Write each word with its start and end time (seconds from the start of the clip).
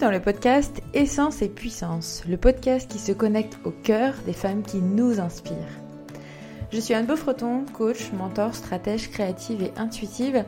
dans 0.00 0.10
le 0.10 0.20
podcast 0.20 0.80
Essence 0.94 1.42
et 1.42 1.48
Puissance, 1.50 2.22
le 2.26 2.38
podcast 2.38 2.90
qui 2.90 2.98
se 2.98 3.12
connecte 3.12 3.58
au 3.64 3.70
cœur 3.70 4.14
des 4.24 4.32
femmes 4.32 4.62
qui 4.62 4.78
nous 4.78 5.20
inspirent. 5.20 5.54
Je 6.72 6.80
suis 6.80 6.94
Anne 6.94 7.04
Beaufreton, 7.04 7.66
coach, 7.74 8.10
mentor, 8.12 8.54
stratège 8.54 9.10
créative 9.10 9.62
et 9.62 9.72
intuitive, 9.76 10.44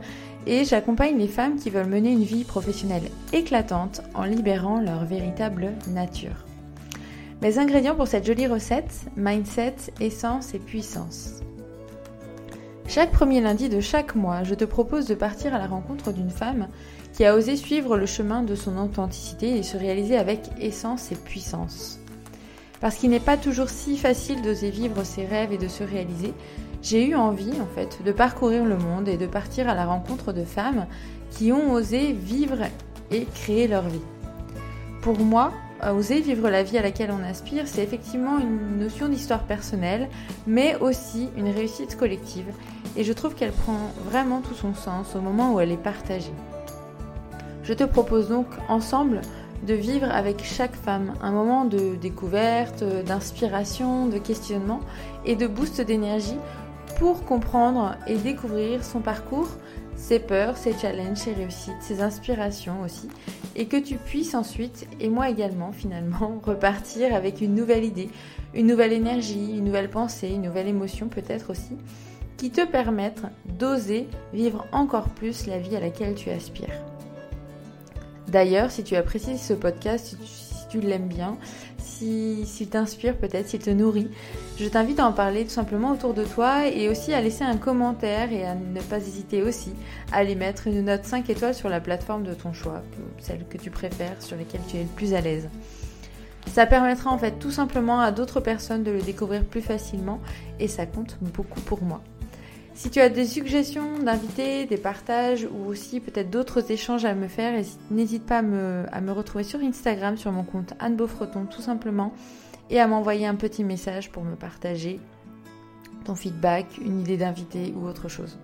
et 0.47 0.65
j'accompagne 0.65 1.19
les 1.19 1.27
femmes 1.27 1.57
qui 1.57 1.69
veulent 1.69 1.85
mener 1.85 2.11
une 2.11 2.23
vie 2.23 2.45
professionnelle 2.45 3.11
éclatante 3.31 4.01
en 4.15 4.23
libérant 4.23 4.79
leur 4.79 5.05
véritable 5.05 5.73
nature. 5.87 6.45
Mes 7.43 7.59
ingrédients 7.59 7.95
pour 7.95 8.07
cette 8.07 8.25
jolie 8.25 8.47
recette, 8.47 9.05
mindset, 9.15 9.75
essence 9.99 10.55
et 10.55 10.59
puissance. 10.59 11.41
Chaque 12.87 13.11
premier 13.11 13.39
lundi 13.39 13.69
de 13.69 13.81
chaque 13.81 14.15
mois, 14.15 14.43
je 14.43 14.55
te 14.55 14.65
propose 14.65 15.05
de 15.05 15.15
partir 15.15 15.53
à 15.53 15.59
la 15.59 15.67
rencontre 15.67 16.11
d'une 16.11 16.31
femme 16.31 16.69
qui 17.13 17.25
a 17.25 17.35
osé 17.35 17.55
suivre 17.55 17.95
le 17.97 18.05
chemin 18.05 18.43
de 18.43 18.55
son 18.55 18.77
authenticité 18.77 19.57
et 19.57 19.63
se 19.63 19.77
réaliser 19.77 20.17
avec 20.17 20.49
essence 20.59 21.11
et 21.11 21.15
puissance. 21.15 21.99
Parce 22.81 22.95
qu'il 22.95 23.11
n'est 23.11 23.19
pas 23.19 23.37
toujours 23.37 23.69
si 23.69 23.97
facile 23.97 24.41
d'oser 24.41 24.69
vivre 24.69 25.03
ses 25.03 25.25
rêves 25.25 25.53
et 25.53 25.57
de 25.57 25.67
se 25.67 25.83
réaliser, 25.83 26.33
j'ai 26.81 27.07
eu 27.07 27.15
envie 27.15 27.61
en 27.61 27.67
fait 27.75 28.03
de 28.03 28.11
parcourir 28.11 28.65
le 28.65 28.77
monde 28.77 29.07
et 29.07 29.17
de 29.17 29.27
partir 29.27 29.69
à 29.69 29.75
la 29.75 29.85
rencontre 29.85 30.33
de 30.33 30.43
femmes 30.43 30.85
qui 31.31 31.51
ont 31.53 31.71
osé 31.71 32.11
vivre 32.11 32.63
et 33.09 33.25
créer 33.25 33.67
leur 33.67 33.87
vie. 33.87 34.01
Pour 35.01 35.19
moi, 35.19 35.53
oser 35.91 36.19
vivre 36.19 36.49
la 36.49 36.63
vie 36.63 36.77
à 36.77 36.81
laquelle 36.81 37.11
on 37.11 37.23
aspire, 37.23 37.67
c'est 37.67 37.83
effectivement 37.83 38.39
une 38.39 38.79
notion 38.79 39.07
d'histoire 39.07 39.43
personnelle, 39.43 40.09
mais 40.47 40.75
aussi 40.77 41.29
une 41.37 41.49
réussite 41.49 41.97
collective. 41.97 42.45
Et 42.95 43.03
je 43.03 43.13
trouve 43.13 43.35
qu'elle 43.35 43.51
prend 43.51 43.91
vraiment 44.05 44.41
tout 44.41 44.55
son 44.55 44.73
sens 44.73 45.15
au 45.15 45.21
moment 45.21 45.53
où 45.53 45.59
elle 45.59 45.71
est 45.71 45.77
partagée. 45.77 46.33
Je 47.63 47.73
te 47.73 47.85
propose 47.85 48.27
donc 48.27 48.47
ensemble 48.67 49.21
de 49.65 49.73
vivre 49.73 50.11
avec 50.11 50.43
chaque 50.43 50.75
femme 50.75 51.13
un 51.21 51.31
moment 51.31 51.63
de 51.63 51.95
découverte, 51.95 52.83
d'inspiration, 53.05 54.07
de 54.07 54.17
questionnement 54.17 54.81
et 55.25 55.35
de 55.35 55.47
boost 55.47 55.79
d'énergie 55.79 56.37
pour 56.99 57.23
comprendre 57.23 57.95
et 58.05 58.17
découvrir 58.17 58.83
son 58.83 58.99
parcours, 58.99 59.47
ses 59.95 60.19
peurs, 60.19 60.57
ses 60.57 60.73
challenges, 60.73 61.17
ses 61.17 61.33
réussites, 61.33 61.81
ses 61.81 62.01
inspirations 62.01 62.81
aussi, 62.83 63.07
et 63.55 63.67
que 63.67 63.77
tu 63.77 63.95
puisses 63.95 64.35
ensuite, 64.35 64.85
et 64.99 65.07
moi 65.07 65.29
également 65.29 65.71
finalement, 65.71 66.41
repartir 66.43 67.15
avec 67.15 67.39
une 67.39 67.55
nouvelle 67.55 67.85
idée, 67.85 68.09
une 68.53 68.67
nouvelle 68.67 68.91
énergie, 68.91 69.57
une 69.57 69.65
nouvelle 69.65 69.89
pensée, 69.89 70.29
une 70.29 70.41
nouvelle 70.41 70.67
émotion 70.67 71.07
peut-être 71.07 71.51
aussi, 71.51 71.77
qui 72.35 72.51
te 72.51 72.65
permettent 72.65 73.23
d'oser 73.57 74.07
vivre 74.33 74.65
encore 74.73 75.07
plus 75.09 75.47
la 75.47 75.59
vie 75.59 75.77
à 75.77 75.79
laquelle 75.79 76.15
tu 76.15 76.29
aspires. 76.29 76.92
D'ailleurs, 78.33 78.71
si 78.71 78.83
tu 78.83 78.95
apprécies 78.95 79.37
ce 79.37 79.53
podcast, 79.53 80.17
si 80.25 80.67
tu, 80.67 80.81
l'aimes 80.81 81.07
bien, 81.07 81.37
s'il 81.77 82.47
si, 82.47 82.65
t'inspire 82.65 83.15
peut-être, 83.15 83.47
s'il 83.47 83.59
te 83.59 83.69
nourrit, 83.69 84.09
je 84.59 84.67
t'invite 84.67 84.99
à 84.99 85.05
en 85.05 85.13
parler 85.13 85.43
tout 85.43 85.51
simplement 85.51 85.91
autour 85.91 86.15
de 86.15 86.23
toi 86.23 86.67
et 86.67 86.89
aussi 86.89 87.13
à 87.13 87.21
laisser 87.21 87.43
un 87.43 87.57
commentaire 87.57 88.33
et 88.33 88.43
à 88.43 88.55
ne 88.55 88.81
pas 88.81 88.97
hésiter 88.97 89.43
aussi 89.43 89.73
à 90.11 90.17
aller 90.17 90.33
mettre 90.33 90.65
une 90.65 90.85
note 90.85 91.05
5 91.05 91.29
étoiles 91.29 91.53
sur 91.53 91.69
la 91.69 91.79
plateforme 91.79 92.23
de 92.23 92.33
ton 92.33 92.53
choix, 92.53 92.81
celle 93.19 93.45
que 93.47 93.59
tu 93.59 93.69
préfères, 93.69 94.19
sur 94.19 94.35
laquelle 94.35 94.61
tu 94.67 94.77
es 94.77 94.81
le 94.81 94.89
plus 94.89 95.13
à 95.13 95.21
l'aise. 95.21 95.47
Ça 96.47 96.65
permettra 96.65 97.11
en 97.11 97.19
fait 97.19 97.37
tout 97.37 97.51
simplement 97.51 98.01
à 98.01 98.11
d'autres 98.11 98.39
personnes 98.39 98.83
de 98.83 98.89
le 98.89 99.01
découvrir 99.03 99.45
plus 99.45 99.61
facilement 99.61 100.19
et 100.59 100.67
ça 100.67 100.87
compte 100.87 101.19
beaucoup 101.21 101.61
pour 101.61 101.83
moi. 101.83 102.01
Si 102.75 102.89
tu 102.89 102.99
as 102.99 103.09
des 103.09 103.25
suggestions 103.25 103.99
d'invités, 103.99 104.65
des 104.65 104.77
partages 104.77 105.47
ou 105.51 105.67
aussi 105.67 105.99
peut-être 105.99 106.31
d'autres 106.31 106.71
échanges 106.71 107.05
à 107.05 107.13
me 107.13 107.27
faire, 107.27 107.63
n'hésite 107.91 108.25
pas 108.25 108.39
à 108.39 108.41
me, 108.41 109.11
retrouver 109.11 109.43
sur 109.43 109.59
Instagram 109.59 110.17
sur 110.17 110.31
mon 110.31 110.43
compte 110.43 110.73
Anne 110.79 110.95
Beaufreton 110.95 111.45
tout 111.45 111.61
simplement 111.61 112.13
et 112.71 112.79
à 112.79 112.87
m'envoyer 112.87 113.27
un 113.27 113.35
petit 113.35 113.63
message 113.63 114.11
pour 114.11 114.23
me 114.23 114.35
partager 114.35 114.99
ton 116.03 116.15
feedback, 116.15 116.65
une 116.83 117.01
idée 117.01 117.15
d'invité 117.15 117.73
ou 117.77 117.85
autre 117.85 118.09
chose. 118.09 118.39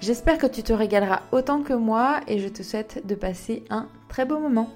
J'espère 0.00 0.38
que 0.38 0.46
tu 0.46 0.62
te 0.62 0.72
régaleras 0.72 1.20
autant 1.30 1.62
que 1.62 1.74
moi 1.74 2.20
et 2.28 2.38
je 2.38 2.48
te 2.48 2.62
souhaite 2.62 3.06
de 3.06 3.14
passer 3.14 3.64
un 3.68 3.88
très 4.08 4.24
beau 4.24 4.38
moment. 4.38 4.70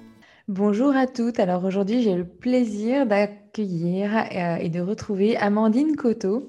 Bonjour 0.47 0.95
à 0.95 1.07
toutes, 1.07 1.39
alors 1.39 1.65
aujourd'hui 1.65 2.03
j'ai 2.03 2.15
le 2.15 2.25
plaisir 2.25 3.07
d'accueillir 3.07 4.11
euh, 4.15 4.55
et 4.57 4.69
de 4.69 4.81
retrouver 4.81 5.35
Amandine 5.37 5.95
Coteau. 5.95 6.47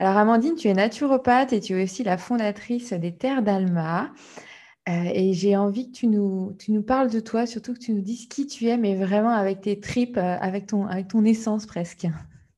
Alors 0.00 0.16
Amandine, 0.16 0.54
tu 0.54 0.68
es 0.68 0.74
naturopathe 0.74 1.52
et 1.52 1.60
tu 1.60 1.78
es 1.78 1.82
aussi 1.82 2.04
la 2.04 2.18
fondatrice 2.18 2.92
des 2.92 3.16
Terres 3.16 3.42
d'Alma. 3.42 4.12
Euh, 4.88 5.10
et 5.12 5.34
j'ai 5.34 5.56
envie 5.56 5.90
que 5.90 5.96
tu 5.96 6.06
nous, 6.06 6.82
parles 6.86 7.10
de 7.10 7.20
toi, 7.20 7.46
surtout 7.46 7.74
que 7.74 7.80
tu 7.80 7.92
nous 7.92 8.00
dises 8.00 8.26
qui 8.26 8.46
tu 8.46 8.68
es, 8.68 8.76
mais 8.76 8.94
vraiment 8.94 9.30
avec 9.30 9.60
tes 9.60 9.80
tripes, 9.80 10.16
euh, 10.16 10.36
avec, 10.40 10.66
ton, 10.66 10.86
avec 10.86 11.08
ton 11.08 11.24
essence 11.24 11.66
presque. 11.66 12.06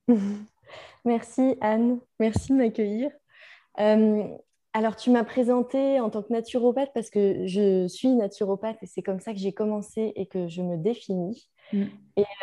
Merci 1.05 1.55
Anne, 1.61 1.99
merci 2.19 2.51
de 2.51 2.57
m'accueillir. 2.57 3.09
Euh, 3.79 4.23
alors 4.73 4.95
tu 4.95 5.09
m'as 5.09 5.23
présentée 5.23 5.99
en 5.99 6.09
tant 6.09 6.21
que 6.21 6.31
naturopathe 6.31 6.91
parce 6.93 7.09
que 7.09 7.45
je 7.45 7.87
suis 7.87 8.09
naturopathe 8.09 8.81
et 8.81 8.85
c'est 8.85 9.01
comme 9.01 9.19
ça 9.19 9.33
que 9.33 9.39
j'ai 9.39 9.51
commencé 9.51 10.13
et 10.15 10.25
que 10.25 10.47
je 10.47 10.61
me 10.61 10.77
définis. 10.77 11.49
Mm. 11.73 11.83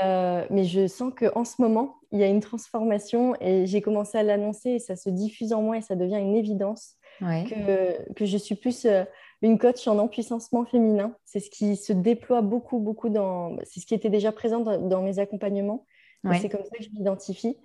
Euh, 0.02 0.46
mais 0.50 0.64
je 0.64 0.86
sens 0.86 1.12
qu'en 1.14 1.44
ce 1.44 1.60
moment, 1.60 1.96
il 2.12 2.18
y 2.18 2.22
a 2.22 2.26
une 2.26 2.40
transformation 2.40 3.34
et 3.40 3.66
j'ai 3.66 3.80
commencé 3.80 4.18
à 4.18 4.22
l'annoncer 4.22 4.70
et 4.70 4.78
ça 4.78 4.96
se 4.96 5.10
diffuse 5.10 5.52
en 5.52 5.62
moi 5.62 5.78
et 5.78 5.82
ça 5.82 5.96
devient 5.96 6.18
une 6.18 6.36
évidence 6.36 6.96
que, 7.20 8.12
que, 8.12 8.24
je 8.24 8.36
suis 8.36 8.54
plus 8.54 8.84
euh, 8.84 9.04
une 9.42 9.58
coach 9.58 9.86
en 9.88 9.98
empuissancement 9.98 10.64
féminin. 10.64 11.14
C'est 11.24 11.40
ce 11.40 11.50
qui 11.50 11.76
se 11.76 11.92
déploie 11.92 12.42
beaucoup, 12.42 12.78
beaucoup 12.78 13.08
dans. 13.08 13.56
C'est 13.64 13.80
ce 13.80 13.86
qui 13.86 13.94
était 13.94 14.10
déjà 14.10 14.32
présent 14.32 14.60
dans, 14.60 15.02
mes 15.02 15.18
accompagnements. 15.18 15.86
C'est 16.40 16.48
comme 16.48 16.62
ça 16.62 16.76
que 16.76 16.84
je 16.84 16.90
m'identifie. 16.90 17.56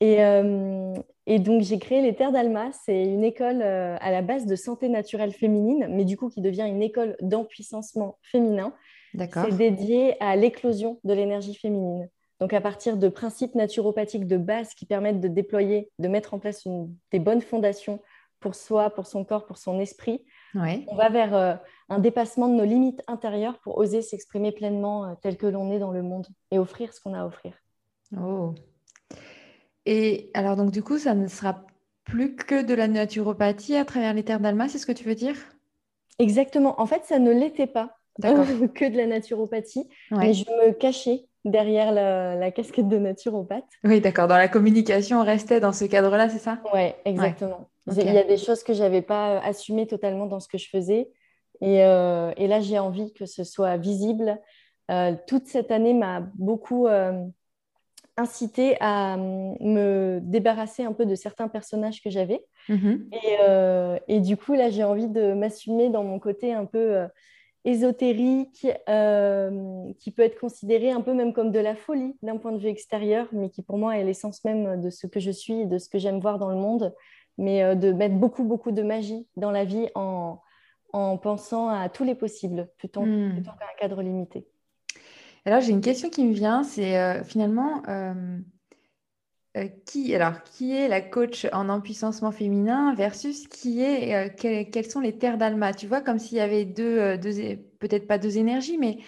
Et, 0.00 0.24
euh, 0.24 0.94
et, 1.26 1.38
donc, 1.38 1.62
j'ai 1.62 1.78
créé 1.78 2.02
les 2.02 2.14
Terres 2.14 2.32
d'Alma. 2.32 2.70
C'est 2.72 3.04
une 3.04 3.24
école 3.24 3.62
à 3.62 4.10
la 4.10 4.22
base 4.22 4.46
de 4.46 4.56
santé 4.56 4.88
naturelle 4.88 5.32
féminine, 5.32 5.88
mais 5.90 6.04
du 6.04 6.16
coup 6.16 6.28
qui 6.28 6.40
devient 6.40 6.66
une 6.68 6.82
école 6.82 7.16
d'empuissancement 7.20 8.18
féminin. 8.22 8.72
C'est 9.14 9.56
dédié 9.56 10.20
à 10.22 10.36
l'éclosion 10.36 11.00
de 11.04 11.12
l'énergie 11.14 11.54
féminine. 11.54 12.08
Donc, 12.40 12.52
à 12.52 12.60
partir 12.60 12.96
de 12.96 13.08
principes 13.08 13.54
naturopathiques 13.54 14.26
de 14.26 14.36
base 14.36 14.74
qui 14.74 14.86
permettent 14.86 15.20
de 15.20 15.28
déployer, 15.28 15.90
de 15.98 16.08
mettre 16.08 16.34
en 16.34 16.38
place 16.38 16.66
des 17.10 17.18
bonnes 17.18 17.40
fondations 17.40 18.00
pour 18.40 18.54
soi, 18.54 18.90
pour 18.90 19.06
son 19.06 19.24
corps, 19.24 19.46
pour 19.46 19.58
son 19.58 19.80
esprit, 19.80 20.24
on 20.54 20.96
va 20.96 21.08
vers 21.08 21.34
euh, 21.34 21.54
un 21.88 21.98
dépassement 21.98 22.48
de 22.48 22.54
nos 22.54 22.64
limites 22.64 23.02
intérieures 23.06 23.58
pour 23.60 23.78
oser 23.78 24.02
s'exprimer 24.02 24.52
pleinement 24.52 25.04
euh, 25.04 25.14
tel 25.20 25.36
que 25.36 25.46
l'on 25.46 25.70
est 25.72 25.78
dans 25.78 25.90
le 25.90 26.02
monde 26.02 26.26
et 26.50 26.58
offrir 26.58 26.92
ce 26.92 27.00
qu'on 27.00 27.14
a 27.14 27.22
à 27.22 27.26
offrir. 27.26 27.54
Oh. 28.16 28.54
Et 29.90 30.30
alors, 30.34 30.54
donc, 30.54 30.70
du 30.70 30.82
coup, 30.82 30.98
ça 30.98 31.14
ne 31.14 31.26
sera 31.28 31.64
plus 32.04 32.36
que 32.36 32.62
de 32.62 32.74
la 32.74 32.88
naturopathie 32.88 33.74
à 33.74 33.86
travers 33.86 34.12
les 34.12 34.22
terres 34.22 34.38
d'Alma, 34.38 34.68
c'est 34.68 34.76
ce 34.76 34.84
que 34.84 34.92
tu 34.92 35.04
veux 35.04 35.14
dire? 35.14 35.34
Exactement. 36.18 36.78
En 36.78 36.84
fait, 36.84 37.06
ça 37.06 37.18
ne 37.18 37.32
l'était 37.32 37.66
pas. 37.66 37.94
que 38.22 38.90
de 38.90 38.96
la 38.98 39.06
naturopathie. 39.06 39.88
Mais 40.10 40.34
je 40.34 40.44
me 40.44 40.72
cachais 40.72 41.24
derrière 41.46 41.90
la, 41.90 42.50
casquette 42.50 42.88
de 42.88 42.98
naturopathe. 42.98 43.64
Oui, 43.82 44.02
d'accord. 44.02 44.28
Dans 44.28 44.36
la 44.36 44.48
communication, 44.48 45.20
on 45.20 45.24
restait 45.24 45.60
dans 45.60 45.72
ce 45.72 45.86
cadre-là, 45.86 46.28
c'est 46.28 46.38
ça? 46.38 46.58
Oui, 46.74 46.90
exactement. 47.06 47.70
Il 47.86 48.12
y 48.12 48.18
a 48.18 48.24
des 48.24 48.36
choses 48.36 48.62
que 48.62 48.74
je 48.74 48.82
n'avais 48.82 49.00
pas 49.00 49.36
euh, 49.36 49.40
assumées 49.42 49.86
totalement 49.86 50.26
dans 50.26 50.40
ce 50.40 50.48
que 50.48 50.58
je 50.58 50.68
faisais. 50.68 51.08
Et, 51.62 51.82
euh, 51.82 52.30
et 52.36 52.46
là, 52.46 52.60
j'ai 52.60 52.78
envie 52.78 53.14
que 53.14 53.24
ce 53.24 53.42
soit 53.42 53.78
visible. 53.78 54.38
Euh, 54.90 55.14
toute 55.26 55.46
cette 55.46 55.70
année 55.70 55.94
m'a 55.94 56.28
beaucoup 56.34 56.88
incité 58.18 58.76
à 58.80 59.16
me 59.16 60.18
débarrasser 60.22 60.82
un 60.82 60.92
peu 60.92 61.06
de 61.06 61.14
certains 61.14 61.48
personnages 61.48 62.02
que 62.02 62.10
j'avais. 62.10 62.44
Mm-hmm. 62.68 63.98
Et, 64.08 64.14
et, 64.14 64.20
du 64.20 64.36
coup, 64.36 64.54
là, 64.54 64.68
j'ai 64.68 64.84
envie 64.84 65.08
de 65.08 65.32
m'assumer 65.32 65.88
dans 65.88 66.04
mon 66.04 66.18
côté 66.18 66.52
un 66.52 66.66
peu 66.66 67.06
ésotérique, 67.64 68.66
euh, 68.88 69.92
qui 69.98 70.10
peut 70.10 70.22
être 70.22 70.38
considéré 70.38 70.90
un 70.90 71.00
peu 71.00 71.12
même 71.12 71.32
comme 71.32 71.50
de 71.50 71.58
la 71.58 71.74
folie 71.74 72.16
d'un 72.22 72.36
point 72.36 72.52
de 72.52 72.58
vue 72.58 72.68
extérieur, 72.68 73.28
mais 73.32 73.50
qui 73.50 73.62
pour 73.62 73.78
moi 73.78 73.98
est 73.98 74.04
l'essence 74.04 74.44
même 74.44 74.80
de 74.80 74.90
ce 74.90 75.06
que 75.06 75.20
je 75.20 75.30
suis, 75.30 75.66
de 75.66 75.78
ce 75.78 75.88
que 75.88 75.98
j'aime 75.98 76.20
voir 76.20 76.38
dans 76.38 76.48
le 76.48 76.56
monde, 76.56 76.94
mais 77.36 77.62
euh, 77.62 77.74
de 77.74 77.92
mettre 77.92 78.14
beaucoup, 78.14 78.44
beaucoup 78.44 78.72
de 78.72 78.82
magie 78.82 79.26
dans 79.36 79.50
la 79.50 79.64
vie 79.64 79.88
en, 79.94 80.40
en 80.92 81.18
pensant 81.18 81.68
à 81.68 81.88
tous 81.88 82.04
les 82.04 82.14
possibles, 82.14 82.68
plutôt, 82.78 83.02
hmm. 83.02 83.42
qu'à 83.42 83.50
un 83.50 83.78
cadre 83.78 84.02
limité. 84.02 84.46
Alors 85.48 85.62
j'ai 85.62 85.70
une 85.70 85.80
question 85.80 86.10
qui 86.10 86.26
me 86.26 86.34
vient, 86.34 86.62
c'est 86.62 86.98
euh, 86.98 87.24
finalement 87.24 87.82
euh, 89.56 89.66
qui, 89.86 90.14
alors, 90.14 90.42
qui 90.44 90.76
est 90.76 90.88
la 90.88 91.00
coach 91.00 91.46
en 91.52 91.70
empuissancement 91.70 92.32
féminin 92.32 92.94
versus 92.94 93.48
qui 93.48 93.80
est, 93.80 94.14
euh, 94.14 94.64
quelles 94.70 94.90
sont 94.90 95.00
les 95.00 95.16
terres 95.16 95.38
d'Alma? 95.38 95.72
Tu 95.72 95.86
vois, 95.86 96.02
comme 96.02 96.18
s'il 96.18 96.36
y 96.36 96.40
avait 96.40 96.66
deux, 96.66 96.98
euh, 96.98 97.16
deux 97.16 97.56
peut-être 97.78 98.06
pas 98.06 98.18
deux 98.18 98.36
énergies, 98.36 98.76
mais 98.76 98.98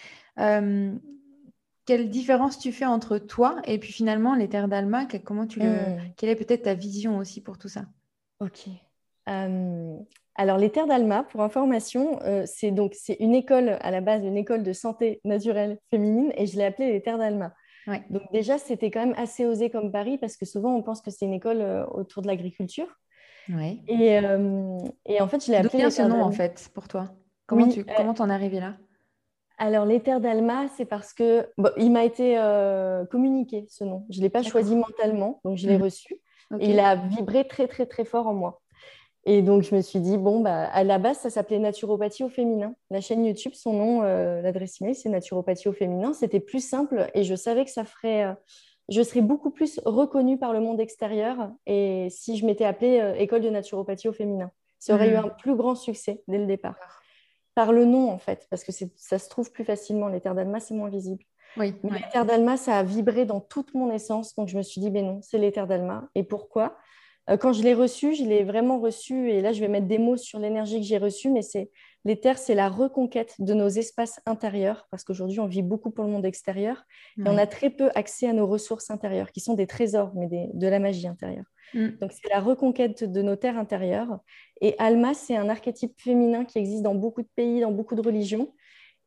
quelle 1.85 2.09
différence 2.09 2.57
tu 2.57 2.71
fais 2.71 2.85
entre 2.85 3.19
toi 3.19 3.61
et 3.65 3.77
puis 3.77 3.91
finalement 3.91 4.33
les 4.33 4.49
terres 4.49 4.67
d'Alma? 4.67 5.05
Comment 5.23 5.45
tu 5.45 5.59
le, 5.59 5.65
hmm. 5.65 6.13
quelle 6.17 6.29
est 6.29 6.35
peut-être 6.35 6.63
ta 6.63 6.73
vision 6.73 7.17
aussi 7.17 7.41
pour 7.41 7.59
tout 7.59 7.67
ça? 7.67 7.85
Ok. 8.39 8.67
Alors, 9.25 10.57
l'éther 10.57 10.87
d'Alma, 10.87 11.23
pour 11.23 11.41
information, 11.41 12.19
c'est 12.45 12.71
donc 12.71 12.93
c'est 12.93 13.17
une 13.19 13.35
école 13.35 13.77
à 13.81 13.91
la 13.91 14.01
base, 14.01 14.23
une 14.23 14.37
école 14.37 14.63
de 14.63 14.73
santé 14.73 15.21
naturelle 15.23 15.77
féminine, 15.89 16.31
et 16.35 16.45
je 16.45 16.57
l'ai 16.57 16.65
appelée 16.65 16.91
l'éther 16.91 17.17
d'Alma. 17.17 17.53
Donc 18.09 18.23
déjà, 18.31 18.57
c'était 18.57 18.91
quand 18.91 19.05
même 19.05 19.15
assez 19.17 19.45
osé 19.45 19.69
comme 19.69 19.91
Paris, 19.91 20.17
parce 20.17 20.37
que 20.37 20.45
souvent 20.45 20.75
on 20.75 20.83
pense 20.83 21.01
que 21.01 21.11
c'est 21.11 21.25
une 21.25 21.33
école 21.33 21.61
autour 21.91 22.21
de 22.21 22.27
l'agriculture. 22.27 22.87
Ouais. 23.49 23.79
Et, 23.87 24.19
et, 25.05 25.21
en 25.21 25.27
fait, 25.27 25.43
je 25.45 25.51
l'ai 25.51 25.57
appelé. 25.57 25.83
D'où 25.83 25.89
ce 25.89 26.03
nom 26.03 26.21
en 26.21 26.31
fait 26.31 26.69
pour 26.73 26.87
toi? 26.87 27.09
Comment 27.47 27.67
tu 27.67 27.83
comment 27.83 28.13
t'en 28.13 28.29
es 28.29 28.33
arrivé 28.33 28.59
là? 28.59 28.75
Alors, 29.57 29.85
l'éther 29.85 30.21
d'Alma, 30.21 30.67
c'est 30.75 30.85
parce 30.85 31.13
que 31.13 31.47
il 31.77 31.91
m'a 31.91 32.05
été 32.05 32.35
communiqué 33.11 33.65
ce 33.69 33.83
nom. 33.83 34.05
Je 34.09 34.19
ne 34.19 34.23
l'ai 34.23 34.29
pas 34.29 34.43
choisi 34.43 34.75
mentalement, 34.75 35.41
donc 35.43 35.57
je 35.57 35.67
l'ai 35.67 35.77
mmh. 35.77 35.83
reçu. 35.83 36.21
Et 36.59 36.69
il 36.69 36.79
a 36.79 36.95
vibré 36.95 37.47
très, 37.47 37.67
très, 37.67 37.85
très 37.85 38.05
fort 38.05 38.27
en 38.27 38.33
moi. 38.33 38.60
Et 39.25 39.41
donc, 39.41 39.61
je 39.61 39.75
me 39.75 39.81
suis 39.81 39.99
dit, 39.99 40.17
bon, 40.17 40.39
bah, 40.39 40.63
à 40.65 40.83
la 40.83 40.97
base, 40.97 41.17
ça 41.19 41.29
s'appelait 41.29 41.59
Naturopathie 41.59 42.23
au 42.23 42.29
féminin. 42.29 42.73
La 42.89 43.01
chaîne 43.01 43.23
YouTube, 43.23 43.53
son 43.53 43.73
nom, 43.73 44.01
euh, 44.03 44.41
l'adresse 44.41 44.81
email, 44.81 44.95
c'est 44.95 45.09
Naturopathie 45.09 45.67
au 45.67 45.73
féminin. 45.73 46.13
C'était 46.13 46.39
plus 46.39 46.65
simple 46.65 47.07
et 47.13 47.23
je 47.23 47.35
savais 47.35 47.63
que 47.63 47.71
ça 47.71 47.83
ferait. 47.83 48.25
Euh, 48.25 48.33
je 48.89 49.01
serais 49.03 49.21
beaucoup 49.21 49.51
plus 49.51 49.79
reconnue 49.85 50.37
par 50.37 50.53
le 50.53 50.59
monde 50.59 50.81
extérieur 50.81 51.51
et 51.65 52.07
si 52.09 52.35
je 52.35 52.45
m'étais 52.45 52.65
appelée 52.65 52.99
euh, 52.99 53.13
École 53.13 53.41
de 53.41 53.49
naturopathie 53.49 54.09
au 54.09 54.13
féminin. 54.13 54.51
Ça 54.79 54.95
aurait 54.95 55.11
eu 55.11 55.15
hmm. 55.15 55.25
un 55.25 55.29
plus 55.29 55.55
grand 55.55 55.75
succès 55.75 56.23
dès 56.27 56.39
le 56.39 56.47
départ. 56.47 56.75
Par 57.53 57.71
le 57.71 57.85
nom, 57.85 58.09
en 58.09 58.17
fait, 58.17 58.47
parce 58.49 58.63
que 58.63 58.71
ça 58.95 59.19
se 59.19 59.29
trouve 59.29 59.51
plus 59.51 59.63
facilement. 59.63 60.07
L'éther 60.07 60.33
d'Alma, 60.33 60.59
c'est 60.59 60.73
moins 60.73 60.89
visible. 60.89 61.23
Oui, 61.57 61.75
Mais 61.83 61.99
l'éther 61.99 62.25
d'Alma, 62.25 62.57
ça 62.57 62.77
a 62.77 62.83
vibré 62.83 63.25
dans 63.25 63.41
toute 63.41 63.73
mon 63.75 63.91
essence. 63.91 64.35
Donc, 64.35 64.47
je 64.47 64.57
me 64.57 64.63
suis 64.63 64.81
dit, 64.81 64.89
ben 64.89 65.05
non, 65.05 65.19
c'est 65.21 65.37
l'éther 65.37 65.67
d'Alma. 65.67 66.09
Et 66.15 66.23
pourquoi? 66.23 66.77
Quand 67.37 67.53
je 67.53 67.63
l'ai 67.63 67.73
reçu, 67.73 68.13
je 68.13 68.23
l'ai 68.23 68.43
vraiment 68.43 68.79
reçu, 68.79 69.29
et 69.29 69.41
là 69.41 69.53
je 69.53 69.59
vais 69.59 69.67
mettre 69.67 69.87
des 69.87 69.97
mots 69.97 70.17
sur 70.17 70.39
l'énergie 70.39 70.79
que 70.79 70.85
j'ai 70.85 70.97
reçue, 70.97 71.29
mais 71.29 71.41
c'est 71.41 71.69
l'éther, 72.03 72.37
c'est 72.37 72.55
la 72.55 72.69
reconquête 72.69 73.35
de 73.39 73.53
nos 73.53 73.67
espaces 73.67 74.19
intérieurs, 74.25 74.87
parce 74.91 75.03
qu'aujourd'hui 75.03 75.39
on 75.39 75.47
vit 75.47 75.61
beaucoup 75.61 75.91
pour 75.91 76.05
le 76.05 76.11
monde 76.11 76.25
extérieur, 76.25 76.83
et 77.17 77.27
on 77.27 77.37
a 77.37 77.47
très 77.47 77.69
peu 77.69 77.89
accès 77.95 78.27
à 78.27 78.33
nos 78.33 78.47
ressources 78.47 78.89
intérieures, 78.89 79.31
qui 79.31 79.39
sont 79.39 79.53
des 79.53 79.67
trésors, 79.67 80.11
mais 80.15 80.27
de 80.53 80.67
la 80.67 80.79
magie 80.79 81.07
intérieure. 81.07 81.45
Mm. 81.73 81.89
Donc 82.01 82.11
c'est 82.11 82.29
la 82.29 82.39
reconquête 82.39 83.03
de 83.03 83.21
nos 83.21 83.35
terres 83.35 83.57
intérieures. 83.57 84.19
Et 84.59 84.75
Alma, 84.77 85.13
c'est 85.13 85.35
un 85.35 85.49
archétype 85.49 85.93
féminin 86.01 86.45
qui 86.45 86.57
existe 86.57 86.83
dans 86.83 86.95
beaucoup 86.95 87.21
de 87.21 87.29
pays, 87.35 87.61
dans 87.61 87.71
beaucoup 87.71 87.95
de 87.95 88.01
religions, 88.01 88.53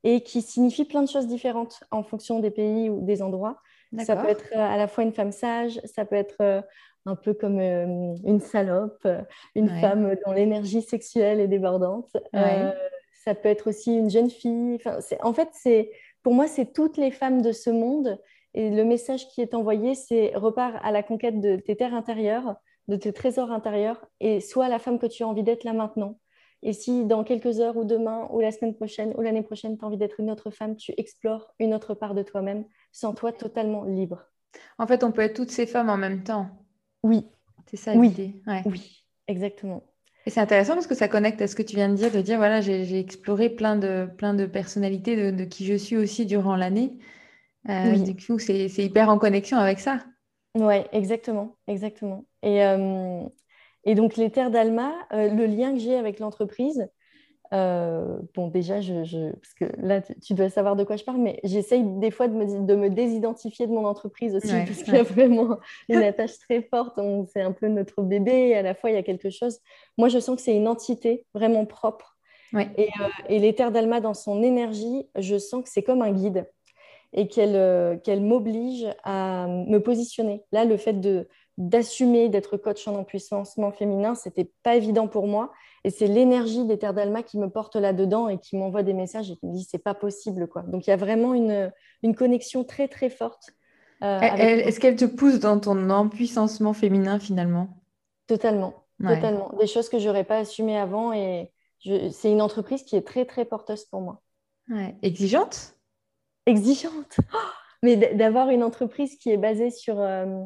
et 0.02 0.20
qui 0.22 0.42
signifie 0.42 0.84
plein 0.84 1.02
de 1.02 1.08
choses 1.08 1.26
différentes 1.26 1.82
en 1.90 2.02
fonction 2.02 2.40
des 2.40 2.50
pays 2.50 2.90
ou 2.90 3.02
des 3.02 3.22
endroits. 3.22 3.60
Ça 4.04 4.16
peut 4.16 4.28
être 4.28 4.52
à 4.54 4.76
la 4.76 4.88
fois 4.88 5.04
une 5.04 5.12
femme 5.12 5.30
sage, 5.30 5.80
ça 5.84 6.04
peut 6.04 6.16
être 6.16 6.36
euh, 6.40 6.60
un 7.06 7.16
peu 7.16 7.34
comme 7.34 7.58
euh, 7.58 8.14
une 8.24 8.40
salope, 8.40 9.06
une 9.54 9.68
femme 9.80 10.16
dont 10.24 10.32
l'énergie 10.32 10.82
sexuelle 10.82 11.40
est 11.40 11.48
débordante. 11.48 12.16
Euh, 12.34 12.72
ça 13.24 13.34
peut 13.34 13.48
être 13.48 13.68
aussi 13.68 13.94
une 13.94 14.10
jeune 14.10 14.30
fille. 14.30 14.76
Enfin, 14.76 14.98
en 15.22 15.32
fait, 15.32 15.48
c'est 15.52 15.90
pour 16.22 16.34
moi, 16.34 16.46
c'est 16.46 16.72
toutes 16.72 16.96
les 16.96 17.10
femmes 17.10 17.42
de 17.42 17.52
ce 17.52 17.70
monde. 17.70 18.18
Et 18.54 18.70
le 18.70 18.84
message 18.84 19.28
qui 19.28 19.40
est 19.40 19.54
envoyé, 19.54 19.94
c'est 19.94 20.32
repars 20.34 20.78
à 20.84 20.92
la 20.92 21.02
conquête 21.02 21.40
de 21.40 21.56
tes 21.56 21.76
terres 21.76 21.94
intérieures, 21.94 22.56
de 22.88 22.96
tes 22.96 23.12
trésors 23.12 23.50
intérieurs, 23.50 24.06
et 24.20 24.40
sois 24.40 24.68
la 24.68 24.78
femme 24.78 24.98
que 24.98 25.06
tu 25.06 25.22
as 25.24 25.28
envie 25.28 25.42
d'être 25.42 25.64
là 25.64 25.72
maintenant. 25.72 26.18
Et 26.62 26.72
si 26.72 27.04
dans 27.04 27.24
quelques 27.24 27.60
heures 27.60 27.76
ou 27.76 27.84
demain 27.84 28.26
ou 28.30 28.40
la 28.40 28.50
semaine 28.50 28.74
prochaine 28.74 29.12
ou 29.18 29.20
l'année 29.20 29.42
prochaine, 29.42 29.76
tu 29.76 29.84
as 29.84 29.86
envie 29.88 29.98
d'être 29.98 30.20
une 30.20 30.30
autre 30.30 30.50
femme, 30.50 30.76
tu 30.76 30.94
explores 30.96 31.52
une 31.58 31.74
autre 31.74 31.92
part 31.92 32.14
de 32.14 32.22
toi-même, 32.22 32.64
sans 32.90 33.12
toi 33.12 33.32
totalement 33.32 33.84
libre. 33.84 34.24
En 34.78 34.86
fait, 34.86 35.04
on 35.04 35.12
peut 35.12 35.22
être 35.22 35.34
toutes 35.34 35.50
ces 35.50 35.66
femmes 35.66 35.90
en 35.90 35.98
même 35.98 36.22
temps. 36.22 36.63
Oui. 37.04 37.24
C'est 37.66 37.76
ça 37.76 37.94
l'idée. 37.94 38.34
Oui, 38.66 39.04
exactement. 39.28 39.84
Et 40.26 40.30
c'est 40.30 40.40
intéressant 40.40 40.74
parce 40.74 40.86
que 40.86 40.94
ça 40.94 41.06
connecte 41.08 41.42
à 41.42 41.46
ce 41.46 41.54
que 41.54 41.62
tu 41.62 41.76
viens 41.76 41.88
de 41.90 41.94
dire, 41.94 42.10
de 42.10 42.20
dire 42.22 42.38
voilà, 42.38 42.60
j'ai 42.60 42.98
exploré 42.98 43.50
plein 43.50 43.76
de, 43.76 44.08
plein 44.16 44.32
de 44.34 44.46
personnalités 44.46 45.32
de, 45.32 45.44
qui 45.44 45.66
je 45.66 45.74
suis 45.74 45.96
aussi 45.96 46.24
durant 46.24 46.56
l'année. 46.56 46.98
Euh, 47.68 47.96
Du 47.96 48.16
coup, 48.16 48.38
c'est 48.38 48.68
hyper 48.68 49.08
en 49.10 49.18
connexion 49.18 49.58
avec 49.58 49.80
ça. 49.80 50.04
Oui, 50.54 50.76
exactement, 50.92 51.56
exactement. 51.66 52.24
Et, 52.42 52.64
euh, 52.64 53.22
et 53.84 53.94
donc, 53.94 54.16
les 54.16 54.30
terres 54.30 54.50
d'Alma, 54.50 54.92
euh, 55.12 55.28
le 55.28 55.46
lien 55.46 55.72
que 55.72 55.80
j'ai 55.80 55.96
avec 55.96 56.20
l'entreprise, 56.20 56.88
euh, 57.52 58.18
bon, 58.34 58.48
déjà, 58.48 58.80
je, 58.80 59.30
parce 59.32 59.54
que 59.54 59.64
là, 59.78 60.00
tu, 60.00 60.34
dois 60.34 60.48
savoir 60.48 60.76
de 60.76 60.84
quoi 60.84 60.96
je 60.96 61.04
parle, 61.04 61.18
mais 61.18 61.40
j'essaye 61.44 61.84
des 61.84 62.10
fois 62.10 62.28
de 62.28 62.34
me, 62.34 62.66
de 62.66 62.74
me, 62.74 62.90
désidentifier 62.90 63.66
de 63.66 63.72
mon 63.72 63.84
entreprise 63.84 64.34
aussi, 64.34 64.48
parce 64.48 64.82
qu'il 64.82 64.94
y 64.94 64.98
a 64.98 65.02
vraiment 65.02 65.58
une 65.88 66.02
attache 66.02 66.38
très 66.38 66.62
forte. 66.62 66.98
C'est 67.32 67.42
un 67.42 67.52
peu 67.52 67.68
notre 67.68 68.02
bébé, 68.02 68.48
et 68.48 68.56
à 68.56 68.62
la 68.62 68.74
fois, 68.74 68.90
il 68.90 68.94
y 68.94 68.98
a 68.98 69.02
quelque 69.02 69.30
chose. 69.30 69.60
Moi, 69.98 70.08
je 70.08 70.18
sens 70.18 70.36
que 70.36 70.42
c'est 70.42 70.56
une 70.56 70.68
entité 70.68 71.26
vraiment 71.34 71.66
propre. 71.66 72.16
Et, 72.78 72.84
euh, 73.00 73.08
et 73.28 73.40
l'éther 73.40 73.72
d'Alma, 73.72 74.00
dans 74.00 74.14
son 74.14 74.40
énergie, 74.40 75.08
je 75.16 75.38
sens 75.38 75.64
que 75.64 75.68
c'est 75.68 75.82
comme 75.82 76.02
un 76.02 76.12
guide 76.12 76.46
et 77.14 77.28
qu'elle 77.28 77.56
euh, 77.56 77.96
qu'elle 77.96 78.20
m'oblige 78.20 78.86
à 79.04 79.46
me 79.48 79.78
positionner. 79.78 80.42
Là, 80.52 80.64
le 80.64 80.76
fait 80.76 81.00
de 81.00 81.28
d'assumer 81.56 82.28
d'être 82.28 82.56
coach 82.56 82.86
en 82.88 82.96
empuissancement 82.96 83.70
féminin, 83.70 84.14
c'était 84.14 84.50
pas 84.62 84.74
évident 84.74 85.06
pour 85.06 85.26
moi. 85.26 85.52
Et 85.84 85.90
c'est 85.90 86.06
l'énergie 86.06 86.64
des 86.64 86.78
terres 86.78 86.94
d'Alma 86.94 87.22
qui 87.22 87.38
me 87.38 87.48
porte 87.48 87.76
là-dedans 87.76 88.28
et 88.28 88.38
qui 88.38 88.56
m'envoie 88.56 88.82
des 88.82 88.94
messages 88.94 89.30
et 89.30 89.36
qui 89.36 89.46
me 89.46 89.52
dit 89.52 89.66
c'est 89.68 89.78
pas 89.78 89.94
possible. 89.94 90.48
quoi. 90.48 90.62
Donc 90.62 90.86
il 90.86 90.90
y 90.90 90.92
a 90.92 90.96
vraiment 90.96 91.34
une, 91.34 91.72
une 92.02 92.14
connexion 92.14 92.64
très 92.64 92.88
très 92.88 93.10
forte. 93.10 93.50
Euh, 94.02 94.20
est-ce 94.20 94.80
qu'elle 94.80 94.96
te 94.96 95.04
pousse 95.04 95.40
dans 95.40 95.60
ton 95.60 95.90
empuissancement 95.90 96.72
féminin 96.72 97.18
finalement? 97.18 97.68
Totalement. 98.26 98.74
Totalement. 99.00 99.50
Des 99.58 99.66
choses 99.66 99.88
que 99.88 99.98
j'aurais 99.98 100.24
pas 100.24 100.38
assumées 100.38 100.78
avant 100.78 101.12
et 101.12 101.52
c'est 102.10 102.30
une 102.30 102.42
entreprise 102.42 102.82
qui 102.82 102.96
est 102.96 103.06
très 103.06 103.24
très 103.24 103.44
porteuse 103.44 103.84
pour 103.84 104.00
moi. 104.00 104.22
Exigeante? 105.02 105.76
Exigeante. 106.46 107.18
Mais 107.82 107.96
d'avoir 108.14 108.48
une 108.48 108.62
entreprise 108.62 109.16
qui 109.16 109.30
est 109.30 109.36
basée 109.36 109.70
sur 109.70 110.00
euh, 110.00 110.42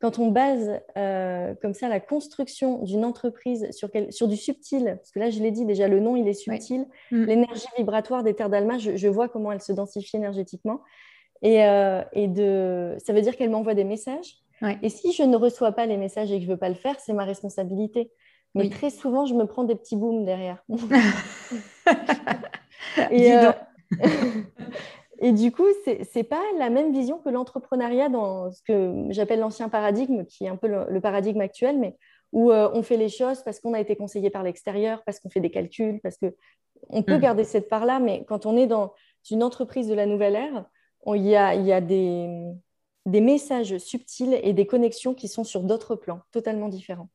quand 0.00 0.18
on 0.18 0.30
base 0.30 0.80
euh, 0.96 1.54
comme 1.60 1.74
ça 1.74 1.88
la 1.88 2.00
construction 2.00 2.82
d'une 2.82 3.04
entreprise 3.04 3.70
sur, 3.70 3.90
sur, 4.08 4.28
du 4.28 4.36
subtil, 4.36 4.96
parce 4.96 5.10
que 5.10 5.18
là, 5.18 5.30
je 5.30 5.40
l'ai 5.40 5.50
dit 5.50 5.66
déjà, 5.66 5.88
le 5.88 6.00
nom, 6.00 6.16
il 6.16 6.26
est 6.26 6.34
subtil, 6.34 6.86
mm. 7.10 7.24
l'énergie 7.24 7.66
vibratoire 7.76 8.22
des 8.22 8.34
terres 8.34 8.48
d'Alma, 8.48 8.78
je, 8.78 9.08
vois 9.08 9.28
comment 9.28 9.52
elle 9.52 9.60
se 9.60 9.72
densifie 9.72 10.16
énergétiquement. 10.16 10.80
Et, 11.42 11.64
euh, 11.64 12.02
et 12.12 12.28
de... 12.28 12.96
ça 12.98 13.12
veut 13.12 13.20
dire 13.20 13.36
qu'elle 13.36 13.50
m'envoie 13.50 13.74
des 13.74 13.84
messages. 13.84 14.38
Et 14.82 14.90
si 14.90 15.14
je 15.14 15.22
ne 15.22 15.36
reçois 15.36 15.72
pas 15.72 15.86
les 15.86 15.96
messages 15.96 16.30
et 16.30 16.34
que 16.34 16.42
je 16.42 16.46
ne 16.46 16.52
veux 16.52 16.58
pas 16.58 16.68
le 16.68 16.74
faire, 16.74 17.00
c'est 17.00 17.14
ma 17.14 17.24
responsabilité. 17.24 18.10
Mais 18.54 18.68
très 18.68 18.90
souvent, 18.90 19.24
je 19.24 19.34
me 19.34 19.44
prends 19.44 19.64
des 19.64 19.74
petits 19.74 19.96
booms 19.96 20.26
derrière. 20.26 20.62
et, 23.10 23.32
euh... 23.32 23.52
Et 25.20 25.32
du 25.32 25.52
coup, 25.52 25.66
ce 25.84 26.18
n'est 26.18 26.24
pas 26.24 26.42
la 26.58 26.70
même 26.70 26.92
vision 26.92 27.18
que 27.18 27.28
l'entrepreneuriat 27.28 28.08
dans 28.08 28.50
ce 28.50 28.62
que 28.62 29.04
j'appelle 29.10 29.40
l'ancien 29.40 29.68
paradigme, 29.68 30.24
qui 30.24 30.46
est 30.46 30.48
un 30.48 30.56
peu 30.56 30.66
le, 30.66 31.00
paradigme 31.00 31.42
actuel, 31.42 31.78
mais 31.78 31.96
où 32.32 32.50
euh, 32.50 32.70
on 32.72 32.82
fait 32.82 32.96
les 32.96 33.10
choses 33.10 33.42
parce 33.42 33.60
qu'on 33.60 33.74
a 33.74 33.80
été 33.80 33.96
conseillé 33.96 34.30
par 34.30 34.42
l'extérieur, 34.42 35.02
parce 35.04 35.20
qu'on 35.20 35.28
fait 35.28 35.40
des 35.40 35.50
calculs, 35.50 36.00
parce 36.02 36.16
que 36.16 36.34
on 36.88 37.02
peut 37.02 37.16
mm. 37.16 37.20
garder 37.20 37.44
cette 37.44 37.68
part-là, 37.68 38.00
mais 38.00 38.24
quand 38.26 38.46
on 38.46 38.56
est 38.56 38.66
dans 38.66 38.94
une 39.30 39.42
entreprise 39.42 39.88
de 39.88 39.94
la 39.94 40.06
nouvelle 40.06 40.36
ère, 40.36 40.64
il 41.06 41.26
y 41.26 41.36
a, 41.36 41.54
y 41.54 41.72
a 41.72 41.82
des, 41.82 42.28
des, 43.04 43.20
messages 43.20 43.76
subtils 43.78 44.38
et 44.42 44.54
des 44.54 44.66
connexions 44.66 45.14
qui 45.14 45.28
sont 45.28 45.44
sur 45.44 45.62
d'autres 45.62 45.96
plans, 45.96 46.20
totalement 46.30 46.68
différents. 46.68 47.08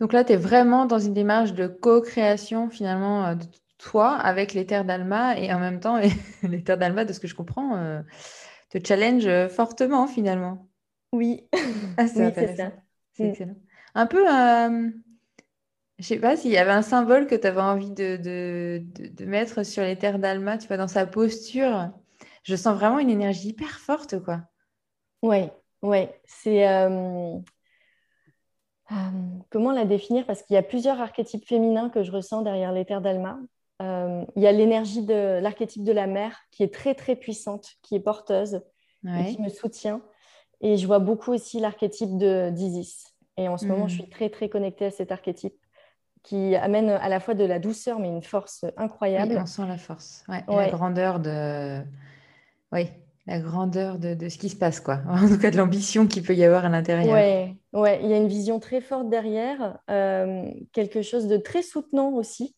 Donc 0.00 0.12
là, 0.12 0.24
tu 0.24 0.32
es 0.32 0.36
vraiment 0.36 0.86
dans 0.86 0.98
une 0.98 1.14
démarche 1.14 1.52
de 1.52 1.66
co-création 1.68 2.70
finalement 2.70 3.26
euh, 3.26 3.34
de 3.34 3.44
toi 3.80 4.14
avec 4.14 4.52
les 4.54 4.66
terres 4.66 4.84
d'Alma 4.84 5.38
et 5.38 5.52
en 5.52 5.58
même 5.58 5.80
temps, 5.80 5.98
les, 6.42 6.62
terres 6.62 6.78
d'Alma, 6.78 7.04
de 7.04 7.12
ce 7.12 7.20
que 7.20 7.28
je 7.28 7.34
comprends, 7.34 7.76
euh, 7.76 8.00
te 8.70 8.78
challenge 8.86 9.28
fortement 9.48 10.06
finalement. 10.06 10.68
Oui, 11.12 11.48
ah, 11.96 12.06
c'est 12.06 12.56
ça. 12.56 12.72
C'est 13.12 13.24
mm. 13.24 13.30
excellent. 13.30 13.56
Un 13.94 14.06
peu, 14.06 14.28
euh, 14.28 14.90
je 15.98 16.04
sais 16.04 16.18
pas 16.18 16.36
s'il 16.36 16.52
y 16.52 16.58
avait 16.58 16.70
un 16.70 16.82
symbole 16.82 17.26
que 17.26 17.34
tu 17.34 17.46
avais 17.46 17.60
envie 17.60 17.90
de, 17.90 18.16
de, 18.16 18.82
de, 19.10 19.24
mettre 19.24 19.64
sur 19.64 19.82
les 19.82 19.96
terres 19.96 20.18
d'Alma, 20.18 20.58
tu 20.58 20.68
vois, 20.68 20.76
dans 20.76 20.88
sa 20.88 21.06
posture. 21.06 21.90
Je 22.44 22.56
sens 22.56 22.76
vraiment 22.76 22.98
une 22.98 23.10
énergie 23.10 23.48
hyper 23.48 23.80
forte, 23.80 24.22
quoi. 24.22 24.42
Oui, 25.22 25.48
oui. 25.82 26.06
C'est. 26.24 26.68
Euh, 26.68 27.36
euh, 28.92 28.94
comment 29.50 29.72
la 29.72 29.84
définir? 29.84 30.24
Parce 30.26 30.42
qu'il 30.42 30.54
y 30.54 30.58
a 30.58 30.62
plusieurs 30.62 31.00
archétypes 31.00 31.46
féminins 31.46 31.90
que 31.90 32.02
je 32.02 32.12
ressens 32.12 32.42
derrière 32.42 32.72
les 32.72 32.84
terres 32.84 33.02
d'Alma. 33.02 33.38
Euh, 33.80 34.24
il 34.36 34.42
y 34.42 34.46
a 34.46 34.52
l'énergie 34.52 35.02
de 35.02 35.40
l'archétype 35.40 35.84
de 35.84 35.92
la 35.92 36.06
mère 36.06 36.38
qui 36.50 36.62
est 36.62 36.72
très 36.72 36.94
très 36.94 37.16
puissante, 37.16 37.76
qui 37.82 37.94
est 37.94 38.00
porteuse 38.00 38.62
et 39.06 39.34
qui 39.34 39.40
me 39.40 39.48
soutient. 39.48 40.02
Et 40.60 40.76
je 40.76 40.86
vois 40.86 40.98
beaucoup 40.98 41.32
aussi 41.32 41.58
l'archétype 41.58 42.18
d'Isis. 42.18 43.14
Et 43.38 43.48
en 43.48 43.56
ce 43.56 43.64
moment, 43.64 43.88
je 43.88 43.94
hmm. 43.94 44.00
suis 44.00 44.10
très 44.10 44.28
très 44.28 44.48
connectée 44.50 44.86
à 44.86 44.90
cet 44.90 45.10
archétype 45.10 45.54
qui 46.22 46.54
amène 46.56 46.90
à 46.90 47.08
la 47.08 47.18
fois 47.18 47.32
de 47.32 47.44
la 47.44 47.58
douceur 47.58 47.98
mais 47.98 48.08
une 48.08 48.22
force 48.22 48.66
incroyable. 48.76 49.38
on 49.40 49.46
sent 49.46 49.66
la 49.66 49.78
force, 49.78 50.24
ouais, 50.28 50.44
la 50.48 50.68
grandeur 50.68 51.18
de. 51.18 51.80
Oui, 52.72 52.88
la 53.26 53.40
grandeur 53.40 53.98
de, 53.98 54.28
ce 54.28 54.38
qui 54.38 54.48
se 54.48 54.56
passe, 54.56 54.80
quoi. 54.80 55.00
En 55.08 55.28
tout 55.28 55.38
cas, 55.38 55.50
de 55.50 55.56
l'ambition 55.56 56.06
qu'il 56.06 56.22
peut 56.22 56.34
y 56.34 56.44
avoir 56.44 56.64
à 56.64 56.68
l'intérieur. 56.68 57.12
Ouais, 57.12 57.56
ouais, 57.72 58.00
il 58.02 58.10
y 58.10 58.12
a 58.12 58.16
une 58.16 58.28
vision 58.28 58.60
très 58.60 58.80
forte 58.80 59.08
derrière, 59.08 59.78
euh, 59.90 60.44
quelque 60.72 61.02
chose 61.02 61.26
de 61.26 61.36
très 61.36 61.62
soutenant 61.62 62.10
aussi, 62.10 62.54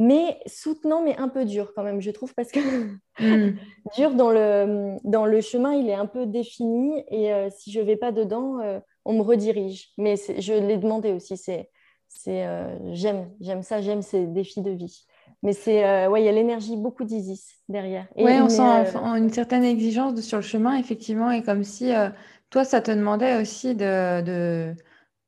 mais 0.00 0.40
soutenant, 0.46 1.02
mais 1.04 1.16
un 1.16 1.28
peu 1.28 1.44
dur 1.44 1.72
quand 1.76 1.84
même, 1.84 2.00
je 2.00 2.10
trouve, 2.10 2.34
parce 2.34 2.50
que 2.50 2.58
hmm. 2.58 3.56
dur 3.96 4.14
dans 4.14 4.30
le, 4.30 4.96
dans 5.04 5.26
le 5.26 5.40
chemin, 5.40 5.74
il 5.74 5.88
est 5.88 5.94
un 5.94 6.06
peu 6.06 6.26
défini, 6.26 7.04
et 7.08 7.32
euh, 7.32 7.48
si 7.50 7.70
je 7.70 7.80
vais 7.80 7.96
pas 7.96 8.10
dedans, 8.10 8.58
euh, 8.58 8.80
on 9.04 9.12
me 9.12 9.22
redirige. 9.22 9.90
Mais 9.96 10.16
je 10.16 10.54
l'ai 10.54 10.78
demandé 10.78 11.12
aussi, 11.12 11.36
c'est, 11.36 11.70
c'est, 12.08 12.44
j'aime, 12.92 13.30
j'aime 13.40 13.62
ça, 13.62 13.80
j'aime 13.80 14.02
ces 14.02 14.26
défis 14.26 14.62
de 14.62 14.72
vie. 14.72 15.06
Mais 15.42 15.52
c'est 15.54 15.84
euh, 15.84 16.08
ouais, 16.08 16.22
il 16.22 16.26
y 16.26 16.28
a 16.28 16.32
l'énergie 16.32 16.76
beaucoup 16.76 17.04
d'Isis 17.04 17.56
derrière. 17.68 18.06
Oui, 18.16 18.32
on 18.42 18.48
sent 18.48 18.62
euh, 18.62 19.14
une 19.14 19.30
certaine 19.30 19.64
exigence 19.64 20.20
sur 20.20 20.38
le 20.38 20.42
chemin, 20.42 20.76
effectivement, 20.76 21.30
et 21.30 21.42
comme 21.42 21.64
si 21.64 21.94
euh, 21.94 22.10
toi, 22.50 22.64
ça 22.64 22.82
te 22.82 22.90
demandait 22.90 23.40
aussi 23.40 23.74
de, 23.74 24.20
de... 24.20 24.74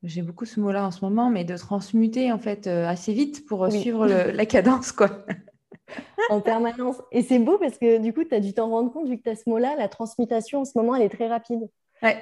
j'ai 0.02 0.22
beaucoup 0.22 0.44
ce 0.44 0.60
mot-là 0.60 0.86
en 0.86 0.90
ce 0.90 1.04
moment, 1.04 1.30
mais 1.30 1.44
de 1.44 1.56
transmuter 1.56 2.32
en 2.32 2.38
fait 2.38 2.66
assez 2.66 3.12
vite 3.12 3.46
pour 3.46 3.70
suivre 3.70 4.06
la 4.06 4.46
cadence, 4.46 4.92
quoi. 4.92 5.10
en 6.30 6.40
permanence. 6.40 6.96
Et 7.12 7.22
c'est 7.22 7.38
beau 7.38 7.58
parce 7.58 7.78
que 7.78 7.98
du 7.98 8.12
coup, 8.12 8.24
tu 8.24 8.34
as 8.34 8.40
dû 8.40 8.52
t'en 8.52 8.68
rendre 8.68 8.92
compte, 8.92 9.08
vu 9.08 9.18
que 9.18 9.22
tu 9.22 9.30
as 9.30 9.36
ce 9.36 9.48
mot-là, 9.48 9.74
la 9.76 9.88
transmutation 9.88 10.60
en 10.60 10.64
ce 10.64 10.76
moment, 10.76 10.94
elle 10.94 11.02
est 11.02 11.08
très 11.08 11.28
rapide. 11.28 11.68
Ouais. 12.02 12.16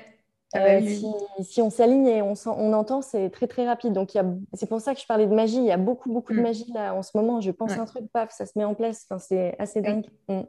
Ah 0.52 0.58
bah 0.58 0.64
euh, 0.80 1.42
si, 1.42 1.62
on 1.62 1.70
s'aligne 1.70 2.08
et 2.08 2.22
on, 2.22 2.34
on 2.46 2.72
entend, 2.72 3.02
c'est 3.02 3.30
très 3.30 3.46
très 3.46 3.64
rapide. 3.66 3.92
Donc 3.92 4.18
c'est 4.54 4.68
pour 4.68 4.80
ça 4.80 4.94
que 4.94 5.00
je 5.00 5.06
parlais 5.06 5.26
de 5.26 5.34
magie. 5.34 5.58
Il 5.58 5.64
y 5.64 5.70
a 5.70 5.76
beaucoup 5.76 6.12
beaucoup 6.12 6.32
de 6.32 6.40
mm. 6.40 6.42
magie 6.42 6.72
là 6.74 6.92
en 6.92 7.02
ce 7.02 7.16
moment. 7.16 7.40
Je 7.40 7.52
pense 7.52 7.72
un 7.72 7.84
truc, 7.84 8.10
paf, 8.12 8.32
ça 8.32 8.46
se 8.46 8.58
met 8.58 8.64
en 8.64 8.74
place. 8.74 9.06
Enfin, 9.08 9.20
c'est 9.20 9.54
assez 9.60 9.80
dingue. 9.80 10.06
Mm. 10.28 10.40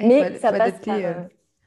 Mais 0.00 0.38
ça 0.38 0.50
passe 0.50 0.60
adapter, 0.60 1.04
euh, 1.04 1.12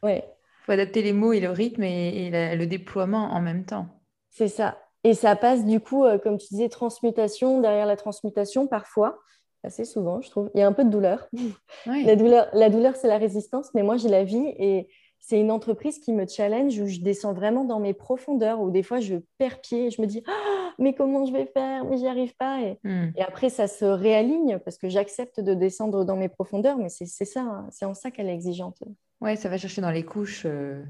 euh, 0.06 0.22
faut 0.66 0.72
adapter 0.72 1.04
les 1.04 1.14
mots 1.14 1.34
et 1.34 1.40
le 1.40 1.52
rythme 1.52 1.84
et, 1.84 2.56
le 2.56 2.66
déploiement 2.66 3.32
en 3.32 3.42
même 3.42 3.64
temps. 3.64 3.88
C'est 4.32 4.48
ça. 4.48 4.80
Et 5.08 5.14
ça 5.14 5.38
passe 5.38 5.64
du 5.64 5.80
coup, 5.80 6.04
comme 6.22 6.38
tu 6.38 6.48
disais, 6.50 6.68
transmutation. 6.68 7.62
Derrière 7.62 7.86
la 7.86 7.96
transmutation, 7.96 8.68
parfois, 8.68 9.18
assez 9.64 9.86
souvent, 9.86 10.20
je 10.20 10.30
trouve, 10.30 10.52
il 10.54 10.60
y 10.60 10.64
a 10.64 10.68
un 10.68 10.74
peu 10.74 10.84
de 10.84 10.90
douleur. 10.90 11.30
La 11.86 12.18
douleur, 12.18 12.50
la 12.52 12.70
douleur 12.70 12.98
c'est 12.98 13.08
la 13.08 13.18
résistance, 13.18 13.74
mais 13.74 13.84
moi 13.84 13.96
j'ai 13.96 14.10
la 14.10 14.26
vie 14.26 14.54
et 14.58 14.90
c'est 15.20 15.40
une 15.40 15.50
entreprise 15.50 16.00
qui 16.00 16.12
me 16.12 16.28
challenge, 16.28 16.78
où 16.80 16.88
je 16.88 17.00
descends 17.00 17.34
vraiment 17.34 17.64
dans 17.64 17.80
mes 17.80 17.94
profondeurs, 17.94 18.60
où 18.60 18.70
des 18.70 18.84
fois 18.84 19.00
je 19.00 19.16
perds 19.38 19.62
pied 19.62 19.86
et 19.86 19.92
je 19.92 20.02
me 20.02 20.08
dis 20.08 20.24
ah, 20.28 20.72
mais 20.78 20.94
comment 20.94 21.26
je 21.26 21.32
vais 21.32 21.46
faire? 21.46 21.86
Mais 21.86 21.98
j'y 21.98 22.08
arrive 22.08 22.36
pas. 22.36 22.60
Hmm. 22.84 23.12
Et, 23.16 23.22
après, 23.22 23.50
ça 23.50 23.68
se 23.68 23.86
réaligne 23.86 24.60
parce 24.60 24.78
que 24.78 24.90
j'accepte 24.90 25.40
de 25.40 25.54
descendre 25.54 26.04
dans 26.04 26.18
mes 26.18 26.30
profondeurs, 26.30 26.78
mais 26.78 26.90
c'est 26.90 27.06
ça, 27.06 27.42
hein. 27.42 27.68
c'est 27.72 27.86
en 27.86 27.94
ça 27.94 28.12
qu'elle 28.12 28.28
est 28.28 28.36
exigeante. 28.36 28.84
Ouais, 29.22 29.38
ça 29.38 29.48
va 29.48 29.58
chercher 29.58 29.80
dans 29.80 29.92
les 29.92 30.04
couches 30.04 30.44
euh, 30.46 30.84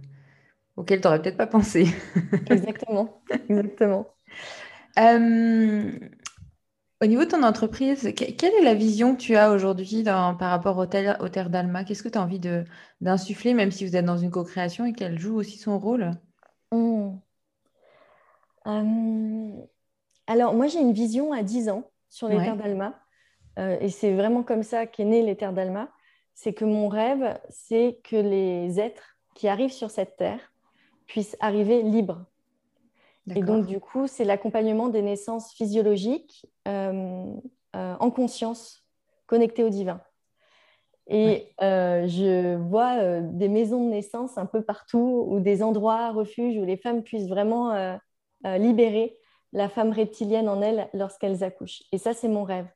auxquelles 0.77 1.01
tu 1.01 1.07
n'aurais 1.07 1.21
peut-être 1.21 1.37
pas 1.37 1.47
pensé. 1.47 1.87
exactement, 2.49 3.21
exactement. 3.49 4.07
Euh, 4.99 5.91
au 7.01 7.05
niveau 7.05 7.25
de 7.25 7.29
ton 7.29 7.43
entreprise, 7.43 8.13
quelle 8.15 8.53
est 8.53 8.63
la 8.63 8.73
vision 8.73 9.15
que 9.15 9.21
tu 9.21 9.35
as 9.35 9.51
aujourd'hui 9.51 10.03
par 10.03 10.37
rapport 10.37 10.77
au, 10.77 10.85
Terre 10.85 11.49
d'Alma? 11.49 11.83
Qu'est-ce 11.83 12.03
que 12.03 12.09
tu 12.09 12.17
as 12.17 12.21
envie 12.21 12.39
d'insuffler, 13.01 13.53
même 13.53 13.71
si 13.71 13.85
vous 13.85 13.95
êtes 13.95 14.05
dans 14.05 14.17
une 14.17 14.31
co-création 14.31 14.85
et 14.85 14.93
qu'elle 14.93 15.19
joue 15.19 15.35
aussi 15.35 15.57
son 15.57 15.77
rôle? 15.77 16.11
Mmh. 16.71 17.17
euh, 18.67 19.51
Alors, 20.27 20.53
moi, 20.53 20.67
j'ai 20.67 20.79
une 20.79 20.93
vision 20.93 21.33
à 21.33 21.43
10 21.43 21.69
ans 21.69 21.89
sur 22.09 22.29
les 22.29 22.37
Terres 22.37 22.57
d'Alma. 22.57 22.99
Euh, 23.59 23.77
et 23.79 23.89
c'est 23.89 24.13
vraiment 24.13 24.43
comme 24.43 24.63
ça 24.63 24.85
qu'est 24.85 25.05
né 25.05 25.23
les 25.23 25.35
Terres 25.35 25.53
d'Alma. 25.53 25.89
C'est 26.33 26.53
que 26.53 26.65
mon 26.65 26.87
rêve, 26.87 27.39
c'est 27.49 27.99
que 28.03 28.15
les 28.15 28.79
êtres 28.79 29.17
qui 29.33 29.47
arrivent 29.47 29.71
sur 29.71 29.91
cette 29.91 30.17
terre 30.17 30.51
puissent 31.07 31.37
arriver 31.39 31.81
libres 31.81 32.25
et 33.35 33.41
donc, 33.41 33.65
du 33.65 33.79
coup, 33.79 34.07
c'est 34.07 34.23
l'accompagnement 34.23 34.87
des 34.87 35.01
naissances 35.01 35.51
physiologiques 35.51 36.45
euh, 36.67 37.25
euh, 37.75 37.95
en 37.99 38.09
conscience, 38.09 38.83
connectées 39.25 39.63
au 39.63 39.69
divin. 39.69 40.01
Et 41.07 41.53
euh, 41.61 42.07
je 42.07 42.55
vois 42.55 43.21
des 43.21 43.47
maisons 43.47 43.85
de 43.85 43.89
naissance 43.89 44.37
un 44.37 44.45
peu 44.45 44.61
partout, 44.61 45.25
ou 45.29 45.39
des 45.39 45.63
endroits, 45.63 46.11
refuges, 46.11 46.57
où 46.57 46.65
les 46.65 46.77
femmes 46.77 47.03
puissent 47.03 47.27
vraiment 47.27 47.97
libérer 48.43 49.17
la 49.53 49.69
femme 49.69 49.91
reptilienne 49.91 50.49
en 50.49 50.61
elles 50.61 50.89
lorsqu'elles 50.93 51.43
accouchent. 51.43 51.83
Et 51.91 51.97
ça, 51.97 52.13
c'est 52.13 52.27
mon 52.27 52.43
rêve. 52.43 52.67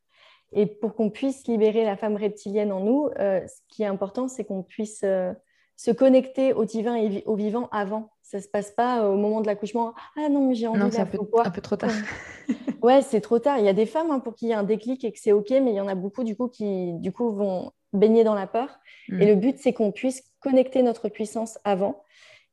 Et 0.53 0.65
pour 0.65 0.95
qu'on 0.95 1.09
puisse 1.09 1.47
libérer 1.47 1.85
la 1.85 1.95
femme 1.95 2.15
reptilienne 2.15 2.73
en 2.73 2.81
nous, 2.81 3.09
ce 3.17 3.61
qui 3.69 3.83
est 3.83 3.88
important, 3.88 4.27
c'est 4.27 4.43
qu'on 4.43 4.63
puisse 4.63 5.00
se 5.01 5.91
connecter 5.91 6.53
au 6.53 6.65
divin 6.65 6.95
et 6.95 7.23
au 7.25 7.35
vivant 7.35 7.67
avant 7.71 8.11
ça 8.31 8.39
se 8.39 8.47
passe 8.47 8.71
pas 8.71 9.09
au 9.09 9.17
moment 9.17 9.41
de 9.41 9.47
l'accouchement. 9.47 9.93
Ah 10.15 10.29
non, 10.29 10.47
mais 10.47 10.55
j'ai 10.55 10.65
envie. 10.65 10.79
Non, 10.79 10.89
c'est 10.89 11.01
un, 11.01 11.05
peu, 11.05 11.17
un 11.43 11.50
peu 11.50 11.59
trop 11.59 11.75
tard. 11.75 11.91
ouais, 12.81 13.01
c'est 13.01 13.19
trop 13.19 13.39
tard. 13.39 13.59
Il 13.59 13.65
y 13.65 13.69
a 13.69 13.73
des 13.73 13.85
femmes 13.85 14.09
hein, 14.09 14.19
pour 14.19 14.35
qui 14.35 14.45
il 14.45 14.50
y 14.50 14.53
a 14.53 14.59
un 14.59 14.63
déclic 14.63 15.03
et 15.03 15.11
que 15.11 15.19
c'est 15.19 15.33
ok, 15.33 15.50
mais 15.50 15.71
il 15.71 15.75
y 15.75 15.81
en 15.81 15.88
a 15.89 15.95
beaucoup 15.95 16.23
du 16.23 16.38
coup 16.38 16.47
qui 16.47 16.93
du 16.93 17.11
coup 17.11 17.29
vont 17.31 17.73
baigner 17.91 18.23
dans 18.23 18.33
la 18.33 18.47
peur. 18.47 18.79
Et 19.09 19.25
le 19.25 19.35
mm. 19.35 19.39
but, 19.39 19.57
c'est 19.59 19.73
qu'on 19.73 19.91
puisse 19.91 20.23
connecter 20.39 20.81
notre 20.81 21.09
puissance 21.09 21.59
avant. 21.65 22.03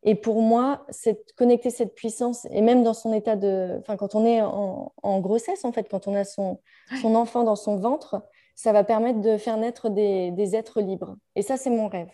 Et 0.03 0.17
pour 0.17 0.43
moi, 0.43 0.85
c'est 0.89 1.33
connecter 1.37 1.71
cette 1.71 1.95
puissance, 1.95 2.47
et 2.51 2.61
même 2.61 2.83
dans 2.83 2.95
son 2.95 3.13
état 3.13 3.37
de. 3.37 3.77
Enfin, 3.79 3.97
quand 3.97 4.17
on 4.17 4.27
est 4.27 4.43
en, 4.43 5.21
grossesse, 5.21 5.65
en 5.65 5.71
fait, 5.71 5.89
quand 5.89 6.09
on 6.09 6.15
a 6.17 6.25
son, 6.25 6.61
son 7.01 7.15
enfant 7.15 7.45
dans 7.45 7.57
son 7.57 7.77
ventre, 7.77 8.21
ça 8.57 8.73
va 8.73 8.83
permettre 8.83 9.21
de 9.21 9.37
faire 9.37 9.57
naître 9.57 9.91
des, 9.91 10.33
des 10.33 10.57
êtres 10.57 10.81
libres. 10.81 11.17
Et 11.37 11.43
ça, 11.43 11.57
c'est 11.57 11.71
mon 11.71 11.87
rêve. 11.87 12.09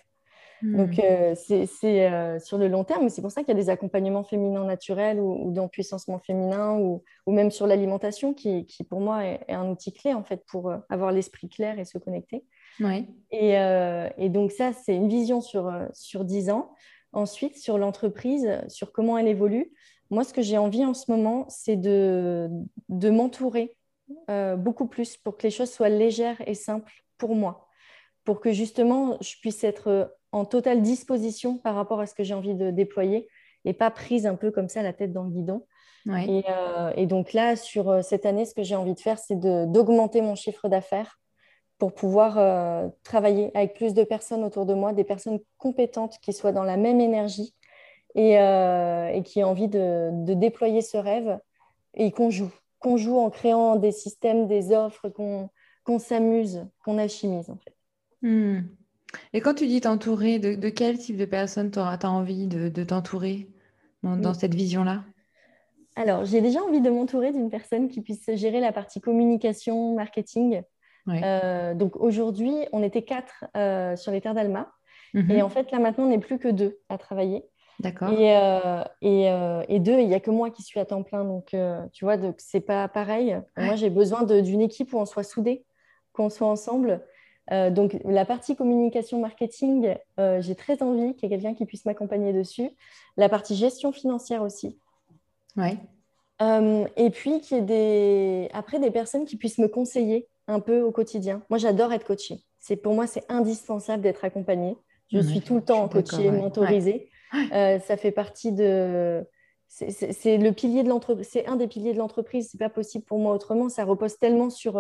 Donc, 0.63 0.97
hmm. 0.97 1.01
euh, 1.03 1.35
c'est 1.35 2.11
euh, 2.11 2.39
sur 2.39 2.59
le 2.59 2.69
long 2.69 2.85
terme, 2.85 3.09
c'est 3.09 3.23
pour 3.23 3.31
ça 3.31 3.43
qu'il 3.43 3.49
y 3.49 3.59
a 3.59 3.61
des 3.61 3.71
accompagnements 3.71 4.25
féminins 4.25 4.65
naturels 4.65 5.21
ou, 5.21 5.53
d'empuissancement 5.53 6.19
féminin 6.19 6.79
ou, 6.79 7.03
ou, 7.27 7.33
même 7.33 7.51
sur 7.51 7.67
l'alimentation 7.67 8.33
qui, 8.35 8.65
qui, 8.67 8.85
pour 8.85 9.01
moi, 9.01 9.25
est, 9.25 9.45
un 9.49 9.69
outil 9.69 9.93
clé 9.93 10.15
en 10.15 10.25
fait 10.25 10.45
pour 10.47 10.71
euh, 10.71 10.79
avoir 10.89 11.13
l'esprit 11.13 11.49
clair 11.49 11.79
et 11.79 11.85
se 11.85 11.99
connecter. 11.99 12.45
Ouais. 12.81 13.07
Et, 13.31 13.53
et, 14.19 14.29
donc, 14.31 14.51
ça, 14.51 14.73
c'est 14.73 14.97
une 14.97 15.09
vision 15.09 15.41
sur, 15.41 15.73
sur 15.93 16.25
10 16.25 16.51
ans. 16.51 16.75
Ensuite, 17.13 17.57
sur 17.57 17.79
l'entreprise, 17.79 18.61
sur 18.67 18.91
comment 18.91 19.17
elle 19.17 19.29
évolue, 19.29 19.73
moi, 20.11 20.25
ce 20.25 20.35
que 20.35 20.43
j'ai 20.43 20.59
envie 20.59 20.85
en 20.85 20.95
ce 20.95 21.09
moment, 21.09 21.47
c'est 21.49 21.77
de, 21.77 22.49
de 22.89 23.11
m'entourer 23.11 23.77
beaucoup 24.59 24.87
plus 24.87 25.17
pour 25.17 25.37
que 25.37 25.45
les 25.45 25.51
choses 25.51 25.71
soient 25.71 25.89
légères 25.89 26.37
et 26.49 26.55
simples 26.55 26.93
pour 27.17 27.37
moi 27.37 27.65
pour 28.25 28.41
que 28.41 28.53
justement 28.53 29.19
je 29.21 29.37
puisse 29.41 29.63
être 29.65 30.15
en 30.35 30.45
totale 30.45 30.83
disposition 30.83 31.59
par 31.59 31.77
rapport 31.77 32.01
à 32.01 32.07
ce 32.07 32.15
que 32.15 32.25
j'ai 32.25 32.35
envie 32.35 32.55
de 32.55 32.71
déployer 32.71 33.29
et 33.65 33.73
pas 33.73 33.91
prise 33.91 34.27
un 34.27 34.35
peu 34.35 34.51
comme 34.51 34.69
ça 34.69 34.83
la 34.83 34.93
tête 34.93 35.13
dans 35.13 35.23
le 35.23 35.31
guidon. 35.31 35.65
Euh, 36.09 36.93
et, 36.97 37.07
donc 37.07 37.33
là, 37.33 37.57
sur 37.57 37.89
euh, 37.89 38.03
cette 38.03 38.27
année, 38.27 38.45
ce 38.45 38.53
que 38.53 38.65
j'ai 38.65 38.75
envie 38.75 38.95
de 38.95 39.01
faire, 39.01 39.19
c'est 39.19 39.39
d'augmenter 39.39 40.21
mon 40.21 40.35
chiffre 40.35 40.69
d'affaires 40.69 41.21
pour 41.79 41.95
pouvoir 41.95 42.37
euh, 42.37 42.89
travailler 43.05 43.51
avec 43.57 43.75
plus 43.75 43.95
de 43.95 44.03
personnes 44.03 44.43
autour 44.43 44.67
de 44.67 44.75
moi, 44.75 44.93
des 44.93 45.05
personnes 45.05 45.39
compétentes 45.57 46.19
qui 46.21 46.33
soient 46.33 46.53
dans 46.53 46.65
la 46.65 46.77
même 46.77 47.01
énergie 47.01 47.55
et, 48.17 48.35
qui 49.25 49.39
aient 49.39 49.45
envie 49.45 49.69
de, 49.69 50.11
déployer 50.35 50.83
ce 50.83 50.97
rêve 50.97 51.39
et 51.95 52.11
qu'on 52.11 52.31
joue, 52.31 52.53
qu'on 52.81 52.97
joue 52.97 53.19
en 53.19 53.31
créant 53.31 53.77
des 53.77 53.93
systèmes, 53.93 54.47
des 54.47 54.73
offres, 54.73 55.09
qu'on 55.09 55.99
s'amuse, 55.99 56.67
qu'on 56.85 56.99
alchimise 56.99 57.51
en 57.51 57.57
fait. 57.57 57.75
Hmm. 58.23 58.63
Et 59.33 59.41
quand 59.41 59.55
tu 59.55 59.67
dis 59.67 59.81
t'entourer, 59.81 60.39
de, 60.39 60.69
quel 60.69 60.99
type 60.99 61.17
de 61.17 61.25
personnes 61.25 61.71
tu 61.71 61.79
as 61.79 62.11
envie 62.11 62.47
de, 62.47 62.85
t'entourer 62.85 63.49
dans, 64.03 64.35
cette 64.35 64.55
vision-là? 64.55 65.05
Alors, 65.97 66.25
j'ai 66.25 66.41
déjà 66.41 66.61
envie 66.63 66.81
de 66.81 66.91
m'entourer 66.91 67.33
d'une 67.33 67.51
personne 67.51 67.89
qui 67.89 68.01
puisse 68.01 68.29
gérer 68.35 68.61
la 68.61 68.73
partie 68.73 69.01
communication, 69.01 69.95
marketing. 69.95 70.63
Euh, 71.09 71.75
donc 71.75 71.97
aujourd'hui, 71.97 72.55
on 72.73 72.83
était 72.83 73.03
quatre 73.03 73.45
euh, 73.57 73.97
sur 73.97 74.13
les 74.13 74.21
terres 74.21 74.35
d'Alma. 74.35 74.73
Mhm. 75.13 75.31
Et 75.31 75.43
en 75.43 75.49
fait, 75.49 75.71
là 75.71 75.79
maintenant, 75.79 76.05
on 76.05 76.09
n'est 76.09 76.19
plus 76.19 76.39
que 76.39 76.49
deux 76.49 76.79
à 76.89 76.99
travailler. 76.99 77.45
D'accord. 77.81 78.11
Et, 78.13 78.33
euh, 78.37 79.63
et, 79.69 79.81
deux, 79.81 79.99
il 79.99 80.09
n'y 80.09 80.15
a 80.15 80.21
que 80.21 80.31
moi 80.31 80.51
qui 80.51 80.63
suis 80.63 80.79
à 80.79 80.85
temps 80.85 81.03
plein. 81.03 81.25
Donc, 81.25 81.55
tu 81.93 82.05
vois, 82.05 82.17
c'est 82.39 82.61
pas 82.61 82.89
pareil. 82.89 83.37
Moi, 83.57 83.75
j'ai 83.75 83.91
besoin 83.91 84.23
d'une 84.23 84.61
équipe 84.61 84.93
où 84.93 84.99
on 84.99 85.05
soit 85.05 85.25
soudés, 85.25 85.65
qu'on 86.13 86.31
soit 86.31 86.49
ensemble. 86.49 87.03
Euh, 87.53 87.71
donc, 87.71 87.97
la 88.05 88.25
partie 88.25 88.57
communication 88.57 89.21
marketing, 89.21 89.95
euh, 90.19 90.41
j'ai 90.41 90.55
très 90.55 90.83
envie 90.83 91.15
qu'il 91.15 91.31
y 91.31 91.33
ait 91.33 91.37
quelqu'un 91.37 91.55
qui 91.55 91.67
puisse 91.67 91.85
m'accompagner 91.85 92.33
dessus. 92.33 92.71
La 93.17 93.29
partie 93.29 93.55
gestion 93.55 93.93
financière 93.93 94.43
aussi. 94.43 94.79
Ouais. 95.57 95.77
Euh, 96.43 96.87
et 96.97 97.11
puis, 97.11 97.41
qu'il 97.41 97.59
y 97.59 97.61
ait 97.61 97.63
des... 97.63 98.51
après 98.53 98.81
des 98.81 98.91
personnes 98.91 99.25
qui 99.25 99.37
puissent 99.37 99.59
me 99.59 99.69
conseiller 99.69 100.27
un 100.49 100.61
peu 100.61 100.81
au 100.81 100.91
quotidien. 100.91 101.43
Moi, 101.51 101.59
j'adore 101.59 101.93
être 101.93 102.07
coachée. 102.07 102.45
C'est, 102.59 102.77
pour 102.77 102.95
moi, 102.95 103.07
c'est 103.07 103.25
indispensable 103.29 104.03
d'être 104.03 104.25
accompagnée. 104.25 104.77
Je 105.13 105.21
suis 105.21 105.43
tout 105.43 105.57
le 105.57 105.63
temps 105.63 105.87
coachée, 105.89 106.31
mentorisée. 106.31 107.11
ça 107.51 107.97
fait 107.97 108.11
partie 108.11 108.53
de. 108.53 109.25
C'est, 109.69 110.39
le 110.39 110.53
pilier 110.53 110.83
de 110.83 110.89
l'entreprise. 110.89 111.29
C'est 111.31 111.47
un 111.47 111.57
des 111.57 111.69
piliers 111.69 111.93
de 111.93 111.99
l'entreprise. 111.99 112.49
C'est 112.51 112.59
pas 112.59 112.71
possible 112.71 113.05
pour 113.05 113.19
moi 113.19 113.35
autrement. 113.35 113.69
Ça 113.69 113.85
repose 113.85 114.19
tellement 114.19 114.49
sur 114.49 114.79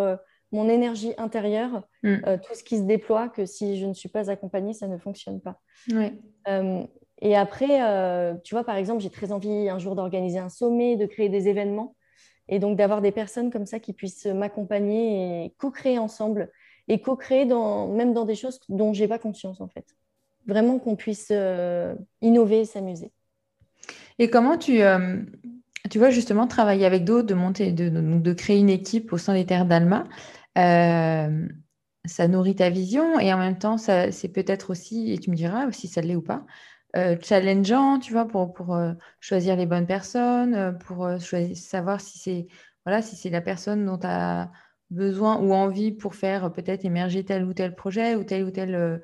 mon 0.55 0.69
énergie 0.69 1.13
intérieure, 1.19 1.83
mm. 2.03 2.15
euh, 2.27 2.39
tout 2.39 2.55
ce 2.55 2.63
qui 2.63 2.79
se 2.79 2.83
déploie, 2.83 3.29
que 3.29 3.45
si 3.45 3.79
je 3.79 3.87
ne 3.87 3.93
suis 3.93 4.09
pas 4.09 4.31
accompagnée, 4.31 4.73
ça 4.73 4.87
ne 4.87 4.97
fonctionne 4.97 5.41
pas. 5.41 5.61
Euh, 6.49 6.83
et 7.21 7.37
après, 7.37 7.83
euh, 7.83 8.35
tu 8.45 8.55
vois, 8.55 8.65
par 8.65 8.77
exemple, 8.77 9.03
j'ai 9.03 9.11
très 9.11 9.33
envie 9.33 9.69
un 9.69 9.79
jour 9.79 9.97
d'organiser 9.97 10.39
un 10.39 10.49
sommet, 10.49 10.97
de 10.97 11.07
créer 11.07 11.29
des 11.29 11.49
événements, 11.49 11.97
et 12.49 12.59
donc 12.61 12.77
d'avoir 12.77 13.01
des 13.03 13.11
personnes 13.11 13.51
comme 13.51 13.67
ça 13.67 13.81
qui 13.81 13.93
puissent 13.93 14.27
m'accompagner 14.27 15.45
et 15.45 15.55
co-créer 15.59 15.99
ensemble, 15.99 16.51
et 16.87 17.01
co-créer 17.01 17.47
dans, 17.47 17.89
même 17.89 18.13
dans 18.13 18.25
des 18.25 18.37
choses 18.37 18.61
dont 18.69 18.95
je 18.95 19.03
n'ai 19.03 19.09
pas 19.09 19.19
conscience, 19.19 19.61
en 19.61 19.69
fait. 19.69 19.87
Vraiment 20.47 20.79
qu'on 20.79 20.95
puisse 20.95 21.33
innover 22.21 22.61
et 22.61 22.65
s'amuser. 22.65 23.11
Et 24.19 24.29
comment 24.29 24.59
tu, 24.59 24.83
tu 25.91 25.99
vois, 25.99 26.11
justement, 26.11 26.47
travailler 26.47 26.85
avec 26.85 27.05
d'autres, 27.05 27.27
de 27.27 27.35
monter, 27.35 27.73
de, 27.73 27.89
de, 27.89 28.33
créer 28.35 28.59
une 28.59 28.69
équipe 28.69 29.13
au 29.13 29.19
sein 29.19 29.33
des 29.33 29.47
terres 29.47 29.65
d'Alma, 29.65 30.05
euh, 30.59 31.49
ça 32.05 32.29
nourrit 32.29 32.57
ta 32.57 32.71
vision 32.71 33.19
et 33.19 33.33
en 33.33 33.39
même 33.39 33.59
temps, 33.59 33.79
c'est 33.79 34.33
peut-être 34.33 34.71
aussi, 34.71 35.13
et 35.13 35.19
tu 35.19 35.31
me 35.31 35.37
diras 35.37 35.71
si 35.73 35.89
ça 35.89 36.01
l'est 36.01 36.17
ou 36.17 36.23
pas, 36.23 36.45
euh, 36.97 37.17
challengeant, 37.21 37.99
tu 37.99 38.13
vois, 38.13 38.27
pour, 38.27 38.53
pour 38.53 38.75
euh, 38.75 38.93
choisir 39.21 39.57
les 39.57 39.67
bonnes 39.67 39.87
personnes, 39.87 40.79
pour 40.79 41.09
choisir, 41.21 41.57
savoir 41.57 42.01
si 42.01 42.19
c'est 42.19 42.47
voilà, 42.85 43.01
si 43.03 43.31
la 43.31 43.41
personne 43.41 43.87
dont 43.87 43.99
tu 43.99 44.07
as 44.07 44.53
besoin 44.91 45.39
ou 45.39 45.55
envie 45.55 45.91
pour 45.91 46.15
faire 46.15 46.53
peut-être 46.53 46.85
émerger 46.85 47.25
tel 47.25 47.45
ou 47.45 47.55
tel 47.55 47.75
projet 47.75 48.15
ou 48.15 48.25
telle 48.25 48.45
ou 48.45 48.51
telle 48.51 49.03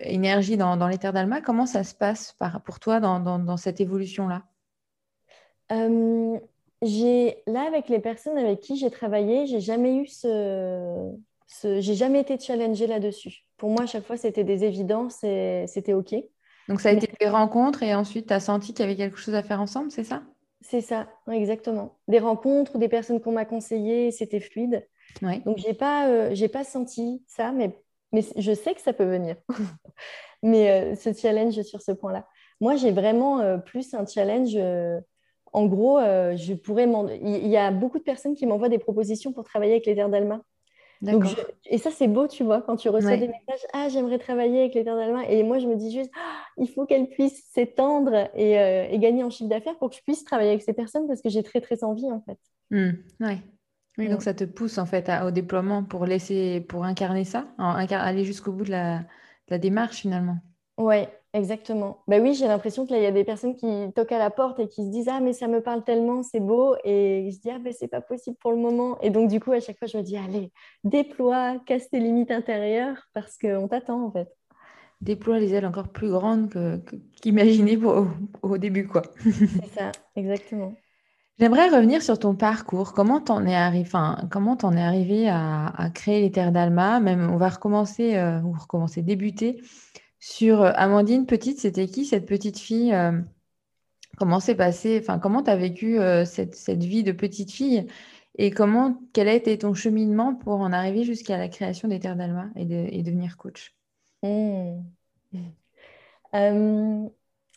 énergie 0.00 0.56
dans, 0.56 0.76
dans 0.76 0.88
les 0.88 0.96
d'Alma. 0.96 1.42
Comment 1.42 1.66
ça 1.66 1.84
se 1.84 1.94
passe 1.94 2.36
pour 2.64 2.80
toi 2.80 3.00
dans, 3.00 3.20
dans, 3.20 3.56
cette 3.58 3.80
évolution-là? 3.80 4.44
Euh, 5.72 6.38
j'ai 6.82 7.42
là 7.46 7.62
avec 7.62 7.88
les 7.88 8.00
personnes 8.00 8.36
avec 8.36 8.60
qui 8.60 8.76
j'ai 8.76 8.90
travaillé, 8.90 9.46
j'ai 9.46 9.60
jamais 9.60 9.96
eu 9.96 10.06
ce, 10.06 11.12
j'ai 11.62 11.94
jamais 11.94 12.20
été 12.20 12.38
challengée 12.38 12.88
là-dessus. 12.88 13.44
Pour 13.56 13.70
moi, 13.70 13.82
à 13.82 13.86
chaque 13.86 14.04
fois, 14.04 14.16
c'était 14.16 14.44
des 14.44 14.64
évidences 14.64 15.22
et 15.22 15.64
c'était 15.68 15.92
ok. 15.92 16.14
Donc 16.68 16.80
ça 16.80 16.88
a 16.88 16.92
été 16.92 17.08
des 17.20 17.28
rencontres 17.28 17.82
et 17.82 17.94
ensuite 17.94 18.26
tu 18.28 18.32
as 18.32 18.40
senti 18.40 18.74
qu'il 18.74 18.84
y 18.84 18.88
avait 18.88 18.96
quelque 18.96 19.16
chose 19.16 19.34
à 19.34 19.42
faire 19.42 19.60
ensemble, 19.60 19.90
c'est 19.90 20.04
ça? 20.04 20.22
C'est 20.60 20.80
ça, 20.80 21.08
exactement. 21.30 21.98
Des 22.08 22.18
rencontres 22.18 22.76
ou 22.76 22.78
des 22.78 22.88
personnes 22.88 23.20
qu'on 23.20 23.32
m'a 23.32 23.44
conseillées, 23.44 24.10
c'était 24.10 24.40
fluide. 24.40 24.86
Donc 25.44 25.58
j'ai 25.58 25.74
pas, 25.74 26.08
euh, 26.08 26.30
j'ai 26.32 26.48
pas 26.48 26.64
senti 26.64 27.22
ça, 27.26 27.52
mais, 27.52 27.76
mais 28.12 28.24
je 28.36 28.52
sais 28.52 28.74
que 28.74 28.80
ça 28.80 28.92
peut 28.92 29.04
venir. 29.04 29.36
mais 30.42 30.70
euh, 30.70 30.94
ce 30.96 31.12
challenge 31.12 31.60
sur 31.62 31.82
ce 31.82 31.92
point-là. 31.92 32.26
Moi, 32.60 32.76
j'ai 32.76 32.92
vraiment 32.92 33.58
plus 33.58 33.92
un 33.92 34.06
challenge 34.06 34.56
en 35.52 35.66
gros, 35.66 35.98
euh, 35.98 36.36
je 36.36 36.54
pourrais 36.54 36.88
il 37.22 37.48
y 37.48 37.56
a 37.56 37.70
beaucoup 37.70 37.98
de 37.98 38.04
personnes 38.04 38.34
qui 38.34 38.46
m'envoient 38.46 38.68
des 38.68 38.78
propositions 38.78 39.32
pour 39.32 39.44
travailler 39.44 39.72
avec 39.72 39.86
les 39.86 39.94
terres 39.94 40.08
d'Alma. 40.08 40.42
Et 41.66 41.78
ça, 41.78 41.90
c'est 41.90 42.06
beau, 42.06 42.28
tu 42.28 42.44
vois, 42.44 42.62
quand 42.62 42.76
tu 42.76 42.88
reçois 42.88 43.16
des 43.16 43.26
messages 43.26 43.66
Ah, 43.72 43.88
j'aimerais 43.88 44.18
travailler 44.18 44.60
avec 44.60 44.74
les 44.74 44.84
terres 44.84 44.96
d'Alma. 44.96 45.24
Et 45.28 45.42
moi, 45.42 45.58
je 45.58 45.66
me 45.66 45.74
dis 45.74 45.92
juste 45.92 46.10
ah, 46.16 46.44
Il 46.56 46.68
faut 46.68 46.86
qu'elles 46.86 47.08
puissent 47.08 47.44
s'étendre 47.52 48.12
euh, 48.14 48.86
et, 48.88 48.98
gagner 48.98 49.24
en 49.24 49.30
chiffre 49.30 49.50
d'affaires 49.50 49.76
pour 49.78 49.90
que 49.90 49.96
je 49.96 50.02
puisse 50.02 50.24
travailler 50.24 50.50
avec 50.50 50.62
ces 50.62 50.72
personnes 50.72 51.08
parce 51.08 51.20
que 51.20 51.28
j'ai 51.28 51.42
très, 51.42 51.60
très 51.60 51.82
envie, 51.82 52.10
en 52.10 52.22
fait. 52.22 52.38
Mmh, 52.70 52.92
oui, 53.98 54.08
donc 54.08 54.22
ça 54.22 54.32
te 54.32 54.44
pousse, 54.44 54.78
en 54.78 54.86
fait, 54.86 55.10
au 55.26 55.30
déploiement 55.32 55.82
pour 55.84 56.06
laisser, 56.06 56.60
pour 56.60 56.84
incarner 56.84 57.24
ça, 57.24 57.48
aller 57.58 58.24
jusqu'au 58.24 58.52
bout 58.52 58.64
de 58.64 58.70
la, 58.70 59.00
de 59.00 59.50
la 59.50 59.58
démarche, 59.58 59.96
finalement. 59.96 60.38
Oui, 60.78 61.04
Exactement. 61.34 62.02
Ben 62.08 62.22
oui, 62.22 62.34
j'ai 62.34 62.46
l'impression 62.46 62.84
qu'il 62.84 63.00
y 63.00 63.06
a 63.06 63.10
des 63.10 63.24
personnes 63.24 63.56
qui 63.56 63.66
toquent 63.94 64.12
à 64.12 64.18
la 64.18 64.28
porte 64.28 64.60
et 64.60 64.68
qui 64.68 64.84
se 64.84 64.90
disent 64.90 65.08
Ah, 65.08 65.20
mais 65.20 65.32
ça 65.32 65.48
me 65.48 65.62
parle 65.62 65.82
tellement, 65.82 66.22
c'est 66.22 66.40
beau. 66.40 66.76
Et 66.84 67.30
je 67.32 67.40
dis 67.40 67.50
Ah, 67.50 67.58
ben 67.58 67.72
c'est 67.72 67.88
pas 67.88 68.02
possible 68.02 68.36
pour 68.38 68.50
le 68.50 68.58
moment. 68.58 69.00
Et 69.00 69.08
donc, 69.08 69.30
du 69.30 69.40
coup, 69.40 69.52
à 69.52 69.60
chaque 69.60 69.78
fois, 69.78 69.88
je 69.88 69.96
me 69.96 70.02
dis 70.02 70.16
Allez, 70.16 70.52
déploie, 70.84 71.56
casse 71.64 71.88
tes 71.88 72.00
limites 72.00 72.30
intérieures 72.30 73.08
parce 73.14 73.38
qu'on 73.38 73.66
t'attend 73.66 74.04
en 74.04 74.10
fait. 74.10 74.28
Déploie 75.00 75.38
les 75.38 75.54
ailes 75.54 75.66
encore 75.66 75.88
plus 75.88 76.10
grandes 76.10 76.82
qu'imaginées 77.22 77.78
au, 78.42 78.58
début, 78.58 78.86
quoi. 78.86 79.02
c'est 79.18 79.74
ça, 79.74 79.90
exactement. 80.14 80.74
J'aimerais 81.40 81.70
revenir 81.70 82.02
sur 82.02 82.18
ton 82.18 82.36
parcours. 82.36 82.92
Comment 82.92 83.20
t'en 83.20 83.44
es 83.46 83.54
arrivé, 83.54 83.84
enfin, 83.84 84.28
comment 84.30 84.56
en 84.62 84.76
es 84.76 84.82
arrivé 84.82 85.28
à, 85.28 85.90
créer 85.94 86.20
les 86.20 86.30
terres 86.30 86.52
d'Alma? 86.52 87.00
Même, 87.00 87.30
on 87.32 87.36
va 87.36 87.48
recommencer, 87.48 88.16
euh, 88.16 88.40
ou 88.42 88.52
recommencer, 88.52 89.02
débuter 89.02 89.60
sur 90.22 90.62
euh, 90.62 90.70
Amandine, 90.76 91.26
petite, 91.26 91.58
c'était 91.58 91.88
qui 91.88 92.04
cette 92.04 92.26
petite 92.26 92.56
fille 92.56 92.94
euh, 92.94 93.20
Comment 94.18 94.38
s'est 94.38 94.54
passé, 94.54 95.00
enfin, 95.00 95.18
comment 95.18 95.42
tu 95.42 95.50
as 95.50 95.56
vécu 95.56 95.98
euh, 95.98 96.24
cette, 96.24 96.84
vie 96.84 97.02
de 97.02 97.10
petite 97.10 97.50
fille 97.50 97.88
et 98.38 98.52
comment, 98.52 99.00
quel 99.12 99.26
a 99.26 99.34
été 99.34 99.58
ton 99.58 99.74
cheminement 99.74 100.36
pour 100.36 100.60
en 100.60 100.72
arriver 100.72 101.02
jusqu'à 101.02 101.38
la 101.38 101.48
création 101.48 101.88
des 101.88 101.98
Terres 101.98 102.14
d'Alma 102.14 102.50
et, 102.54 103.02
devenir 103.02 103.36
coach? 103.36 103.74
Mmh. 104.22 104.78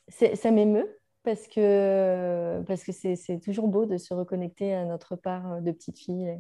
Ça 0.10 0.52
m'émeut 0.52 1.00
parce 1.24 1.48
que 1.48 2.64
parce 2.68 2.84
que 2.84 2.92
c'est 2.92 3.40
toujours 3.44 3.68
beau 3.68 3.86
de 3.86 3.98
se 3.98 4.14
reconnecter 4.14 4.74
à 4.74 4.86
notre 4.86 5.16
part 5.16 5.62
de 5.62 5.72
petite 5.72 6.00
fille. 6.00 6.36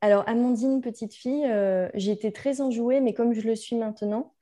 alors, 0.00 0.28
Amandine, 0.28 0.80
petite 0.82 1.14
fille, 1.14 1.50
j'ai 1.94 2.12
été 2.12 2.32
très 2.32 2.60
enjouée, 2.60 3.00
mais 3.00 3.12
comme 3.12 3.32
je 3.32 3.40
le 3.40 3.56
suis 3.56 3.76
maintenant, 3.76 4.35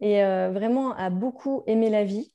et 0.00 0.22
euh, 0.24 0.50
vraiment 0.50 0.92
a 0.94 1.10
beaucoup 1.10 1.62
aimé 1.66 1.90
la 1.90 2.04
vie. 2.04 2.32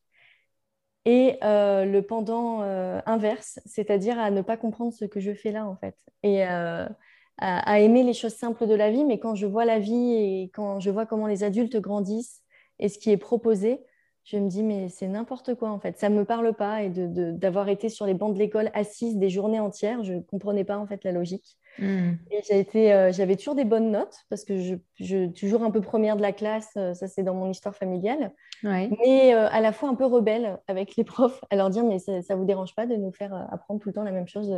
Et 1.05 1.37
euh, 1.43 1.85
le 1.85 2.01
pendant 2.01 2.63
euh, 2.63 2.99
inverse, 3.05 3.59
c'est-à-dire 3.65 4.17
à 4.19 4.31
ne 4.31 4.41
pas 4.41 4.57
comprendre 4.57 4.91
ce 4.93 5.05
que 5.05 5.19
je 5.19 5.33
fais 5.33 5.51
là, 5.51 5.67
en 5.67 5.75
fait. 5.75 5.95
Et 6.23 6.43
à, 6.43 6.89
à, 7.37 7.79
aimer 7.79 8.03
les 8.03 8.13
choses 8.13 8.33
simples 8.33 8.65
de 8.65 8.73
la 8.73 8.89
vie, 8.89 9.05
mais 9.05 9.19
quand 9.19 9.35
je 9.35 9.45
vois 9.45 9.65
la 9.65 9.79
vie 9.79 10.13
et 10.13 10.51
quand 10.53 10.79
je 10.79 10.89
vois 10.89 11.05
comment 11.05 11.27
les 11.27 11.43
adultes 11.43 11.77
grandissent 11.77 12.41
et 12.79 12.89
ce 12.89 12.97
qui 12.97 13.11
est 13.11 13.17
proposé, 13.17 13.81
je 14.25 14.37
me 14.37 14.49
dis, 14.49 14.63
mais 14.63 14.89
c'est 14.89 15.07
n'importe 15.07 15.53
quoi 15.53 15.69
en 15.69 15.79
fait. 15.79 15.97
Ça 15.99 16.09
ne 16.09 16.17
me 16.17 16.25
parle 16.25 16.53
pas. 16.53 16.81
Et 16.81 16.89
d'avoir 16.89 17.69
été 17.69 17.89
sur 17.89 18.07
les 18.07 18.15
bancs 18.15 18.33
de 18.33 18.39
l'école 18.39 18.71
assise 18.73 19.17
des 19.17 19.29
journées 19.29 19.59
entières, 19.59 20.03
je 20.03 20.13
ne 20.13 20.19
comprenais 20.19 20.63
pas 20.63 20.77
en 20.77 20.87
fait 20.87 21.03
la 21.03 21.11
logique. 21.11 21.57
Hmm. 21.77 22.13
Et 22.31 22.93
euh, 22.93 23.11
j'avais 23.11 23.35
toujours 23.35 23.53
des 23.53 23.65
bonnes 23.65 23.91
notes 23.91 24.15
parce 24.29 24.43
que 24.45 24.57
je, 24.57 24.75
suis 24.99 25.33
toujours 25.33 25.61
un 25.61 25.71
peu 25.71 25.81
première 25.81 26.15
de 26.15 26.21
la 26.21 26.31
classe, 26.31 26.71
euh, 26.77 26.93
ça 26.93 27.07
c'est 27.07 27.21
dans 27.21 27.35
mon 27.35 27.51
histoire 27.51 27.75
familiale. 27.75 28.31
Mais 28.63 29.35
euh, 29.35 29.47
à 29.49 29.59
la 29.59 29.71
fois 29.71 29.89
un 29.89 29.95
peu 29.95 30.05
rebelle 30.05 30.57
avec 30.67 30.95
les 30.95 31.03
profs, 31.03 31.43
à 31.49 31.55
leur 31.55 31.69
dire, 31.69 31.83
mais 31.83 31.99
ça 31.99 32.13
ne 32.13 32.35
vous 32.35 32.45
dérange 32.45 32.73
pas 32.75 32.87
de 32.87 32.95
nous 32.95 33.11
faire 33.11 33.33
apprendre 33.51 33.79
tout 33.79 33.89
le 33.89 33.93
temps 33.93 34.03
la 34.03 34.11
même 34.11 34.27
chose. 34.27 34.49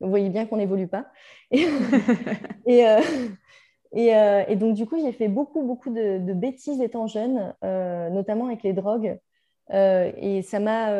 Vous 0.00 0.08
voyez 0.08 0.28
bien 0.28 0.46
qu'on 0.46 0.56
n'évolue 0.56 0.88
pas. 0.88 1.06
et, 1.50 1.64
Euh, 2.66 3.00
et, 3.94 4.56
donc, 4.56 4.74
du 4.74 4.86
coup, 4.86 4.98
j'ai 5.00 5.12
fait 5.12 5.28
beaucoup, 5.28 5.62
beaucoup 5.62 5.90
de, 5.90 6.32
bêtises 6.32 6.80
étant 6.80 7.06
jeune, 7.06 7.54
euh, 7.64 8.10
notamment 8.10 8.46
avec 8.46 8.62
les 8.62 8.72
drogues. 8.72 9.18
Euh, 9.72 10.12
et 10.16 10.42
ça 10.42 10.60
m'a. 10.60 10.90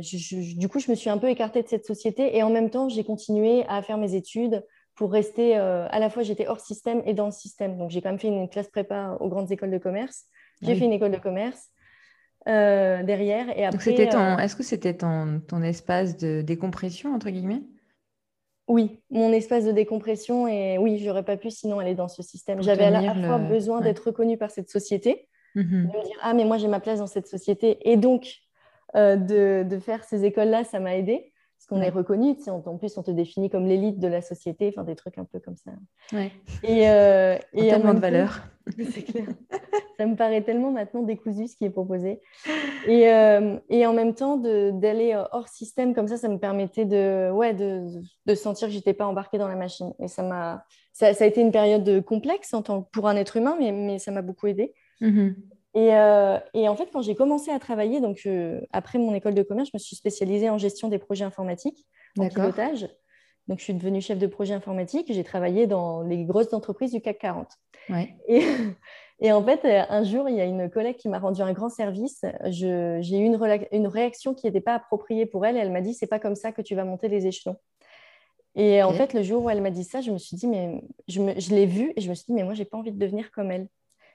du 0.00 0.68
coup, 0.68 0.80
je 0.80 0.90
me 0.90 0.94
suis 0.94 1.08
un 1.08 1.18
peu 1.18 1.28
écartée 1.28 1.62
de 1.62 1.68
cette 1.68 1.86
société. 1.86 2.36
Et 2.36 2.42
en 2.42 2.50
même 2.50 2.70
temps, 2.70 2.88
j'ai 2.88 3.04
continué 3.04 3.64
à 3.68 3.82
faire 3.82 3.98
mes 3.98 4.14
études 4.14 4.64
pour 4.94 5.12
rester. 5.12 5.54
à 5.56 5.98
la 5.98 6.10
fois, 6.10 6.22
j'étais 6.22 6.46
hors 6.46 6.60
système 6.60 7.02
et 7.06 7.14
dans 7.14 7.26
le 7.26 7.32
système. 7.32 7.78
Donc, 7.78 7.90
j'ai 7.90 8.02
quand 8.02 8.10
même 8.10 8.18
fait 8.18 8.28
une 8.28 8.48
classe 8.48 8.68
prépa 8.68 9.16
aux 9.20 9.28
grandes 9.28 9.50
écoles 9.52 9.70
de 9.70 9.78
commerce. 9.78 10.24
J'ai 10.62 10.74
fait 10.74 10.84
une 10.84 10.92
école 10.92 11.12
de 11.12 11.18
commerce. 11.18 11.70
derrière 12.46 13.56
et 13.56 13.64
après. 13.64 13.90
Est-ce 14.40 14.56
que 14.56 14.62
c'était 14.62 14.96
ton 14.96 15.62
espace 15.62 16.16
de 16.16 16.42
décompression 16.42 17.14
entre 17.14 17.30
guillemets? 17.30 17.62
Oui, 18.68 19.02
mon 19.10 19.32
espace 19.32 19.64
de 19.64 19.72
décompression 19.72 20.46
et 20.46 20.78
oui, 20.78 20.98
j'aurais 20.98 21.24
pas 21.24 21.36
pu 21.36 21.50
sinon 21.50 21.78
aller 21.78 21.94
dans 21.94 22.08
ce 22.08 22.22
système. 22.22 22.62
J'avais 22.62 22.84
à 22.84 22.90
la 22.90 23.14
fois 23.14 23.38
besoin 23.38 23.80
d'être 23.80 24.06
reconnue 24.06 24.38
par 24.38 24.50
cette 24.50 24.70
société, 24.70 25.28
mmh 25.54 25.62
de 25.62 25.98
me 25.98 26.04
dire 26.04 26.16
ah 26.22 26.32
mais 26.32 26.44
moi 26.44 26.56
j'ai 26.56 26.68
ma 26.68 26.80
place 26.80 27.00
dans 27.00 27.06
cette 27.06 27.26
société 27.26 27.78
et 27.90 27.96
donc 27.96 28.36
euh, 28.96 29.16
de, 29.16 29.66
de, 29.68 29.78
faire 29.78 30.04
ces 30.04 30.24
écoles-là, 30.24 30.64
ça 30.64 30.80
m'a 30.80 30.96
aidé 30.96 31.31
parce 31.62 31.80
qu'on 31.80 31.86
est 31.86 31.90
reconnu, 31.90 32.34
tu 32.34 32.42
sais, 32.42 32.50
en 32.50 32.60
plus 32.76 32.96
on 32.98 33.04
te 33.04 33.12
définit 33.12 33.48
comme 33.48 33.66
l'élite 33.66 34.00
de 34.00 34.08
la 34.08 34.20
société, 34.20 34.74
enfin 34.74 34.82
des 34.82 34.96
trucs 34.96 35.16
un 35.18 35.24
peu 35.24 35.38
comme 35.38 35.54
ça. 35.54 35.70
Ouais. 36.12 36.32
Et, 36.64 36.88
euh, 36.90 37.38
et 37.52 37.70
de 37.70 37.98
valeur. 38.00 38.40
C'est 38.92 39.02
clair. 39.02 39.28
ça 39.96 40.06
me 40.06 40.16
paraît 40.16 40.42
tellement 40.42 40.72
maintenant 40.72 41.02
décousu 41.02 41.46
ce 41.46 41.56
qui 41.56 41.64
est 41.64 41.70
proposé. 41.70 42.20
Et, 42.88 43.12
euh, 43.12 43.60
et 43.68 43.86
en 43.86 43.92
même 43.92 44.12
temps, 44.14 44.38
d'aller 44.38 45.14
hors 45.30 45.46
système 45.46 45.94
comme 45.94 46.08
ça, 46.08 46.16
ça 46.16 46.28
me 46.28 46.38
permettait 46.38 46.84
de, 46.84 47.30
ouais, 47.30 47.54
de, 47.54 47.86
de 48.26 48.34
sentir 48.34 48.66
que 48.66 48.74
j'étais 48.74 48.94
pas 48.94 49.06
embarquée 49.06 49.38
dans 49.38 49.48
la 49.48 49.56
machine. 49.56 49.92
Et 50.00 50.08
ça 50.08 50.24
m'a, 50.24 50.64
ça, 50.92 51.14
ça, 51.14 51.22
a 51.22 51.26
été 51.28 51.40
une 51.40 51.52
période 51.52 52.04
complexe 52.04 52.54
en 52.54 52.62
tant, 52.62 52.82
pour 52.82 53.06
un 53.06 53.14
être 53.14 53.36
humain, 53.36 53.54
mais, 53.56 53.70
mais 53.70 54.00
ça 54.00 54.10
m'a 54.10 54.22
beaucoup 54.22 54.48
aidé. 54.48 54.74
Mmh 55.00 55.30
euh, 55.76 56.38
et, 56.54 56.68
en 56.68 56.76
fait, 56.76 56.88
quand 56.92 57.02
j'ai 57.02 57.14
commencé 57.14 57.50
à 57.50 57.58
travailler, 57.58 58.00
donc 58.00 58.28
après 58.72 58.98
mon 58.98 59.14
école 59.14 59.34
de 59.34 59.42
commerce, 59.42 59.70
je 59.72 59.76
me 59.76 59.78
suis 59.78 59.96
spécialisée 59.96 60.50
en 60.50 60.58
gestion 60.58 60.88
des 60.88 60.98
projets 60.98 61.24
informatiques, 61.24 61.86
en 62.18 62.28
pilotage. 62.28 62.88
Donc, 63.48 63.58
je 63.58 63.64
suis 63.64 63.74
devenue 63.74 64.00
chef 64.00 64.18
de 64.18 64.26
projet 64.26 64.54
informatique. 64.54 65.12
J'ai 65.12 65.24
travaillé 65.24 65.66
dans 65.66 66.02
les 66.02 66.24
grosses 66.24 66.52
entreprises 66.52 66.92
du 66.92 67.00
CAC 67.00 67.18
40. 67.18 67.48
Et, 68.28 68.42
et, 69.20 69.32
en 69.32 69.42
fait, 69.42 69.64
un 69.64 70.04
jour, 70.04 70.28
il 70.28 70.36
y 70.36 70.40
a 70.40 70.44
une 70.44 70.70
collègue 70.70 70.96
qui 70.96 71.08
m'a 71.08 71.18
rendu 71.18 71.42
un 71.42 71.52
grand 71.52 71.68
service. 71.68 72.24
J'ai 72.46 73.18
eu 73.18 73.24
une, 73.24 73.58
une, 73.72 73.86
réaction 73.88 74.34
qui 74.34 74.46
n'était 74.46 74.60
pas 74.60 74.74
appropriée 74.74 75.26
pour 75.26 75.44
elle. 75.44 75.56
Et 75.56 75.60
elle 75.60 75.72
m'a 75.72 75.80
dit, 75.80 75.94
c'est 75.94 76.06
pas 76.06 76.20
comme 76.20 76.36
ça 76.36 76.52
que 76.52 76.62
tu 76.62 76.74
vas 76.74 76.84
monter 76.84 77.08
les 77.08 77.26
échelons. 77.26 77.56
Et 78.54 78.82
en 78.82 78.92
fait, 78.92 79.14
le 79.14 79.22
jour 79.22 79.44
où 79.44 79.50
elle 79.50 79.62
m'a 79.62 79.70
dit 79.70 79.84
ça, 79.84 80.02
je 80.02 80.10
me 80.10 80.18
suis 80.18 80.36
dit, 80.36 80.46
mais 80.46 80.84
je, 81.08 81.22
je 81.38 81.54
l'ai 81.54 81.64
vue 81.64 81.94
et 81.96 82.02
je 82.02 82.10
me 82.10 82.14
suis 82.14 82.26
dit, 82.26 82.34
mais 82.34 82.44
moi, 82.44 82.52
j'ai 82.52 82.66
pas 82.66 82.76
envie 82.76 82.92
de 82.92 82.98
devenir 82.98 83.30
comme 83.30 83.50
elle. 83.50 83.66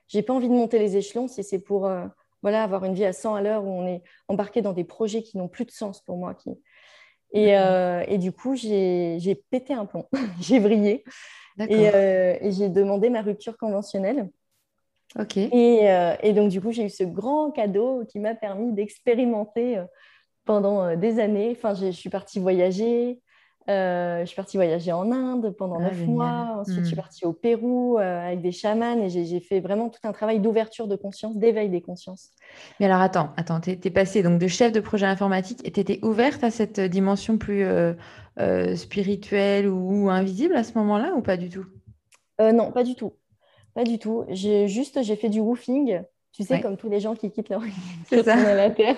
J'ai 0.07 0.21
pas 0.21 0.33
envie 0.33 0.47
de 0.47 0.53
monter 0.53 0.79
les 0.79 0.97
échelons 0.97 1.27
si 1.27 1.43
c'est 1.43 1.59
pour 1.59 1.85
euh, 1.85 2.05
voilà, 2.41 2.63
avoir 2.63 2.85
une 2.85 2.93
vie 2.93 3.05
à 3.05 3.13
100 3.13 3.35
à 3.35 3.41
l'heure 3.41 3.63
où 3.63 3.69
on 3.69 3.85
est 3.87 4.01
embarqué 4.27 4.61
dans 4.61 4.73
des 4.73 4.83
projets 4.83 5.23
qui 5.23 5.37
n'ont 5.37 5.47
plus 5.47 5.65
de 5.65 5.71
sens 5.71 6.01
pour 6.01 6.17
moi. 6.17 6.33
Qui... 6.33 6.51
Et, 7.31 7.57
euh, 7.57 8.03
et 8.07 8.17
du 8.17 8.31
coup, 8.31 8.55
j'ai 8.55 9.43
pété 9.49 9.73
un 9.73 9.85
plomb, 9.85 10.07
j'ai 10.41 10.59
vrillé 10.59 11.03
et, 11.59 11.89
euh, 11.89 12.37
et 12.39 12.51
j'ai 12.51 12.69
demandé 12.69 13.09
ma 13.09 13.21
rupture 13.21 13.57
conventionnelle. 13.57 14.29
Ok. 15.19 15.37
Et, 15.37 15.85
et, 16.21 16.33
donc, 16.33 16.49
du 16.49 16.61
coup, 16.61 16.71
j'ai 16.71 16.83
eu 16.83 16.89
ce 16.89 17.03
grand 17.03 17.51
cadeau 17.51 18.03
qui 18.05 18.19
m'a 18.19 18.35
permis 18.35 18.73
d'expérimenter 18.73 19.81
pendant 20.45 20.95
des 20.95 21.19
années. 21.19 21.53
Enfin, 21.55 21.73
je 21.73 21.91
suis 21.91 22.09
partie 22.09 22.39
voyager, 22.39 23.21
euh, 23.69 24.21
je 24.21 24.25
suis 24.25 24.35
partie 24.35 24.55
voyager 24.55 24.93
en 24.93 25.11
Inde 25.11 25.53
pendant 25.57 25.77
ah, 25.79 25.83
neuf 25.83 26.05
mois. 26.05 26.59
Ensuite, 26.59 26.79
je 26.79 26.83
suis 26.85 26.93
hmm. 26.93 26.97
partie 26.97 27.25
au 27.25 27.33
Pérou 27.33 27.97
euh, 27.97 28.27
avec 28.27 28.41
des 28.41 28.53
chamans 28.53 28.97
et 29.03 29.09
j'ai 29.09 29.39
fait 29.41 29.59
vraiment 29.59 29.89
tout 29.89 29.99
un 30.03 30.13
travail 30.13 30.39
d'ouverture 30.39 30.87
de 30.87 30.95
conscience, 30.95 31.35
d'éveil 31.35 31.69
des 31.69 31.81
consciences. 31.81 32.29
Mais 32.79 32.85
alors, 32.85 33.01
attends, 33.01 33.31
attends, 33.35 33.59
tu 33.59 33.71
es, 33.71 33.89
passée 33.89 34.23
donc 34.23 34.39
de 34.39 34.47
chef 34.47 34.71
de 34.71 34.79
projet 34.79 35.05
informatique 35.05 35.59
et 35.65 35.71
tu 35.71 35.79
étais 35.81 35.99
ouverte 36.01 36.43
à 36.43 36.51
cette 36.51 36.79
dimension 36.79 37.37
plus 37.37 37.65
euh, 37.65 38.75
spirituelle 38.75 39.67
ou, 39.67 40.09
invisible 40.09 40.55
à 40.55 40.63
ce 40.63 40.77
moment-là 40.77 41.13
ou 41.15 41.21
pas 41.21 41.35
du 41.35 41.49
tout? 41.49 41.65
Non, 42.39 42.71
pas 42.71 42.83
du 42.83 42.95
tout. 42.95 43.13
Pas 43.73 43.83
du 43.83 43.99
tout. 43.99 44.23
Juste, 44.29 45.03
j'ai 45.03 45.15
fait 45.15 45.29
du 45.29 45.39
woofing. 45.39 46.01
Tu 46.31 46.43
sais, 46.43 46.61
comme 46.61 46.77
tous 46.77 46.89
les 46.89 46.99
gens 46.99 47.15
qui 47.15 47.31
quittent 47.31 47.49
leur 47.49 47.61
vie 47.61 47.71
la 48.11 48.69
Terre. 48.69 48.97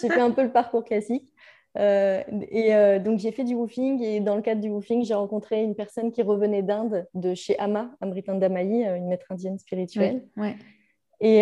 j'ai 0.00 0.08
fait 0.08 0.20
un 0.20 0.30
peu 0.30 0.44
le 0.44 0.52
parcours 0.52 0.84
classique. 0.84 1.28
Euh, 1.76 2.22
et 2.50 2.74
euh, 2.74 2.98
donc, 2.98 3.18
j'ai 3.18 3.32
fait 3.32 3.44
du 3.44 3.54
woofing 3.54 4.02
et 4.02 4.20
dans 4.20 4.36
le 4.36 4.42
cadre 4.42 4.60
du 4.60 4.70
woofing, 4.70 5.04
j'ai 5.04 5.14
rencontré 5.14 5.62
une 5.62 5.74
personne 5.74 6.10
qui 6.10 6.22
revenait 6.22 6.62
d'Inde, 6.62 7.06
de 7.14 7.34
chez 7.34 7.58
Ama, 7.58 7.90
Amritandamayi, 8.00 8.86
euh, 8.86 8.96
une 8.96 9.08
maître 9.08 9.26
indienne 9.30 9.58
spirituelle. 9.58 10.24
Et, 11.20 11.40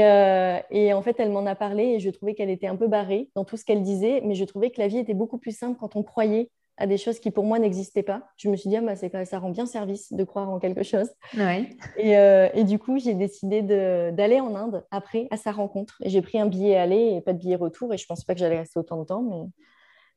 et, 0.71 0.95
en 0.95 1.03
fait, 1.03 1.17
elle 1.19 1.31
m'en 1.31 1.45
a 1.45 1.55
parlé 1.55 1.85
et 1.85 2.01
je 2.01 2.09
trouvais 2.09 2.35
qu'elle 2.35 2.49
était 2.49 2.67
un 2.67 2.77
peu 2.77 2.89
barrée 2.89 3.29
dans 3.35 3.45
tout 3.45 3.59
ce 3.59 3.65
qu'elle 3.65 3.83
disait, 3.83 4.23
mais 4.25 4.35
je 4.35 4.45
trouvais 4.47 4.71
que 4.71 4.81
la 4.81 4.89
vie 4.89 4.97
était 4.97 5.13
beaucoup 5.13 5.37
plus 5.37 5.55
simple 5.55 5.79
quand 5.79 5.97
on 5.97 6.03
croyait 6.03 6.51
à 6.79 6.87
des 6.87 6.97
choses 6.97 7.19
qui 7.21 7.31
pour 7.31 7.45
moi 7.45 7.59
n'existaient 7.59 8.03
pas. 8.03 8.23
Je 8.39 8.49
me 8.49 8.57
suis 8.57 8.71
dit, 8.71 8.77
ah, 8.79 8.81
bah, 8.81 8.97
ça 8.97 9.39
rend 9.39 9.51
bien 9.51 9.67
service 9.67 10.15
de 10.15 10.25
croire 10.25 10.49
en 10.49 10.59
quelque 10.59 10.83
chose. 10.83 11.11
Et, 11.99 12.13
et, 12.13 12.65
du 12.65 12.79
coup, 12.79 12.99
j'ai 12.99 13.13
décidé 13.13 13.61
d'aller 13.61 14.41
en 14.41 14.55
Inde 14.55 14.83
après 14.91 15.29
à 15.31 15.37
sa 15.37 15.53
rencontre. 15.53 15.99
J'ai 16.07 16.23
pris 16.23 16.41
un 16.41 16.47
billet 16.47 16.77
aller 16.77 17.13
et 17.15 17.21
pas 17.21 17.35
de 17.35 17.39
billet 17.39 17.57
retour. 17.57 17.93
Et 17.93 17.99
je 17.99 18.05
ne 18.05 18.09
pensais 18.09 18.25
pas 18.27 18.33
que 18.33 18.41
j'allais 18.41 18.61
rester 18.61 18.79
autant 18.79 18.99
de 18.99 19.05
temps, 19.05 19.21
mais 19.21 19.43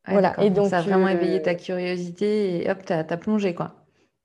voilà. 0.08 0.40
Et 0.42 0.50
donc, 0.50 0.68
ça 0.70 0.80
a 0.80 0.82
vraiment 0.82 1.08
éveillé 1.08 1.42
ta 1.42 1.56
curiosité 1.56 2.64
et 2.64 2.70
hop, 2.70 2.86
tu 2.86 2.94
as, 2.94 3.04
plongé, 3.18 3.54
quoi. 3.54 3.74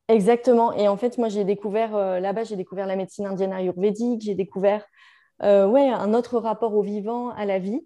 Exactement. 0.08 0.72
Et 0.72 0.88
en 0.88 0.96
fait, 0.96 1.18
moi, 1.18 1.28
j'ai 1.28 1.44
découvert, 1.44 1.96
euh, 1.96 2.20
là-bas, 2.20 2.44
j'ai 2.44 2.56
découvert 2.56 2.86
la 2.86 2.96
médecine 2.96 3.26
indienne 3.26 3.52
ayurvédique, 3.52 4.22
j'ai 4.22 4.34
découvert 4.34 4.84
euh, 5.42 5.66
ouais, 5.66 5.88
un 5.88 6.14
autre 6.14 6.38
rapport 6.38 6.74
au 6.74 6.82
vivant, 6.82 7.30
à 7.30 7.44
la 7.44 7.58
vie. 7.58 7.80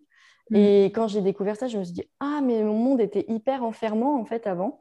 Mm. 0.51 0.57
Et 0.57 0.85
quand 0.87 1.09
j'ai 1.09 1.21
découvert 1.21 1.57
ça, 1.57 1.69
je 1.69 1.79
me 1.79 1.85
suis 1.85 1.95
dit, 1.95 2.11
ah, 2.21 2.41
mais 2.43 2.63
mon 2.63 2.75
monde 2.77 3.01
était 3.01 3.25
hyper 3.29 3.63
enfermant, 3.63 4.21
en 4.21 4.25
fait, 4.25 4.47
avant. 4.47 4.81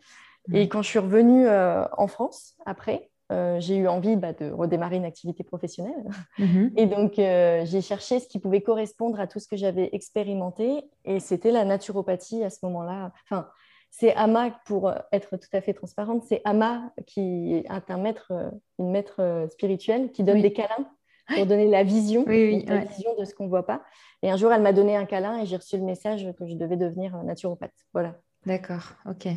Et 0.52 0.66
mm. 0.66 0.70
quand 0.70 0.82
je 0.82 0.90
suis 0.90 1.00
revenue 1.00 1.48
euh, 1.48 1.86
en 1.98 2.08
France, 2.08 2.56
après, 2.66 3.10
euh, 3.32 3.60
j'ai 3.60 3.76
eu 3.76 3.88
envie 3.88 4.16
bah, 4.16 4.34
de 4.34 4.50
redémarrer 4.50 4.96
une 4.96 5.06
activité 5.06 5.44
professionnelle. 5.44 6.06
Mhm. 6.40 6.72
Et 6.78 6.86
donc, 6.86 7.20
euh, 7.20 7.66
j'ai 7.66 7.82
cherché 7.82 8.20
ce 8.20 8.28
qui 8.28 8.40
pouvait 8.40 8.62
correspondre 8.62 9.20
à 9.20 9.28
tout 9.28 9.40
ce 9.40 9.48
que 9.48 9.58
j'avais 9.58 9.90
expérimenté. 9.92 10.84
Et 11.04 11.20
c'était 11.20 11.52
la 11.52 11.66
naturopathie 11.66 12.44
à 12.44 12.50
ce 12.50 12.60
moment-là. 12.64 13.12
Enfin, 13.26 13.50
c'est 13.90 14.14
Ama, 14.16 14.52
pour 14.66 14.94
être 15.12 15.38
tout 15.38 15.50
à 15.54 15.62
fait 15.62 15.74
transparente, 15.74 16.24
c'est 16.28 16.42
Ama 16.46 16.92
qui 17.06 17.56
est 17.56 17.66
un 17.70 17.98
maître, 17.98 18.32
une 18.80 18.92
maître 18.92 19.48
spirituelle 19.50 20.12
qui 20.12 20.24
donne 20.24 20.42
des 20.42 20.54
câlins 20.54 20.90
pour 21.34 21.46
donner 21.46 21.68
la 21.68 21.84
vision, 21.84 22.26
la 22.28 22.80
vision 22.80 23.16
de 23.18 23.26
ce 23.26 23.34
qu'on 23.34 23.46
ne 23.46 23.50
voit 23.50 23.66
pas. 23.66 23.84
Et 24.22 24.30
un 24.30 24.38
jour, 24.38 24.52
elle 24.52 24.62
m'a 24.62 24.74
donné 24.74 24.96
un 24.96 25.06
câlin 25.06 25.40
et 25.40 25.46
j'ai 25.46 25.56
reçu 25.56 25.78
le 25.78 25.84
message 25.84 26.28
que 26.38 26.48
je 26.48 26.56
devais 26.56 26.78
devenir 26.78 27.16
naturopathe. 27.24 27.74
Voilà. 27.94 28.16
D'accord, 28.46 28.94
ok. 29.06 29.28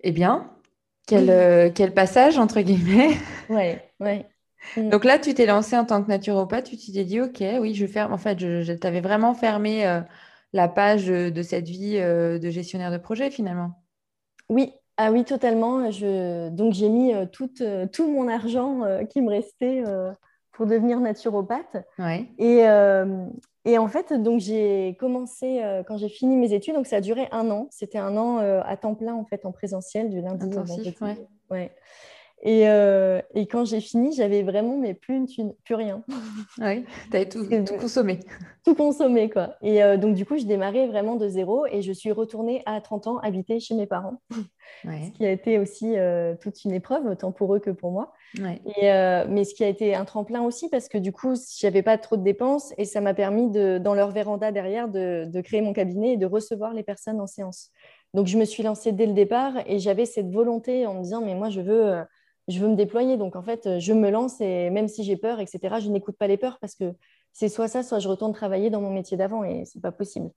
Eh 0.00 0.12
bien, 0.12 0.50
quel, 1.06 1.30
euh, 1.30 1.70
quel 1.74 1.92
passage, 1.92 2.38
entre 2.38 2.60
guillemets. 2.60 3.16
Oui, 3.50 3.76
oui. 4.00 4.24
Mm. 4.78 4.88
Donc 4.88 5.04
là, 5.04 5.18
tu 5.18 5.34
t'es 5.34 5.44
lancée 5.44 5.76
en 5.76 5.84
tant 5.84 6.02
que 6.02 6.08
naturopathe, 6.08 6.64
tu 6.64 6.92
t'es 6.92 7.04
dit, 7.04 7.20
OK, 7.20 7.44
oui, 7.60 7.74
je 7.74 7.86
faire. 7.86 8.10
En 8.10 8.16
fait, 8.16 8.38
je, 8.38 8.72
t'avais 8.72 9.02
vraiment 9.02 9.34
fermé 9.34 9.86
euh, 9.86 10.00
la 10.54 10.66
page 10.66 11.06
de 11.06 11.42
cette 11.42 11.68
vie 11.68 11.98
euh, 11.98 12.38
de 12.38 12.48
gestionnaire 12.48 12.90
de 12.90 12.96
projet 12.96 13.30
finalement. 13.30 13.82
Oui, 14.48 14.72
ah 14.96 15.12
oui, 15.12 15.24
totalement. 15.24 15.90
Je... 15.90 16.48
Donc 16.48 16.72
j'ai 16.72 16.88
mis 16.88 17.12
tout, 17.32 17.50
tout, 17.92 18.10
mon 18.10 18.28
argent 18.28 18.80
qui 19.10 19.20
me 19.20 19.28
restait 19.28 19.82
pour 20.52 20.64
devenir 20.66 21.00
naturopathe. 21.00 21.84
Ouais. 21.98 22.30
Et, 22.38 22.64
et 23.64 23.78
en 23.78 23.88
fait, 23.88 24.12
donc 24.12 24.40
j'ai 24.40 24.96
commencé 25.00 25.62
euh, 25.62 25.82
quand 25.82 25.96
j'ai 25.96 26.10
fini 26.10 26.36
mes 26.36 26.52
études, 26.52 26.74
donc 26.74 26.86
ça 26.86 26.96
a 26.96 27.00
duré 27.00 27.28
un 27.32 27.50
an. 27.50 27.66
C'était 27.70 27.98
un 27.98 28.16
an 28.16 28.38
euh, 28.38 28.60
à 28.64 28.76
temps 28.76 28.94
plein 28.94 29.14
en 29.14 29.24
fait 29.24 29.46
en 29.46 29.52
présentiel 29.52 30.10
du 30.10 30.20
lundi 30.20 30.46
au 30.46 30.50
vendredi. 30.50 30.94
Ouais. 31.50 31.70
Et, 32.46 32.68
euh, 32.68 33.22
et, 33.34 33.46
quand 33.46 33.64
j'ai 33.64 33.80
fini, 33.80 34.12
j'avais 34.12 34.42
vraiment 34.42 34.76
mais 34.76 34.92
plus 34.92 35.16
une 35.16 35.26
thune, 35.26 35.54
plus 35.64 35.74
rien. 35.74 36.04
Oui, 36.60 36.84
tu 37.10 37.16
avais 37.16 37.28
tout, 37.28 37.46
tout, 37.46 37.76
consommé. 37.76 38.20
Tout 38.64 38.74
consommé, 38.74 39.30
quoi. 39.30 39.56
Et 39.62 39.80
donc, 39.96 40.14
du 40.14 40.26
coup, 40.26 40.36
je 40.36 40.44
démarrais 40.44 40.86
vraiment 40.86 41.16
de 41.16 41.26
zéro 41.26 41.66
et 41.66 41.82
je 41.82 41.92
suis 41.92 42.12
retournée 42.12 42.62
à 42.66 42.80
30 42.80 43.06
ans 43.06 43.18
habiter 43.18 43.60
chez 43.60 43.74
mes 43.74 43.86
parents. 43.86 44.20
Ce 44.84 45.10
qui 45.12 45.24
a 45.24 45.30
été 45.30 45.58
aussi 45.58 45.94
toute 46.40 46.64
une 46.64 46.72
épreuve, 46.72 47.06
autant 47.06 47.32
pour 47.32 47.54
eux 47.54 47.60
que 47.60 47.70
pour 47.70 47.90
moi. 47.92 48.12
Et, 48.36 48.82
mais 49.28 49.44
ce 49.44 49.54
qui 49.54 49.64
a 49.64 49.68
été 49.68 49.94
un 49.94 50.04
tremplin 50.04 50.42
aussi 50.42 50.68
parce 50.68 50.88
que 50.88 50.98
du 50.98 51.12
coup, 51.12 51.34
j'avais 51.58 51.82
pas 51.82 51.98
trop 51.98 52.16
de 52.16 52.22
dépenses 52.22 52.72
et 52.78 52.84
ça 52.84 53.00
m'a 53.00 53.14
permis, 53.14 53.50
de, 53.50 53.78
dans 53.78 53.94
leur 53.94 54.10
véranda 54.10 54.52
derrière, 54.52 54.88
de, 54.88 55.24
de 55.26 55.40
créer 55.40 55.60
mon 55.60 55.72
cabinet 55.72 56.12
et 56.12 56.16
de 56.16 56.26
recevoir 56.26 56.72
les 56.74 56.82
personnes 56.82 57.20
en 57.20 57.26
séance. 57.26 57.70
Donc, 58.12 58.26
je 58.26 58.38
me 58.38 58.44
suis 58.44 58.62
lancée 58.62 58.92
dès 58.92 59.06
le 59.06 59.12
départ 59.12 59.54
et 59.66 59.78
j'avais 59.78 60.06
cette 60.06 60.30
volonté 60.30 60.86
en 60.86 60.94
me 60.94 61.02
disant, 61.02 61.20
mais 61.20 61.34
moi, 61.34 61.50
je 61.50 61.60
veux 61.60 62.04
je 62.48 62.60
veux 62.60 62.68
me 62.68 62.76
déployer. 62.76 63.16
Donc, 63.16 63.36
en 63.36 63.42
fait, 63.42 63.78
je 63.78 63.92
me 63.92 64.10
lance 64.10 64.40
et 64.40 64.70
même 64.70 64.88
si 64.88 65.04
j'ai 65.04 65.16
peur, 65.16 65.40
etc., 65.40 65.76
je 65.80 65.88
n'écoute 65.90 66.16
pas 66.18 66.26
les 66.26 66.36
peurs 66.36 66.58
parce 66.60 66.74
que 66.74 66.92
c'est 67.32 67.48
soit 67.48 67.68
ça, 67.68 67.82
soit 67.82 67.98
je 67.98 68.08
retourne 68.08 68.32
travailler 68.32 68.70
dans 68.70 68.80
mon 68.80 68.90
métier 68.90 69.16
d'avant 69.16 69.44
et 69.44 69.64
c'est 69.64 69.80
pas 69.80 69.92
possible. 69.92 70.30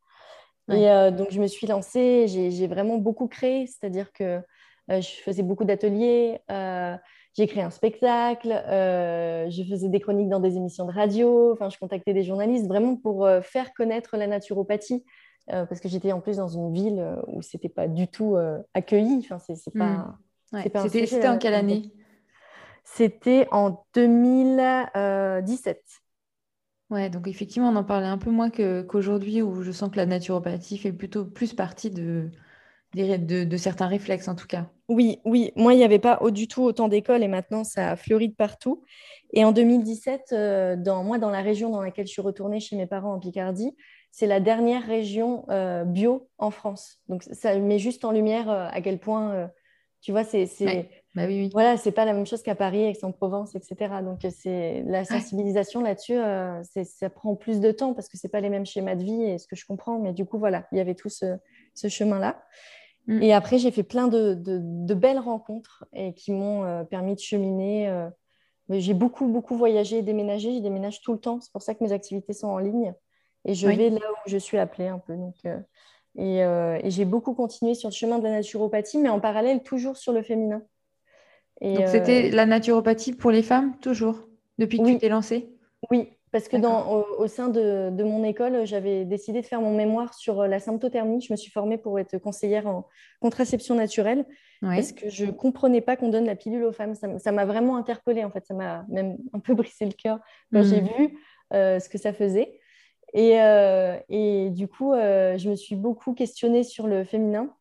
Et 0.69 0.89
euh, 0.89 1.11
donc, 1.11 1.31
je 1.31 1.39
me 1.39 1.47
suis 1.47 1.65
lancée, 1.67 2.25
j'ai 2.27 2.67
vraiment 2.67 2.97
beaucoup 2.97 3.27
créé, 3.27 3.67
c'est-à-dire 3.67 4.11
que 4.11 4.41
euh, 4.89 5.01
je 5.01 5.21
faisais 5.23 5.43
beaucoup 5.43 5.63
d'ateliers, 5.63 6.39
euh, 6.51 6.95
j'ai 7.37 7.47
créé 7.47 7.63
un 7.63 7.69
spectacle, 7.69 8.49
je 8.49 9.63
faisais 9.69 9.89
des 9.89 9.99
chroniques 9.99 10.29
dans 10.29 10.39
des 10.39 10.57
émissions 10.57 10.85
de 10.85 10.91
radio, 10.91 11.53
enfin, 11.53 11.69
je 11.69 11.77
contactais 11.77 12.13
des 12.13 12.23
journalistes 12.23 12.67
vraiment 12.67 12.95
pour 12.95 13.29
faire 13.43 13.73
connaître 13.73 14.17
la 14.17 14.27
naturopathie. 14.27 15.05
parce 15.47 15.79
que 15.79 15.87
j'étais 15.87 16.11
en 16.11 16.19
plus 16.19 16.37
dans 16.37 16.47
une 16.47 16.73
ville 16.73 17.05
où 17.27 17.41
c'était 17.43 17.69
pas 17.69 17.87
du 17.87 18.07
tout 18.07 18.35
accueilli. 18.73 19.19
Enfin, 19.19 19.37
c'est 19.39 19.73
pas, 19.73 19.85
hmm. 19.85 20.17
C'était 20.89 21.27
en 21.27 21.37
quelle 21.37 21.53
année? 21.53 21.91
C'était 22.95 23.47
en 23.51 23.83
2017. 23.93 25.83
Ouais, 26.89 27.09
donc 27.09 27.27
effectivement, 27.27 27.69
on 27.69 27.75
en 27.75 27.83
parlait 27.83 28.07
un 28.07 28.17
peu 28.17 28.31
moins 28.31 28.49
qu'aujourd'hui, 28.49 29.41
où 29.41 29.61
je 29.61 29.71
sens 29.71 29.91
que 29.91 29.97
la 29.97 30.05
naturopathie 30.05 30.77
fait 30.77 30.93
plutôt 30.93 31.25
plus 31.25 31.53
partie 31.53 31.91
de, 31.91 32.31
de, 32.93 33.57
certains 33.57 33.87
réflexes, 33.87 34.29
en 34.29 34.35
tout 34.35 34.47
cas. 34.47 34.67
Oui, 34.87 35.19
oui. 35.25 35.51
Moi, 35.57 35.73
il 35.73 35.77
n'y 35.77 35.83
avait 35.83 35.99
pas 35.99 36.19
du 36.31 36.47
tout 36.47 36.63
autant 36.63 36.87
d'écoles 36.87 37.23
et 37.23 37.27
maintenant, 37.27 37.65
ça 37.65 37.91
a 37.91 37.95
fleuri 37.97 38.29
de 38.29 38.35
partout. 38.35 38.83
Et 39.33 39.43
en 39.43 39.51
2017, 39.51 40.29
euh, 40.31 40.75
dans, 40.77 41.03
moi, 41.03 41.17
dans 41.17 41.29
la 41.29 41.41
région 41.41 41.69
dans 41.69 41.81
laquelle 41.81 42.07
je 42.07 42.13
suis 42.13 42.21
retournée 42.21 42.61
chez 42.61 42.77
mes 42.77 42.87
parents 42.87 43.13
en 43.13 43.19
Picardie, 43.19 43.75
c'est 44.11 44.27
la 44.27 44.39
dernière 44.39 44.87
région 44.87 45.45
euh, 45.49 45.83
bio 45.83 46.29
en 46.37 46.51
France. 46.51 47.01
Donc, 47.09 47.23
ça 47.23 47.53
met 47.59 47.79
juste 47.79 48.05
en 48.05 48.11
lumière 48.11 48.49
euh, 48.49 48.69
à 48.71 48.79
quel 48.79 48.97
point, 48.99 49.51
tu 49.99 50.11
vois, 50.13 50.23
c'est 50.23 50.47
bah 51.17 51.25
oui, 51.25 51.49
Voilà, 51.51 51.77
c'est 51.77 51.91
pas 51.91 52.05
la 52.05 52.13
même 52.13 52.27
chose 52.27 52.43
qu'à 52.43 52.53
Paris, 52.53 52.83
Aix-en-Provence, 52.83 53.55
etc. 53.55 53.95
Donc 54.03 54.19
c'est 54.29 54.83
la 54.85 55.03
sensibilisation 55.03 55.81
là-dessus, 55.81 56.15
euh, 56.15 56.61
ça 56.83 57.09
prend 57.09 57.35
plus 57.35 57.59
de 57.59 57.71
temps 57.71 57.95
parce 57.95 58.07
que 58.07 58.17
c'est 58.17 58.29
pas 58.29 58.39
les 58.39 58.49
mêmes 58.49 58.67
schémas 58.67 58.93
de 58.93 59.03
vie 59.03 59.23
et 59.23 59.39
ce 59.39 59.47
que 59.47 59.55
je 59.55 59.65
comprends. 59.65 59.97
Mais 59.97 60.13
du 60.13 60.25
coup, 60.25 60.37
voilà, 60.37 60.67
il 60.71 60.77
y 60.77 60.81
avait 60.81 60.93
tout 60.93 61.09
ce, 61.09 61.39
chemin-là. 61.73 62.39
Mm. 63.07 63.23
Et 63.23 63.33
après, 63.33 63.57
j'ai 63.57 63.71
fait 63.71 63.81
plein 63.81 64.07
de, 64.07 64.35
belles 64.93 65.17
rencontres 65.17 65.85
et 65.91 66.13
qui 66.13 66.31
m'ont 66.31 66.63
euh, 66.65 66.83
permis 66.83 67.15
de 67.15 67.19
cheminer. 67.19 67.89
Euh, 67.89 68.09
j'ai 68.69 68.93
beaucoup, 68.93 69.25
beaucoup 69.25 69.57
voyagé 69.57 69.97
et 69.97 70.01
déménagé. 70.03 70.53
Je 70.53 70.59
déménage 70.59 71.01
tout 71.01 71.13
le 71.13 71.19
temps. 71.19 71.41
C'est 71.41 71.51
pour 71.51 71.63
ça 71.63 71.73
que 71.73 71.83
mes 71.83 71.93
activités 71.93 72.33
sont 72.33 72.49
en 72.49 72.59
ligne. 72.59 72.93
Et 73.43 73.55
je 73.55 73.67
vais 73.67 73.89
là 73.89 73.97
où 73.97 74.29
je 74.29 74.37
suis 74.37 74.59
appelée 74.59 74.87
un 74.87 74.99
peu. 74.99 75.15
Donc, 75.15 75.33
et, 76.15 76.39
et 76.41 76.91
j'ai 76.91 77.05
beaucoup 77.05 77.33
continué 77.33 77.73
sur 77.73 77.89
le 77.89 77.93
chemin 77.93 78.19
de 78.19 78.23
la 78.25 78.31
naturopathie, 78.31 78.99
mais 78.99 79.09
en 79.09 79.19
parallèle, 79.19 79.63
toujours 79.63 79.97
sur 79.97 80.13
le 80.13 80.21
féminin. 80.21 80.61
Donc, 81.61 81.87
c'était 81.87 82.29
euh, 82.31 82.35
la 82.35 82.45
naturopathie 82.45 83.13
pour 83.13 83.31
les 83.31 83.43
femmes, 83.43 83.75
toujours, 83.81 84.27
depuis 84.57 84.79
que 84.79 84.85
tu 84.85 84.97
t'es 84.97 85.09
lancée? 85.09 85.49
Oui, 85.91 86.09
parce 86.31 86.47
que 86.47 86.57
dans, 86.57 87.05
au, 87.17 87.27
sein 87.27 87.47
de, 87.47 88.03
mon 88.03 88.23
école, 88.23 88.65
j'avais 88.65 89.05
décidé 89.05 89.41
de 89.41 89.45
faire 89.45 89.61
mon 89.61 89.75
mémoire 89.75 90.13
sur 90.13 90.45
la 90.45 90.59
symptothermie. 90.59 91.21
Je 91.21 91.31
me 91.33 91.37
suis 91.37 91.51
formée 91.51 91.77
pour 91.77 91.99
être 91.99 92.17
conseillère 92.17 92.67
en 92.67 92.87
contraception 93.21 93.75
naturelle 93.75 94.25
parce 94.61 94.91
que 94.91 95.09
je 95.09 95.25
ne 95.25 95.31
comprenais 95.31 95.81
pas 95.81 95.95
qu'on 95.95 96.09
donne 96.09 96.25
la 96.25 96.35
pilule 96.35 96.63
aux 96.63 96.71
femmes. 96.71 96.93
Ça 96.95 97.31
m'a 97.31 97.45
vraiment 97.45 97.77
interpellée, 97.77 98.23
en 98.23 98.31
fait. 98.31 98.45
Ça 98.45 98.53
m'a 98.53 98.85
même 98.89 99.17
un 99.33 99.39
peu 99.39 99.53
brisé 99.53 99.85
le 99.85 99.93
cœur 99.93 100.19
quand 100.51 100.63
j'ai 100.63 100.81
hmm. 100.81 100.89
vu 100.97 101.17
euh, 101.53 101.79
ce 101.79 101.89
que 101.89 101.97
ça 101.97 102.13
faisait. 102.13 102.59
Et, 103.13 103.41
euh, 103.41 103.97
et 104.09 104.49
du 104.49 104.67
coup, 104.67 104.93
euh, 104.93 105.37
je 105.37 105.49
me 105.49 105.55
suis 105.55 105.75
beaucoup 105.75 106.13
questionnée 106.13 106.63
sur 106.63 106.87
le 106.87 107.03
féminin. 107.03 107.55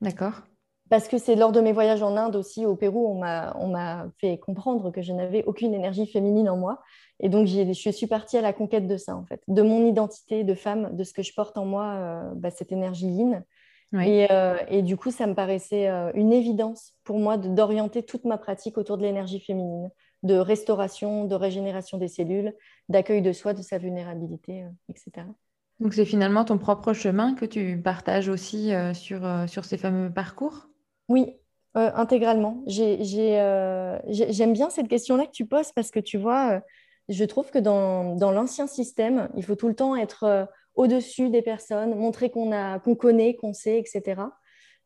D'accord 0.00 0.42
parce 0.90 1.08
que 1.08 1.16
c'est 1.16 1.36
lors 1.36 1.52
de 1.52 1.60
mes 1.60 1.72
voyages 1.72 2.02
en 2.02 2.16
Inde 2.16 2.36
aussi, 2.36 2.66
au 2.66 2.76
Pérou, 2.76 3.08
on 3.08 3.18
m'a 3.68 4.06
fait 4.18 4.38
comprendre 4.38 4.90
que 4.90 5.00
je 5.00 5.12
n'avais 5.12 5.42
aucune 5.44 5.72
énergie 5.72 6.06
féminine 6.06 6.50
en 6.50 6.56
moi. 6.56 6.82
Et 7.20 7.28
donc, 7.28 7.46
je 7.46 7.90
suis 7.90 8.06
partie 8.06 8.36
à 8.36 8.40
la 8.40 8.52
conquête 8.52 8.86
de 8.86 8.96
ça, 8.96 9.16
en 9.16 9.24
fait, 9.24 9.40
de 9.46 9.62
mon 9.62 9.86
identité 9.86 10.42
de 10.42 10.54
femme, 10.54 10.94
de 10.96 11.04
ce 11.04 11.12
que 11.12 11.22
je 11.22 11.32
porte 11.32 11.56
en 11.56 11.64
moi, 11.64 11.94
euh, 11.94 12.32
bah, 12.34 12.50
cette 12.50 12.72
énergie 12.72 13.06
yin. 13.06 13.44
Euh, 13.94 14.56
et, 14.68 14.82
du 14.82 14.96
coup, 14.96 15.10
ça 15.10 15.26
me 15.26 15.34
paraissait 15.34 15.88
euh, 15.88 16.10
une 16.14 16.32
évidence 16.32 16.94
pour 17.04 17.18
moi 17.18 17.36
d'orienter 17.36 18.02
toute 18.02 18.24
ma 18.24 18.38
pratique 18.38 18.76
autour 18.76 18.98
de 18.98 19.02
l'énergie 19.02 19.38
féminine, 19.38 19.90
de 20.24 20.34
restauration, 20.34 21.26
de 21.26 21.34
régénération 21.34 21.96
des 21.96 22.08
cellules, 22.08 22.54
d'accueil 22.88 23.22
de 23.22 23.32
soi, 23.32 23.54
de 23.54 23.62
sa 23.62 23.78
vulnérabilité, 23.78 24.64
etc. 24.88 25.26
Donc, 25.78 25.94
c'est 25.94 26.04
finalement 26.04 26.44
ton 26.44 26.58
propre 26.58 26.92
chemin 26.92 27.34
que 27.34 27.44
tu 27.44 27.80
partages 27.80 28.28
aussi 28.28 28.72
sur, 28.94 29.20
sur 29.46 29.64
ces 29.64 29.76
fameux 29.76 30.12
parcours? 30.12 30.68
Oui, 31.12 31.36
euh, 31.76 31.90
intégralement. 31.94 32.64
Euh, 32.68 33.98
j'aime 34.08 34.52
bien 34.54 34.70
cette 34.70 34.88
question-là 34.88 35.26
que 35.26 35.30
tu 35.32 35.44
poses 35.44 35.70
parce 35.72 35.90
que 35.90 36.00
tu 36.00 36.16
vois, 36.16 36.52
euh, 36.52 36.60
je 37.10 37.24
trouve 37.24 37.50
que 37.50 37.58
dans, 37.58 38.30
l'ancien 38.30 38.66
système, 38.66 39.28
il 39.36 39.44
faut 39.44 39.54
tout 39.54 39.68
le 39.68 39.74
temps 39.74 39.94
être 39.94 40.48
au-dessus 40.74 41.28
des 41.28 41.42
personnes, 41.42 41.94
montrer 41.94 42.30
qu'on 42.30 42.94
connaît, 42.98 43.36
qu'on 43.36 43.52
sait, 43.52 43.78
etc. 43.78 44.22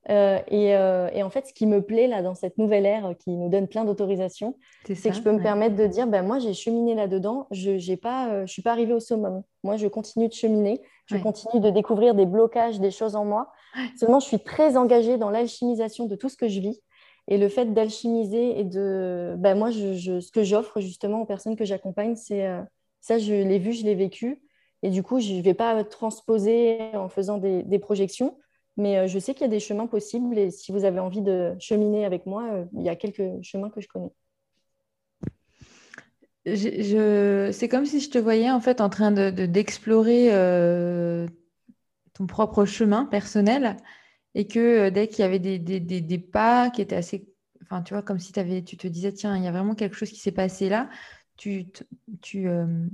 Et, 0.09 1.23
en 1.23 1.31
fait, 1.31 1.47
ce 1.47 1.53
qui 1.53 1.67
me 1.67 1.81
plaît 1.81 2.09
là 2.09 2.23
dans 2.23 2.35
cette 2.35 2.59
nouvelle 2.59 2.87
ère 2.87 3.15
qui 3.21 3.31
nous 3.31 3.49
donne 3.49 3.69
plein 3.69 3.85
d'autorisations, 3.85 4.57
c'est 4.85 5.11
que 5.11 5.15
je 5.15 5.23
peux 5.23 5.33
me 5.33 5.43
permettre 5.43 5.77
de 5.77 5.87
dire, 5.87 6.09
ben, 6.09 6.23
moi 6.25 6.41
j'ai 6.41 6.55
cheminé 6.55 6.97
là-dedans, 6.97 7.47
je 7.53 7.73
ne 7.73 8.47
suis 8.47 8.63
pas 8.63 8.71
arrivée 8.73 8.95
au 8.95 9.01
summum. 9.01 9.43
Moi, 9.63 9.77
je 9.77 9.87
continue 9.87 10.27
de 10.27 10.33
cheminer, 10.33 10.83
je 11.07 11.19
continue 11.19 11.61
de 11.61 11.71
découvrir 11.71 12.17
des 12.17 12.27
blocages, 12.27 12.81
des 12.81 12.91
choses 12.91 13.15
en 13.15 13.25
moi. 13.25 13.53
Seulement, 13.99 14.21
je 14.21 14.27
suis 14.27 14.39
très 14.39 14.77
engagée 14.77 15.19
dans 15.19 15.31
l'alchimisation 15.31 16.07
de 16.07 16.17
tout 16.17 16.29
ce 16.29 16.37
que 16.37 16.49
je 16.49 16.61
vis. 16.61 16.81
Et 17.29 17.39
le 17.39 17.49
fait 17.49 17.73
d'alchimiser 17.73 18.61
et 18.61 18.65
de. 18.65 19.35
Ben, 19.39 19.57
moi, 19.59 19.73
ce 19.73 20.31
que 20.31 20.45
j'offre 20.45 20.81
justement 20.81 21.23
aux 21.23 21.27
personnes 21.27 21.57
que 21.57 21.65
j'accompagne, 21.65 22.15
c'est 22.15 22.47
euh, 22.47 22.63
ça, 23.01 23.19
je 23.19 23.33
l'ai 23.33 23.59
vu, 23.59 23.73
je 23.73 23.85
l'ai 23.85 23.97
vécu. 23.97 24.41
Et 24.83 24.91
du 24.91 25.03
coup, 25.03 25.19
je 25.19 25.35
ne 25.35 25.43
vais 25.43 25.55
pas 25.55 25.83
transposer 25.83 26.79
en 26.95 27.09
faisant 27.09 27.39
des, 27.39 27.79
projections. 27.81 28.39
Mais 28.77 28.99
euh, 28.99 29.07
je 29.09 29.19
sais 29.19 29.35
qu'il 29.35 29.43
y 29.43 29.47
a 29.47 29.49
des 29.49 29.59
chemins 29.59 29.89
possibles. 29.89 30.39
Et 30.39 30.51
si 30.51 30.71
vous 30.71 30.85
avez 30.85 31.01
envie 31.01 31.23
de 31.23 31.55
cheminer 31.59 32.05
avec 32.05 32.27
moi, 32.27 32.45
euh, 32.53 32.65
il 32.75 32.83
y 32.83 32.89
a 32.89 32.95
quelques 32.95 33.43
chemins 33.43 33.71
que 33.71 33.81
je 33.81 33.89
connais. 33.89 34.13
C'est 36.55 37.69
comme 37.69 37.87
si 37.87 37.99
je 37.99 38.09
te 38.09 38.19
voyais 38.19 38.53
en 38.53 38.61
fait 38.61 38.81
en 38.81 38.89
train 38.89 39.11
de, 39.11 39.31
d'explorer 39.31 40.31
ton 42.17 42.27
propre 42.27 42.65
chemin 42.65 43.05
personnel 43.05 43.77
et 44.35 44.47
que 44.47 44.59
euh, 44.87 44.91
dès 44.91 45.09
qu'il 45.09 45.21
y 45.21 45.23
avait 45.23 45.39
des, 45.39 45.59
des, 45.59 45.81
des, 45.81 46.19
pas 46.19 46.71
qui 46.71 46.83
étaient 46.83 46.97
assez, 46.97 47.29
enfin 47.63 47.83
tu 47.83 47.95
vois, 47.95 48.03
comme 48.03 48.19
si 48.19 48.39
avais, 48.39 48.63
tu 48.63 48.77
te 48.77 48.87
disais, 48.87 49.13
tiens, 49.13 49.37
il 49.37 49.45
y 49.45 49.49
a 49.49 49.53
vraiment 49.53 49.75
quelque 49.75 49.97
chose 49.97 50.11
qui 50.11 50.21
s'est 50.21 50.33
passé 50.33 50.69
là, 50.69 50.89
tu, 51.37 51.67
tu, 52.23 52.49
euh, 52.49 52.87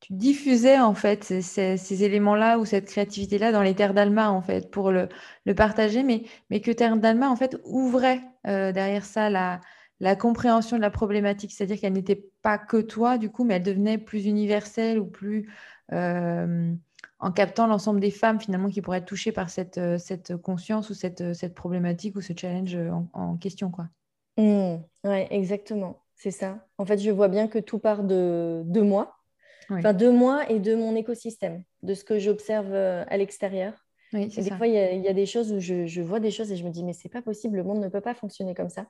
tu 0.00 0.12
diffusais 0.12 0.78
en 0.78 0.94
fait 0.94 1.24
ces, 1.24 2.04
éléments-là 2.04 2.58
ou 2.58 2.64
cette 2.64 2.86
créativité-là 2.86 3.52
dans 3.52 3.62
les 3.62 3.74
terres 3.74 3.94
d'Alma 3.94 4.30
en 4.30 4.42
fait 4.42 4.70
pour 4.70 4.90
le, 4.90 5.08
le, 5.46 5.54
partager, 5.54 6.02
mais, 6.02 6.24
mais 6.50 6.60
que 6.60 6.70
terres 6.70 6.96
d'Alma 6.96 7.30
en 7.30 7.36
fait 7.36 7.56
ouvrait 7.64 8.22
euh, 8.46 8.72
derrière 8.72 9.04
ça 9.04 9.30
la, 9.30 9.60
la 10.00 10.16
compréhension 10.16 10.76
de 10.76 10.82
la 10.82 10.90
problématique, 10.90 11.52
c'est-à-dire 11.52 11.80
qu'elle 11.80 11.92
n'était 11.92 12.28
pas 12.42 12.58
que 12.58 12.78
toi 12.78 13.16
du 13.16 13.30
coup, 13.30 13.44
mais 13.44 13.54
elle 13.54 13.62
devenait 13.62 13.98
plus 13.98 14.26
universelle 14.26 14.98
ou 14.98 15.06
plus 15.06 15.48
en 17.22 17.30
captant 17.30 17.68
l'ensemble 17.68 18.00
des 18.00 18.10
femmes 18.10 18.40
finalement 18.40 18.68
qui 18.68 18.82
pourraient 18.82 18.98
être 18.98 19.06
touchées 19.06 19.30
par 19.30 19.48
cette, 19.48 19.78
euh, 19.78 19.96
cette 19.96 20.36
conscience 20.36 20.90
ou 20.90 20.94
cette, 20.94 21.20
euh, 21.20 21.32
cette 21.32 21.54
problématique 21.54 22.16
ou 22.16 22.20
ce 22.20 22.32
challenge 22.36 22.74
euh, 22.74 22.90
en, 23.12 23.36
question. 23.36 23.70
Quoi. 23.70 23.86
Mmh. 24.36 24.82
oui, 25.04 25.26
exactement. 25.30 26.02
C'est 26.16 26.32
ça. 26.32 26.66
En 26.78 26.84
fait, 26.84 26.98
je 26.98 27.10
vois 27.10 27.28
bien 27.28 27.46
que 27.46 27.60
tout 27.60 27.78
part 27.78 28.02
de, 28.02 28.62
de 28.64 28.80
moi, 28.80 29.16
enfin 29.70 29.92
de 29.92 30.08
moi 30.08 30.50
et 30.50 30.58
de 30.58 30.74
mon 30.74 30.94
écosystème, 30.96 31.62
de 31.82 31.94
ce 31.94 32.04
que 32.04 32.18
j'observe 32.18 32.74
à 32.74 33.16
l'extérieur. 33.16 33.72
Oui, 34.12 34.32
et 34.36 34.42
des 34.42 34.50
fois, 34.50 34.66
il 34.66 34.74
y, 34.74 35.08
a 35.08 35.12
des 35.14 35.26
choses 35.26 35.52
où 35.52 35.58
je, 35.58 35.86
je, 35.86 36.02
vois 36.02 36.20
des 36.20 36.30
choses 36.30 36.52
et 36.52 36.56
je 36.56 36.64
me 36.64 36.70
dis, 36.70 36.84
mais 36.84 36.92
c'est 36.92 37.08
pas 37.08 37.22
possible, 37.22 37.56
le 37.56 37.64
monde 37.64 37.80
ne 37.80 37.88
peut 37.88 38.02
pas 38.02 38.14
fonctionner 38.14 38.54
comme 38.54 38.68
ça. 38.68 38.86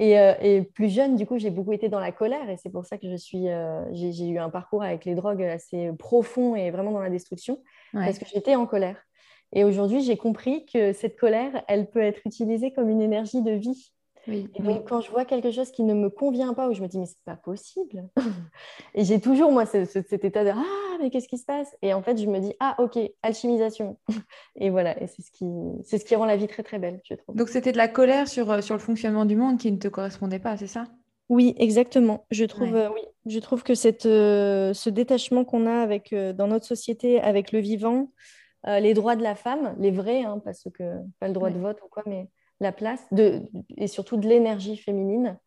Euh, 0.00 0.34
et, 0.40 0.62
plus 0.62 0.88
jeune, 0.88 1.16
du 1.16 1.26
coup, 1.26 1.38
j'ai 1.38 1.50
beaucoup 1.50 1.72
été 1.72 1.88
dans 1.88 2.00
la 2.00 2.12
colère 2.12 2.48
et 2.48 2.56
c'est 2.56 2.70
pour 2.70 2.86
ça 2.86 2.98
que 2.98 3.08
je 3.10 3.16
suis, 3.16 3.48
euh, 3.48 3.84
j'ai, 3.92 4.26
eu 4.26 4.38
un 4.38 4.50
parcours 4.50 4.82
avec 4.82 5.04
les 5.04 5.14
drogues 5.14 5.42
assez 5.42 5.90
profond 5.98 6.56
et 6.56 6.70
vraiment 6.70 6.92
dans 6.92 7.00
la 7.00 7.10
destruction 7.10 7.62
parce 7.92 8.18
que 8.18 8.24
j'étais 8.26 8.54
en 8.54 8.66
colère. 8.66 8.96
Et 9.52 9.64
aujourd'hui, 9.64 10.02
j'ai 10.02 10.16
compris 10.16 10.64
que 10.64 10.92
cette 10.94 11.18
colère, 11.18 11.62
elle 11.68 11.90
peut 11.90 12.00
être 12.00 12.20
utilisée 12.26 12.72
comme 12.72 12.88
une 12.88 13.02
énergie 13.02 13.42
de 13.42 13.52
vie. 13.52 13.92
Et 14.28 14.62
donc, 14.62 14.88
quand 14.88 15.00
je 15.00 15.10
vois 15.10 15.24
quelque 15.24 15.50
chose 15.50 15.70
qui 15.70 15.82
ne 15.82 15.94
me 15.94 16.08
convient 16.08 16.54
pas, 16.54 16.68
où 16.68 16.74
je 16.74 16.82
me 16.82 16.86
dis, 16.86 16.98
mais 16.98 17.06
c'est 17.06 17.24
pas 17.24 17.36
possible. 17.36 18.08
et 18.94 19.04
j'ai 19.04 19.20
toujours, 19.20 19.50
moi, 19.50 19.66
cet 19.66 20.24
état 20.24 20.44
de, 20.44 20.50
ah, 20.50 20.96
mais 21.00 21.10
qu'est-ce 21.10 21.28
qui 21.28 21.38
se 21.38 21.44
passe? 21.44 21.74
Et 21.82 21.92
en 21.92 22.02
fait, 22.02 22.16
je 22.16 22.26
me 22.26 22.38
dis, 22.38 22.54
ah, 22.60 22.76
ok, 22.78 22.98
alchimisation. 23.22 23.98
et 24.56 24.70
voilà, 24.70 25.00
et 25.02 25.08
c'est 25.08 25.22
ce, 25.22 25.30
qui, 25.32 25.46
c'est 25.84 25.98
ce 25.98 26.04
qui 26.04 26.14
rend 26.14 26.24
la 26.24 26.36
vie 26.36 26.46
très, 26.46 26.62
très 26.62 26.78
belle, 26.78 27.00
je 27.04 27.14
trouve. 27.14 27.34
Donc, 27.34 27.48
c'était 27.48 27.72
de 27.72 27.76
la 27.76 27.88
colère 27.88 28.28
sur, 28.28 28.50
euh, 28.50 28.60
sur 28.60 28.76
le 28.76 28.80
fonctionnement 28.80 29.24
du 29.24 29.36
monde 29.36 29.58
qui 29.58 29.72
ne 29.72 29.78
te 29.78 29.88
correspondait 29.88 30.38
pas, 30.38 30.56
c'est 30.56 30.68
ça? 30.68 30.84
Oui, 31.28 31.54
exactement. 31.58 32.26
Je 32.30 32.44
trouve, 32.44 32.76
euh, 32.76 32.90
oui, 32.90 33.00
je 33.26 33.38
trouve 33.40 33.62
que 33.62 33.74
cette, 33.74 34.06
euh, 34.06 34.72
ce 34.74 34.90
détachement 34.90 35.44
qu'on 35.44 35.66
a 35.66 35.80
avec, 35.80 36.14
dans 36.14 36.46
notre 36.46 36.66
société 36.66 37.20
avec 37.20 37.52
le 37.52 37.58
vivant, 37.58 38.10
les 38.64 38.94
droits 38.94 39.16
de 39.16 39.24
la 39.24 39.34
femme, 39.34 39.74
les 39.80 39.90
vrais, 39.90 40.22
hein, 40.22 40.40
parce 40.44 40.68
que 40.72 40.98
pas 41.18 41.26
le 41.26 41.32
droit 41.34 41.50
de 41.50 41.58
vote 41.58 41.80
ou 41.84 41.88
quoi, 41.88 42.04
mais 42.06 42.28
la 42.62 42.72
place, 42.72 43.04
de, 43.12 43.42
et 43.76 43.86
surtout 43.86 44.16
de 44.16 44.28
l'énergie 44.28 44.76
féminine. 44.76 45.38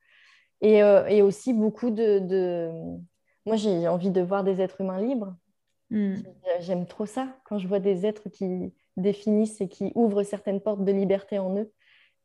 Et, 0.62 0.84
euh, 0.84 1.06
et, 1.08 1.22
aussi 1.22 1.54
beaucoup 1.54 1.90
de, 1.90 2.20
de... 2.20 2.72
Moi, 3.46 3.56
j'ai 3.56 3.88
envie 3.88 4.10
de 4.12 4.22
voir 4.22 4.44
des 4.44 4.62
êtres 4.62 4.82
humains 4.82 5.02
libres. 5.02 5.36
Hmm. 5.92 6.16
J'aime 6.60 6.86
trop 6.88 7.06
ça, 7.06 7.28
quand 7.46 7.60
je 7.60 7.68
vois 7.68 7.80
des 7.80 8.06
êtres 8.06 8.30
qui 8.30 8.74
définissent 8.98 9.62
et 9.62 9.68
qui 9.68 9.92
ouvrent 9.96 10.24
certaines 10.24 10.62
portes 10.62 10.84
de 10.84 10.92
liberté 10.92 11.38
en 11.40 11.56
eux. 11.58 11.72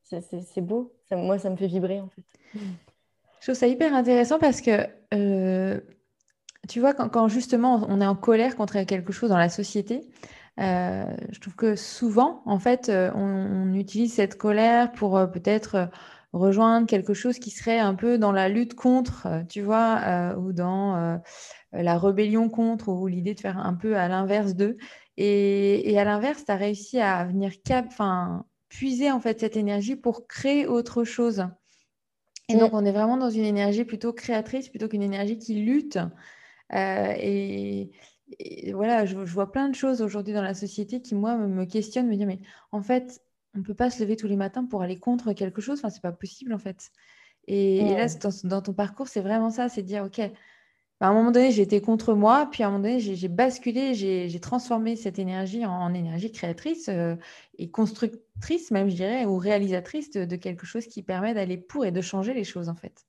C'est 0.02 0.60
beau. 0.60 0.94
Ça, 1.08 1.16
moi, 1.16 1.38
ça 1.38 1.50
me 1.50 1.56
fait 1.56 1.66
vibrer, 1.66 2.00
en 2.00 2.08
fait. 2.08 2.24
Je 2.54 3.46
trouve 3.46 3.54
ça 3.54 3.66
hyper 3.66 3.94
intéressant 3.94 4.38
parce 4.38 4.60
que, 4.60 4.86
euh, 5.14 5.80
tu 6.68 6.80
vois, 6.80 6.94
quand, 6.94 7.08
quand, 7.08 7.28
justement 7.28 7.86
on 7.88 8.00
est 8.00 8.06
en 8.06 8.16
colère 8.16 8.56
contre 8.56 8.82
quelque 8.82 9.12
chose 9.12 9.30
dans 9.30 9.38
la 9.38 9.48
société, 9.48 10.02
euh, 10.60 11.04
je 11.30 11.40
trouve 11.40 11.54
que 11.54 11.74
souvent, 11.74 12.42
en 12.44 12.58
fait, 12.58 12.88
euh, 12.88 13.10
on, 13.14 13.72
utilise 13.72 14.14
cette 14.14 14.36
colère 14.36 14.92
pour 14.92 15.16
euh, 15.16 15.26
peut-être 15.26 15.88
rejoindre 16.32 16.86
quelque 16.86 17.14
chose 17.14 17.38
qui 17.38 17.50
serait 17.50 17.78
un 17.78 17.94
peu 17.94 18.18
dans 18.18 18.32
la 18.32 18.48
lutte 18.48 18.74
contre, 18.74 19.26
tu 19.48 19.62
vois, 19.62 20.34
ou 20.38 20.52
dans 20.52 21.20
la 21.72 21.98
rébellion 21.98 22.48
contre, 22.48 22.88
ou 22.90 23.08
l'idée 23.08 23.34
de 23.34 23.40
faire 23.40 23.58
un 23.58 23.74
peu 23.74 23.96
à 23.96 24.06
l'inverse 24.06 24.54
d'eux. 24.54 24.76
Et, 25.16 25.98
à 25.98 26.04
l'inverse, 26.04 26.44
tu 26.44 26.52
as 26.52 26.56
réussi 26.56 27.00
à 27.00 27.24
venir 27.24 27.50
cap, 27.64 27.86
enfin, 27.88 28.44
puiser 28.68 29.10
en 29.10 29.18
fait 29.18 29.40
cette 29.40 29.56
énergie 29.56 29.96
pour 29.96 30.28
créer 30.28 30.68
autre 30.68 31.02
chose. 31.02 31.46
Et 32.48 32.56
donc, 32.56 32.74
on 32.74 32.84
est 32.84 32.92
vraiment 32.92 33.16
dans 33.16 33.30
une 33.30 33.44
énergie 33.44 33.84
plutôt 33.84 34.12
créatrice 34.12 34.68
plutôt 34.68 34.86
qu'une 34.86 35.02
énergie 35.02 35.36
qui 35.36 35.54
lutte. 35.54 35.98
et, 36.72 37.90
et 38.38 38.72
voilà, 38.72 39.06
je, 39.06 39.16
vois 39.16 39.50
plein 39.50 39.68
de 39.68 39.74
choses 39.74 40.02
aujourd'hui 40.02 40.34
dans 40.34 40.42
la 40.42 40.54
société 40.54 41.00
qui, 41.00 41.14
moi, 41.14 41.36
me, 41.36 41.64
questionnent, 41.64 42.08
me 42.08 42.16
disent, 42.16 42.26
mais 42.26 42.40
en 42.72 42.82
fait, 42.82 43.22
on 43.54 43.58
ne 43.58 43.64
peut 43.64 43.74
pas 43.74 43.90
se 43.90 44.02
lever 44.02 44.16
tous 44.16 44.28
les 44.28 44.36
matins 44.36 44.64
pour 44.64 44.82
aller 44.82 44.98
contre 44.98 45.32
quelque 45.32 45.60
chose. 45.60 45.78
Enfin, 45.78 45.90
c'est 45.90 46.02
pas 46.02 46.12
possible, 46.12 46.52
en 46.52 46.58
fait. 46.58 46.90
Et, 47.46 47.94
là, 47.96 48.06
dans, 48.44 48.62
ton 48.62 48.72
parcours, 48.72 49.08
c'est 49.08 49.20
vraiment 49.20 49.50
ça, 49.50 49.68
c'est 49.68 49.82
de 49.82 49.86
dire, 49.86 50.04
OK, 50.04 50.18
bah, 50.18 51.06
à 51.06 51.08
un 51.08 51.14
moment 51.14 51.30
donné, 51.30 51.50
j'ai 51.50 51.62
été 51.62 51.80
contre 51.80 52.14
moi, 52.14 52.48
puis 52.50 52.62
à 52.62 52.68
un 52.68 52.70
moment 52.70 52.82
donné, 52.84 53.00
j'ai 53.00 53.28
basculé, 53.28 53.94
j'ai 53.94 54.40
transformé 54.40 54.96
cette 54.96 55.18
énergie 55.18 55.64
en, 55.66 55.92
énergie 55.94 56.30
créatrice 56.30 56.88
euh, 56.88 57.16
et 57.58 57.70
constructrice, 57.70 58.70
même, 58.70 58.88
je 58.88 58.96
dirais, 58.96 59.24
ou 59.24 59.38
réalisatrice 59.38 60.10
de 60.10 60.36
quelque 60.36 60.66
chose 60.66 60.86
qui 60.86 61.02
permet 61.02 61.34
d'aller 61.34 61.56
pour 61.56 61.84
et 61.84 61.90
de 61.90 62.00
changer 62.00 62.34
les 62.34 62.44
choses, 62.44 62.68
en 62.68 62.76
fait. 62.76 63.06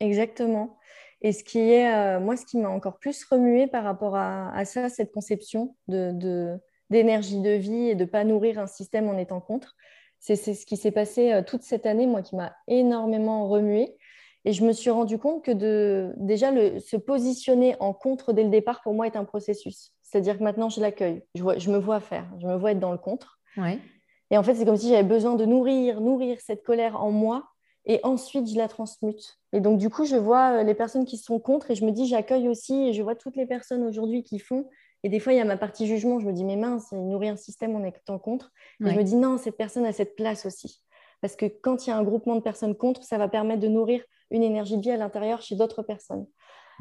Exactement. 0.00 0.78
Et 1.26 1.32
ce 1.32 1.42
qui 1.42 1.58
est, 1.58 1.92
euh, 1.92 2.20
moi, 2.20 2.36
ce 2.36 2.46
qui 2.46 2.56
m'a 2.56 2.68
encore 2.68 3.00
plus 3.00 3.24
remué 3.24 3.66
par 3.66 3.82
rapport 3.82 4.14
à, 4.14 4.64
ça, 4.64 4.88
cette 4.88 5.10
conception 5.10 5.74
de, 5.88 6.56
d'énergie 6.88 7.40
de, 7.40 7.50
vie 7.50 7.88
et 7.88 7.96
de 7.96 8.04
ne 8.04 8.08
pas 8.08 8.22
nourrir 8.22 8.60
un 8.60 8.68
système 8.68 9.08
en 9.08 9.18
étant 9.18 9.40
contre, 9.40 9.74
c'est, 10.20 10.36
ce 10.36 10.64
qui 10.64 10.76
s'est 10.76 10.92
passé 10.92 11.32
euh, 11.32 11.42
toute 11.42 11.64
cette 11.64 11.84
année, 11.84 12.06
moi, 12.06 12.22
qui 12.22 12.36
m'a 12.36 12.54
énormément 12.68 13.48
remué. 13.48 13.96
Et 14.44 14.52
je 14.52 14.64
me 14.64 14.70
suis 14.70 14.90
rendu 14.90 15.18
compte 15.18 15.44
que 15.44 15.50
de, 15.50 16.12
déjà, 16.16 16.52
le, 16.52 16.78
se 16.78 16.96
positionner 16.96 17.74
en 17.80 17.92
contre 17.92 18.32
dès 18.32 18.44
le 18.44 18.50
départ, 18.50 18.80
pour 18.82 18.94
moi, 18.94 19.08
est 19.08 19.16
un 19.16 19.24
processus. 19.24 19.94
C'est-à-dire 20.04 20.38
que 20.38 20.44
maintenant, 20.44 20.68
je 20.68 20.80
l'accueille. 20.80 21.24
Je, 21.34 21.42
je, 21.58 21.70
me 21.72 21.78
vois 21.78 21.98
faire. 21.98 22.24
Je 22.40 22.46
me 22.46 22.54
vois 22.54 22.70
être 22.70 22.78
dans 22.78 22.92
le 22.92 22.98
contre. 22.98 23.40
Et 24.30 24.38
en 24.38 24.44
fait, 24.44 24.54
c'est 24.54 24.64
comme 24.64 24.76
si 24.76 24.90
j'avais 24.90 25.02
besoin 25.02 25.34
de 25.34 25.44
nourrir, 25.44 26.00
nourrir 26.00 26.40
cette 26.40 26.62
colère 26.62 27.02
en 27.02 27.10
moi. 27.10 27.48
Et 27.86 28.00
ensuite, 28.02 28.48
je 28.48 28.56
la 28.56 28.68
transmute. 28.68 29.38
Et 29.52 29.60
donc, 29.60 29.78
du 29.78 29.88
coup, 29.88 30.04
je 30.04 30.16
vois 30.16 30.58
euh, 30.58 30.62
les 30.64 30.74
personnes 30.74 31.04
qui 31.04 31.16
sont 31.16 31.38
contre 31.38 31.70
et 31.70 31.74
je 31.74 31.84
me 31.84 31.92
dis, 31.92 32.06
j'accueille 32.06 32.48
aussi. 32.48 32.88
Et 32.88 32.92
je 32.92 33.02
vois 33.02 33.14
toutes 33.14 33.36
les 33.36 33.46
personnes 33.46 33.84
aujourd'hui 33.84 34.22
qui 34.22 34.38
font. 34.38 34.68
Et 35.04 35.08
des 35.08 35.20
fois, 35.20 35.32
il 35.32 35.36
y 35.36 35.40
a 35.40 35.44
ma 35.44 35.56
partie 35.56 35.86
jugement. 35.86 36.18
Je 36.18 36.26
me 36.26 36.32
dis, 36.32 36.44
mais 36.44 36.56
mince, 36.56 36.88
il 36.92 37.06
nourrit 37.06 37.28
un 37.28 37.36
système 37.36 37.76
en 37.76 37.84
étant 37.84 38.18
contre. 38.18 38.50
Et 38.84 38.90
je 38.90 38.96
me 38.96 39.04
dis, 39.04 39.14
non, 39.14 39.38
cette 39.38 39.56
personne 39.56 39.86
a 39.86 39.92
cette 39.92 40.16
place 40.16 40.46
aussi. 40.46 40.82
Parce 41.20 41.36
que 41.36 41.46
quand 41.46 41.86
il 41.86 41.90
y 41.90 41.92
a 41.92 41.96
un 41.96 42.02
groupement 42.02 42.34
de 42.34 42.40
personnes 42.40 42.74
contre, 42.74 43.04
ça 43.04 43.18
va 43.18 43.28
permettre 43.28 43.60
de 43.60 43.68
nourrir 43.68 44.02
une 44.30 44.42
énergie 44.42 44.76
de 44.76 44.82
vie 44.82 44.90
à 44.90 44.96
l'intérieur 44.96 45.40
chez 45.40 45.54
d'autres 45.54 45.82
personnes. 45.82 46.26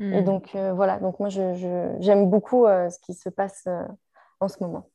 Et 0.01 0.21
hmm. 0.21 0.25
donc, 0.25 0.55
euh, 0.55 0.73
voilà, 0.73 0.99
donc 0.99 1.19
moi, 1.19 1.29
j'aime 1.29 2.29
beaucoup 2.29 2.65
euh, 2.65 2.89
ce 2.89 2.99
qui 2.99 3.13
se 3.13 3.29
passe 3.29 3.63
euh, 3.67 3.83
en 4.39 4.47
ce 4.47 4.57
moment. 4.61 4.89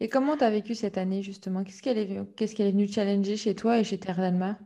Et 0.00 0.08
comment 0.08 0.36
tu 0.36 0.44
as 0.44 0.50
vécu 0.50 0.74
cette 0.74 0.96
année, 0.96 1.22
justement? 1.22 1.64
Qu'est-ce 1.64 1.82
qu'elle 1.82 1.98
est, 1.98 2.34
qu'est-ce 2.36 2.54
qu'elle 2.54 2.68
est 2.68 2.72
venue 2.72 2.88
challenger 2.88 3.36
chez 3.36 3.54
toi 3.54 3.78
et 3.78 3.84
chez 3.84 3.98
Terre 3.98 4.16
d'Alma? 4.16 4.56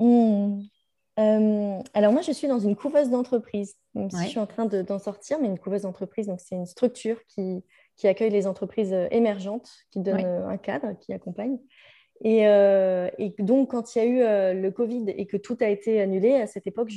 Hmm. 0.00 1.82
Alors, 1.94 2.12
moi, 2.12 2.22
je 2.22 2.32
suis 2.32 2.48
dans 2.48 2.58
une 2.58 2.76
couveuse 2.76 3.10
d'entreprise. 3.10 3.76
Même 3.94 4.10
si 4.10 4.24
je 4.24 4.28
suis 4.28 4.38
en 4.38 4.46
train 4.46 4.66
d'en 4.66 4.98
sortir, 4.98 5.38
mais 5.40 5.48
une 5.48 5.58
couveuse 5.58 5.82
d'entreprise, 5.82 6.28
donc 6.28 6.40
c'est 6.40 6.54
une 6.54 6.66
structure 6.66 7.18
qui, 7.26 7.62
qui, 7.96 8.08
accueille 8.08 8.30
les 8.30 8.46
entreprises 8.46 8.94
émergentes, 9.10 9.70
qui 9.90 10.00
donne 10.00 10.24
un 10.24 10.56
cadre, 10.56 10.96
qui 11.00 11.12
accompagne. 11.12 11.58
Et, 12.22 12.42
et, 12.44 13.34
donc, 13.40 13.72
quand 13.72 13.94
il 13.94 13.98
y 13.98 14.00
a 14.00 14.04
eu 14.06 14.60
le 14.60 14.70
Covid 14.70 15.10
et 15.10 15.26
que 15.26 15.36
tout 15.36 15.58
a 15.60 15.66
été 15.66 16.00
annulé, 16.00 16.36
à 16.36 16.46
cette 16.46 16.66
époque, 16.66 16.90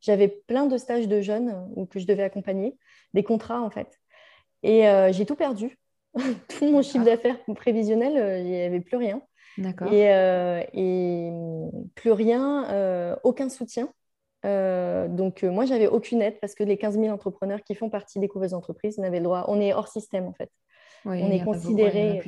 j'avais 0.00 0.28
plein 0.28 0.66
de 0.66 0.78
stages 0.78 1.08
de 1.08 1.20
jeunes 1.20 1.68
que 1.90 1.98
je 1.98 2.06
devais 2.06 2.22
accompagner, 2.22 2.76
des 3.12 3.22
contrats 3.22 3.60
en 3.60 3.70
fait. 3.70 4.00
Et 4.62 4.88
euh, 4.88 5.12
j'ai 5.12 5.26
tout 5.26 5.36
perdu. 5.36 5.78
tout 6.48 6.70
mon 6.70 6.82
chiffre 6.82 7.04
d'affaires 7.04 7.38
prévisionnel, 7.54 8.16
euh, 8.16 8.38
il 8.38 8.46
n'y 8.46 8.60
avait 8.60 8.80
plus 8.80 8.96
rien. 8.96 9.22
Et, 9.92 10.10
euh, 10.10 10.62
et, 10.72 11.30
plus 11.94 12.12
rien, 12.12 13.16
aucun 13.24 13.48
soutien. 13.48 13.88
donc 14.44 15.42
moi, 15.42 15.64
j'avais 15.64 15.86
aucune 15.86 16.22
aide 16.22 16.38
parce 16.40 16.54
que 16.54 16.64
les 16.64 16.76
15 16.76 16.98
000 16.98 17.08
entrepreneurs 17.08 17.62
qui 17.62 17.74
font 17.74 17.90
partie 17.90 18.18
des 18.18 18.28
couveuses 18.28 18.54
entreprises 18.54 18.98
n'avaient 18.98 19.18
le 19.18 19.24
droit. 19.24 19.44
On 19.48 19.60
est 19.60 19.72
hors 19.72 19.88
système 19.88 20.26
en 20.26 20.32
fait. 20.32 20.50
on 21.04 21.30
est 21.30 21.44
considéré. 21.44 22.20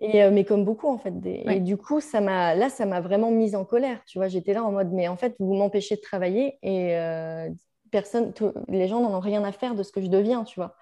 Et, 0.00 0.22
euh, 0.22 0.30
mais 0.30 0.44
comme 0.44 0.64
beaucoup, 0.64 0.88
en 0.88 0.98
fait. 0.98 1.12
Et 1.24 1.60
du 1.60 1.76
coup, 1.76 2.00
ça 2.00 2.20
m'a, 2.20 2.54
là, 2.54 2.68
ça 2.68 2.86
m'a 2.86 3.00
vraiment 3.00 3.30
mise 3.30 3.54
en 3.54 3.64
colère. 3.64 4.00
Tu 4.06 4.18
vois, 4.18 4.28
j'étais 4.28 4.52
là 4.52 4.64
en 4.64 4.72
mode, 4.72 4.92
mais 4.92 5.08
en 5.08 5.16
fait, 5.16 5.34
vous 5.38 5.54
m'empêchez 5.54 5.96
de 5.96 6.00
travailler 6.00 6.58
et 6.62 6.96
euh, 6.96 7.48
personne, 7.90 8.32
les 8.68 8.88
gens 8.88 9.00
n'en 9.00 9.16
ont 9.16 9.20
rien 9.20 9.44
à 9.44 9.52
faire 9.52 9.74
de 9.74 9.82
ce 9.82 9.92
que 9.92 10.00
je 10.00 10.08
deviens, 10.08 10.44
tu 10.44 10.60
vois. 10.60 10.76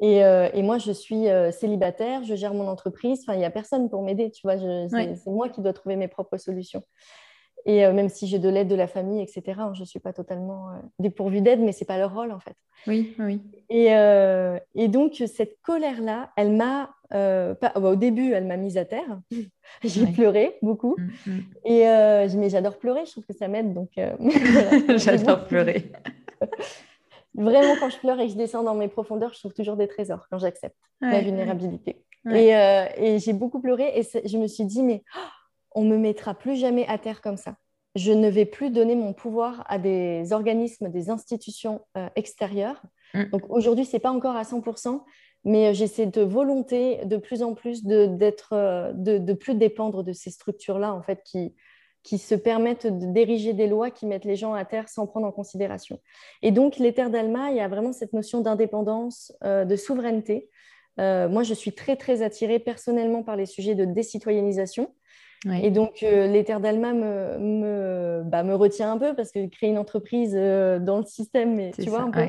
Et, 0.00 0.24
euh, 0.24 0.48
et, 0.54 0.62
moi, 0.62 0.78
je 0.78 0.92
suis 0.92 1.26
célibataire, 1.52 2.22
je 2.24 2.34
gère 2.34 2.54
mon 2.54 2.68
entreprise. 2.68 3.20
Enfin, 3.22 3.34
il 3.34 3.38
n'y 3.38 3.44
a 3.44 3.50
personne 3.50 3.88
pour 3.90 4.02
m'aider, 4.02 4.30
tu 4.30 4.42
vois. 4.44 4.56
C'est 4.58 5.26
moi 5.26 5.48
qui 5.48 5.60
dois 5.60 5.72
trouver 5.72 5.96
mes 5.96 6.08
propres 6.08 6.36
solutions. 6.36 6.82
Et 7.66 7.80
même 7.92 8.08
si 8.08 8.28
j'ai 8.28 8.38
de 8.38 8.48
l'aide 8.48 8.68
de 8.68 8.76
la 8.76 8.86
famille, 8.86 9.20
etc., 9.20 9.42
hein, 9.58 9.72
je 9.74 9.80
ne 9.80 9.86
suis 9.86 9.98
pas 9.98 10.12
totalement 10.12 10.68
dépourvue 10.98 11.40
d'aide, 11.40 11.60
mais 11.60 11.72
ce 11.72 11.80
n'est 11.80 11.86
pas 11.86 11.98
leur 11.98 12.14
rôle, 12.14 12.32
en 12.32 12.38
fait. 12.38 12.54
Oui, 12.86 13.14
oui. 13.18 13.42
Et, 13.68 13.88
et 14.74 14.88
donc, 14.88 15.22
cette 15.26 15.60
colère-là, 15.62 16.30
elle 16.36 16.52
m'a 16.52 16.90
euh, 17.14 17.54
pas, 17.54 17.72
bah, 17.74 17.88
au 17.88 17.96
début, 17.96 18.32
elle 18.32 18.46
m'a 18.46 18.56
mise 18.56 18.76
à 18.76 18.84
terre. 18.84 19.20
J'ai 19.84 20.06
pleuré 20.06 20.56
beaucoup. 20.62 20.96
Mm, 20.98 21.30
mm. 21.30 21.40
Et 21.64 21.88
euh, 21.88 22.28
mais 22.36 22.50
j'adore 22.50 22.78
pleurer, 22.78 23.06
je 23.06 23.12
trouve 23.12 23.24
que 23.24 23.32
ça 23.32 23.48
m'aide. 23.48 23.72
Donc, 23.72 23.90
euh, 23.98 24.12
j'adore 24.98 25.46
pleurer. 25.46 25.90
Vraiment, 27.34 27.76
quand 27.78 27.90
je 27.90 27.98
pleure 27.98 28.18
et 28.20 28.26
que 28.26 28.32
je 28.32 28.38
descends 28.38 28.62
dans 28.62 28.74
mes 28.74 28.88
profondeurs, 28.88 29.32
je 29.34 29.38
trouve 29.38 29.52
toujours 29.52 29.76
des 29.76 29.86
trésors 29.86 30.26
quand 30.30 30.38
j'accepte 30.38 30.76
ma 31.00 31.20
vulnérabilité. 31.20 32.04
Et, 32.30 32.48
et 32.48 33.18
j'ai 33.20 33.32
beaucoup 33.32 33.60
pleuré 33.60 33.92
et 33.94 34.02
je 34.02 34.38
me 34.38 34.46
suis 34.46 34.64
dit, 34.64 34.82
mais 34.82 35.02
oh, 35.14 35.20
on 35.76 35.84
me 35.84 35.96
mettra 35.98 36.34
plus 36.34 36.56
jamais 36.56 36.86
à 36.88 36.98
terre 36.98 37.20
comme 37.20 37.36
ça. 37.36 37.56
Je 37.94 38.12
ne 38.12 38.28
vais 38.28 38.44
plus 38.44 38.70
donner 38.70 38.96
mon 38.96 39.12
pouvoir 39.12 39.64
à 39.68 39.78
des 39.78 40.32
organismes, 40.32 40.88
des 40.88 41.10
institutions 41.10 41.82
extérieures. 42.16 42.82
Mm. 43.14 43.24
Donc 43.30 43.42
aujourd'hui, 43.50 43.84
c'est 43.84 43.98
pas 43.98 44.10
encore 44.10 44.36
à 44.36 44.42
100%, 44.42 45.02
mais 45.44 45.68
euh, 45.68 45.72
j'ai 45.72 45.86
cette 45.86 46.18
volonté 46.18 47.04
de 47.04 47.16
plus 47.16 47.42
en 47.42 47.54
plus 47.54 47.84
de, 47.84 48.06
d'être, 48.06 48.52
euh, 48.52 48.92
de, 48.92 49.18
de, 49.18 49.32
plus 49.32 49.54
dépendre 49.54 50.02
de 50.02 50.12
ces 50.12 50.30
structures-là, 50.30 50.92
en 50.94 51.02
fait, 51.02 51.22
qui, 51.24 51.54
qui 52.08 52.18
se 52.18 52.34
permettent 52.34 52.86
d'ériger 52.86 53.52
des 53.52 53.66
lois 53.66 53.90
qui 53.90 54.06
mettent 54.06 54.24
les 54.24 54.36
gens 54.36 54.54
à 54.54 54.64
terre 54.64 54.88
sans 54.88 55.06
prendre 55.06 55.26
en 55.26 55.32
considération. 55.32 56.00
Et 56.42 56.52
donc, 56.52 56.78
les 56.78 56.94
terres 56.94 57.10
d'Alma, 57.10 57.50
il 57.50 57.56
y 57.56 57.60
a 57.60 57.68
vraiment 57.68 57.92
cette 57.92 58.12
notion 58.12 58.40
d'indépendance, 58.40 59.32
euh, 59.44 59.64
de 59.64 59.76
souveraineté. 59.76 60.48
moi, 60.96 61.42
je 61.42 61.54
suis 61.54 61.72
très, 61.72 61.96
très 61.96 62.22
attirée 62.22 62.58
personnellement 62.58 63.22
par 63.22 63.36
les 63.36 63.46
sujets 63.46 63.74
de 63.74 63.84
décitoyennisation. 63.84 64.92
Et 65.62 65.70
donc, 65.70 66.00
les 66.00 66.42
terres 66.42 66.60
d'Alma 66.60 66.92
me, 66.92 67.38
me, 67.38 68.22
bah, 68.24 68.42
me 68.42 68.56
retient 68.56 68.90
un 68.90 68.98
peu 68.98 69.14
parce 69.14 69.30
que 69.30 69.46
créer 69.46 69.70
une 69.70 69.78
entreprise 69.78 70.32
dans 70.32 70.98
le 70.98 71.04
système, 71.04 71.54
mais, 71.54 71.70
tu 71.70 71.88
vois, 71.88 72.00
un 72.00 72.10
peu. 72.10 72.26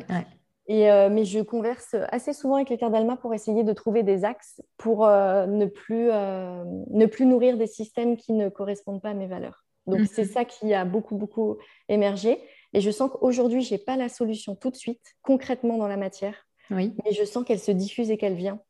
Euh, 0.70 1.10
mais 1.10 1.26
je 1.26 1.40
converse 1.40 1.96
assez 2.10 2.32
souvent 2.32 2.56
avec 2.56 2.70
les 2.70 2.78
terres 2.78 2.92
d'Alma 2.92 3.18
pour 3.18 3.34
essayer 3.34 3.64
de 3.64 3.74
trouver 3.74 4.04
des 4.04 4.24
axes 4.24 4.62
pour 4.78 5.06
euh, 5.06 5.48
ne, 5.48 5.66
plus, 5.66 6.10
euh, 6.12 6.64
ne 6.92 7.06
plus 7.08 7.26
nourrir 7.26 7.58
des 7.58 7.66
systèmes 7.66 8.18
qui 8.18 8.34
ne 8.34 8.50
correspondent 8.50 9.02
pas 9.02 9.10
à 9.10 9.14
mes 9.16 9.28
valeurs. 9.28 9.66
Donc, 9.88 10.02
c'est 10.12 10.26
mhm. 10.26 10.32
ça 10.32 10.46
qui 10.46 10.74
a 10.74 10.86
beaucoup, 10.86 11.16
beaucoup 11.16 11.58
émergé. 11.88 12.40
Et 12.74 12.82
je 12.82 12.92
sens 12.92 13.10
qu'aujourd'hui, 13.12 13.62
je 13.62 13.74
n'ai 13.74 13.80
pas 13.80 13.98
la 13.98 14.10
solution 14.10 14.56
tout 14.56 14.70
de 14.70 14.76
suite, 14.76 15.16
concrètement 15.22 15.78
dans 15.78 15.88
la 15.88 15.98
matière. 15.98 16.48
Oui. 16.70 16.94
Mais 17.04 17.14
je 17.14 17.24
sens 17.24 17.44
qu'elle 17.44 17.60
se 17.60 17.72
diffuse 17.72 18.12
et 18.12 18.18
qu'elle 18.18 18.36
vient. 18.36 18.62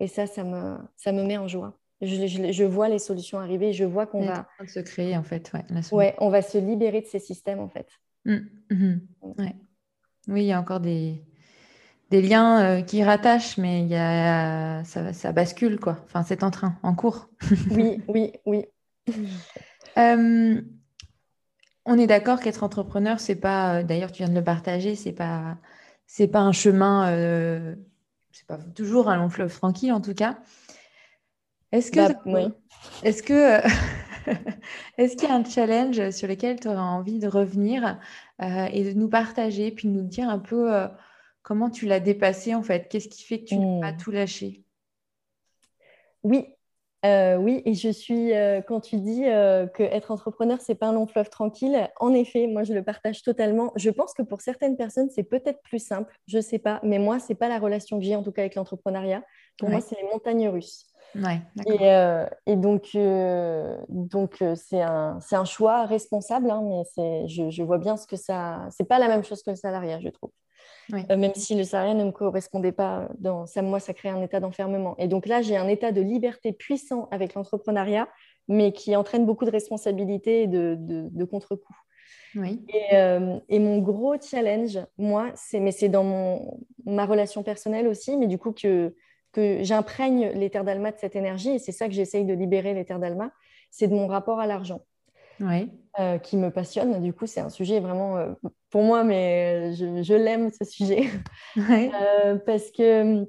Et 0.00 0.08
ça, 0.08 0.26
ça 0.26 0.44
me, 0.44 0.76
ça 0.96 1.12
me 1.12 1.22
met 1.22 1.38
en 1.38 1.48
joie. 1.48 1.78
Je, 2.02 2.26
je, 2.52 2.64
vois 2.64 2.90
les 2.90 2.98
solutions 2.98 3.38
arriver. 3.38 3.72
Je 3.72 3.84
vois 3.84 4.06
qu'on 4.06 4.26
va. 4.26 4.40
En 4.40 4.44
train 4.56 4.64
de 4.64 4.68
se 4.68 4.80
créer, 4.80 5.16
en 5.16 5.22
fait. 5.22 5.50
Ouais, 5.54 5.64
ouais, 5.92 6.14
on 6.18 6.28
va 6.28 6.42
se 6.42 6.58
libérer 6.58 7.00
de 7.00 7.06
ces 7.06 7.18
systèmes, 7.18 7.60
en 7.60 7.68
fait. 7.68 7.88
Mmh, 8.26 8.36
mmh. 8.70 8.94
Ouais. 9.38 9.56
Oui, 10.28 10.42
il 10.42 10.46
y 10.46 10.52
a 10.52 10.60
encore 10.60 10.80
des, 10.80 11.22
des 12.10 12.20
liens 12.20 12.62
euh, 12.62 12.82
qui 12.82 13.02
rattachent, 13.02 13.56
mais 13.56 13.80
il 13.80 13.88
y 13.88 13.96
a, 13.96 14.82
ça, 14.84 15.32
bascule, 15.32 15.80
quoi. 15.80 15.98
Enfin, 16.04 16.22
c'est 16.22 16.42
en 16.42 16.50
train, 16.50 16.78
en 16.82 16.94
cours. 16.94 17.30
oui, 17.70 18.02
oui, 18.08 18.32
oui. 18.44 18.66
Euh, 19.98 20.60
on 21.84 21.98
est 21.98 22.06
d'accord 22.06 22.40
qu'être 22.40 22.62
entrepreneur, 22.62 23.20
c'est 23.20 23.36
pas. 23.36 23.78
Euh, 23.78 23.82
d'ailleurs, 23.82 24.12
tu 24.12 24.22
viens 24.22 24.28
de 24.28 24.38
le 24.38 24.44
partager, 24.44 24.94
c'est 24.94 25.12
pas, 25.12 25.56
c'est 26.06 26.28
pas 26.28 26.40
un 26.40 26.52
chemin. 26.52 27.06
c'est 28.32 28.46
pas 28.46 28.58
toujours 28.74 29.08
un 29.08 29.16
long 29.16 29.28
fleuve 29.28 29.54
tranquille, 29.54 29.92
en 29.92 30.00
tout 30.00 30.14
cas. 30.14 30.38
Est-ce 31.72 31.90
que, 31.90 32.12
bah, 32.30 32.48
est-ce 33.02 33.22
que, 33.22 33.60
est-ce 34.98 35.16
qu'il 35.16 35.28
y 35.28 35.32
a 35.32 35.34
un 35.34 35.44
challenge 35.44 36.10
sur 36.10 36.28
lequel 36.28 36.60
tu 36.60 36.68
aurais 36.68 36.78
envie 36.78 37.18
de 37.18 37.28
revenir 37.28 37.98
et 38.40 38.84
de 38.84 38.92
nous 38.92 39.08
partager, 39.08 39.70
puis 39.70 39.88
de 39.88 39.92
nous 39.92 40.06
dire 40.06 40.28
un 40.28 40.38
peu 40.38 40.88
Comment 41.46 41.70
tu 41.70 41.86
l'as 41.86 42.00
dépassé 42.00 42.56
en 42.56 42.62
fait? 42.64 42.88
Qu'est-ce 42.88 43.06
qui 43.06 43.22
fait 43.22 43.38
que 43.38 43.44
tu 43.44 43.56
n'as 43.56 43.80
pas 43.80 43.92
hmm. 43.92 43.96
tout 43.98 44.10
lâché? 44.10 44.64
Oui, 46.24 46.44
euh, 47.06 47.36
oui, 47.36 47.62
et 47.64 47.74
je 47.74 47.88
suis, 47.88 48.34
euh, 48.34 48.60
quand 48.60 48.80
tu 48.80 48.96
dis 48.96 49.24
euh, 49.26 49.66
que 49.66 49.82
être 49.82 50.10
entrepreneur, 50.10 50.60
c'est 50.60 50.74
pas 50.74 50.88
un 50.88 50.92
long 50.92 51.06
fleuve 51.06 51.30
tranquille, 51.30 51.88
en 52.00 52.12
effet, 52.12 52.46
moi 52.46 52.64
je 52.64 52.74
le 52.74 52.82
partage 52.82 53.22
totalement. 53.22 53.72
Je 53.76 53.90
pense 53.90 54.12
que 54.12 54.22
pour 54.22 54.40
certaines 54.40 54.76
personnes, 54.76 55.08
c'est 55.10 55.22
peut-être 55.22 55.60
plus 55.62 55.78
simple, 55.78 56.12
je 56.26 56.40
sais 56.40 56.58
pas, 56.58 56.80
mais 56.82 56.98
moi, 56.98 57.18
c'est 57.18 57.34
pas 57.34 57.48
la 57.48 57.58
relation 57.58 57.98
que 57.98 58.04
j'ai 58.04 58.16
en 58.16 58.22
tout 58.22 58.32
cas 58.32 58.42
avec 58.42 58.54
l'entrepreneuriat. 58.54 59.22
Pour 59.58 59.70
moi, 59.70 59.80
c'est 59.80 59.96
les 59.96 60.08
montagnes 60.12 60.48
russes. 60.48 60.86
Ouais, 61.14 61.40
et, 61.66 62.52
et, 62.52 62.56
donc, 62.56 62.90
donc 63.88 64.44
c'est 64.54 64.82
un, 64.82 65.18
un, 65.32 65.44
choix 65.44 65.86
responsable, 65.86 66.50
hein, 66.50 66.62
mais 66.62 67.26
je, 67.26 67.48
je, 67.48 67.62
vois 67.62 67.78
bien 67.78 67.96
ce 67.96 68.06
que 68.06 68.16
ça. 68.16 68.66
C'est 68.70 68.86
pas 68.86 68.98
la 68.98 69.08
même 69.08 69.24
chose 69.24 69.42
que 69.42 69.50
le 69.50 69.56
salariat, 69.56 69.98
je 70.00 70.08
trouve. 70.08 70.30
Euh, 70.92 71.16
même 71.16 71.34
si 71.34 71.54
le 71.54 71.64
salariat 71.64 71.94
ne 71.94 72.04
me 72.04 72.12
correspondait 72.12 72.72
pas, 72.72 73.08
dans 73.18 73.46
ça, 73.46 73.62
moi, 73.62 73.80
ça 73.80 73.94
crée 73.94 74.08
un 74.08 74.22
état 74.22 74.40
d'enfermement. 74.40 74.96
Et 74.98 75.08
donc 75.08 75.26
là, 75.26 75.42
j'ai 75.42 75.56
un 75.56 75.68
état 75.68 75.92
de 75.92 76.00
liberté 76.00 76.52
puissant 76.52 77.08
avec 77.10 77.34
l'entrepreneuriat, 77.34 78.08
mais 78.48 78.72
qui 78.72 78.94
entraîne 78.94 79.26
beaucoup 79.26 79.44
de 79.44 79.50
responsabilités 79.50 80.42
et 80.42 80.46
de, 80.46 80.76
de, 80.78 81.24
contre-coups. 81.24 81.78
Euh, 82.92 83.38
et, 83.48 83.58
mon 83.58 83.78
gros 83.78 84.14
challenge, 84.20 84.78
moi, 84.98 85.30
c'est, 85.34 85.58
mais 85.58 85.72
c'est 85.72 85.88
dans 85.88 86.04
mon, 86.04 86.60
ma 86.84 87.06
relation 87.06 87.42
personnelle 87.42 87.88
aussi, 87.88 88.16
mais 88.16 88.26
du 88.26 88.38
coup 88.38 88.52
que, 88.52 88.94
que 89.32 89.62
j'imprègne 89.62 90.32
les 90.34 90.50
terres 90.50 90.64
d'Alma 90.64 90.92
de 90.92 90.98
cette 90.98 91.16
énergie, 91.16 91.50
et 91.50 91.58
c'est 91.58 91.72
ça 91.72 91.86
que 91.88 91.94
j'essaye 91.94 92.24
de 92.24 92.34
libérer 92.34 92.74
les 92.74 92.84
terres 92.84 92.98
d'Alma, 92.98 93.32
c'est 93.70 93.88
de 93.88 93.94
mon 93.94 94.06
rapport 94.06 94.38
à 94.38 94.46
l'argent. 94.46 94.82
Euh, 95.98 96.18
qui 96.18 96.36
me 96.36 96.50
passionne. 96.50 97.00
Du 97.00 97.14
coup, 97.14 97.26
c'est 97.26 97.40
un 97.40 97.48
sujet 97.48 97.80
vraiment 97.80 98.18
euh, 98.18 98.30
pour 98.68 98.82
moi, 98.82 99.02
mais 99.02 99.72
je, 99.72 100.14
l'aime 100.14 100.50
ce 100.50 100.66
sujet 100.66 101.08
euh, 101.56 102.36
parce 102.44 102.70
que 102.70 103.26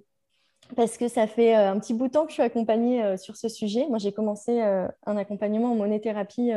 parce 0.76 0.98
que 0.98 1.08
ça 1.08 1.28
fait 1.28 1.54
un 1.56 1.80
petit 1.80 1.94
bout 1.94 2.08
de 2.08 2.12
temps 2.12 2.24
que 2.24 2.32
je 2.32 2.34
suis 2.34 2.44
accompagnée 2.44 3.16
sur 3.16 3.38
ce 3.38 3.48
sujet. 3.48 3.86
Moi, 3.88 4.00
j'ai 4.00 4.12
commencé 4.12 4.60
un 4.60 5.16
accompagnement 5.16 5.72
en 5.72 5.76
monéthérapie 5.76 6.52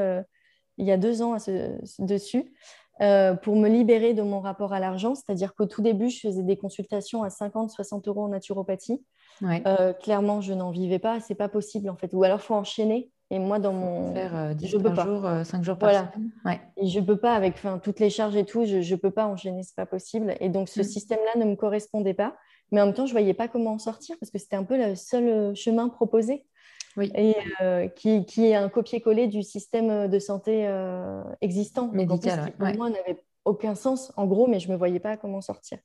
il 0.79 0.85
y 0.85 0.91
a 0.91 0.97
deux 0.97 1.23
ans 1.23 1.35
à 1.35 1.39
ce, 1.39 1.77
dessus. 2.01 2.53
pour 2.99 3.55
me 3.55 3.69
libérer 3.69 4.13
de 4.13 4.23
mon 4.23 4.41
rapport 4.41 4.73
à 4.73 4.81
l'argent. 4.81 5.15
C'est-à-dire 5.15 5.55
qu'au 5.55 5.67
tout 5.67 5.81
début, 5.81 6.11
je 6.11 6.19
faisais 6.27 6.43
des 6.43 6.57
consultations 6.57 7.23
à 7.23 7.31
50, 7.31 7.71
60 7.71 8.09
euros 8.09 8.25
en 8.25 8.29
naturopathie. 8.31 9.01
Clairement, 10.03 10.41
je 10.41 10.55
n'en 10.55 10.73
vivais 10.73 10.99
pas. 10.99 11.21
C'est 11.21 11.37
pas 11.37 11.49
possible 11.49 11.89
en 11.89 11.97
fait. 11.97 12.13
Ou 12.13 12.25
alors, 12.25 12.41
faut 12.41 12.57
enchaîner. 12.57 13.13
Et 13.31 13.39
moi, 13.39 13.59
dans 13.59 13.73
mon. 13.73 14.13
Faire 14.13 14.55
10 14.55 14.75
euh, 14.75 14.79
par 14.81 15.07
jour, 15.07 15.31
5 15.45 15.63
jours 15.63 15.79
par 15.79 15.91
semaine. 15.91 16.31
Ouais. 16.45 16.61
Et 16.77 16.87
je 16.87 17.01
peux 17.01 17.17
pas, 17.17 17.35
avec 17.35 17.55
toutes 17.83 18.01
les 18.01 18.11
charges 18.11 18.37
et 18.37 18.45
tout, 18.45 18.65
je 18.65 18.79
ne 18.79 18.97
peux 18.97 19.11
pas 19.11 19.27
enchaîner. 19.27 19.63
C'est 19.63 19.77
pas 19.77 19.87
possible. 19.87 20.35
Et 20.41 20.49
donc, 20.49 20.69
ce 20.69 20.81
mm. 20.81 20.85
système-là 20.85 21.41
ne 21.41 21.51
me 21.51 21.57
correspondait 21.57 22.15
pas. 22.15 22.37
Mais 22.73 22.81
en 22.81 22.87
même 22.87 22.95
temps, 22.95 23.07
je 23.07 23.13
voyais 23.13 23.35
pas 23.35 23.49
comment 23.49 23.73
en 23.73 23.79
sortir 23.79 24.17
parce 24.21 24.31
que 24.31 24.39
c'était 24.39 24.57
un 24.57 24.65
peu 24.65 24.77
le 24.77 24.95
seul 24.95 25.55
chemin 25.57 25.89
proposé. 25.89 26.45
Oui. 26.97 27.11
Et 27.15 27.37
qui, 27.95 28.25
qui, 28.25 28.47
est 28.47 28.57
un 28.57 28.69
copier-coller 28.69 29.29
du 29.29 29.43
système 29.43 30.09
de 30.09 30.19
santé 30.19 30.69
existant. 31.41 31.89
Médical, 31.93 32.53
pour 32.59 32.75
moi, 32.75 32.91
n'avait 32.91 33.23
aucun 33.45 33.75
sens, 33.75 34.13
en 34.17 34.27
gros, 34.27 34.47
mais 34.47 34.61
je 34.61 34.69
ne 34.69 34.73
me 34.73 34.79
voyais 34.79 35.01
pas 35.01 35.17
comment 35.17 35.41
sortir. 35.41 35.79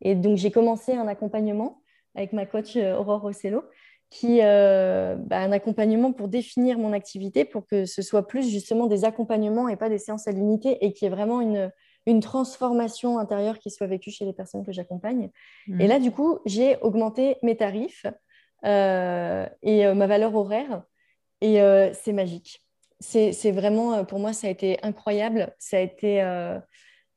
Et 0.00 0.14
donc, 0.14 0.36
j'ai 0.36 0.50
commencé 0.50 0.94
un 0.94 1.08
accompagnement 1.08 1.82
avec 2.14 2.32
ma 2.32 2.46
coach 2.46 2.76
euh, 2.76 2.96
Aurore 2.96 3.24
Ocello, 3.24 3.62
qui 4.10 4.40
euh, 4.42 5.14
bah, 5.16 5.38
un 5.38 5.52
accompagnement 5.52 6.12
pour 6.12 6.28
définir 6.28 6.78
mon 6.78 6.92
activité, 6.92 7.44
pour 7.44 7.66
que 7.66 7.86
ce 7.86 8.02
soit 8.02 8.26
plus 8.26 8.48
justement 8.48 8.86
des 8.86 9.04
accompagnements 9.04 9.68
et 9.68 9.76
pas 9.76 9.88
des 9.88 9.98
séances 9.98 10.26
à 10.26 10.32
l'unité, 10.32 10.84
et 10.84 10.92
qui 10.92 11.06
est 11.06 11.10
vraiment 11.10 11.40
une, 11.40 11.70
une 12.06 12.20
transformation 12.20 13.18
intérieure 13.18 13.58
qui 13.58 13.70
soit 13.70 13.86
vécue 13.86 14.10
chez 14.10 14.24
les 14.24 14.32
personnes 14.32 14.64
que 14.64 14.72
j'accompagne. 14.72 15.30
Mmh. 15.68 15.80
Et 15.80 15.86
là, 15.86 15.98
du 16.00 16.10
coup, 16.10 16.40
j'ai 16.44 16.76
augmenté 16.78 17.36
mes 17.42 17.56
tarifs 17.56 18.04
euh, 18.64 19.46
et 19.62 19.86
ma 19.94 20.06
valeur 20.06 20.34
horaire, 20.34 20.82
et 21.40 21.60
c'est 21.94 22.12
magique 22.12 22.62
c'est 23.00 23.50
vraiment, 23.50 23.94
euh, 23.94 24.04
pour 24.04 24.18
moi, 24.18 24.32
ça 24.32 24.46
a 24.46 24.50
été 24.50 24.78
incroyable. 24.82 25.54
Ça 25.58 25.78
a 25.78 25.80
été, 25.80 26.22
euh, 26.22 26.58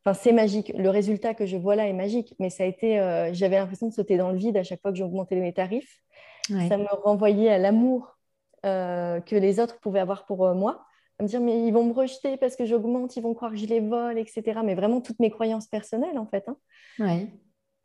enfin, 0.04 0.14
c'est 0.14 0.32
magique. 0.32 0.72
Le 0.78 0.90
résultat 0.90 1.34
que 1.34 1.46
je 1.46 1.58
vois 1.58 1.76
là 1.76 1.88
est 1.88 1.94
magique, 1.94 2.34
mais 2.40 2.50
ça 2.50 2.64
a 2.64 2.68
été, 2.68 3.00
euh, 3.00 3.34
j'avais 3.34 3.58
l'impression 3.58 3.90
de 3.90 3.94
sauter 3.94 4.18
dans 4.18 4.32
le 4.32 4.38
vide 4.38 4.58
à 4.58 4.64
chaque 4.64 4.82
fois 4.82 4.92
que 4.92 4.98
j'augmentais 4.98 5.36
mes 5.36 5.54
tarifs. 5.54 6.02
Ça 6.48 6.78
me 6.78 7.04
renvoyait 7.04 7.50
à 7.50 7.58
l'amour 7.58 8.18
que 8.64 9.36
les 9.36 9.60
autres 9.60 9.80
pouvaient 9.80 10.00
avoir 10.00 10.26
pour 10.26 10.54
moi. 10.56 10.86
À 11.20 11.24
me 11.24 11.28
dire, 11.28 11.42
mais 11.42 11.68
ils 11.68 11.72
vont 11.72 11.86
me 11.86 11.94
rejeter 11.94 12.38
parce 12.38 12.56
que 12.56 12.66
j'augmente, 12.66 13.16
ils 13.16 13.22
vont 13.22 13.34
croire 13.34 13.52
que 13.52 13.58
je 13.58 13.66
les 13.66 13.80
vole, 13.80 14.18
etc. 14.18 14.62
Mais 14.64 14.74
vraiment 14.74 15.00
toutes 15.00 15.20
mes 15.20 15.30
croyances 15.30 15.68
personnelles, 15.68 16.18
en 16.18 16.26
fait. 16.26 16.44
Hein. 16.48 16.58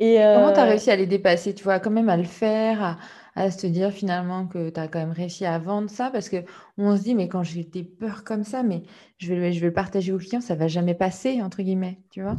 Et 0.01 0.17
Comment 0.17 0.53
tu 0.53 0.61
as 0.61 0.65
réussi 0.65 0.91
à 0.91 0.97
les 0.97 1.07
dépasser 1.07 1.55
Tu 1.55 1.65
vois, 1.65 1.81
quand 1.81 1.91
même 1.91 2.09
à 2.09 2.17
le 2.17 2.25
faire, 2.25 2.99
à 3.35 3.51
se 3.51 3.67
dire 3.67 3.93
finalement 3.93 4.47
que 4.47 4.71
tu 4.71 4.81
as 4.81 4.89
quand 4.89 5.01
même 5.01 5.13
réussi 5.13 5.45
à 5.45 5.59
vendre 5.59 5.91
ça? 5.91 6.11
Parce 6.11 6.29
qu'on 6.29 6.97
se 6.97 7.03
dit, 7.03 7.15
mais 7.15 7.29
quand 7.29 7.43
j'ai 7.43 7.65
des 7.65 7.85
peurs 7.85 8.25
comme 8.25 8.45
ça, 8.45 8.63
mais 8.63 8.83
je 9.19 9.35
vais, 9.35 9.53
je 9.53 9.61
vais 9.61 9.67
le 9.67 9.73
partager 9.73 10.13
aux 10.13 10.19
clients, 10.19 10.41
ça 10.41 10.55
va 10.55 10.69
jamais 10.69 10.95
passer, 10.95 11.43
entre 11.43 11.63
guillemets, 11.63 11.99
tu 12.11 12.23
vois? 12.23 12.37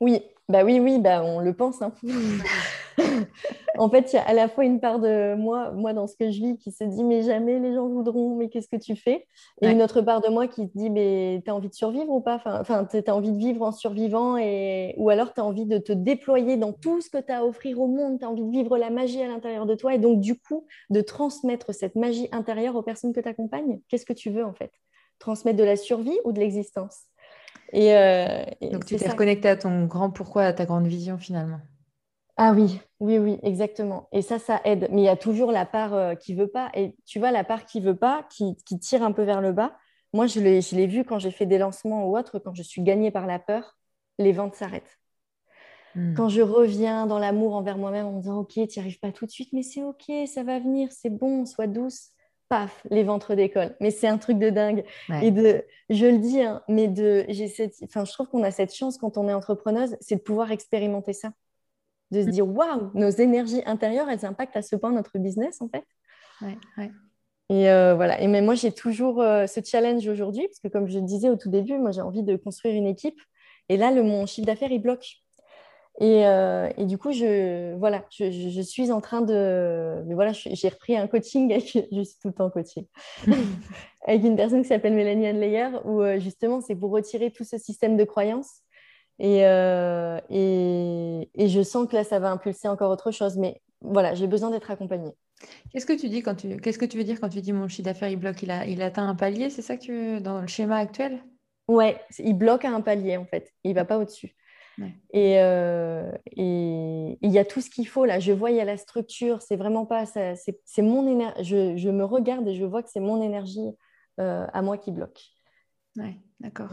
Oui, 0.00 0.22
bah 0.48 0.64
oui, 0.64 0.80
oui, 0.80 0.98
bah 0.98 1.22
on 1.22 1.40
le 1.40 1.52
pense. 1.52 1.82
Hein. 1.82 1.92
en 3.78 3.90
fait, 3.90 4.12
il 4.12 4.16
y 4.16 4.18
a 4.18 4.22
à 4.26 4.32
la 4.32 4.48
fois 4.48 4.64
une 4.64 4.80
part 4.80 4.98
de 4.98 5.34
moi, 5.34 5.72
moi 5.72 5.92
dans 5.92 6.06
ce 6.06 6.16
que 6.16 6.30
je 6.30 6.40
vis, 6.40 6.56
qui 6.56 6.72
se 6.72 6.84
dit 6.84 7.04
mais 7.04 7.22
jamais 7.22 7.58
les 7.58 7.74
gens 7.74 7.86
voudront, 7.86 8.34
mais 8.34 8.48
qu'est-ce 8.48 8.68
que 8.68 8.80
tu 8.80 8.96
fais? 8.96 9.26
Et 9.60 9.68
une 9.68 9.82
autre 9.82 10.00
part 10.00 10.22
de 10.22 10.28
moi 10.28 10.48
qui 10.48 10.66
se 10.66 10.72
dit 10.74 10.88
mais 10.88 11.42
tu 11.44 11.50
as 11.50 11.54
envie 11.54 11.68
de 11.68 11.74
survivre 11.74 12.10
ou 12.10 12.22
pas? 12.22 12.40
Enfin, 12.46 12.86
tu 12.86 12.96
as 12.96 13.14
envie 13.14 13.32
de 13.32 13.36
vivre 13.36 13.62
en 13.62 13.72
survivant 13.72 14.38
et... 14.38 14.94
ou 14.96 15.10
alors 15.10 15.34
tu 15.34 15.40
as 15.40 15.44
envie 15.44 15.66
de 15.66 15.76
te 15.76 15.92
déployer 15.92 16.56
dans 16.56 16.72
tout 16.72 17.02
ce 17.02 17.10
que 17.10 17.18
tu 17.18 17.30
as 17.30 17.40
à 17.40 17.44
offrir 17.44 17.78
au 17.78 17.86
monde, 17.86 18.18
tu 18.18 18.24
as 18.24 18.30
envie 18.30 18.44
de 18.44 18.50
vivre 18.50 18.78
la 18.78 18.88
magie 18.88 19.20
à 19.20 19.28
l'intérieur 19.28 19.66
de 19.66 19.74
toi 19.74 19.94
et 19.94 19.98
donc 19.98 20.20
du 20.20 20.38
coup 20.38 20.66
de 20.88 21.02
transmettre 21.02 21.74
cette 21.74 21.94
magie 21.94 22.28
intérieure 22.32 22.74
aux 22.74 22.82
personnes 22.82 23.12
que 23.12 23.20
tu 23.20 23.28
accompagnes. 23.28 23.80
Qu'est-ce 23.88 24.06
que 24.06 24.14
tu 24.14 24.30
veux 24.30 24.46
en 24.46 24.54
fait? 24.54 24.72
Transmettre 25.18 25.58
de 25.58 25.64
la 25.64 25.76
survie 25.76 26.18
ou 26.24 26.32
de 26.32 26.40
l'existence? 26.40 27.07
Euh, 27.74 28.44
et, 28.60 28.70
Donc 28.70 28.84
tu 28.84 28.96
t'es 28.96 29.08
reconnecté 29.08 29.48
à 29.48 29.56
ton 29.56 29.84
grand 29.86 30.10
pourquoi, 30.10 30.44
à 30.44 30.52
ta 30.52 30.64
grande 30.64 30.86
vision 30.86 31.18
finalement. 31.18 31.60
Ah 32.36 32.52
oui, 32.52 32.80
oui, 33.00 33.18
oui, 33.18 33.38
exactement. 33.42 34.08
Et 34.12 34.22
ça, 34.22 34.38
ça 34.38 34.60
aide. 34.64 34.88
Mais 34.92 35.02
il 35.02 35.04
y 35.04 35.08
a 35.08 35.16
toujours 35.16 35.50
la 35.50 35.66
part 35.66 35.92
euh, 35.94 36.14
qui 36.14 36.34
veut 36.34 36.46
pas. 36.46 36.70
Et 36.74 36.94
tu 37.04 37.18
vois, 37.18 37.32
la 37.32 37.44
part 37.44 37.64
qui 37.64 37.80
veut 37.80 37.96
pas, 37.96 38.26
qui, 38.30 38.54
tire 38.78 39.02
un 39.02 39.12
peu 39.12 39.22
vers 39.22 39.40
le 39.40 39.52
bas. 39.52 39.76
Moi, 40.12 40.26
je 40.26 40.40
l'ai 40.40 40.86
vu 40.86 41.04
quand 41.04 41.18
j'ai 41.18 41.32
fait 41.32 41.46
des 41.46 41.58
lancements 41.58 42.06
ou 42.06 42.16
autre, 42.16 42.38
quand 42.38 42.54
je 42.54 42.62
suis 42.62 42.82
gagnée 42.82 43.10
par 43.10 43.26
la 43.26 43.38
peur, 43.38 43.76
les 44.18 44.32
ventes 44.32 44.54
s'arrêtent. 44.54 44.98
Hmm. 45.94 46.14
Quand 46.14 46.28
je 46.28 46.40
reviens 46.40 47.06
dans 47.06 47.18
l'amour 47.18 47.54
envers 47.54 47.76
moi-même 47.76 48.06
en 48.06 48.12
me 48.12 48.20
disant, 48.20 48.38
OK, 48.38 48.52
tu 48.52 48.60
n'y 48.60 48.78
arrives 48.78 49.00
pas 49.00 49.12
tout 49.12 49.26
de 49.26 49.30
suite, 49.30 49.52
mais 49.52 49.62
c'est 49.62 49.82
OK, 49.82 50.10
ça 50.26 50.44
va 50.44 50.60
venir, 50.60 50.90
c'est 50.92 51.10
bon, 51.10 51.44
sois 51.44 51.66
douce 51.66 52.12
paf, 52.48 52.86
les 52.90 53.04
ventres 53.04 53.34
d'école. 53.34 53.76
Mais 53.80 53.90
c'est 53.90 54.08
un 54.08 54.18
truc 54.18 54.38
de 54.38 54.50
dingue. 54.50 54.84
Et 55.22 55.30
de, 55.30 55.64
je 55.90 56.06
le 56.06 56.18
dis, 56.18 56.40
hein, 56.40 56.62
mais 56.68 56.88
de, 56.88 57.24
j'ai 57.28 57.48
cette, 57.48 57.74
enfin, 57.84 58.04
je 58.04 58.12
trouve 58.12 58.28
qu'on 58.28 58.42
a 58.42 58.50
cette 58.50 58.74
chance 58.74 58.98
quand 58.98 59.18
on 59.18 59.28
est 59.28 59.34
entrepreneuse, 59.34 59.96
c'est 60.00 60.16
de 60.16 60.20
pouvoir 60.20 60.50
expérimenter 60.50 61.12
ça, 61.12 61.32
de 62.10 62.22
se 62.22 62.26
mm. 62.26 62.30
dire, 62.30 62.48
waouh, 62.48 62.90
nos 62.94 63.10
énergies 63.10 63.62
intérieures, 63.66 64.08
elles 64.08 64.24
impactent 64.24 64.56
à 64.56 64.62
ce 64.62 64.76
point 64.76 64.92
notre 64.92 65.18
business 65.18 65.60
en 65.60 65.68
fait. 65.68 65.84
Et 67.50 67.70
euh, 67.70 67.94
voilà. 67.94 68.20
Et 68.20 68.26
mais 68.26 68.42
moi, 68.42 68.54
j'ai 68.54 68.72
toujours 68.72 69.22
euh, 69.22 69.46
ce 69.46 69.60
challenge 69.64 70.06
aujourd'hui, 70.06 70.46
parce 70.46 70.60
que 70.60 70.68
comme 70.68 70.88
je 70.88 70.98
disais 70.98 71.30
au 71.30 71.36
tout 71.36 71.48
début, 71.48 71.78
moi, 71.78 71.92
j'ai 71.92 72.02
envie 72.02 72.22
de 72.22 72.36
construire 72.36 72.74
une 72.74 72.86
équipe. 72.86 73.18
Et 73.68 73.76
là, 73.76 73.90
le, 73.90 74.02
mon 74.02 74.26
chiffre 74.26 74.46
d'affaires, 74.46 74.70
il 74.70 74.80
bloque. 74.80 75.22
Euh, 76.00 76.70
et, 76.76 76.84
du 76.84 76.96
coup, 76.96 77.12
je, 77.12 77.74
voilà, 77.76 78.04
je, 78.10 78.60
suis 78.62 78.92
en 78.92 79.00
train 79.00 79.20
de. 79.20 80.02
Mais 80.06 80.14
voilà, 80.14 80.32
j'ai 80.32 80.68
repris 80.68 80.96
un 80.96 81.06
coaching 81.06 81.52
avec. 81.52 81.66
Je 81.92 82.02
suis 82.02 82.18
tout 82.20 82.28
le 82.28 82.34
temps 82.34 82.50
coaching. 82.50 82.86
avec 84.06 84.24
une 84.24 84.36
personne 84.36 84.62
qui 84.62 84.68
s'appelle 84.68 84.94
Mélanie 84.94 85.26
Adleyer, 85.26 85.68
où 85.84 86.00
euh, 86.00 86.18
justement, 86.20 86.60
c'est 86.60 86.76
pour 86.76 86.90
retirer 86.90 87.30
tout 87.30 87.44
ce 87.44 87.58
système 87.58 87.96
de 87.96 88.04
croyances. 88.04 88.62
Euh, 89.20 90.20
et, 90.30 91.28
et, 91.34 91.48
je 91.48 91.62
sens 91.62 91.88
que 91.88 91.96
là, 91.96 92.04
ça 92.04 92.20
va 92.20 92.30
impulser 92.30 92.68
encore 92.68 92.90
autre 92.90 93.10
chose. 93.10 93.36
Mais 93.36 93.60
voilà, 93.80 94.14
j'ai 94.14 94.28
besoin 94.28 94.50
d'être 94.50 94.70
accompagnée. 94.70 95.12
Qu'est-ce 95.72 95.86
que 95.86 95.92
tu 95.92 96.08
dis 96.08 96.22
quand 96.22 96.34
tu 96.34 96.56
qu'est-ce 96.56 96.78
que 96.78 96.84
tu 96.84 96.96
veux 96.96 97.04
dire 97.04 97.20
quand 97.20 97.28
tu 97.28 97.40
dis 97.40 97.52
mon 97.52 97.68
chiffre 97.68 97.84
d'affaires 97.84 98.08
il 98.08 98.16
bloque 98.16 98.42
il 98.42 98.50
a 98.50 98.66
il 98.66 98.82
atteint 98.82 99.08
un 99.08 99.14
palier 99.14 99.50
c'est 99.50 99.62
ça 99.62 99.76
que 99.76 100.16
tu 100.16 100.20
dans 100.20 100.40
le 100.40 100.48
schéma 100.48 100.78
actuel? 100.78 101.22
Ouais 101.68 102.00
il 102.18 102.34
bloque 102.34 102.64
à 102.64 102.70
un 102.70 102.80
palier 102.80 103.16
en 103.16 103.24
fait 103.24 103.52
il 103.62 103.72
va 103.72 103.84
pas 103.84 103.98
au-dessus 103.98 104.34
euh, 105.14 106.12
et 106.36 107.18
il 107.20 107.30
y 107.30 107.38
a 107.38 107.44
tout 107.44 107.60
ce 107.60 107.70
qu'il 107.70 107.88
faut 107.88 108.04
là. 108.04 108.18
Je 108.20 108.32
vois, 108.32 108.50
il 108.50 108.56
y 108.56 108.60
a 108.60 108.64
la 108.64 108.76
structure. 108.76 109.42
C'est 109.42 109.56
vraiment 109.56 109.86
pas 109.86 110.06
ça. 110.06 110.34
C'est 110.36 110.82
mon 110.82 111.06
énergie. 111.06 111.44
Je, 111.44 111.76
je, 111.76 111.88
me 111.88 112.04
regarde 112.04 112.46
et 112.48 112.54
je 112.54 112.64
vois 112.64 112.82
que 112.82 112.90
c'est 112.90 113.00
mon 113.00 113.22
énergie 113.22 113.70
euh, 114.20 114.46
à 114.52 114.62
moi 114.62 114.78
qui 114.78 114.92
bloque. 114.92 115.20
Ouais, 115.96 116.16
d'accord. 116.40 116.70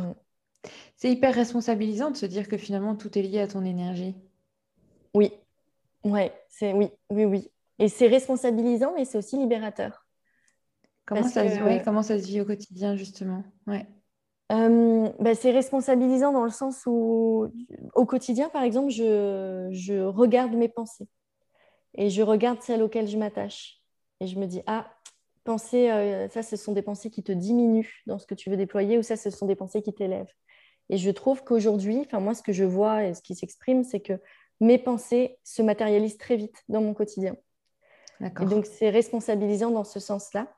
C'est 0.95 1.11
hyper 1.11 1.33
responsabilisant 1.33 2.11
de 2.11 2.17
se 2.17 2.25
dire 2.25 2.47
que 2.47 2.57
finalement 2.57 2.95
tout 2.95 3.17
est 3.17 3.21
lié 3.21 3.39
à 3.39 3.47
ton 3.47 3.63
énergie. 3.63 4.15
Oui, 5.13 5.31
ouais, 6.03 6.33
c'est 6.49 6.73
oui, 6.73 6.89
oui, 7.09 7.25
oui. 7.25 7.51
Et 7.79 7.89
c'est 7.89 8.07
responsabilisant, 8.07 8.93
mais 8.95 9.05
c'est 9.05 9.17
aussi 9.17 9.37
libérateur. 9.37 10.05
Comment 11.05 11.23
ça, 11.23 11.47
se, 11.47 11.83
comment 11.83 12.01
ça 12.01 12.19
se 12.19 12.25
vit 12.25 12.41
au 12.41 12.45
quotidien 12.45 12.95
justement? 12.95 13.43
Ouais. 13.67 13.85
Euh, 14.51 15.09
bah, 15.19 15.33
c'est 15.33 15.51
responsabilisant 15.51 16.31
dans 16.31 16.43
le 16.43 16.51
sens 16.51 16.83
où, 16.85 17.47
au 17.93 18.05
quotidien, 18.05 18.49
par 18.49 18.63
exemple, 18.63 18.89
je, 18.89 20.03
regarde 20.03 20.53
mes 20.53 20.69
pensées 20.69 21.07
et 21.95 22.09
je 22.09 22.21
regarde 22.21 22.61
celles 22.61 22.83
auxquelles 22.83 23.07
je 23.07 23.17
m'attache. 23.17 23.81
Et 24.19 24.27
je 24.27 24.37
me 24.37 24.45
dis, 24.45 24.61
ah, 24.67 24.91
penser, 25.43 25.89
euh, 25.89 26.29
ça, 26.29 26.43
ce 26.43 26.55
sont 26.55 26.73
des 26.73 26.81
pensées 26.81 27.09
qui 27.09 27.23
te 27.23 27.31
diminuent 27.31 28.03
dans 28.05 28.19
ce 28.19 28.27
que 28.27 28.35
tu 28.35 28.49
veux 28.49 28.57
déployer 28.57 28.97
ou 28.97 29.03
ça, 29.03 29.15
ce 29.15 29.29
sont 29.29 29.45
des 29.45 29.55
pensées 29.55 29.81
qui 29.81 29.93
t'élèvent. 29.93 30.33
Et 30.89 30.97
je 30.97 31.09
trouve 31.09 31.43
qu'aujourd'hui, 31.43 32.01
enfin, 32.05 32.19
moi, 32.19 32.35
ce 32.35 32.43
que 32.43 32.53
je 32.53 32.63
vois 32.63 33.05
et 33.05 33.13
ce 33.13 33.21
qui 33.21 33.33
s'exprime, 33.33 33.83
c'est 33.83 34.01
que 34.01 34.19
mes 34.59 34.77
pensées 34.77 35.39
se 35.43 35.61
matérialisent 35.61 36.17
très 36.17 36.35
vite 36.35 36.63
dans 36.69 36.81
mon 36.81 36.93
quotidien. 36.93 37.35
Et 38.21 38.45
donc, 38.45 38.65
c'est 38.65 38.89
responsabilisant 38.89 39.71
dans 39.71 39.83
ce 39.83 39.99
sens-là. 39.99 40.54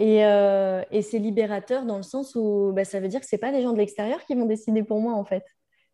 Euh, 0.00 0.84
et, 0.90 1.02
c'est 1.02 1.18
libérateur 1.18 1.86
dans 1.86 1.96
le 1.96 2.02
sens 2.02 2.34
où 2.34 2.72
bah, 2.74 2.84
ça 2.84 3.00
veut 3.00 3.08
dire 3.08 3.20
que 3.20 3.26
ce 3.26 3.36
pas 3.36 3.52
des 3.52 3.62
gens 3.62 3.72
de 3.72 3.78
l'extérieur 3.78 4.24
qui 4.24 4.34
vont 4.34 4.46
décider 4.46 4.82
pour 4.82 5.00
moi, 5.00 5.14
en 5.14 5.24
fait. 5.24 5.44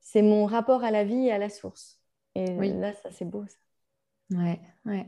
C'est 0.00 0.22
mon 0.22 0.46
rapport 0.46 0.84
à 0.84 0.90
la 0.90 1.04
vie 1.04 1.26
et 1.26 1.32
à 1.32 1.38
la 1.38 1.50
source. 1.50 2.00
Et 2.34 2.46
là, 2.46 2.94
ça, 2.94 3.10
c'est 3.10 3.26
beau. 3.26 3.44
Ça. 3.46 4.38
Ouais, 4.38 4.60
ouais. 4.86 5.06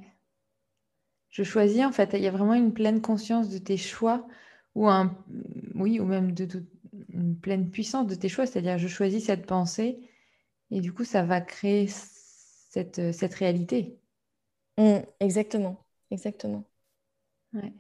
Je 1.31 1.43
choisis, 1.43 1.83
en 1.85 1.93
fait, 1.93 2.11
il 2.13 2.21
y 2.21 2.27
a 2.27 2.31
vraiment 2.31 2.55
une 2.55 2.75
pleine 2.75 3.01
conscience 3.01 3.49
de 3.49 3.59
tes 3.59 3.79
choix, 3.79 4.27
ou 4.75 4.89
un, 4.89 5.17
oui, 5.75 5.99
ou 5.99 6.05
même 6.05 6.33
de, 6.33 6.47
une 7.09 7.39
pleine 7.39 7.71
puissance 7.71 8.07
de 8.07 8.15
tes 8.15 8.29
choix. 8.29 8.45
C'est-à-dire, 8.45 8.77
je 8.77 8.89
choisis 8.89 9.25
cette 9.25 9.47
pensée, 9.47 10.11
et 10.71 10.81
du 10.81 10.93
coup, 10.93 11.05
ça 11.05 11.23
va 11.23 11.41
créer 11.41 11.89
cette, 11.89 13.13
cette 13.13 13.35
réalité. 13.35 13.99
Mmh, 14.77 14.99
exactement, 15.21 15.83
exactement. 16.11 16.65
Ouais. 17.55 17.73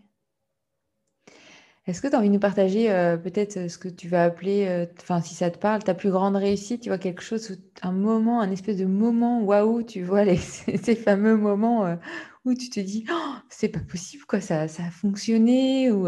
Est-ce 1.87 2.01
que 2.01 2.07
tu 2.07 2.14
as 2.14 2.18
envie 2.18 2.28
de 2.28 2.35
nous 2.35 2.39
partager 2.41 2.93
euh, 2.93 3.16
peut-être 3.16 3.57
euh, 3.57 3.68
ce 3.68 3.76
que 3.76 3.89
tu 3.89 4.07
vas 4.07 4.22
appeler, 4.22 4.68
euh, 4.68 4.87
enfin 5.01 5.20
si 5.20 5.35
ça 5.35 5.51
te 5.51 5.59
parle, 5.59 5.83
ta 5.83 5.95
plus 5.95 6.12
grande 6.12 6.37
réussite, 6.37 6.83
tu 6.83 6.91
vois 6.91 6.99
quelque 6.99 7.22
chose, 7.22 7.59
un 7.83 7.91
moment, 7.91 8.41
un 8.41 8.53
espèce 8.53 8.76
de 8.76 8.85
moment, 8.85 9.43
waouh, 9.43 9.83
tu 9.83 10.05
vois 10.05 10.24
ces 10.37 10.95
fameux 10.95 11.37
moments 11.37 11.99
où 12.45 12.55
tu 12.55 12.70
te 12.70 12.78
dis, 12.78 13.05
oh, 13.11 13.35
c'est 13.49 13.68
pas 13.68 13.80
possible, 13.80 14.24
quoi, 14.26 14.41
ça, 14.41 14.68
ça 14.68 14.85
a 14.85 14.91
fonctionné, 14.91 15.91
ou, 15.91 16.07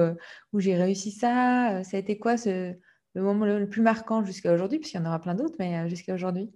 j'ai 0.57 0.77
réussi 0.77 1.11
ça, 1.11 1.83
ça 1.83 1.97
a 1.97 2.01
été 2.01 2.19
quoi 2.19 2.37
le 2.47 3.23
moment 3.23 3.45
le 3.45 3.69
plus 3.69 3.83
marquant 3.83 4.25
jusqu'à 4.25 4.53
aujourd'hui, 4.53 4.79
puisqu'il 4.79 4.99
y 4.99 5.01
en 5.01 5.07
aura 5.07 5.21
plein 5.21 5.35
d'autres, 5.35 5.57
mais 5.59 5.89
jusqu'à 5.89 6.15
aujourd'hui 6.15 6.53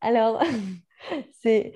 Alors, 0.00 0.42
c'est 1.42 1.74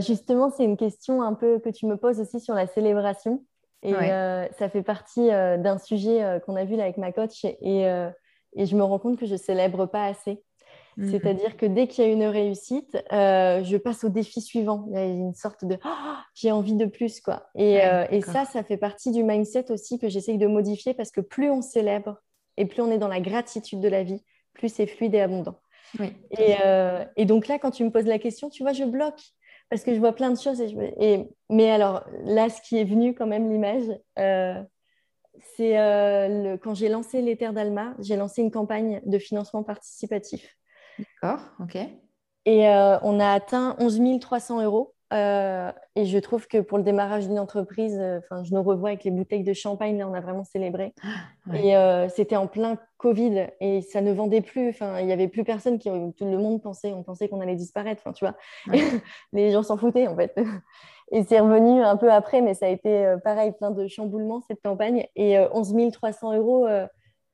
justement, 0.00 0.50
c'est 0.50 0.64
une 0.64 0.76
question 0.76 1.22
un 1.22 1.32
peu 1.32 1.60
que 1.60 1.70
tu 1.70 1.86
me 1.86 1.96
poses 1.96 2.20
aussi 2.20 2.40
sur 2.40 2.54
la 2.54 2.66
célébration. 2.66 3.42
Et 3.82 3.92
ça 3.92 4.68
fait 4.68 4.82
partie 4.82 5.28
d'un 5.28 5.78
sujet 5.78 6.40
qu'on 6.44 6.56
a 6.56 6.64
vu 6.64 6.76
là 6.76 6.84
avec 6.84 6.96
ma 6.96 7.12
coach. 7.12 7.44
Et, 7.44 7.82
et, 7.82 8.66
je 8.66 8.76
me 8.76 8.82
rends 8.82 8.98
compte 8.98 9.18
que 9.18 9.26
je 9.26 9.36
célèbre 9.36 9.86
pas 9.86 10.06
assez. 10.06 10.42
Mhm. 10.96 11.10
C'est-à-dire 11.10 11.56
que 11.56 11.66
dès 11.66 11.88
qu'il 11.88 12.04
y 12.04 12.06
a 12.06 12.10
une 12.10 12.24
réussite, 12.24 12.96
euh, 13.12 13.62
je 13.64 13.76
passe 13.76 14.04
au 14.04 14.08
défi 14.08 14.40
suivant. 14.40 14.86
Il 14.88 14.94
y 14.94 14.98
a 14.98 15.04
une 15.04 15.34
sorte 15.34 15.64
de 15.64 15.78
oh, 15.84 16.14
j'ai 16.34 16.52
envie 16.52 16.74
de 16.74 16.86
plus. 16.86 17.20
quoi. 17.20 17.48
Et, 17.54 17.84
euh, 17.84 18.20
ça, 18.22 18.44
ça 18.46 18.62
fait 18.62 18.78
partie 18.78 19.10
du 19.10 19.22
mindset 19.22 19.70
aussi 19.70 19.98
que 19.98 20.08
j'essaye 20.08 20.38
de 20.38 20.46
modifier 20.46 20.94
parce 20.94 21.10
que 21.10 21.20
plus 21.20 21.50
on 21.50 21.60
célèbre 21.60 22.16
et 22.56 22.64
plus 22.64 22.80
on 22.80 22.90
est 22.90 22.98
dans 22.98 23.08
la 23.08 23.20
gratitude 23.20 23.80
de 23.80 23.88
la 23.88 24.02
vie, 24.02 24.24
plus 24.54 24.70
c'est 24.70 24.86
fluide 24.86 25.14
et 25.14 25.20
abondant. 25.20 25.60
Euh, 26.38 27.04
et, 27.16 27.26
donc 27.26 27.46
là, 27.46 27.58
quand 27.58 27.70
tu 27.70 27.84
me 27.84 27.90
poses 27.90 28.06
la 28.06 28.18
question, 28.18 28.48
tu 28.48 28.62
vois, 28.62 28.72
je 28.72 28.84
bloque 28.84 29.20
parce 29.70 29.82
que 29.82 29.94
je 29.94 29.98
vois 29.98 30.14
plein 30.14 30.30
de 30.30 30.38
choses. 30.38 30.60
Et, 30.60 31.28
Mais 31.50 31.70
alors 31.70 32.04
là, 32.24 32.48
ce 32.48 32.60
qui 32.62 32.78
est 32.78 32.84
venu 32.84 33.14
quand 33.14 33.26
même, 33.26 33.50
l'image, 33.50 33.84
c'est 35.56 35.76
quand 36.62 36.74
j'ai 36.74 36.88
lancé 36.88 37.36
Terres 37.36 37.52
d'Alma, 37.52 37.94
j'ai 37.98 38.16
lancé 38.16 38.42
une 38.42 38.50
campagne 38.50 39.00
de 39.04 39.18
financement 39.18 39.62
participatif. 39.62 40.56
D'accord, 40.98 41.40
ok. 41.60 41.76
Et 42.46 42.68
euh, 42.68 42.98
on 43.02 43.20
a 43.20 43.32
atteint 43.32 43.76
11 43.78 44.20
300 44.20 44.62
euros. 44.62 44.94
Euh, 45.12 45.70
et 45.94 46.04
je 46.04 46.18
trouve 46.18 46.48
que 46.48 46.58
pour 46.58 46.78
le 46.78 46.84
démarrage 46.84 47.28
d'une 47.28 47.38
entreprise, 47.38 47.96
euh, 48.00 48.20
je 48.42 48.52
nous 48.52 48.62
revois 48.62 48.90
avec 48.90 49.04
les 49.04 49.10
bouteilles 49.10 49.44
de 49.44 49.52
champagne, 49.52 49.98
là, 49.98 50.08
on 50.08 50.14
a 50.14 50.20
vraiment 50.20 50.44
célébré. 50.44 50.94
Ah, 51.02 51.56
et 51.56 52.08
c'était 52.08 52.36
en 52.36 52.46
plein 52.46 52.76
Covid 52.98 53.46
et 53.60 53.82
ça 53.82 54.00
ne 54.00 54.12
vendait 54.12 54.40
plus. 54.40 54.70
Enfin, 54.70 54.98
il 55.00 55.06
n'y 55.06 55.12
avait 55.12 55.28
plus 55.28 55.44
personne 55.44 55.78
qui, 55.78 55.88
tout 55.88 56.24
le 56.24 56.38
monde 56.38 56.60
pensait, 56.60 56.92
on 56.92 57.02
pensait 57.02 57.28
qu'on 57.28 57.40
allait 57.40 57.54
disparaître. 57.54 58.02
Enfin, 58.04 58.12
tu 58.12 58.24
vois, 58.24 58.36
les 59.32 59.52
gens 59.52 59.62
s'en 59.62 59.76
foutaient 59.76 60.08
en 60.08 60.16
fait. 60.16 60.36
Et 61.12 61.22
c'est 61.22 61.38
revenu 61.38 61.82
un 61.82 61.96
peu 61.96 62.10
après, 62.12 62.42
mais 62.42 62.54
ça 62.54 62.66
a 62.66 62.68
été 62.68 63.14
pareil, 63.22 63.52
plein 63.52 63.70
de 63.70 63.86
chamboulements 63.86 64.42
cette 64.48 64.60
campagne. 64.60 65.06
Et 65.14 65.38
11 65.38 65.92
300 65.92 66.36
euros, 66.36 66.66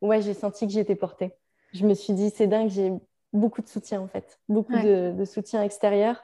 ouais, 0.03 0.21
j'ai 0.21 0.35
senti 0.35 0.67
que 0.67 0.73
j'étais 0.75 0.97
portée. 0.97 1.33
Je 1.73 1.87
me 1.87 1.95
suis 1.95 2.13
dit, 2.13 2.29
c'est 2.29 2.47
dingue, 2.47 2.69
j'ai 2.69 2.93
beaucoup 3.33 3.63
de 3.63 3.69
soutien 3.69 4.01
en 4.01 4.09
fait, 4.09 4.39
beaucoup 4.49 4.77
de, 4.77 5.25
soutien 5.25 5.63
extérieur. 5.63 6.23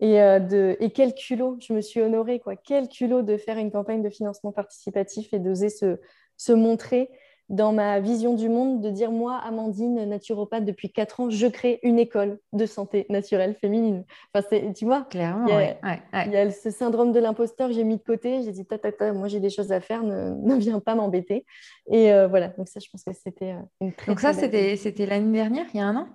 Et, 0.00 0.20
euh, 0.20 0.38
de, 0.38 0.76
et 0.80 0.90
quel 0.90 1.14
culot, 1.14 1.56
je 1.60 1.72
me 1.72 1.80
suis 1.80 2.00
honorée, 2.00 2.40
quoi. 2.40 2.56
Quel 2.56 2.88
culot 2.88 3.22
de 3.22 3.36
faire 3.36 3.58
une 3.58 3.70
campagne 3.70 4.02
de 4.02 4.10
financement 4.10 4.50
participatif 4.50 5.32
et 5.32 5.38
d'oser 5.38 5.68
se, 5.68 5.98
se 6.36 6.52
montrer 6.52 7.10
dans 7.50 7.72
ma 7.72 7.98
vision 7.98 8.34
du 8.34 8.48
monde, 8.48 8.80
de 8.80 8.90
dire 8.90 9.10
moi, 9.10 9.36
Amandine, 9.44 10.04
naturopathe 10.04 10.64
depuis 10.64 10.90
4 10.90 11.20
ans, 11.20 11.30
je 11.30 11.48
crée 11.48 11.80
une 11.82 11.98
école 11.98 12.38
de 12.52 12.64
santé 12.64 13.06
naturelle 13.08 13.56
féminine. 13.56 14.04
Enfin, 14.32 14.46
tu 14.72 14.84
vois, 14.84 15.02
Clairement, 15.10 15.46
il 15.48 16.32
y, 16.32 16.36
a, 16.36 16.50
ce 16.52 16.70
syndrome 16.70 17.10
de 17.10 17.18
l'imposteur 17.18 17.72
j'ai 17.72 17.82
mis 17.82 17.96
de 17.96 18.02
côté. 18.02 18.44
J'ai 18.44 18.52
dit, 18.52 18.64
ta, 18.64 18.78
ta, 18.78 19.12
moi 19.12 19.26
j'ai 19.26 19.40
des 19.40 19.50
choses 19.50 19.72
à 19.72 19.80
faire, 19.80 20.04
ne, 20.04 20.30
ne 20.42 20.54
viens 20.56 20.78
pas 20.78 20.94
m'embêter. 20.94 21.44
Et 21.90 22.12
euh, 22.12 22.28
voilà, 22.28 22.48
donc 22.48 22.68
ça, 22.68 22.78
je 22.78 22.88
pense 22.88 23.02
que 23.02 23.12
c'était 23.12 23.52
euh, 23.52 23.62
une 23.80 23.92
très 23.92 24.12
Donc 24.12 24.20
ça, 24.20 24.32
c'était 24.32 25.06
l'année 25.06 25.32
dernière, 25.32 25.66
il 25.74 25.78
y 25.78 25.80
a 25.80 25.86
un 25.86 25.96
an? 25.96 26.08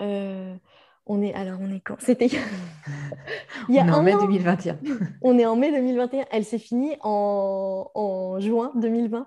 Euh, 0.00 0.54
on 1.08 1.22
est 1.22 1.34
alors 1.34 1.58
on 1.60 1.74
est 1.74 1.80
quand? 1.80 1.96
C'était 1.98 2.26
il 2.26 3.74
y 3.74 3.78
a 3.78 3.84
on 3.84 3.88
est 3.88 3.92
en 3.92 4.02
mai 4.02 4.12
2021. 4.12 4.78
on 5.22 5.38
est 5.38 5.46
en 5.46 5.56
mai 5.56 5.72
2021. 5.72 6.26
Elle 6.30 6.44
s'est 6.44 6.58
finie 6.58 6.96
en, 7.02 8.36
juin 8.40 8.72
2020. 8.76 9.26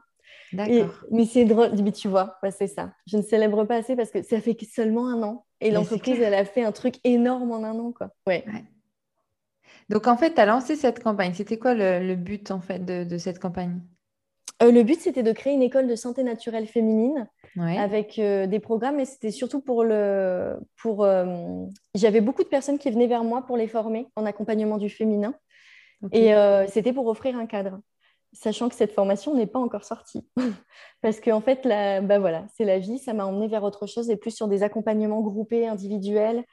D'accord. 0.53 0.93
Mais 1.11 1.25
c'est 1.25 1.45
drôle, 1.45 1.71
mais 1.81 1.91
tu 1.91 2.07
vois, 2.07 2.37
c'est 2.57 2.67
ça. 2.67 2.93
Je 3.07 3.17
ne 3.17 3.21
célèbre 3.21 3.63
pas 3.65 3.77
assez 3.77 3.95
parce 3.95 4.11
que 4.11 4.21
ça 4.21 4.41
fait 4.41 4.57
seulement 4.69 5.07
un 5.07 5.23
an 5.23 5.45
et 5.61 5.71
l'entreprise, 5.71 6.19
elle 6.19 6.33
a 6.33 6.45
fait 6.45 6.63
un 6.63 6.71
truc 6.71 6.95
énorme 7.03 7.51
en 7.51 7.63
un 7.63 7.77
an, 7.79 7.91
quoi. 7.91 8.09
Ouais. 8.27 8.43
Donc 9.89 10.07
en 10.07 10.17
fait, 10.17 10.33
tu 10.33 10.41
as 10.41 10.45
lancé 10.45 10.75
cette 10.75 11.01
campagne. 11.01 11.33
C'était 11.33 11.57
quoi 11.57 11.73
le, 11.73 12.15
but 12.15 12.51
en 12.51 12.59
fait 12.61 12.83
de 12.83 13.17
cette 13.17 13.39
campagne? 13.39 13.79
Euh, 14.61 14.71
le 14.71 14.83
but, 14.83 14.99
c'était 14.99 15.23
de 15.23 15.31
créer 15.31 15.53
une 15.53 15.61
école 15.61 15.87
de 15.87 15.95
santé 15.95 16.23
naturelle 16.23 16.67
féminine 16.67 17.27
avec 17.57 18.17
euh, 18.19 18.47
des 18.47 18.59
programmes, 18.59 18.99
et 18.99 19.05
c'était 19.05 19.31
surtout 19.31 19.61
pour 19.61 19.83
le. 19.83 20.57
Pour, 20.81 21.03
euh, 21.03 21.65
J'avais 21.95 22.21
beaucoup 22.21 22.43
de 22.43 22.47
personnes 22.47 22.77
qui 22.77 22.91
venaient 22.91 23.07
vers 23.07 23.23
moi 23.23 23.45
pour 23.45 23.57
les 23.57 23.67
former 23.67 24.07
en 24.15 24.25
accompagnement 24.25 24.77
du 24.77 24.89
féminin. 24.89 25.33
Et 26.11 26.33
c'était 26.67 26.93
pour 26.93 27.05
offrir 27.07 27.37
un 27.37 27.45
cadre, 27.45 27.79
sachant 28.33 28.69
que 28.69 28.75
cette 28.75 28.91
formation 28.91 29.35
n'est 29.35 29.45
pas 29.45 29.59
encore 29.59 29.83
sortie. 29.83 30.27
Parce 31.01 31.19
qu'en 31.19 31.37
en 31.37 31.41
fait, 31.41 31.63
la... 31.63 32.01
bah 32.01 32.17
voilà, 32.17 32.45
c'est 32.55 32.65
la 32.65 32.79
vie, 32.79 32.97
ça 32.97 33.13
m'a 33.13 33.25
emmené 33.25 33.47
vers 33.47 33.63
autre 33.63 33.85
chose 33.85 34.09
et 34.09 34.17
plus 34.17 34.31
sur 34.31 34.47
des 34.47 34.63
accompagnements 34.63 35.21
groupés, 35.21 35.67
individuels. 35.67 36.43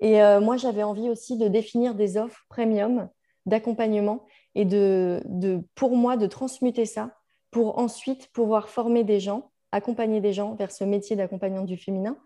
Et 0.00 0.20
moi, 0.40 0.56
j'avais 0.56 0.82
envie 0.82 1.08
aussi 1.08 1.38
de 1.38 1.48
définir 1.48 1.94
des 1.94 2.18
offres 2.18 2.44
premium 2.48 3.08
d'accompagnement 3.46 4.26
et 4.54 4.64
de, 4.66 5.22
de, 5.24 5.62
pour 5.74 5.96
moi, 5.96 6.16
de 6.18 6.26
transmuter 6.26 6.84
ça 6.84 7.17
pour 7.50 7.78
ensuite 7.78 8.28
pouvoir 8.32 8.68
former 8.68 9.04
des 9.04 9.20
gens, 9.20 9.50
accompagner 9.72 10.20
des 10.20 10.32
gens 10.32 10.54
vers 10.54 10.70
ce 10.70 10.84
métier 10.84 11.16
d'accompagnante 11.16 11.66
du 11.66 11.76
féminin 11.76 12.16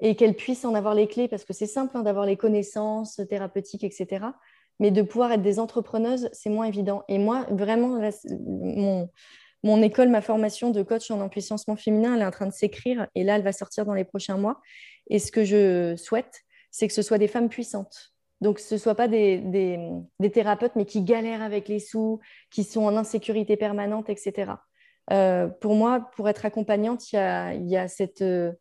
et 0.00 0.16
qu'elles 0.16 0.34
puissent 0.34 0.64
en 0.64 0.74
avoir 0.74 0.94
les 0.94 1.06
clés 1.06 1.28
parce 1.28 1.44
que 1.44 1.52
c'est 1.52 1.66
simple 1.66 1.96
hein, 1.96 2.02
d'avoir 2.02 2.26
les 2.26 2.36
connaissances 2.36 3.20
thérapeutiques, 3.28 3.84
etc. 3.84 4.26
Mais 4.78 4.90
de 4.90 5.02
pouvoir 5.02 5.32
être 5.32 5.42
des 5.42 5.58
entrepreneuses, 5.58 6.30
c'est 6.32 6.48
moins 6.48 6.64
évident. 6.64 7.04
Et 7.08 7.18
moi, 7.18 7.46
vraiment, 7.50 8.00
mon, 9.62 9.82
école, 9.82 10.08
ma 10.08 10.22
formation 10.22 10.70
de 10.70 10.82
coach 10.82 11.10
en 11.10 11.20
empuissancement 11.20 11.76
féminin, 11.76 12.14
elle 12.14 12.22
est 12.22 12.26
en 12.26 12.30
train 12.30 12.46
de 12.46 12.52
s'écrire 12.52 13.06
et 13.14 13.24
là, 13.24 13.36
elle 13.36 13.42
va 13.42 13.52
sortir 13.52 13.84
dans 13.84 13.92
les 13.92 14.04
prochains 14.04 14.38
mois. 14.38 14.60
Et 15.10 15.18
ce 15.18 15.30
que 15.30 15.44
je 15.44 15.96
souhaite, 15.96 16.40
c'est 16.70 16.88
que 16.88 16.94
ce 16.94 17.02
soit 17.02 17.18
des 17.18 17.28
femmes 17.28 17.50
puissantes, 17.50 18.14
donc, 18.40 18.58
ce 18.58 18.74
ne 18.74 18.78
soit 18.78 18.94
pas 18.94 19.08
des, 19.08 19.42
thérapeutes, 20.32 20.74
mais 20.74 20.86
qui 20.86 21.02
galèrent 21.02 21.42
avec 21.42 21.68
les 21.68 21.78
sous, 21.78 22.20
qui 22.50 22.64
sont 22.64 22.82
en 22.82 22.96
insécurité 22.96 23.56
permanente, 23.56 24.08
etc. 24.08 24.52
Euh, 25.12 25.48
pour 25.48 25.74
moi, 25.74 26.08
pour 26.16 26.28
être 26.28 26.46
accompagnante, 26.46 27.12
il 27.12 27.16
y 27.16 27.76
a, 27.76 27.86
euh, 28.22 28.52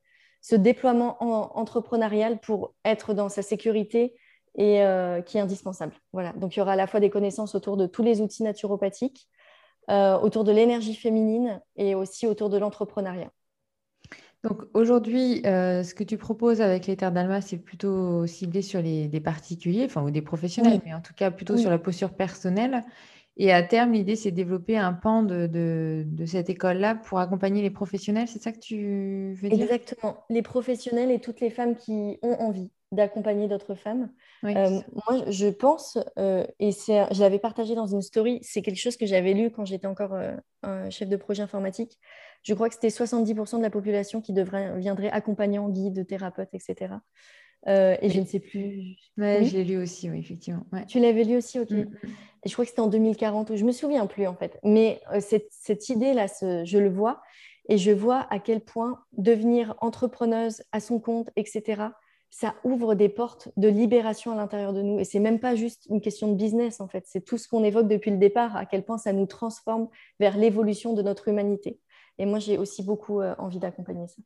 ce 0.42 0.56
déploiement 0.56 1.24
entrepreneurial 1.58 2.40
pour 2.40 2.74
être 2.84 3.14
dans 3.14 3.30
sa 3.30 3.42
sécurité 3.42 4.16
et 4.56 4.82
euh, 4.84 5.22
qui 5.22 5.38
est 5.38 5.42
indispensable. 5.42 5.94
Voilà. 6.12 6.34
Donc, 6.34 6.56
il 6.56 6.60
y 6.60 6.62
aura 6.62 6.74
à 6.74 6.78
la 6.78 6.88
fois 6.88 7.00
des 7.00 7.10
connaissances 7.10 7.56
autour 7.56 7.78
de 7.78 7.88
tous 7.88 8.04
les 8.04 8.22
outils 8.22 8.44
naturopathiques, 8.44 9.30
autour 9.88 10.44
de 10.44 10.52
l'énergie 10.52 10.94
féminine 10.94 11.62
et 11.76 11.96
aussi 11.96 12.28
autour 12.28 12.50
de 12.50 12.60
l'entrepreneuriat. 12.60 13.32
Donc 14.44 14.62
aujourd'hui, 14.74 15.42
euh, 15.46 15.84
ce 15.84 15.94
que 15.94 16.04
tu 16.04 16.18
proposes 16.18 16.62
avec 16.62 16.88
les 16.88 16.96
terres 16.96 17.12
d'Alma, 17.12 17.42
c'est 17.42 17.58
plutôt 17.58 18.26
ciblé 18.26 18.62
sur 18.62 18.82
les, 18.82 19.08
des 19.08 19.20
particuliers, 19.20 19.86
enfin 19.86 20.02
ou 20.02 20.12
des 20.12 20.22
professionnels, 20.22 20.80
mais 20.86 20.94
en 20.94 21.02
tout 21.02 21.14
cas 21.14 21.30
plutôt 21.30 21.58
sur 21.58 21.70
la 21.70 21.78
posture 21.78 22.14
personnelle. 22.14 22.84
Et 23.36 23.54
à 23.54 23.64
terme, 23.64 23.94
l'idée, 23.94 24.16
c'est 24.16 24.32
de 24.32 24.36
développer 24.36 24.78
un 24.78 24.92
pan 24.92 25.24
de, 25.24 25.48
de, 25.48 26.26
cette 26.26 26.50
école-là 26.50 26.96
pour 26.96 27.20
accompagner 27.20 27.62
les 27.62 27.70
professionnels. 27.70 28.28
C'est 28.28 28.42
ça 28.42 28.52
que 28.52 28.60
tu 28.60 29.34
veux 29.42 29.50
dire? 29.50 29.64
Exactement. 29.64 30.18
Les 30.30 30.42
professionnels 30.42 31.10
et 31.10 31.20
toutes 31.20 31.40
les 31.40 31.50
femmes 31.50 31.76
qui 31.76 32.18
ont 32.22 32.34
envie 32.40 32.70
d'accompagner 32.92 33.48
d'autres 33.48 33.76
femmes. 33.76 34.10
Euh, 34.44 34.82
moi, 34.94 35.24
je 35.28 35.48
pense, 35.48 35.98
euh, 36.18 36.46
et 36.60 36.72
je 36.72 37.20
l'avais 37.20 37.40
partagé 37.40 37.76
dans 37.76 37.88
une 37.88 38.02
story, 38.02 38.40
c'est 38.42 38.62
quelque 38.62 38.80
chose 38.80 38.98
que 38.98 39.06
j'avais 39.06 39.34
lu 39.34 39.52
quand 39.52 39.64
j'étais 39.64 39.88
encore 39.88 40.18
un 40.64 40.90
chef 40.90 41.08
de 41.08 41.16
projet 41.16 41.44
informatique 41.44 41.98
je 42.44 42.54
crois 42.54 42.70
que 42.70 42.76
c'était 42.76 42.90
70% 42.90 43.58
de 43.58 43.62
la 43.62 43.70
population 43.70 44.22
qui 44.22 44.34
devrait, 44.34 44.78
viendrait 44.80 45.10
accompagnant, 45.10 45.70
guide, 45.70 46.06
thérapeute, 46.08 46.50
etc. 46.54 46.96
Euh, 47.68 47.98
et 48.02 48.10
je 48.10 48.20
ne 48.20 48.26
sais 48.26 48.40
plus. 48.40 48.96
Ouais, 49.18 49.44
Je 49.44 49.58
l'ai 49.58 49.64
lu 49.64 49.78
aussi, 49.78 50.10
oui, 50.10 50.20
effectivement. 50.20 50.66
Tu 50.88 51.00
l'avais 51.00 51.24
lu 51.24 51.38
aussi, 51.38 51.60
ok. 51.60 51.72
Mm, 51.72 51.80
mm. 51.82 51.90
Et 52.46 52.50
je 52.50 52.54
crois 52.54 52.64
que 52.64 52.70
c'était 52.70 52.82
en 52.82 52.88
2040, 52.88 53.50
ou 53.50 53.58
je 53.58 53.66
me 53.66 53.72
souviens 53.72 54.08
plus 54.08 54.28
en 54.28 54.36
fait. 54.36 54.60
Mais 54.64 55.02
euh, 55.14 55.20
cette, 55.20 55.90
idée-là, 55.90 56.28
je 56.64 56.78
le 56.78 56.90
vois, 56.90 57.22
et 57.68 57.78
je 57.78 57.92
vois 57.92 58.26
à 58.30 58.40
quel 58.40 58.62
point 58.62 59.04
devenir 59.18 59.76
entrepreneuse 59.82 60.64
à 60.72 60.80
son 60.80 61.00
compte, 61.00 61.30
etc., 61.36 61.84
ça 62.32 62.56
ouvre 62.64 62.94
des 62.94 63.10
portes 63.10 63.50
de 63.58 63.68
libération 63.68 64.32
à 64.32 64.36
l'intérieur 64.36 64.72
de 64.72 64.84
nous. 64.84 65.00
Et 65.00 65.04
c'est 65.04 65.20
même 65.20 65.40
pas 65.40 65.56
juste 65.56 65.88
une 65.90 66.00
question 66.00 66.28
de 66.28 66.36
business, 66.36 66.80
en 66.80 66.88
fait. 66.88 67.04
C'est 67.08 67.26
tout 67.26 67.40
ce 67.40 67.48
qu'on 67.48 67.64
évoque 67.64 67.88
depuis 67.88 68.12
le 68.12 68.18
départ, 68.18 68.56
à 68.56 68.66
quel 68.66 68.86
point 68.86 69.00
ça 69.00 69.14
nous 69.14 69.26
transforme 69.26 69.90
vers 70.20 70.38
l'évolution 70.38 70.94
de 70.94 71.02
notre 71.02 71.28
humanité. 71.28 71.80
Et 72.20 72.26
moi, 72.26 72.38
j'ai 72.38 72.58
aussi 72.58 72.84
beaucoup 72.84 73.22
euh, 73.22 73.34
envie 73.40 73.60
d'accompagner 73.60 74.08
ça. 74.08 74.22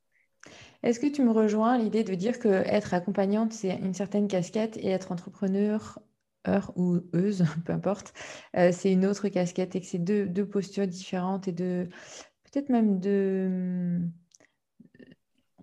Est-ce 0.82 1.00
que 1.00 1.08
tu 1.08 1.22
me 1.24 1.32
rejoins 1.32 1.78
l'idée 1.78 2.04
de 2.04 2.14
dire 2.16 2.39
que 2.39 2.50
être 2.50 2.94
accompagnante, 2.94 3.54
c'est 3.54 3.78
une 3.78 3.94
certaine 3.94 4.28
casquette 4.28 4.76
et 4.78 4.89
être 4.89 5.14
entrepreneur, 5.14 6.00
heure 6.48 6.74
ou 6.76 7.00
euse, 7.14 7.46
peu 7.66 7.72
importe, 7.72 8.14
euh, 8.58 8.72
c'est 8.74 8.91
une 8.91 9.06
autre 9.06 9.30
casquette 9.30 9.76
et 9.76 9.80
que 9.80 9.86
c'est 9.86 10.00
deux, 10.00 10.26
deux, 10.26 10.46
postures 10.46 10.88
différentes 10.88 11.48
et 11.48 11.54
de 11.54 11.88
peut-être 12.44 12.70
même 12.70 13.00
de. 13.00 14.00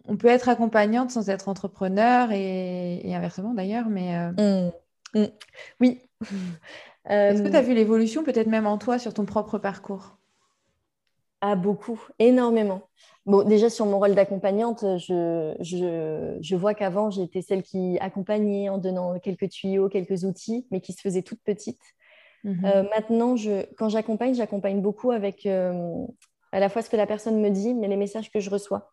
On 0.06 0.16
peut 0.16 0.28
être 0.28 0.48
accompagnante 0.48 1.10
sans 1.10 1.28
être 1.28 1.48
entrepreneur 1.48 2.32
et, 2.32 3.14
inversement 3.14 3.54
d'ailleurs, 3.54 3.88
mais. 3.88 4.16
Euh, 4.16 4.70
mmh. 5.12 5.18
Mmh. 5.18 5.26
Oui. 5.80 6.00
Est-ce 7.06 7.42
que 7.42 7.48
tu 7.48 7.56
as 7.56 7.62
vu 7.62 7.74
l'évolution 7.74 8.22
peut-être 8.22 8.46
même 8.46 8.66
en 8.66 8.78
toi 8.78 8.98
sur 8.98 9.12
ton 9.12 9.24
propre 9.24 9.58
parcours? 9.58 10.19
Ah, 11.40 11.56
beaucoup, 11.56 12.00
énormément. 12.18 12.82
Bon, 13.26 13.42
déjà 13.42 13.70
sur 13.70 13.86
mon 13.86 13.98
rôle 13.98 14.14
d'accompagnante, 14.14 14.84
je, 14.98 15.54
je, 15.60 16.56
vois 16.56 16.74
qu'avant, 16.74 17.10
j'étais 17.10 17.42
celle 17.42 17.62
qui 17.62 17.98
accompagnait 18.00 18.68
en 18.68 18.78
donnant 18.78 19.18
quelques 19.18 19.48
tuyaux, 19.48 19.88
quelques 19.88 20.24
outils, 20.24 20.66
mais 20.70 20.80
qui 20.80 20.92
se 20.92 21.00
faisait 21.00 21.22
toute 21.22 21.40
petite. 21.42 21.80
Mhm. 22.44 22.64
Euh, 22.64 22.82
maintenant, 22.94 23.36
je, 23.36 23.64
quand 23.76 23.88
j'accompagne, 23.88 24.34
j'accompagne 24.34 24.80
beaucoup 24.80 25.10
avec 25.10 25.46
euh, 25.46 26.06
à 26.52 26.60
la 26.60 26.68
fois 26.68 26.82
ce 26.82 26.90
que 26.90 26.96
la 26.96 27.06
personne 27.06 27.40
me 27.40 27.50
dit, 27.50 27.74
mais 27.74 27.88
les 27.88 27.96
messages 27.96 28.30
que 28.30 28.40
je 28.40 28.50
reçois. 28.50 28.92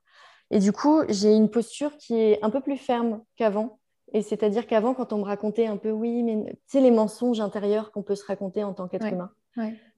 Et 0.51 0.59
du 0.59 0.71
coup, 0.71 1.03
j'ai 1.09 1.33
une 1.33 1.49
posture 1.49 1.97
qui 1.97 2.15
est 2.15 2.43
un 2.43 2.49
peu 2.49 2.61
plus 2.61 2.77
ferme 2.77 3.21
qu'avant. 3.35 3.79
Et 4.13 4.21
c'est-à-dire 4.21 4.67
qu'avant, 4.67 4.93
quand 4.93 5.11
on 5.11 5.17
me 5.17 5.23
racontait 5.23 5.65
un 5.65 5.75
peu, 5.75 5.91
oui, 5.91 6.23
mais 6.23 6.43
tu 6.45 6.57
sais, 6.67 6.81
les 6.81 6.91
mensonges 6.91 7.41
intérieurs 7.41 7.91
qu'on 7.91 8.03
peut 8.03 8.15
se 8.15 8.25
raconter 8.25 8.63
en 8.63 8.73
tant 8.73 8.87
qu'être 8.87 9.07
humain, 9.07 9.31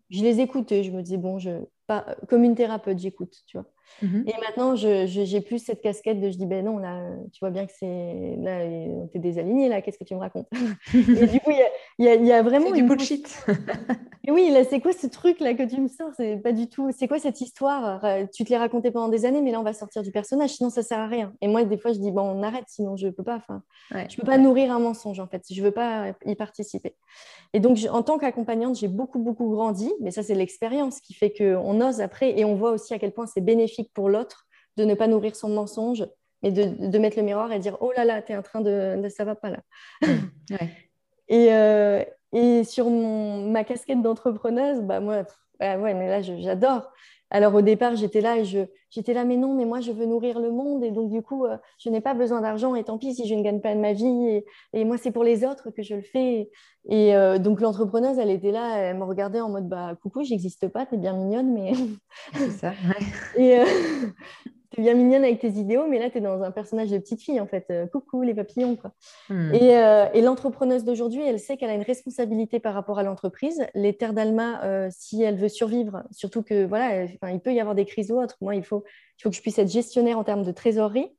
je 0.10 0.24
les 0.24 0.40
écoutais. 0.42 0.84
Je 0.84 0.92
me 0.92 1.02
disais, 1.02 1.18
bon, 1.18 1.40
je, 1.40 1.52
pas, 1.88 2.16
comme 2.28 2.44
une 2.44 2.56
thérapeute, 2.56 3.00
j'écoute, 3.00 3.44
tu 3.48 3.58
vois. 3.58 3.68
Mhm. 4.02 4.26
Et 4.28 4.34
maintenant, 4.42 4.76
j'ai 4.76 5.42
plus 5.42 5.60
cette 5.60 5.82
casquette 5.82 6.20
de 6.20 6.30
je 6.30 6.38
dis, 6.38 6.46
ben 6.46 6.64
non, 6.66 6.78
là, 6.78 7.02
tu 7.32 7.40
vois 7.40 7.50
bien 7.50 7.66
que 7.66 7.72
c'est. 7.78 8.36
Là, 8.38 8.60
t'es 9.12 9.20
désaligné, 9.20 9.70
là, 9.70 9.82
qu'est-ce 9.82 9.98
que 9.98 10.04
tu 10.04 10.16
me 10.16 10.20
racontes? 10.20 10.48
Et 10.94 11.28
du 11.28 11.40
coup, 11.40 11.52
il 11.98 12.06
y, 12.06 12.26
y 12.26 12.32
a, 12.32 12.42
vraiment. 12.42 12.72
du 12.72 12.84
bullshit. 12.84 13.46
et 14.28 14.32
oui, 14.32 14.50
là, 14.52 14.64
c'est 14.64 14.80
quoi 14.80 14.94
ce 14.94 15.08
truc-là 15.08 15.54
que 15.54 15.64
tu 15.64 15.82
me 15.82 15.88
sors? 15.88 16.12
C'est 16.16 16.38
pas 16.38 16.52
du 16.52 16.68
tout. 16.68 16.92
C'est 16.98 17.08
quoi 17.08 17.20
cette 17.20 17.42
histoire? 17.42 18.04
Tu 18.34 18.44
te 18.44 18.50
l'es 18.50 18.58
raconté 18.58 18.92
pendant 18.92 19.10
des 19.10 19.26
années, 19.26 19.42
mais 19.42 19.52
là, 19.52 19.60
on 19.60 19.64
va 19.64 19.74
sortir 19.74 20.02
du 20.02 20.12
personnage, 20.12 20.52
sinon 20.52 20.70
ça 20.70 20.84
sert 20.84 21.00
à 21.00 21.08
rien. 21.08 21.34
Et 21.42 21.48
moi, 21.48 21.64
des 21.64 21.78
fois, 21.78 21.92
je 21.92 22.00
dis, 22.00 22.12
bon, 22.12 22.22
on 22.22 22.44
arrête, 22.44 22.66
sinon 22.68 22.96
je 22.96 23.08
peux 23.10 23.24
pas. 23.24 23.38
Enfin, 23.38 23.64
je 24.10 24.16
peux 24.16 24.26
pas 24.26 24.38
nourrir 24.38 24.72
un 24.72 24.80
mensonge, 24.80 25.20
en 25.20 25.28
fait. 25.28 25.44
Je 25.50 25.62
veux 25.62 25.72
pas 25.72 26.14
y 26.26 26.36
participer. 26.36 26.96
Et 27.54 27.60
donc, 27.60 27.80
en 27.92 28.04
tant 28.04 28.18
qu'accompagnante, 28.18 28.78
j'ai 28.78 28.88
beaucoup, 28.88 29.20
beaucoup 29.20 29.50
grandi, 29.50 29.92
mais 30.02 30.12
ça, 30.12 30.22
c'est 30.22 30.36
l'expérience 30.36 31.00
qui 31.00 31.14
fait 31.14 31.34
qu'on 31.34 31.82
ose 31.82 32.02
après 32.02 32.38
et 32.38 32.46
on 32.46 32.56
voit 32.56 32.72
aussi 32.72 32.94
à 32.94 33.00
quel 33.00 33.12
point 33.12 33.26
c'est 33.26 33.42
bénéfique 33.42 33.79
pour 33.84 34.10
l'autre 34.10 34.48
de 34.78 34.86
ne 34.86 34.94
pas 34.94 35.08
nourrir 35.08 35.36
son 35.36 35.50
mensonge, 35.50 36.06
mais 36.42 36.52
de, 36.52 36.98
mettre 36.98 37.18
le 37.18 37.24
miroir 37.24 37.52
et 37.52 37.60
dire 37.60 37.78
Oh 37.82 37.92
là 37.96 38.06
là, 38.06 38.22
tu 38.22 38.32
es 38.32 38.38
en 38.38 38.42
train 38.42 38.62
de, 38.62 39.02
Ça 39.10 39.26
va 39.26 39.36
pas 39.36 39.50
là. 39.50 39.60
et, 41.28 41.54
euh, 41.54 42.04
et, 42.34 42.64
sur 42.64 42.90
mon, 42.90 43.50
ma 43.50 43.64
casquette 43.64 44.02
d'entrepreneuse, 44.02 44.82
bah 44.82 45.00
moi, 45.00 45.24
bah 45.60 45.78
ouais, 45.78 45.94
mais 45.94 46.08
là, 46.08 46.22
j'adore. 46.22 46.92
Alors 47.32 47.54
au 47.54 47.62
départ, 47.62 47.96
j'étais 47.96 48.22
là 48.22 48.38
et 48.38 48.46
je, 48.46 48.60
j'étais 48.90 49.14
là, 49.14 49.24
mais 49.24 49.38
non, 49.38 49.54
mais 49.54 49.66
moi, 49.66 49.82
je 49.82 49.92
veux 49.92 50.06
nourrir 50.06 50.40
le 50.40 50.52
monde 50.52 50.84
et 50.84 50.92
donc 50.92 51.10
du 51.10 51.22
coup, 51.22 51.46
euh, 51.46 51.58
je 51.78 51.90
n'ai 51.90 52.02
pas 52.02 52.14
besoin 52.14 52.42
d'argent 52.42 52.76
et 52.76 52.84
tant 52.84 52.98
pis 52.98 53.14
si 53.14 53.28
je 53.28 53.36
ne 53.36 53.44
gagne 53.44 53.62
pas 53.62 53.76
de 53.76 53.80
ma 53.80 53.94
vie. 53.94 54.44
Et, 54.74 54.86
moi, 54.86 54.98
c'est 54.98 55.12
pour 55.12 55.24
les 55.24 55.46
autres 55.46 55.70
que 55.70 55.84
je 55.84 55.96
le 55.96 56.02
fais. 56.02 56.50
Et 56.88 57.16
euh, 57.16 57.38
donc 57.38 57.62
l'entrepreneuse, 57.62 58.18
elle 58.18 58.32
était 58.32 58.52
là, 58.52 58.78
elle 58.78 58.98
me 58.98 59.04
regardait 59.04 59.42
en 59.42 59.50
mode, 59.50 59.68
bah 59.68 59.96
coucou, 60.02 60.24
j'existe 60.24 60.68
pas, 60.70 60.86
t'es 60.86 60.98
bien 60.98 61.14
mignonne, 61.14 61.54
mais... 61.54 61.74
c'est 62.34 62.52
ça, 62.52 62.74
et, 63.38 63.60
euh, 63.60 63.66
tu 64.72 64.82
es 64.82 64.84
bien 64.84 64.94
mignonne 64.94 65.24
avec 65.24 65.40
tes 65.40 65.50
idéaux, 65.50 65.88
mais 65.88 65.98
là, 65.98 66.10
tu 66.10 66.20
es 66.20 66.22
dans 66.22 66.44
un 66.44 66.52
personnage 66.52 66.90
de 66.90 66.98
petite 66.98 67.22
fille, 67.22 67.40
en 67.40 67.48
fait. 67.48 67.66
Euh, 67.72 67.88
coucou, 67.88 68.22
les 68.22 68.36
papillons, 68.36 68.76
quoi. 68.76 68.92
Hmm. 69.30 69.52
Euh, 69.54 70.08
et, 70.14 70.22
l'entrepreneuse 70.22 70.84
d'aujourd'hui, 70.84 71.24
elle 71.24 71.40
sait 71.40 71.58
qu'elle 71.58 71.72
a 71.72 71.74
une 71.74 71.82
responsabilité 71.82 72.60
par 72.60 72.76
rapport 72.76 73.00
à 73.00 73.04
l'entreprise. 73.04 73.66
Les 73.74 73.94
terres 73.94 74.14
d'Alma, 74.14 74.64
euh, 74.64 74.90
si 74.92 75.24
elle 75.24 75.38
veut 75.38 75.50
survivre, 75.50 76.04
surtout 76.12 76.44
que, 76.44 76.66
voilà, 76.66 77.06
il 77.06 77.40
peut 77.40 77.54
y 77.54 77.60
avoir 77.60 77.74
des 77.74 77.86
crises 77.86 78.12
ou 78.12 78.22
autres. 78.22 78.38
Moi, 78.42 78.56
il 78.56 78.64
faut, 78.64 78.84
il 79.18 79.24
faut 79.24 79.30
que 79.30 79.36
je 79.36 79.42
puisse 79.42 79.58
être 79.58 79.72
gestionnaire 79.72 80.20
en 80.20 80.24
termes 80.24 80.44
de 80.44 80.52
trésorerie. 80.52 81.12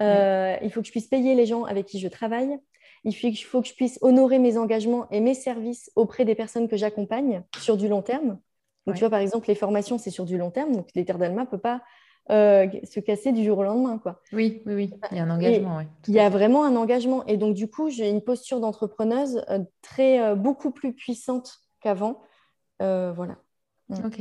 Il 0.00 0.70
faut 0.70 0.80
que 0.80 0.86
je 0.86 0.92
puisse 0.92 1.08
payer 1.08 1.34
les 1.34 1.44
gens 1.44 1.64
avec 1.64 1.86
qui 1.86 1.98
je 1.98 2.08
travaille. 2.08 2.58
Il 3.04 3.14
faut 3.14 3.60
que 3.60 3.68
je 3.68 3.74
puisse 3.74 3.98
honorer 4.00 4.38
mes 4.38 4.56
engagements 4.56 5.08
et 5.10 5.20
mes 5.20 5.34
services 5.34 5.90
auprès 5.94 6.24
des 6.24 6.34
personnes 6.34 6.68
que 6.68 6.76
j'accompagne 6.76 7.42
sur 7.58 7.76
du 7.76 7.88
long 7.88 8.02
terme. 8.02 8.38
Donc, 8.86 8.96
tu 8.96 9.00
vois, 9.00 9.10
par 9.10 9.20
exemple, 9.20 9.48
les 9.48 9.54
formations, 9.54 9.98
c'est 9.98 10.10
sur 10.10 10.24
du 10.24 10.38
long 10.38 10.50
terme. 10.50 10.74
Donc, 10.74 10.88
les 10.94 11.04
terres 11.04 11.18
d'Alma 11.18 11.42
ne 11.42 11.46
peut 11.46 11.58
pas 11.58 11.82
euh, 12.30 12.66
se 12.84 13.00
casser 13.00 13.32
du 13.32 13.44
jour 13.44 13.58
au 13.58 13.62
lendemain. 13.62 13.98
Quoi. 13.98 14.20
Oui, 14.32 14.62
oui, 14.66 14.74
oui, 14.74 14.90
il 15.10 15.16
y 15.16 15.20
a 15.20 15.24
un 15.24 15.30
engagement. 15.30 15.80
il 16.06 16.14
y 16.14 16.20
a 16.20 16.28
vraiment 16.28 16.64
un 16.64 16.76
engagement. 16.76 17.24
Et 17.26 17.36
donc, 17.36 17.54
du 17.54 17.68
coup, 17.68 17.88
j'ai 17.88 18.10
une 18.10 18.20
posture 18.20 18.60
d'entrepreneuse 18.60 19.42
euh, 19.48 19.60
très, 19.80 20.20
euh, 20.20 20.34
beaucoup 20.34 20.70
plus 20.70 20.92
puissante 20.92 21.60
qu'avant. 21.80 22.20
voilà. 22.80 23.36
Ok. 24.04 24.20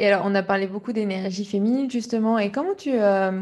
Et 0.00 0.06
alors, 0.06 0.22
on 0.24 0.34
a 0.34 0.42
parlé 0.42 0.66
beaucoup 0.66 0.92
d'énergie 0.92 1.44
féminine, 1.44 1.90
justement. 1.90 2.38
Et 2.38 2.52
comment, 2.52 2.74
tu, 2.74 2.92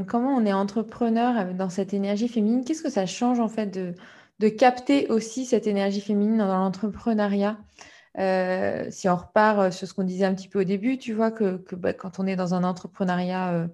comment 0.09 0.34
on 0.34 0.47
est 0.47 0.53
entrepreneur 0.55 1.53
dans 1.55 1.68
cette 1.68 1.92
énergie 1.92 2.28
féminine? 2.28 2.64
Qu'est-ce 2.64 2.82
que 2.82 2.90
ça 2.90 3.05
change, 3.05 3.40
en 3.40 3.49
fait, 3.49 3.66
de, 3.66 3.94
de 4.38 4.49
capter 4.49 5.07
aussi 5.09 5.44
cette 5.44 5.66
énergie 5.66 6.01
féminine 6.01 6.38
dans 6.38 6.47
l'entrepreneuriat? 6.47 7.59
Euh, 8.18 8.86
si 8.90 9.08
on 9.08 9.16
repart 9.16 9.58
euh, 9.58 9.70
sur 9.70 9.86
ce 9.86 9.94
qu'on 9.94 10.04
disait 10.04 10.24
un 10.24 10.34
petit 10.34 10.48
peu 10.48 10.60
au 10.60 10.64
début, 10.64 10.98
tu 10.98 11.12
vois 11.12 11.30
que, 11.30 11.62
bah, 11.74 11.92
quand 11.92 12.18
on 12.18 12.26
est 12.26 12.36
dans 12.36 12.54
un 12.54 12.64
entrepreneuriat, 12.64 13.52
euh, 13.52 13.68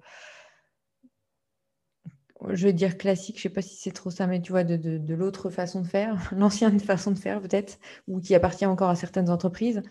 je 2.49 2.67
veux 2.67 2.73
dire 2.73 2.97
classique, 2.97 3.37
je 3.37 3.41
ne 3.41 3.43
sais 3.43 3.53
pas 3.53 3.61
si 3.61 3.75
c'est 3.75 3.91
trop 3.91 4.09
ça, 4.09 4.27
mais 4.27 4.41
tu 4.41 4.51
vois, 4.51 4.63
de, 4.65 5.13
l'autre 5.13 5.49
façon 5.49 5.81
de 5.81 5.87
faire, 5.87 6.29
l'ancienne 6.35 6.79
façon 6.79 7.11
de 7.11 7.17
faire 7.17 7.41
peut-être, 7.41 7.79
ou 8.07 8.19
qui 8.19 8.35
appartient 8.35 8.65
encore 8.65 8.89
à 8.89 8.95
certaines 8.95 9.29
entreprises, 9.29 9.81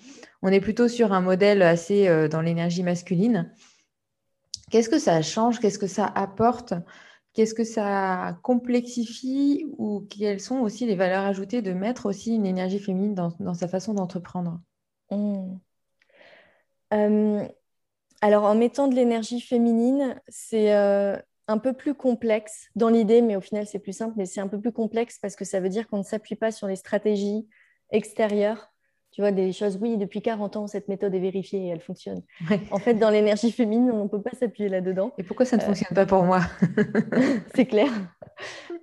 on 0.42 0.48
est 0.48 0.60
plutôt 0.60 0.88
sur 0.88 1.12
un 1.12 1.22
modèle 1.22 1.62
assez 1.62 2.28
dans 2.28 2.42
l'énergie 2.42 2.82
masculine. 2.82 3.50
Qu'est-ce 4.70 4.88
que 4.88 4.98
ça 4.98 5.22
change? 5.22 5.60
Qu'est-ce 5.60 5.78
que 5.78 5.86
ça 5.86 6.06
apporte? 6.06 6.74
Qu'est-ce 7.34 7.54
que 7.54 7.64
ça 7.64 8.38
complexifie 8.42 9.66
ou 9.78 10.00
quelles 10.00 10.40
sont 10.40 10.60
aussi 10.60 10.84
les 10.86 10.96
valeurs 10.96 11.24
ajoutées 11.24 11.62
de 11.62 11.72
mettre 11.72 12.06
aussi 12.06 12.34
une 12.34 12.44
énergie 12.44 12.78
féminine 12.78 13.14
dans, 13.14 13.54
sa 13.54 13.68
façon 13.68 13.94
d'entreprendre? 13.94 14.60
Mmh. 15.10 15.56
euh, 16.92 17.48
Alors, 18.20 18.44
en 18.44 18.54
mettant 18.54 18.88
de 18.88 18.94
l'énergie 18.94 19.40
féminine, 19.40 20.20
c'est 20.28 20.74
euh, 20.74 21.16
un 21.48 21.58
peu 21.58 21.72
plus 21.72 21.94
complexe 21.94 22.68
dans 22.76 22.88
l'idée, 22.88 23.22
mais 23.22 23.36
au 23.36 23.40
final, 23.40 23.66
c'est 23.66 23.78
plus 23.78 23.96
simple, 23.96 24.14
mais 24.16 24.26
c'est 24.26 24.40
un 24.40 24.48
peu 24.48 24.60
plus 24.60 24.72
complexe 24.72 25.18
parce 25.18 25.34
que 25.34 25.46
ça 25.46 25.60
veut 25.60 25.70
dire 25.70 25.88
qu'on 25.88 25.98
ne 25.98 26.02
s'appuie 26.02 26.36
pas 26.36 26.52
sur 26.52 26.66
les 26.66 26.76
stratégies 26.76 27.48
extérieures 27.90 28.71
tu 29.12 29.20
vois, 29.20 29.30
des 29.30 29.52
choses, 29.52 29.78
oui, 29.80 29.98
depuis 29.98 30.22
40 30.22 30.56
ans, 30.56 30.66
cette 30.66 30.88
méthode 30.88 31.14
est 31.14 31.20
vérifiée 31.20 31.66
et 31.66 31.68
elle 31.68 31.80
fonctionne. 31.80 32.22
En 32.70 32.78
fait, 32.78 32.94
dans 32.94 33.10
l'énergie 33.10 33.52
féminine, 33.52 33.90
on 33.92 34.04
ne 34.04 34.08
peut 34.08 34.22
pas 34.22 34.30
s'appuyer 34.30 34.70
là-dedans. 34.70 35.12
Et 35.18 35.22
pourquoi 35.22 35.44
ça 35.44 35.58
ne 35.58 35.62
euh, 35.62 35.66
fonctionne 35.66 35.94
pas 35.94 36.06
pour 36.06 36.22
moi? 36.22 36.40
C'est 37.54 37.66
clair. 37.66 37.90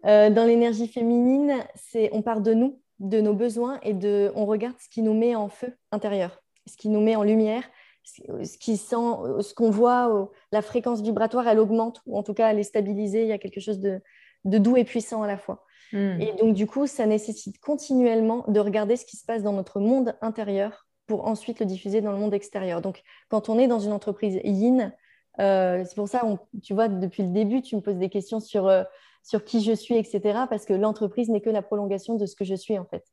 Euh, 0.06 0.30
dans 0.30 0.46
l'énergie 0.46 0.88
féminine, 0.88 1.56
c'est 1.76 2.10
on 2.14 2.22
part 2.22 2.42
de 2.42 2.54
nous, 2.54 2.80
de 3.00 3.20
nos 3.20 3.34
besoins 3.34 3.80
et 3.82 3.94
de, 3.94 4.32
on 4.36 4.46
regarde 4.46 4.76
ce 4.80 4.88
qui 4.88 5.02
nous 5.02 5.14
met 5.14 5.36
en 5.36 5.50
feu 5.50 5.76
intérieur, 5.92 6.42
ce 6.68 6.78
qui 6.78 6.90
nous 6.90 7.02
met 7.02 7.16
en 7.16 7.24
lumière, 7.24 7.64
ce 8.04 8.58
qui 8.58 8.78
sent, 8.78 8.96
ce 9.42 9.54
qu'on 9.54 9.72
voit, 9.72 10.32
la 10.52 10.62
fréquence 10.62 11.02
vibratoire, 11.02 11.48
elle 11.48 11.60
augmente 11.60 12.02
ou 12.06 12.18
en 12.18 12.24
tout 12.24 12.34
cas 12.34 12.50
elle 12.50 12.60
est 12.60 12.64
stabilisée. 12.64 13.24
Il 13.24 13.28
y 13.28 13.34
a 13.34 13.38
quelque 13.40 13.60
chose 13.60 13.80
de 13.80 14.02
doux 14.46 14.78
et 14.78 14.86
puissant 14.86 15.24
à 15.24 15.28
la 15.28 15.38
fois. 15.38 15.66
Hmm. 15.92 16.22
Et 16.22 16.34
donc, 16.34 16.54
du 16.54 16.68
coup, 16.68 16.88
ça 16.88 17.06
nécessite 17.06 17.60
continuellement 17.60 18.46
de 18.48 18.60
regarder 18.60 18.96
ce 18.96 19.06
qui 19.06 19.18
se 19.18 19.26
passe 19.26 19.44
dans 19.44 19.54
notre 19.54 19.80
monde 19.80 20.16
intérieur 20.22 20.88
pour 21.08 21.26
ensuite 21.28 21.60
le 21.60 21.66
diffuser 21.66 22.02
dans 22.02 22.12
le 22.12 22.18
monde 22.18 22.34
extérieur. 22.34 22.82
Donc, 22.82 23.02
quand 23.30 23.50
on 23.50 23.58
est 23.58 23.68
dans 23.68 23.80
une 23.80 23.92
entreprise 23.92 24.40
yin, 24.44 24.94
euh, 25.40 25.84
c'est 25.86 25.96
pour 25.96 26.08
ça, 26.08 26.22
tu 26.64 26.74
vois, 26.74 26.88
depuis 26.88 27.24
le 27.24 27.30
début, 27.30 27.62
tu 27.62 27.76
me 27.76 27.82
poses 27.82 27.98
des 27.98 28.10
questions 28.10 28.40
sur, 28.40 28.68
euh, 28.68 28.84
sur 29.24 29.44
qui 29.44 29.62
je 29.62 29.74
suis, 29.74 29.98
etc. 29.98 30.42
Parce 30.50 30.66
que 30.66 30.74
l'entreprise 30.74 31.30
n'est 31.30 31.42
que 31.42 31.50
la 31.50 31.62
prolongation 31.62 32.16
de 32.16 32.26
ce 32.26 32.36
que 32.36 32.46
je 32.46 32.56
suis, 32.56 32.78
en 32.78 32.86
fait. 32.86 33.04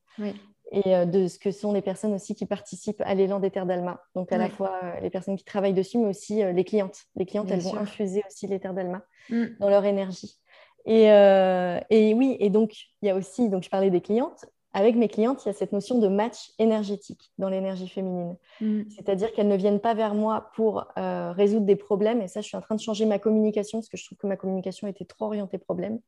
Et 0.73 0.95
euh, 0.95 1.05
de 1.07 1.29
ce 1.29 1.39
que 1.39 1.53
sont 1.53 1.73
les 1.73 1.83
personnes 1.83 2.13
aussi 2.13 2.35
qui 2.35 2.45
participent 2.45 3.03
à 3.07 3.15
l'élan 3.15 3.41
des 3.41 3.51
terres 3.51 3.67
d'Alma. 3.67 4.03
Donc, 4.15 4.33
à 4.33 4.39
la 4.39 4.51
fois 4.51 5.01
les 5.01 5.11
personnes 5.11 5.37
qui 5.37 5.45
travaillent 5.45 5.75
dessus, 5.75 5.99
mais 5.99 6.09
aussi 6.09 6.43
les 6.43 6.65
clientes. 6.65 7.05
Les 7.15 7.25
clientes, 7.25 7.51
elles 7.51 7.61
vont 7.61 7.77
infuser 7.77 8.23
aussi 8.27 8.47
les 8.47 8.61
terres 8.61 8.75
d'Alma 8.75 9.03
hmm. 9.31 9.47
dans 9.61 9.71
leur 9.71 9.85
énergie. 9.85 10.39
Euh, 10.89 11.81
et, 11.91 12.15
oui, 12.15 12.37
et 12.41 12.51
donc 12.51 12.73
il 13.03 13.07
y 13.07 13.11
a 13.11 13.17
aussi, 13.17 13.49
donc 13.49 13.65
je 13.65 13.71
parlais 13.71 13.91
des 13.91 14.01
clientes, 14.01 14.47
avec 14.73 14.95
mes 14.95 15.09
clientes, 15.09 15.43
il 15.45 15.49
y 15.49 15.51
a 15.51 15.55
cette 15.55 15.73
notion 15.73 15.99
de 15.99 16.07
match 16.07 16.53
énergétique 16.59 17.33
dans 17.39 17.49
l'énergie 17.49 17.89
féminine. 17.89 18.37
Mm. 18.61 18.83
C'est-à-dire 18.91 19.33
qu'elles 19.33 19.49
ne 19.49 19.57
viennent 19.57 19.81
pas 19.81 19.95
vers 19.95 20.15
moi 20.15 20.51
pour 20.55 20.87
euh, 20.99 21.33
résoudre 21.33 21.65
des 21.65 21.77
problèmes, 21.77 22.21
et 22.21 22.29
ça, 22.29 22.43
je 22.43 22.49
suis 22.49 22.57
en 22.57 22.61
train 22.61 22.75
de 22.75 22.81
changer 22.81 23.07
ma 23.07 23.19
communication, 23.19 23.79
parce 23.79 23.89
que 23.89 23.97
je 23.97 24.05
trouve 24.05 24.19
que 24.19 24.27
ma 24.27 24.37
communication 24.37 24.87
était 24.87 25.07
trop 25.07 25.27
orientée 25.27 25.59
problème, 25.59 25.99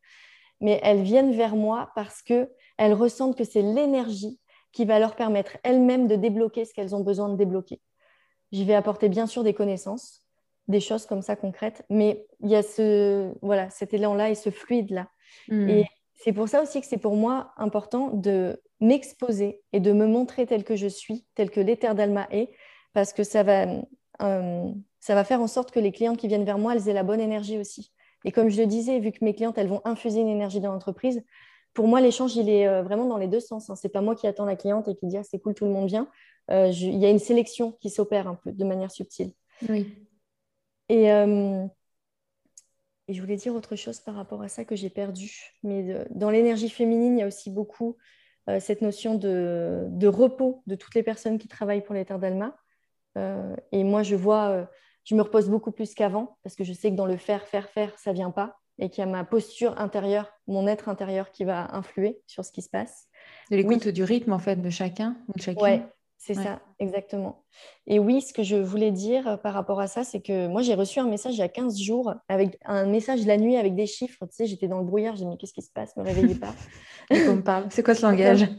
mais 0.61 0.81
elles 0.83 1.03
viennent 1.03 1.33
vers 1.33 1.57
moi 1.57 1.91
parce 1.95 2.23
qu'elles 2.23 2.93
ressentent 2.93 3.37
que 3.37 3.45
c'est 3.45 3.63
l'énergie 3.63 4.39
qui 4.73 4.85
va 4.85 4.99
leur 4.99 5.17
permettre 5.17 5.57
elles-mêmes 5.63 6.07
de 6.09 6.17
débloquer 6.17 6.65
ce 6.65 6.75
qu'elles 6.75 6.95
ont 6.95 7.01
besoin 7.01 7.29
de 7.29 7.37
débloquer. 7.37 7.81
J'y 8.53 8.65
vais 8.65 8.75
apporter 8.75 9.09
bien 9.09 9.27
sûr 9.27 9.45
des 9.45 9.55
connaissances, 9.55 10.28
des 10.69 10.81
choses 10.81 11.07
comme 11.07 11.23
ça 11.23 11.37
concrètes. 11.37 11.85
Mais 11.91 12.27
il 12.41 12.51
y 12.51 12.57
a 12.57 12.63
ce, 12.63 13.33
voilà, 13.43 13.71
cet 13.71 13.95
élan-là 13.95 14.31
et 14.31 14.35
ce 14.35 14.51
fluide-là. 14.51 15.09
Hmm. 15.49 15.69
Et 15.69 15.87
c'est 16.15 16.33
pour 16.33 16.49
ça 16.49 16.63
aussi 16.63 16.81
que 16.81 16.87
c'est 16.87 16.99
pour 16.99 17.17
moi 17.17 17.53
important 17.57 18.11
de 18.11 18.63
m'exposer 18.81 19.63
et 19.73 19.81
de 19.81 19.93
me 19.93 20.07
montrer 20.07 20.47
tel 20.47 20.65
que 20.65 20.77
je 20.77 20.87
suis, 20.87 21.27
tel 21.35 21.51
que 21.51 21.61
l'éther 21.61 21.95
d'Alma 21.95 22.29
est, 22.31 22.51
parce 22.93 23.13
que 23.13 23.25
ça 23.25 23.43
va, 23.43 23.67
euh, 24.23 24.71
ça 25.01 25.15
va 25.15 25.25
faire 25.25 25.41
en 25.41 25.47
sorte 25.47 25.71
que 25.71 25.81
les 25.81 25.93
clientes 25.93 26.19
qui 26.19 26.29
viennent 26.29 26.45
vers 26.45 26.59
moi, 26.59 26.75
elles 26.75 26.89
aient 26.89 26.95
la 26.95 27.03
bonne 27.03 27.21
énergie 27.21 27.59
aussi. 27.59 27.93
Et 28.25 28.33
comme 28.33 28.49
je 28.49 28.61
le 28.61 28.67
disais, 28.67 28.99
vu 28.99 29.13
que 29.13 29.25
mes 29.25 29.35
clientes, 29.35 29.59
elles 29.59 29.69
vont 29.69 29.81
infuser 29.85 30.21
une 30.21 30.29
énergie 30.29 30.61
dans 30.61 30.73
l'entreprise, 30.73 31.23
pour 31.75 31.87
moi, 31.87 32.01
l'échange, 32.01 32.35
il 32.35 32.49
est 32.49 32.67
euh, 32.67 32.83
vraiment 32.83 33.07
dans 33.07 33.19
les 33.19 33.29
deux 33.29 33.41
sens. 33.41 33.71
Hein. 33.71 33.77
Ce 33.77 33.87
n'est 33.87 33.91
pas 33.91 34.01
moi 34.01 34.17
qui 34.17 34.27
attends 34.27 34.45
la 34.45 34.57
cliente 34.57 34.89
et 34.89 34.97
qui 34.97 35.07
dit 35.07 35.17
ah, 35.17 35.23
c'est 35.23 35.39
cool, 35.39 35.55
tout 35.55 35.65
le 35.65 35.71
monde 35.71 35.87
vient. 35.87 36.09
Euh, 36.51 36.73
il 36.73 36.99
y 36.99 37.07
a 37.07 37.11
une 37.11 37.19
sélection 37.19 37.73
qui 37.81 37.91
s'opère 37.91 38.27
un 38.27 38.35
peu 38.35 38.51
de 38.51 38.65
manière 38.65 38.91
subtile. 38.91 39.33
Oui. 39.69 39.87
Et, 40.89 41.13
euh, 41.13 41.67
et, 43.09 43.15
je 43.15 43.21
voulais 43.21 43.37
dire 43.37 43.55
autre 43.55 43.77
chose 43.77 44.01
par 44.01 44.15
rapport 44.15 44.43
à 44.43 44.49
ça 44.49 44.65
que 44.65 44.77
j'ai 44.77 44.91
perdu. 44.91 45.55
Mais 45.63 46.07
dans 46.11 46.31
l'énergie 46.31 46.71
féminine, 46.71 47.19
il 47.19 47.21
y 47.21 47.23
a 47.23 47.27
aussi 47.27 47.51
beaucoup 47.51 47.97
euh, 48.49 48.61
cette 48.61 48.83
notion 48.83 49.15
de, 49.15 49.87
de, 49.89 50.07
repos 50.09 50.63
de 50.67 50.75
toutes 50.75 50.95
les 50.95 51.03
personnes 51.03 51.39
qui 51.39 51.49
travaillent 51.49 51.85
pour 51.85 51.95
les 51.95 52.05
terres 52.05 52.19
d'Alma. 52.19 52.57
et 53.73 53.85
moi, 53.85 54.03
je 54.03 54.15
vois, 54.15 54.71
je 55.05 55.15
me 55.15 55.23
repose 55.23 55.49
beaucoup 55.49 55.73
plus 55.73 55.95
qu'avant 55.95 56.39
parce 56.43 56.55
que 56.55 56.65
je 56.65 56.73
sais 56.73 56.91
que 56.91 56.97
dans 56.97 57.07
le 57.07 57.17
faire, 57.17 57.47
faire, 57.49 57.69
faire, 57.69 57.99
ça 57.99 58.13
vient 58.13 58.31
pas 58.31 58.59
et 58.79 58.91
qu'il 58.91 59.05
y 59.05 59.07
a 59.07 59.11
ma 59.11 59.25
posture 59.25 59.79
intérieure, 59.81 60.33
mon 60.47 60.67
être 60.67 60.89
intérieur 60.89 61.31
qui 61.31 61.45
va 61.45 61.75
influer 61.75 62.21
sur 62.27 62.45
ce 62.45 62.53
qui 62.53 62.63
se 62.63 62.71
passe. 62.71 63.09
De 63.51 63.57
l'écoute 63.57 63.89
du 63.89 64.05
rythme 64.05 64.33
en 64.33 64.39
fait 64.39 64.57
de 64.57 64.71
chacun 64.71 65.17
ou 65.29 65.33
de. 65.33 65.81
C'est 66.17 66.35
ça, 66.35 66.61
exactement. 66.79 67.45
Et 67.87 67.99
oui, 67.99 68.21
ce 68.21 68.33
que 68.33 68.43
je 68.43 68.57
voulais 68.57 68.91
dire 68.91 69.27
euh, 69.27 69.37
par 69.37 69.55
rapport 69.55 69.81
à 69.81 69.87
ça, 69.87 70.05
c'est 70.05 70.21
que 70.21 70.47
moi, 70.47 70.63
j'ai 70.63 70.75
reçu 70.75 71.01
un 71.01 71.09
message 71.09 71.35
il 71.35 71.39
y 71.39 71.43
a 71.43 71.49
15 71.49 71.79
jours, 71.81 72.15
avec 72.29 72.59
un 72.65 72.87
message 72.87 73.27
la 73.27 73.37
nuit 73.37 73.57
avec 73.57 73.75
des 73.75 73.87
chiffres. 73.87 74.27
Tu 74.27 74.37
sais, 74.37 74.47
j'étais 74.47 74.69
dans 74.69 74.79
le 74.79 74.85
brouillard, 74.85 75.17
j'ai 75.17 75.25
dit, 75.25 75.31
mais 75.31 75.37
qu'est-ce 75.37 75.55
qui 75.55 75.63
se 75.63 75.73
passe? 75.73 75.97
Ne 75.97 76.03
me 76.03 76.09
réveillez 76.09 76.35
pas. 76.35 76.55
me 77.11 77.41
parle. 77.41 77.67
C'est 77.71 77.83
quoi 77.83 77.95
ce 77.95 78.03
langage? 78.03 78.47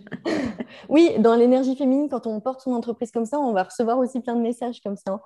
Oui, 0.88 1.12
dans 1.20 1.36
l'énergie 1.36 1.76
féminine, 1.76 2.10
quand 2.10 2.28
on 2.28 2.40
porte 2.40 2.62
son 2.62 2.74
entreprise 2.74 3.12
comme 3.12 3.26
ça, 3.26 3.40
on 3.40 3.54
va 3.54 3.64
recevoir 3.64 3.98
aussi 3.98 4.22
plein 4.22 4.36
de 4.36 4.42
messages 4.42 4.82
comme 4.82 4.96
ça. 4.96 5.22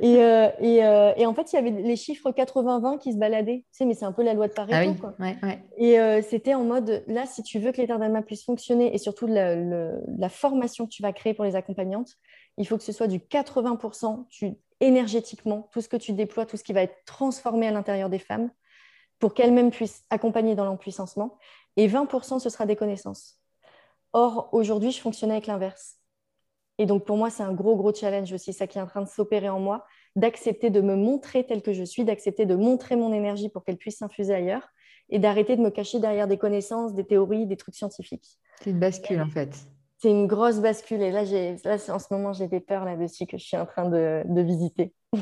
Et, 0.00 0.16
euh, 0.22 0.48
euh, 0.62 1.12
et, 1.16 1.26
en 1.26 1.34
fait, 1.34 1.52
il 1.52 1.56
y 1.56 1.58
avait 1.58 1.70
les 1.70 1.96
chiffres 1.96 2.30
80-20 2.30 2.98
qui 2.98 3.12
se 3.12 3.18
baladaient. 3.18 3.64
Tu 3.72 3.78
sais, 3.78 3.84
mais 3.84 3.94
c'est 3.94 4.04
un 4.06 4.12
peu 4.12 4.22
la 4.22 4.34
loi 4.34 4.48
de 4.48 4.54
Pareto. 4.54 4.74
Ah 4.74 4.86
oui. 4.86 4.96
quoi. 4.96 5.14
Ouais, 5.18 5.36
ouais. 5.42 5.62
Et 5.76 6.22
c'était 6.22 6.54
en 6.54 6.64
mode, 6.64 7.04
là, 7.06 7.26
si 7.26 7.42
tu 7.42 7.58
veux 7.58 7.72
que 7.72 7.80
l'état 7.80 7.98
d'Alma 7.98 8.22
puisse 8.22 8.44
fonctionner 8.44 8.94
et 8.94 8.98
surtout 8.98 9.26
la, 9.26 9.54
la 9.56 10.28
formation 10.28 10.86
que 10.86 10.90
tu 10.90 11.02
vas 11.02 11.12
créer 11.12 11.34
pour 11.34 11.44
les 11.44 11.56
accompagner, 11.56 11.96
il 12.58 12.66
faut 12.66 12.76
que 12.76 12.84
ce 12.84 12.92
soit 12.92 13.06
du 13.06 13.18
80% 13.18 14.26
tu, 14.28 14.54
énergétiquement, 14.80 15.68
tout 15.72 15.80
ce 15.80 15.88
que 15.88 15.96
tu 15.96 16.12
déploies, 16.12 16.46
tout 16.46 16.56
ce 16.56 16.64
qui 16.64 16.72
va 16.72 16.82
être 16.82 17.04
transformé 17.04 17.66
à 17.66 17.70
l'intérieur 17.70 18.10
des 18.10 18.18
femmes 18.18 18.50
pour 19.18 19.34
qu'elles-mêmes 19.34 19.70
puissent 19.70 20.04
accompagner 20.10 20.54
dans 20.54 20.64
l'empuissancement. 20.64 21.38
Et 21.76 21.88
20%, 21.88 22.38
ce 22.38 22.50
sera 22.50 22.66
des 22.66 22.76
connaissances. 22.76 23.40
Or, 24.12 24.48
aujourd'hui, 24.52 24.92
je 24.92 25.00
fonctionnais 25.00 25.34
avec 25.34 25.46
l'inverse. 25.46 25.96
Et 26.78 26.84
donc, 26.84 27.04
pour 27.04 27.16
moi, 27.16 27.30
c'est 27.30 27.42
un 27.42 27.54
gros, 27.54 27.76
gros 27.76 27.94
challenge 27.94 28.32
aussi, 28.32 28.52
ça 28.52 28.66
qui 28.66 28.78
est 28.78 28.82
en 28.82 28.86
train 28.86 29.00
de 29.00 29.08
s'opérer 29.08 29.48
en 29.48 29.60
moi, 29.60 29.86
d'accepter 30.14 30.68
de 30.68 30.82
me 30.82 30.94
montrer 30.94 31.44
tel 31.46 31.62
que 31.62 31.72
je 31.72 31.84
suis, 31.84 32.04
d'accepter 32.04 32.44
de 32.44 32.54
montrer 32.54 32.96
mon 32.96 33.12
énergie 33.12 33.48
pour 33.48 33.64
qu'elle 33.64 33.78
puisse 33.78 33.98
s'infuser 33.98 34.34
ailleurs 34.34 34.68
et 35.08 35.18
d'arrêter 35.18 35.56
de 35.56 35.62
me 35.62 35.70
cacher 35.70 36.00
derrière 36.00 36.28
des 36.28 36.36
connaissances, 36.36 36.92
des 36.92 37.06
théories, 37.06 37.46
des 37.46 37.56
trucs 37.56 37.76
scientifiques. 37.76 38.38
C'est 38.62 38.70
une 38.70 38.80
bascule, 38.80 39.22
en 39.22 39.30
fait 39.30 39.66
c'est 39.98 40.10
une 40.10 40.26
grosse 40.26 40.60
bascule. 40.60 41.02
Et 41.02 41.10
là, 41.10 41.24
là 41.24 41.76
en 41.88 41.98
ce 41.98 42.06
moment, 42.10 42.32
j'ai 42.32 42.48
des 42.48 42.60
peurs 42.60 42.84
là-dessus 42.84 43.26
que 43.26 43.38
je 43.38 43.44
suis 43.44 43.56
en 43.56 43.66
train 43.66 43.88
de, 43.88 44.42
visiter. 44.42 44.94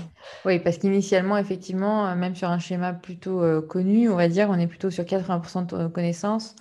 Oui, 0.45 0.59
parce 0.59 0.79
qu'initialement, 0.79 1.37
effectivement, 1.37 2.07
euh, 2.07 2.15
même 2.17 2.35
sur 2.35 2.49
un 2.49 2.59
schéma 2.59 2.95
plutôt 2.95 3.43
euh, 3.43 3.63
connu, 3.63 4.09
on 4.11 4.17
va 4.17 4.29
dire, 4.29 4.49
on 4.51 4.59
est 4.59 4.67
plutôt 4.67 4.91
sur 4.91 5.05
80% 5.05 5.67
de 5.67 5.87
connaissances. 5.87 6.57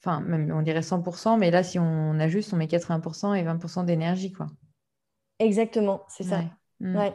Enfin, 0.00 0.20
même 0.20 0.52
on 0.52 0.62
dirait 0.62 0.80
100%, 0.80 1.38
mais 1.38 1.52
là, 1.52 1.62
si 1.62 1.78
on 1.78 2.18
ajuste, 2.18 2.52
on 2.52 2.56
met 2.56 2.66
80% 2.66 3.34
et 3.34 3.44
20% 3.44 3.84
d'énergie, 3.84 4.32
quoi. 4.32 4.46
Exactement, 5.38 6.02
c'est 6.08 6.24
ça. 6.24 6.40
Ouais. 6.80 7.14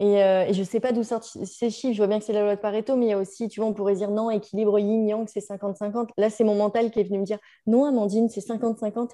Et, 0.00 0.22
euh, 0.22 0.46
et, 0.46 0.52
je 0.52 0.60
ne 0.60 0.64
sais 0.64 0.78
pas 0.78 0.92
d'où 0.92 1.02
sortent 1.02 1.24
ces 1.24 1.70
chiffres. 1.70 1.92
Je 1.92 1.98
vois 1.98 2.06
bien 2.06 2.18
que 2.20 2.24
c'est 2.24 2.32
la 2.32 2.42
loi 2.42 2.54
de 2.54 2.60
Pareto, 2.60 2.96
mais 2.96 3.06
il 3.06 3.08
y 3.08 3.12
a 3.12 3.18
aussi, 3.18 3.48
tu 3.48 3.60
vois, 3.60 3.68
on 3.68 3.74
pourrait 3.74 3.94
dire 3.94 4.10
non, 4.10 4.30
équilibre 4.30 4.78
yin-yang, 4.78 5.26
c'est 5.26 5.40
50-50. 5.40 6.10
Là, 6.16 6.30
c'est 6.30 6.44
mon 6.44 6.54
mental 6.54 6.90
qui 6.90 7.00
est 7.00 7.04
venu 7.04 7.18
me 7.18 7.24
dire 7.24 7.38
non, 7.66 7.84
Amandine, 7.84 8.28
c'est 8.28 8.40
50-50. 8.40 9.10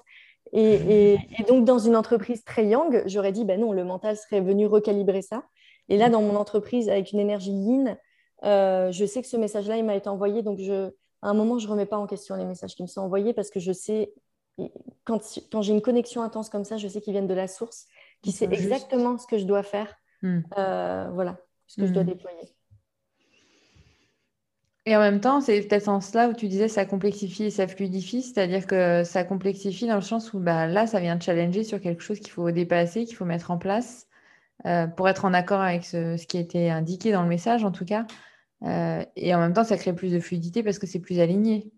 Et, 0.53 1.17
donc, 1.47 1.65
dans 1.65 1.79
une 1.79 1.95
entreprise 1.95 2.43
très 2.43 2.65
yang, 2.65 3.03
j'aurais 3.07 3.31
dit, 3.31 3.45
ben 3.45 3.59
non, 3.59 3.71
le 3.71 3.83
mental 3.83 4.15
serait 4.15 4.41
venu 4.41 4.67
recalibrer 4.67 5.21
ça. 5.21 5.43
Et 5.89 5.97
là, 5.97 6.09
dans 6.09 6.21
mon 6.21 6.35
entreprise, 6.35 6.89
avec 6.89 7.11
une 7.11 7.19
énergie 7.19 7.51
yin, 7.51 7.97
euh, 8.43 8.91
je 8.91 9.05
sais 9.05 9.21
que 9.21 9.27
ce 9.27 9.37
message-là, 9.37 9.77
il 9.77 9.85
m'a 9.85 9.95
été 9.95 10.09
envoyé. 10.09 10.43
Donc, 10.43 10.59
je, 10.59 10.89
à 11.21 11.29
un 11.29 11.33
moment, 11.33 11.59
je 11.59 11.65
ne 11.65 11.71
remets 11.71 11.85
pas 11.85 11.97
en 11.97 12.07
question 12.07 12.35
les 12.35 12.45
messages 12.45 12.75
qui 12.75 12.83
me 12.83 12.87
sont 12.87 13.01
envoyés 13.01 13.33
parce 13.33 13.49
que 13.49 13.59
je 13.59 13.71
sais, 13.71 14.13
quand, 15.03 15.19
quand 15.51 15.61
j'ai 15.61 15.73
une 15.73 15.81
connexion 15.81 16.21
intense 16.21 16.49
comme 16.49 16.63
ça, 16.63 16.77
je 16.77 16.87
sais 16.87 17.01
qu'ils 17.01 17.13
viennent 17.13 17.27
de 17.27 17.33
la 17.33 17.47
source, 17.47 17.87
qui 18.21 18.31
sait 18.31 18.45
exactement 18.51 19.17
ce 19.17 19.27
que 19.27 19.37
je 19.37 19.45
dois 19.45 19.63
faire. 19.63 19.93
Hmm. 20.21 20.41
Euh, 20.57 21.09
voilà, 21.13 21.37
ce 21.67 21.81
que 21.81 21.87
je 21.87 21.91
dois 21.91 22.03
hmm. 22.03 22.07
déployer. 22.07 22.54
Et 24.87 24.95
en 24.95 24.99
même 24.99 25.19
temps, 25.19 25.41
c'est 25.41 25.61
peut-être 25.61 25.87
en 25.87 25.99
cela 25.99 26.29
où 26.29 26.33
tu 26.33 26.47
disais 26.47 26.67
ça 26.67 26.85
complexifie 26.85 27.45
et 27.45 27.49
ça 27.49 27.67
fluidifie, 27.67 28.21
c'est-à-dire 28.21 28.67
que 28.67 29.03
ça 29.03 29.23
complexifie 29.23 29.87
dans 29.87 29.95
le 29.95 30.01
sens 30.01 30.33
où 30.33 30.39
bah, 30.39 30.67
là, 30.67 30.85
ça 30.85 30.99
vient 30.99 31.15
de 31.15 31.23
challenger 31.23 31.63
sur 31.63 31.81
quelque 31.81 32.03
chose 32.03 32.19
qu'il 32.19 32.29
faut 32.29 32.51
dépasser, 32.51 33.05
qu'il 33.05 33.15
faut 33.15 33.25
mettre 33.25 33.49
en 33.49 33.57
place 33.57 34.07
euh, 34.67 34.85
pour 34.85 35.09
être 35.09 35.25
en 35.25 35.33
accord 35.33 35.59
avec 35.59 35.85
ce, 35.85 36.23
qui 36.25 36.37
a 36.37 36.39
été 36.39 36.69
indiqué 36.69 37.11
dans 37.11 37.23
le 37.23 37.27
message, 37.27 37.63
en 37.63 37.71
tout 37.71 37.85
cas. 37.85 38.05
Euh, 38.63 39.03
et 39.15 39.33
en 39.33 39.39
même 39.39 39.53
temps, 39.53 39.63
ça 39.63 39.75
crée 39.75 39.93
plus 39.93 40.11
de 40.11 40.19
fluidité 40.19 40.61
parce 40.61 40.77
que 40.77 40.85
c'est 40.85 40.99
plus 40.99 41.19
aligné. 41.19 41.71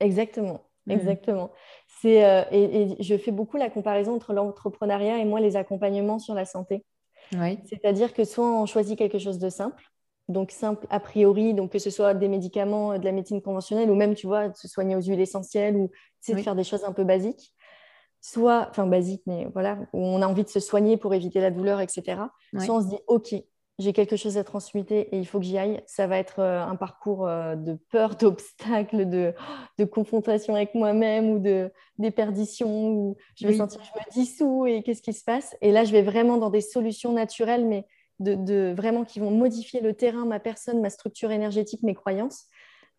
Exactement, 0.00 0.64
mmh. 0.86 0.90
exactement. 0.90 1.52
C'est, 2.00 2.24
euh, 2.24 2.42
et, 2.50 2.96
je 3.00 3.16
fais 3.16 3.30
beaucoup 3.30 3.58
la 3.58 3.70
comparaison 3.70 4.16
entre 4.16 4.32
l'entrepreneuriat 4.32 5.18
et 5.18 5.24
moi, 5.24 5.38
les 5.38 5.54
accompagnements 5.54 6.18
sur 6.18 6.34
la 6.34 6.46
santé. 6.46 6.84
Oui. 7.38 7.60
C'est-à-dire 7.64 8.12
que 8.12 8.24
soit 8.24 8.60
on 8.60 8.66
choisit 8.66 8.98
quelque 8.98 9.20
chose 9.20 9.38
de 9.38 9.48
simple, 9.48 9.84
donc 10.28 10.50
simple 10.50 10.86
a 10.90 11.00
priori, 11.00 11.54
donc 11.54 11.72
que 11.72 11.78
ce 11.78 11.90
soit 11.90 12.14
des 12.14 12.28
médicaments, 12.28 12.92
euh, 12.92 12.98
de 12.98 13.04
la 13.04 13.12
médecine 13.12 13.42
conventionnelle 13.42 13.90
ou 13.90 13.94
même, 13.94 14.14
tu 14.14 14.26
vois, 14.26 14.48
de 14.48 14.56
se 14.56 14.68
soigner 14.68 14.96
aux 14.96 15.02
huiles 15.02 15.20
essentielles 15.20 15.76
ou 15.76 15.90
de 16.28 16.36
faire 16.36 16.54
des 16.54 16.64
choses 16.64 16.84
un 16.84 16.92
peu 16.92 17.04
basiques, 17.04 17.54
soit, 18.20 18.68
enfin 18.70 18.86
basiques, 18.86 19.22
mais 19.26 19.46
voilà, 19.52 19.78
où 19.92 20.00
on 20.00 20.22
a 20.22 20.26
envie 20.26 20.44
de 20.44 20.48
se 20.48 20.60
soigner 20.60 20.96
pour 20.96 21.14
éviter 21.14 21.40
la 21.40 21.50
douleur, 21.50 21.80
etc. 21.80 22.22
Soit 22.58 22.74
on 22.74 22.80
se 22.80 22.88
dit, 22.88 22.98
OK, 23.06 23.34
j'ai 23.78 23.92
quelque 23.92 24.16
chose 24.16 24.38
à 24.38 24.44
transmuter 24.44 25.14
et 25.14 25.18
il 25.18 25.26
faut 25.26 25.40
que 25.40 25.44
j'y 25.44 25.58
aille. 25.58 25.82
Ça 25.86 26.06
va 26.06 26.18
être 26.18 26.38
euh, 26.38 26.62
un 26.62 26.76
parcours 26.76 27.26
euh, 27.26 27.56
de 27.56 27.74
peur, 27.90 28.14
d'obstacles, 28.20 29.08
de, 29.08 29.34
de, 29.78 29.84
confrontation 29.84 30.54
avec 30.54 30.74
moi-même 30.74 31.30
ou 31.30 31.38
de 31.38 31.70
déperdition, 31.98 32.88
où 32.88 33.16
je 33.36 33.48
vais 33.48 33.56
sentir 33.56 33.80
que 33.80 33.86
je 33.86 33.92
me 33.92 34.24
dissous 34.24 34.66
et 34.66 34.82
qu'est-ce 34.82 35.02
qui 35.02 35.12
se 35.12 35.24
passe. 35.24 35.56
Et 35.60 35.72
là, 35.72 35.84
je 35.84 35.92
vais 35.92 36.02
vraiment 36.02 36.36
dans 36.36 36.50
des 36.50 36.60
solutions 36.60 37.12
naturelles, 37.12 37.66
mais 37.66 37.86
de, 38.20 38.72
vraiment 38.72 39.04
qui 39.04 39.20
vont 39.20 39.30
modifier 39.30 39.80
le 39.80 39.94
terrain, 39.94 40.24
ma 40.24 40.40
personne, 40.40 40.80
ma 40.80 40.90
structure 40.90 41.30
énergétique, 41.30 41.82
mes 41.82 41.94
croyances. 41.94 42.44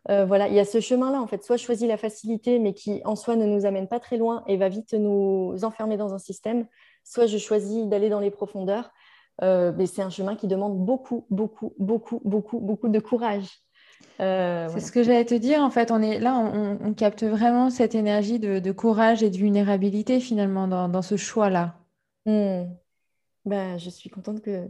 Euh, 0.10 0.26
voilà, 0.26 0.48
il 0.48 0.54
y 0.54 0.60
a 0.60 0.66
ce 0.66 0.80
chemin-là 0.80 1.20
en 1.20 1.28
fait. 1.28 1.44
Soit 1.44 1.58
je 1.58 1.64
choisis 1.64 1.88
la 1.88 1.98
facilité, 1.98 2.60
mais 2.60 2.74
qui 2.74 3.02
en 3.06 3.16
soi 3.16 3.36
ne 3.36 3.46
nous 3.46 3.66
amène 3.66 3.88
pas 3.88 4.00
très 4.00 4.18
loin 4.18 4.44
et 4.48 4.58
va 4.58 4.70
vite 4.70 4.94
nous 4.94 5.56
enfermer 5.64 5.98
dans 5.98 6.14
un 6.14 6.20
système. 6.20 6.68
Soit 7.04 7.26
je 7.26 7.38
choisis 7.38 7.86
d'aller 7.88 8.10
dans 8.10 8.20
les 8.20 8.32
profondeurs. 8.32 8.92
Euh, 9.42 9.74
mais 9.76 9.86
c'est 9.86 10.02
un 10.02 10.10
chemin 10.10 10.36
qui 10.36 10.48
demande 10.48 10.78
beaucoup, 10.78 11.26
beaucoup, 11.30 11.74
beaucoup, 11.78 12.22
beaucoup, 12.24 12.60
beaucoup 12.60 12.88
de 12.88 13.00
courage. 13.00 13.50
Euh, 14.22 14.70
c'est 14.72 14.80
ce 14.80 14.92
que 14.92 15.04
j'allais 15.04 15.26
te 15.26 15.36
dire. 15.36 15.60
En 15.60 15.70
fait, 15.70 15.92
on 15.92 16.02
est 16.02 16.20
là, 16.20 16.38
on, 16.38 16.94
capte 16.94 17.24
vraiment 17.24 17.70
cette 17.70 17.96
énergie 17.96 18.40
de, 18.40 18.72
courage 18.72 19.24
et 19.24 19.30
de 19.30 19.38
vulnérabilité 19.38 20.20
finalement 20.20 20.68
dans, 20.68 21.02
ce 21.02 21.18
choix-là. 21.18 21.76
Hmm. 22.26 22.66
Ben, 23.46 23.78
je 23.78 23.90
suis 23.90 24.10
contente 24.10 24.42
que, 24.42 24.70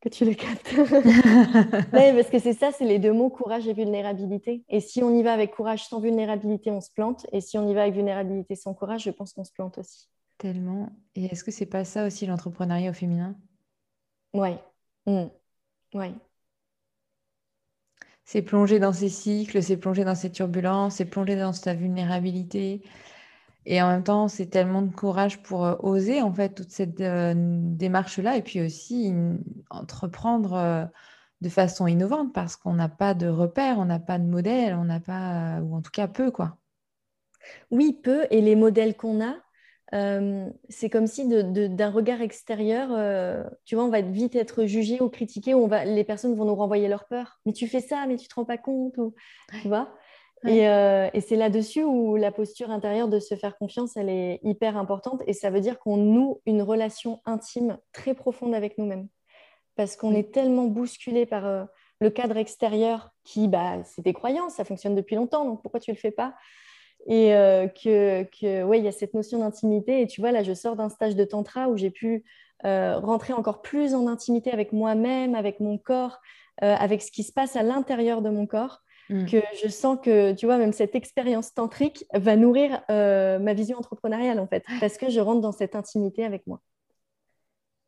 que 0.00 0.08
tu 0.08 0.24
le 0.24 0.34
captes. 0.34 0.72
oui, 1.92 2.12
parce 2.12 2.30
que 2.30 2.38
c'est 2.38 2.52
ça, 2.52 2.70
c'est 2.72 2.84
les 2.84 2.98
deux 2.98 3.12
mots, 3.12 3.30
courage 3.30 3.66
et 3.66 3.72
vulnérabilité. 3.72 4.64
Et 4.68 4.80
si 4.80 5.02
on 5.02 5.14
y 5.14 5.22
va 5.22 5.32
avec 5.32 5.52
courage 5.52 5.84
sans 5.86 6.00
vulnérabilité, 6.00 6.70
on 6.70 6.80
se 6.80 6.90
plante. 6.90 7.26
Et 7.32 7.40
si 7.40 7.58
on 7.58 7.68
y 7.68 7.74
va 7.74 7.82
avec 7.82 7.94
vulnérabilité 7.94 8.54
sans 8.54 8.74
courage, 8.74 9.04
je 9.04 9.10
pense 9.10 9.32
qu'on 9.32 9.44
se 9.44 9.52
plante 9.52 9.78
aussi. 9.78 10.08
Tellement. 10.38 10.90
Et 11.16 11.24
est-ce 11.26 11.42
que 11.42 11.50
c'est 11.50 11.66
pas 11.66 11.84
ça 11.84 12.06
aussi 12.06 12.26
l'entrepreneuriat 12.26 12.90
au 12.90 12.94
féminin? 12.94 13.36
Oui. 14.34 14.50
Mmh. 15.06 15.24
Ouais. 15.94 16.12
C'est 18.24 18.42
plonger 18.42 18.78
dans 18.78 18.92
ces 18.92 19.08
cycles, 19.08 19.62
c'est 19.62 19.78
plonger 19.78 20.04
dans 20.04 20.14
ces 20.14 20.30
turbulences, 20.30 20.96
c'est 20.96 21.06
plonger 21.06 21.34
dans 21.34 21.54
sa 21.54 21.74
vulnérabilité, 21.74 22.82
et 23.70 23.82
en 23.82 23.88
même 23.88 24.02
temps, 24.02 24.28
c'est 24.28 24.46
tellement 24.46 24.80
de 24.80 24.90
courage 24.90 25.42
pour 25.42 25.66
euh, 25.66 25.74
oser 25.80 26.22
en 26.22 26.32
fait 26.32 26.54
toute 26.54 26.70
cette 26.70 27.02
euh, 27.02 27.34
démarche-là 27.36 28.38
et 28.38 28.42
puis 28.42 28.62
aussi 28.62 29.12
entreprendre 29.68 30.54
euh, 30.54 30.84
de 31.42 31.50
façon 31.50 31.86
innovante 31.86 32.32
parce 32.32 32.56
qu'on 32.56 32.72
n'a 32.72 32.88
pas 32.88 33.12
de 33.12 33.28
repères, 33.28 33.78
on 33.78 33.84
n'a 33.84 33.98
pas 33.98 34.18
de 34.18 34.24
modèle, 34.24 34.72
on 34.72 34.84
n'a 34.84 35.00
pas, 35.00 35.60
ou 35.60 35.76
en 35.76 35.82
tout 35.82 35.90
cas 35.90 36.08
peu 36.08 36.30
quoi. 36.30 36.56
Oui, 37.70 37.92
peu. 38.02 38.26
Et 38.30 38.40
les 38.40 38.56
modèles 38.56 38.96
qu'on 38.96 39.20
a, 39.22 39.34
c'est 40.70 40.88
comme 40.88 41.06
si 41.06 41.28
d'un 41.28 41.90
regard 41.90 42.22
extérieur, 42.22 42.88
tu 43.66 43.74
vois, 43.74 43.84
on 43.84 43.90
va 43.90 44.00
vite 44.00 44.34
être 44.34 44.64
jugé 44.64 45.00
ou 45.02 45.10
critiqué, 45.10 45.54
on 45.54 45.66
va, 45.66 45.84
les 45.84 46.04
personnes 46.04 46.34
vont 46.34 46.46
nous 46.46 46.54
renvoyer 46.54 46.88
leur 46.88 47.06
peur. 47.06 47.38
Mais 47.44 47.52
tu 47.52 47.68
fais 47.68 47.80
ça, 47.80 48.06
mais 48.06 48.16
tu 48.16 48.28
te 48.28 48.34
rends 48.34 48.46
pas 48.46 48.58
compte, 48.58 48.96
ou, 48.96 49.14
tu 49.62 49.68
vois. 49.68 49.94
Euh, 50.46 51.10
et, 51.12 51.20
c'est 51.20 51.36
là-dessus 51.36 51.82
où 51.82 52.16
la 52.16 52.30
posture 52.30 52.70
intérieure 52.70 53.08
de 53.08 53.18
se 53.18 53.34
faire 53.34 53.56
confiance, 53.56 53.96
elle 53.96 54.08
est 54.08 54.40
hyper 54.42 54.76
importante. 54.76 55.22
Et 55.26 55.32
ça 55.32 55.50
veut 55.50 55.60
dire 55.60 55.78
qu'on 55.78 55.96
noue 55.96 56.40
une 56.46 56.62
relation 56.62 57.20
intime 57.24 57.78
très 57.92 58.14
profonde 58.14 58.54
avec 58.54 58.78
nous-mêmes. 58.78 59.08
Parce 59.76 59.96
qu'on 59.96 60.14
est 60.14 60.32
tellement 60.32 60.66
bousculé 60.66 61.26
par 61.26 61.46
euh, 61.46 61.64
le 62.00 62.10
cadre 62.10 62.36
extérieur 62.36 63.10
qui, 63.24 63.48
bah, 63.48 63.82
c'est 63.84 64.02
des 64.02 64.12
croyances, 64.12 64.54
ça 64.54 64.64
fonctionne 64.64 64.94
depuis 64.94 65.16
longtemps, 65.16 65.44
donc 65.44 65.62
pourquoi 65.62 65.80
tu 65.80 65.90
ne 65.90 65.96
le 65.96 66.00
fais 66.00 66.10
pas? 66.10 66.34
Et 67.06 67.34
euh, 67.34 67.68
que, 67.68 68.24
que 68.24 68.62
ouais, 68.64 68.78
il 68.78 68.84
y 68.84 68.88
a 68.88 68.92
cette 68.92 69.14
notion 69.14 69.38
d'intimité. 69.38 70.02
Et 70.02 70.06
tu 70.06 70.20
vois, 70.20 70.32
là, 70.32 70.42
je 70.42 70.52
sors 70.52 70.76
d'un 70.76 70.88
stage 70.88 71.16
de 71.16 71.24
tantra 71.24 71.68
où 71.68 71.76
j'ai 71.76 71.90
pu 71.90 72.24
rentrer 72.64 73.32
encore 73.34 73.62
plus 73.62 73.94
en 73.94 74.08
intimité 74.08 74.50
avec 74.50 74.72
moi-même, 74.72 75.36
avec 75.36 75.60
mon 75.60 75.78
corps, 75.78 76.18
avec 76.60 77.02
ce 77.02 77.12
qui 77.12 77.22
se 77.22 77.32
passe 77.32 77.54
à 77.54 77.62
l'intérieur 77.62 78.20
de 78.20 78.30
mon 78.30 78.48
corps, 78.48 78.82
mm. 79.10 79.26
que 79.26 79.38
je 79.62 79.68
sens 79.68 79.98
que, 80.02 80.32
tu 80.32 80.46
vois, 80.46 80.58
même 80.58 80.72
cette 80.72 80.94
expérience 80.94 81.54
tantrique 81.54 82.04
va 82.14 82.36
nourrir 82.36 82.82
ma 82.88 83.54
vision 83.54 83.78
entrepreneuriale, 83.78 84.40
en 84.40 84.46
fait, 84.46 84.64
parce 84.80 84.96
que 84.98 85.10
je 85.10 85.20
rentre 85.20 85.40
dans 85.40 85.52
cette 85.52 85.74
intimité 85.74 86.24
avec 86.24 86.46
moi. 86.46 86.60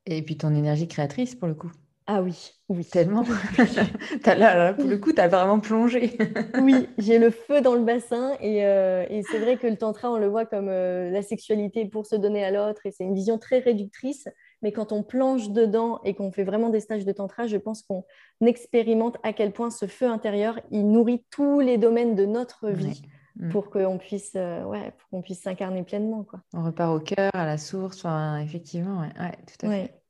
Et 0.07 0.23
puis 0.23 0.37
ton 0.37 0.55
énergie 0.55 0.89
créatrice, 0.89 1.35
pour 1.35 1.49
le 1.49 1.55
coup. 1.55 1.71
Ah 2.13 2.23
oui, 2.23 2.51
oui. 2.69 2.85
Tellement. 2.85 3.23
là, 4.27 4.75
pour 4.75 4.89
le 4.89 4.99
coup, 4.99 5.13
tu 5.13 5.21
as 5.21 5.29
vraiment 5.29 5.61
plongé. 5.61 6.19
oui, 6.61 6.89
j'ai 6.99 7.21
le 7.21 7.31
feu 7.31 7.61
dans 7.61 7.75
le 7.75 7.85
bassin. 7.85 8.37
Euh, 8.43 9.07
et, 9.09 9.23
c'est 9.23 9.39
vrai 9.39 9.57
que 9.59 9.69
le 9.69 9.77
tantra, 9.77 10.11
on 10.11 10.19
le 10.19 10.27
voit 10.27 10.45
comme 10.45 10.69
euh, 10.69 11.11
la 11.11 11.23
sexualité 11.23 11.85
pour 11.85 12.07
se 12.07 12.17
donner 12.17 12.43
à 12.43 12.51
l'autre. 12.51 12.85
Et 12.85 12.91
c'est 12.91 13.05
une 13.05 13.15
vision 13.15 13.39
très 13.39 13.61
réductrice. 13.61 14.27
Mais 14.63 14.73
quand 14.73 14.93
on 14.93 15.03
plonge 15.03 15.51
dedans 15.51 16.01
et 16.05 16.15
qu'on 16.15 16.33
fait 16.33 16.45
vraiment 16.45 16.69
des 16.69 16.81
stages 16.81 17.05
de 17.05 17.13
tantra, 17.13 17.47
je 17.47 17.57
pense 17.57 17.83
qu'on 17.83 18.05
expérimente 18.45 19.17
à 19.23 19.33
quel 19.33 19.53
point 19.53 19.71
ce 19.71 19.87
feu 19.87 20.07
intérieur, 20.07 20.61
il 20.71 20.91
nourrit 20.91 21.25
tous 21.31 21.61
les 21.61 21.79
domaines 21.79 22.15
de 22.15 22.27
notre 22.27 22.69
vie. 22.69 23.03
Mm. 23.37 23.51
pour 23.51 23.71
qu'on 23.71 23.97
puisse, 23.97 24.33
euh, 24.35 24.65
ouais, 24.65 24.93
qu'on 25.11 25.23
puisse 25.23 25.41
s'incarner 25.41 25.85
pleinement. 25.85 26.25
Quoi. 26.25 26.41
On 26.53 26.65
repart 26.65 26.95
au 26.95 27.01
cœur, 27.01 27.31
à 27.33 27.47
la 27.47 27.59
source, 27.59 28.05
effectivement, 28.43 29.01
ouais, 29.01 29.33
tout 29.47 29.67
à 29.67 29.71
fait. 29.71 30.03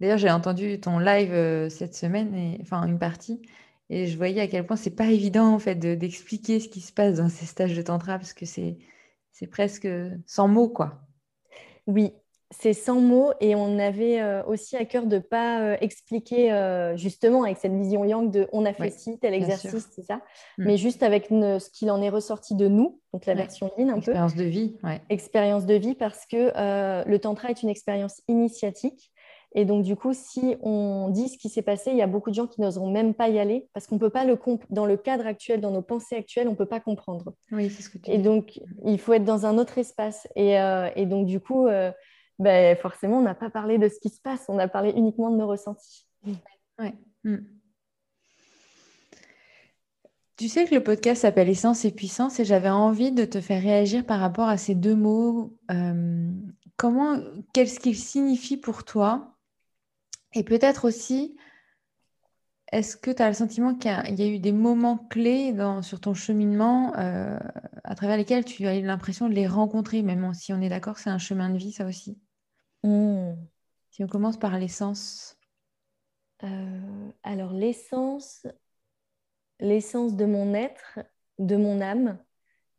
D'ailleurs, 0.00 0.18
j'ai 0.18 0.30
entendu 0.30 0.78
ton 0.78 0.98
live 0.98 1.32
euh, 1.32 1.70
cette 1.70 1.94
semaine, 1.94 2.34
et, 2.34 2.58
enfin 2.60 2.86
une 2.86 2.98
partie, 2.98 3.40
et 3.88 4.06
je 4.06 4.16
voyais 4.16 4.40
à 4.40 4.48
quel 4.48 4.66
point 4.66 4.76
c'est 4.76 4.94
pas 4.94 5.06
évident 5.06 5.54
en 5.54 5.58
fait 5.58 5.76
d'expliquer 5.76 6.60
ce 6.60 6.68
qui 6.68 6.80
se 6.80 6.92
passe 6.92 7.16
dans 7.16 7.28
ces 7.28 7.46
stages 7.46 7.76
de 7.76 7.82
tantra 7.82 8.18
parce 8.18 8.32
que 8.32 8.44
c'est 8.44 8.78
c'est 9.30 9.46
presque 9.46 9.88
sans 10.26 10.48
mots 10.48 10.68
quoi. 10.68 11.02
Oui, 11.86 12.12
c'est 12.50 12.72
sans 12.72 13.00
mots 13.00 13.32
et 13.40 13.54
on 13.54 13.78
avait 13.78 14.20
euh, 14.20 14.42
aussi 14.44 14.76
à 14.76 14.84
cœur 14.84 15.06
de 15.06 15.18
pas 15.18 15.60
euh, 15.60 15.76
expliquer 15.80 16.50
justement 16.96 17.44
avec 17.44 17.58
cette 17.58 17.72
vision 17.72 18.04
yang 18.04 18.30
de 18.30 18.48
on 18.52 18.64
a 18.64 18.72
fait 18.72 18.90
ci 18.90 19.18
tel 19.18 19.34
exercice 19.34 19.88
c'est 19.90 20.04
ça, 20.04 20.16
mm. 20.58 20.64
mais 20.64 20.76
juste 20.76 21.02
avec 21.02 21.26
ce 21.28 21.70
qu'il 21.70 21.90
en 21.90 22.00
est 22.02 22.08
ressorti 22.08 22.54
de 22.54 22.68
nous 22.68 23.00
donc 23.12 23.26
la 23.26 23.34
version 23.34 23.72
in 23.78 23.88
un 23.88 23.96
expérience 23.96 24.34
de 24.34 24.44
vie, 24.44 24.76
ouais. 24.84 25.00
expérience 25.10 25.66
de 25.66 25.74
vie 25.74 25.94
parce 25.94 26.26
que 26.26 26.52
le 27.08 27.18
tantra 27.18 27.50
est 27.50 27.62
une 27.62 27.68
expérience 27.68 28.22
initiatique 28.28 29.12
et 29.58 29.64
donc, 29.64 29.84
du 29.84 29.96
coup, 29.96 30.12
si 30.12 30.54
on 30.60 31.08
dit 31.08 31.30
ce 31.30 31.38
qui 31.38 31.48
s'est 31.48 31.62
passé, 31.62 31.90
il 31.90 31.96
y 31.96 32.02
a 32.02 32.06
beaucoup 32.06 32.28
de 32.28 32.34
gens 32.34 32.46
qui 32.46 32.60
n'oseront 32.60 32.90
même 32.90 33.14
pas 33.14 33.30
y 33.30 33.38
aller 33.38 33.68
parce 33.72 33.86
qu'on 33.86 33.98
peut 33.98 34.10
pas 34.10 34.26
le 34.26 34.38
dans 34.68 34.84
le 34.84 34.98
cadre 34.98 35.26
actuel, 35.26 35.62
dans 35.62 35.70
nos 35.70 35.80
pensées 35.80 36.14
actuelles, 36.14 36.46
on 36.46 36.52
ne 36.52 36.56
peut 36.56 36.66
pas 36.66 36.78
comprendre. 36.78 37.32
Oui, 37.52 37.70
c'est 37.70 37.82
ce 37.82 37.88
que 37.88 37.96
tu 37.96 38.10
Et 38.10 38.18
donc, 38.18 38.60
il 38.84 38.98
faut 38.98 39.14
être 39.14 39.24
dans 39.24 39.46
un 39.46 39.56
autre 39.56 39.78
espace. 39.78 40.28
Et, 40.36 40.60
euh, 40.60 40.90
donc, 41.06 41.26
du 41.26 41.40
coup, 41.40 41.66
euh, 41.66 41.90
ben, 42.38 42.76
forcément, 42.76 43.18
on 43.18 43.22
n'a 43.22 43.34
pas 43.34 43.50
parlé 43.50 43.78
de 43.78 43.88
ce 43.88 43.98
qui 43.98 44.10
se 44.10 44.20
passe, 44.20 44.44
on 44.48 44.58
a 44.58 44.68
parlé 44.68 44.90
uniquement 44.90 45.30
de 45.30 45.36
nos 45.36 45.46
ressentis. 45.46 46.06
Ouais. 46.78 46.94
Hmm. 47.24 47.38
Tu 50.36 50.48
sais 50.48 50.66
que 50.66 50.74
le 50.74 50.82
podcast 50.82 51.22
s'appelle 51.22 51.48
Essence 51.48 51.86
et 51.86 51.90
Puissance 51.90 52.38
et 52.40 52.44
j'avais 52.44 52.68
envie 52.68 53.10
de 53.10 53.24
te 53.24 53.40
faire 53.40 53.62
réagir 53.62 54.04
par 54.04 54.20
rapport 54.20 54.48
à 54.48 54.58
ces 54.58 54.74
deux 54.74 54.94
mots. 54.94 55.56
Euh, 55.70 56.30
comment, 56.76 57.18
qu'est-ce 57.54 57.80
qu'ils 57.80 57.96
signifient 57.96 58.58
pour 58.58 58.84
toi? 58.84 59.34
Et 60.34 60.44
peut-être 60.44 60.84
aussi, 60.84 61.36
est-ce 62.70 62.98
que 62.98 63.10
tu 63.10 63.22
as 63.22 63.28
le 63.28 63.34
sentiment 63.34 63.74
qu'il 63.74 63.90
y, 63.90 64.22
a 64.22 64.26
eu 64.26 64.38
des 64.38 64.52
moments 64.52 64.98
clés 64.98 65.54
sur 65.80 66.00
ton 66.00 66.12
cheminement 66.12 66.92
euh, 66.98 67.38
à 67.84 67.94
travers 67.94 68.18
lesquels 68.18 68.44
tu 68.44 68.66
as 68.66 68.76
eu 68.76 68.82
l'impression 68.82 69.30
de 69.30 69.34
les 69.34 69.46
rencontrer, 69.46 70.02
même 70.02 70.34
si 70.34 70.52
on 70.52 70.60
est 70.60 70.68
d'accord, 70.68 70.98
c'est 70.98 71.08
un 71.08 71.18
chemin 71.18 71.48
de 71.48 71.56
vie, 71.56 71.72
ça 71.72 71.86
aussi? 71.86 72.18
Si 73.90 74.04
on 74.04 74.06
commence 74.06 74.36
par 74.36 74.56
l'essence. 74.58 75.36
Euh, 76.44 77.08
alors 77.24 77.52
l'essence, 77.52 78.46
l'essence 79.58 80.14
de 80.14 80.24
mon 80.24 80.54
être, 80.54 81.00
de 81.38 81.56
mon 81.56 81.80
âme, 81.80 82.18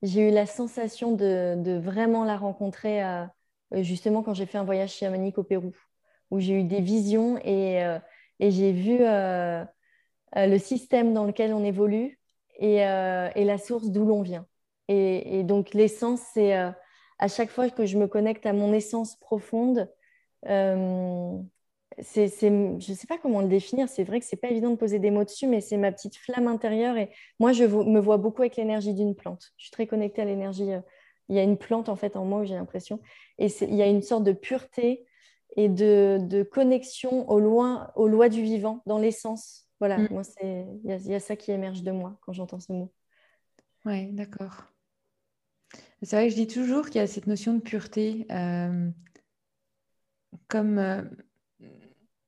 j'ai 0.03 0.29
eu 0.29 0.31
la 0.31 0.45
sensation 0.45 1.11
de, 1.13 1.77
vraiment 1.79 2.23
la 2.23 2.37
rencontrer 2.37 3.03
euh, 3.03 3.25
justement 3.73 4.23
quand 4.23 4.33
j'ai 4.33 4.45
fait 4.45 4.59
un 4.59 4.63
voyage 4.63 4.93
chamanique 4.93 5.39
au 5.39 5.43
Pérou 5.43 5.73
où 6.29 6.39
j'ai 6.39 6.53
eu 6.53 6.63
des 6.63 6.81
visions 6.81 7.39
et, 7.39 7.83
euh, 7.83 7.99
j'ai 8.39 8.71
vu 8.71 8.99
le 8.99 10.57
système 10.59 11.13
dans 11.13 11.25
lequel 11.25 11.53
on 11.53 11.63
évolue 11.63 12.19
et, 12.59 12.77
la 12.77 13.57
source 13.57 13.89
d'où 13.89 14.05
l'on 14.05 14.21
vient. 14.21 14.45
Et, 14.87 15.43
donc 15.43 15.73
l'essence, 15.73 16.21
c'est 16.33 16.53
à 16.53 17.27
chaque 17.27 17.49
fois 17.49 17.69
que 17.69 17.85
je 17.85 17.97
me 17.97 18.07
connecte 18.07 18.45
à 18.45 18.53
mon 18.53 18.71
essence 18.71 19.15
profonde, 19.15 19.89
c'est, 20.43 22.27
je 22.39 22.47
ne 22.47 22.79
sais 22.79 23.07
pas 23.07 23.17
comment 23.17 23.41
le 23.41 23.47
définir, 23.47 23.89
c'est 23.89 24.03
vrai 24.03 24.19
que 24.19 24.25
ce 24.25 24.35
n'est 24.35 24.39
pas 24.39 24.49
évident 24.49 24.69
de 24.69 24.75
poser 24.75 24.99
des 24.99 25.11
mots 25.11 25.23
dessus, 25.23 25.47
mais 25.47 25.61
c'est 25.61 25.77
ma 25.77 25.91
petite 25.91 26.15
flamme 26.15 26.47
intérieure. 26.47 26.97
Et 26.97 27.09
moi, 27.39 27.53
je 27.53 27.63
me 27.63 27.99
vois 27.99 28.17
beaucoup 28.17 28.41
avec 28.41 28.55
l'énergie 28.55 28.93
d'une 28.93 29.15
plante. 29.15 29.53
Je 29.57 29.65
suis 29.65 29.71
très 29.71 29.87
connectée 29.87 30.21
à 30.21 30.25
l'énergie. 30.25 30.69
Il 31.29 31.35
y 31.35 31.39
a 31.39 31.43
une 31.43 31.57
plante 31.57 31.89
en 31.89 31.95
fait 31.95 32.15
en 32.15 32.25
moi, 32.25 32.45
j'ai 32.45 32.55
l'impression. 32.55 32.99
Et 33.37 33.47
il 33.61 33.75
y 33.75 33.81
a 33.81 33.87
une 33.87 34.01
sorte 34.01 34.23
de 34.23 34.31
pureté, 34.31 35.07
et 35.57 35.69
de, 35.69 36.43
connexion 36.43 37.29
au 37.29 37.39
loin, 37.39 37.91
aux 37.95 38.07
lois 38.07 38.29
du 38.29 38.41
vivant, 38.41 38.83
dans 38.85 38.99
l'essence. 38.99 39.67
Voilà, 39.79 39.97
mm. 39.97 40.07
moi, 40.11 40.21
il 40.43 41.01
y, 41.05 41.15
a 41.15 41.19
ça 41.19 41.35
qui 41.35 41.51
émerge 41.51 41.83
de 41.83 41.91
moi 41.91 42.17
quand 42.21 42.31
j'entends 42.31 42.59
ce 42.59 42.71
mot. 42.71 42.93
Oui, 43.85 44.07
d'accord. 44.11 44.65
C'est 46.03 46.15
vrai 46.15 46.27
que 46.27 46.31
je 46.31 46.35
dis 46.35 46.47
toujours 46.47 46.85
qu'il 46.85 47.01
y 47.01 47.03
a 47.03 47.07
cette 47.07 47.27
notion 47.27 47.55
de 47.55 47.59
pureté, 47.59 48.27
euh, 48.31 48.89
comme, 50.47 50.77
euh, 50.77 51.01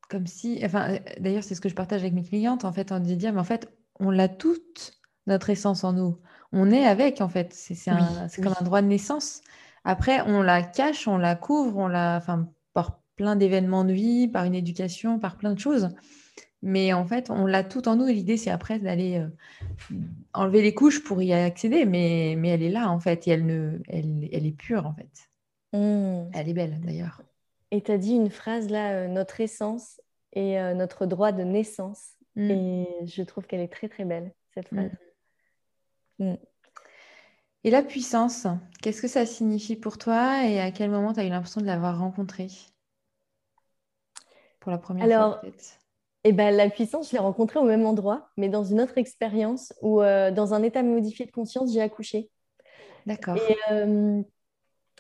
comme 0.09 0.27
si, 0.27 0.59
enfin, 0.63 0.97
d'ailleurs, 1.19 1.43
c'est 1.43 1.55
ce 1.55 1.61
que 1.61 1.69
je 1.69 1.75
partage 1.75 2.01
avec 2.01 2.13
mes 2.13 2.23
clientes, 2.23 2.65
en 2.65 2.71
fait, 2.73 2.91
en 2.91 2.99
disant, 2.99 3.33
mais 3.33 3.39
en 3.39 3.43
fait, 3.43 3.69
on 3.99 4.11
l'a 4.11 4.27
toute, 4.27 4.99
notre 5.27 5.49
essence 5.49 5.83
en 5.83 5.93
nous. 5.93 6.17
On 6.51 6.71
est 6.71 6.85
avec, 6.85 7.21
en 7.21 7.29
fait. 7.29 7.53
C'est 7.53 7.75
comme 8.41 8.55
un 8.59 8.63
droit 8.63 8.81
de 8.81 8.87
naissance. 8.87 9.41
Après, 9.83 10.21
on 10.21 10.41
la 10.41 10.63
cache, 10.63 11.07
on 11.07 11.17
la 11.17 11.35
couvre, 11.35 11.77
on 11.77 11.87
la, 11.87 12.17
enfin, 12.17 12.49
par 12.73 12.99
plein 13.15 13.35
d'événements 13.35 13.85
de 13.85 13.93
vie, 13.93 14.27
par 14.27 14.45
une 14.45 14.55
éducation, 14.55 15.19
par 15.19 15.37
plein 15.37 15.53
de 15.53 15.59
choses. 15.59 15.89
Mais 16.61 16.91
en 16.91 17.05
fait, 17.05 17.29
on 17.29 17.45
l'a 17.45 17.63
tout 17.63 17.87
en 17.87 17.95
nous 17.95 18.07
et 18.07 18.13
l'idée, 18.13 18.35
c'est 18.35 18.49
après 18.49 18.79
d'aller 18.79 19.17
euh, 19.17 19.95
enlever 20.33 20.61
les 20.61 20.73
couches 20.73 21.03
pour 21.03 21.21
y 21.21 21.31
accéder. 21.31 21.85
Mais, 21.85 22.35
mais 22.37 22.49
elle 22.49 22.63
est 22.63 22.71
là, 22.71 22.89
en 22.89 22.99
fait, 22.99 23.27
et 23.27 23.31
elle, 23.31 23.45
ne, 23.45 23.79
elle, 23.87 24.27
elle 24.31 24.45
est 24.45 24.57
pure, 24.57 24.85
en 24.85 24.93
fait. 24.93 25.29
Mmh. 25.71 26.31
Elle 26.33 26.49
est 26.49 26.53
belle, 26.53 26.81
d'ailleurs. 26.81 27.21
Et 27.71 27.81
tu 27.81 27.91
as 27.91 27.97
dit 27.97 28.13
une 28.13 28.29
phrase 28.29 28.69
là, 28.69 28.93
euh, 28.93 29.07
notre 29.07 29.41
essence 29.41 30.01
et 30.33 30.59
euh, 30.59 30.73
notre 30.73 31.05
droit 31.05 31.31
de 31.31 31.43
naissance. 31.43 32.13
Mmh. 32.35 32.51
Et 32.51 32.87
je 33.05 33.23
trouve 33.23 33.45
qu'elle 33.45 33.61
est 33.61 33.71
très, 33.71 33.89
très 33.89 34.05
belle, 34.05 34.33
cette 34.53 34.71
mmh. 34.71 34.89
phrase. 36.17 36.37
Et 37.63 37.71
la 37.71 37.83
puissance, 37.83 38.47
qu'est-ce 38.81 39.01
que 39.01 39.07
ça 39.07 39.25
signifie 39.25 39.75
pour 39.75 39.97
toi 39.97 40.45
et 40.45 40.59
à 40.59 40.71
quel 40.71 40.89
moment 40.89 41.13
tu 41.13 41.19
as 41.19 41.25
eu 41.25 41.29
l'impression 41.29 41.59
de 41.59 41.65
l'avoir 41.65 41.99
rencontrée? 41.99 42.47
Pour 44.59 44.71
la 44.71 44.77
première 44.77 45.03
Alors, 45.03 45.39
fois 45.41 45.49
eh 46.23 46.31
ben, 46.31 46.55
La 46.55 46.69
puissance, 46.69 47.09
je 47.09 47.13
l'ai 47.13 47.19
rencontrée 47.19 47.59
au 47.59 47.65
même 47.65 47.85
endroit, 47.85 48.29
mais 48.37 48.49
dans 48.49 48.63
une 48.63 48.79
autre 48.79 48.97
expérience 48.97 49.73
où, 49.81 50.01
euh, 50.01 50.31
dans 50.31 50.53
un 50.53 50.63
état 50.63 50.83
modifié 50.83 51.25
de 51.25 51.31
conscience, 51.31 51.73
j'ai 51.73 51.81
accouché. 51.81 52.29
D'accord. 53.05 53.37
Euh, 53.71 54.21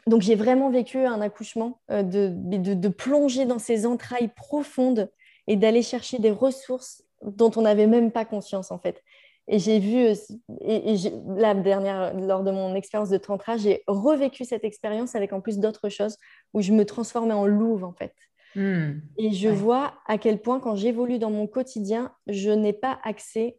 donc, 0.07 0.21
j'ai 0.21 0.35
vraiment 0.35 0.69
vécu 0.69 0.99
un 0.99 1.21
accouchement, 1.21 1.81
euh, 1.91 2.03
de, 2.03 2.29
de, 2.31 2.87
plonger 2.87 3.45
dans 3.45 3.59
ces 3.59 3.85
entrailles 3.85 4.31
profondes 4.35 5.11
et 5.47 5.55
d'aller 5.55 5.81
chercher 5.81 6.19
des 6.19 6.31
ressources 6.31 7.03
dont 7.21 7.51
on 7.55 7.61
n'avait 7.61 7.87
même 7.87 8.11
pas 8.11 8.25
conscience, 8.25 8.71
en 8.71 8.79
fait. 8.79 9.03
Et 9.47 9.57
j'ai 9.59 9.79
vu, 9.79 10.13
et, 10.61 10.95
la 11.27 11.55
dernière, 11.55 12.13
lors 12.15 12.43
de 12.43 12.51
mon 12.51 12.75
expérience 12.75 13.09
de 13.09 13.17
tantra, 13.17 13.57
j'ai 13.57 13.83
revécu 13.87 14.45
cette 14.45 14.63
expérience 14.63 15.15
avec 15.15 15.33
en 15.33 15.41
plus 15.41 15.59
d'autres 15.59 15.89
choses 15.89 16.17
où 16.53 16.61
je 16.61 16.71
me 16.71 16.85
transformais 16.85 17.33
en 17.33 17.47
louve, 17.47 17.83
en 17.83 17.93
fait. 17.93 18.13
Hmm. 18.55 18.99
Et 19.17 19.31
je 19.31 19.49
vois 19.49 19.95
à 20.07 20.17
quel 20.17 20.41
point, 20.41 20.59
quand 20.59 20.75
j'évolue 20.75 21.19
dans 21.19 21.31
mon 21.31 21.47
quotidien, 21.47 22.13
je 22.27 22.51
n'ai 22.51 22.73
pas 22.73 22.99
accès 23.03 23.57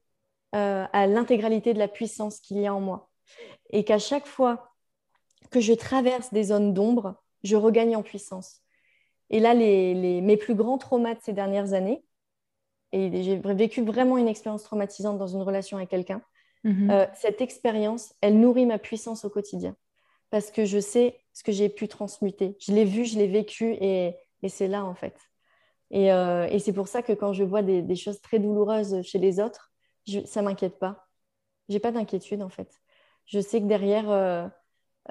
euh, 0.54 0.84
à 0.92 1.06
l'intégralité 1.06 1.74
de 1.74 1.78
la 1.78 1.88
puissance 1.88 2.40
qu'il 2.40 2.58
y 2.58 2.66
a 2.66 2.74
en 2.74 2.80
moi. 2.80 3.08
Et 3.70 3.84
qu'à 3.84 3.98
chaque 3.98 4.26
fois 4.26 4.69
que 5.50 5.60
je 5.60 5.72
traverse 5.72 6.32
des 6.32 6.44
zones 6.44 6.74
d'ombre, 6.74 7.22
je 7.42 7.56
regagne 7.56 7.96
en 7.96 8.02
puissance. 8.02 8.60
Et 9.30 9.40
là, 9.40 9.54
les, 9.54 10.20
mes 10.20 10.36
plus 10.36 10.54
grands 10.54 10.78
traumas 10.78 11.14
de 11.14 11.20
ces 11.22 11.32
dernières 11.32 11.72
années, 11.72 12.02
et 12.92 13.22
j'ai 13.22 13.36
vécu 13.36 13.82
vraiment 13.82 14.18
une 14.18 14.28
expérience 14.28 14.64
traumatisante 14.64 15.18
dans 15.18 15.28
une 15.28 15.42
relation 15.42 15.76
avec 15.76 15.90
quelqu'un, 15.90 16.22
mhm. 16.64 16.90
euh, 16.90 17.06
cette 17.14 17.40
expérience, 17.40 18.14
elle 18.20 18.40
nourrit 18.40 18.66
ma 18.66 18.78
puissance 18.78 19.24
au 19.24 19.30
quotidien. 19.30 19.76
Parce 20.30 20.50
que 20.50 20.64
je 20.64 20.78
sais 20.78 21.20
ce 21.32 21.42
que 21.42 21.52
j'ai 21.52 21.68
pu 21.68 21.88
transmuter. 21.88 22.56
Je 22.60 22.72
l'ai 22.72 22.84
vu, 22.84 23.04
je 23.04 23.18
l'ai 23.18 23.26
vécu 23.26 23.76
et 23.80 24.16
et 24.42 24.48
c'est 24.48 24.68
là, 24.68 24.84
en 24.84 24.94
fait. 24.94 25.16
Et, 25.90 26.12
euh, 26.12 26.46
et 26.46 26.58
c'est 26.58 26.72
pour 26.72 26.88
ça 26.88 27.02
que 27.02 27.12
quand 27.12 27.32
je 27.32 27.44
vois 27.44 27.62
des, 27.62 27.82
des, 27.82 27.96
choses 27.96 28.20
très 28.20 28.38
douloureuses 28.38 29.02
chez 29.02 29.18
les 29.18 29.40
autres, 29.40 29.72
je, 30.06 30.20
ça 30.24 30.42
m'inquiète 30.42 30.78
pas. 30.78 31.08
J'ai 31.68 31.80
pas 31.80 31.92
d'inquiétude, 31.92 32.42
en 32.42 32.48
fait. 32.48 32.80
Je 33.26 33.40
sais 33.40 33.60
que 33.60 33.66
derrière, 33.66 34.10
euh, 34.10 34.46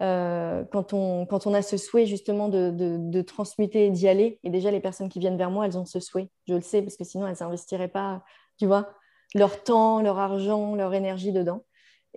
euh, 0.01 0.63
quand, 0.71 0.93
on, 0.93 1.25
quand 1.25 1.47
on 1.47 1.53
a 1.53 1.61
ce 1.61 1.77
souhait 1.77 2.05
justement 2.05 2.47
de, 2.49 2.69
de, 2.71 2.97
de 2.99 3.21
transmuter, 3.21 3.89
d'y 3.89 4.07
aller, 4.07 4.39
et 4.43 4.49
déjà 4.49 4.71
les 4.71 4.79
personnes 4.79 5.09
qui 5.09 5.19
viennent 5.19 5.37
vers 5.37 5.51
moi, 5.51 5.65
elles 5.65 5.77
ont 5.77 5.85
ce 5.85 5.99
souhait. 5.99 6.29
Je 6.47 6.53
le 6.53 6.61
sais, 6.61 6.81
parce 6.81 6.95
que 6.95 7.03
sinon, 7.03 7.27
elles 7.27 7.37
n'investiraient 7.39 7.87
pas 7.87 8.23
tu 8.59 8.65
vois, 8.65 8.89
leur 9.33 9.63
temps, 9.63 10.01
leur 10.01 10.19
argent, 10.19 10.75
leur 10.75 10.93
énergie 10.93 11.31
dedans. 11.31 11.63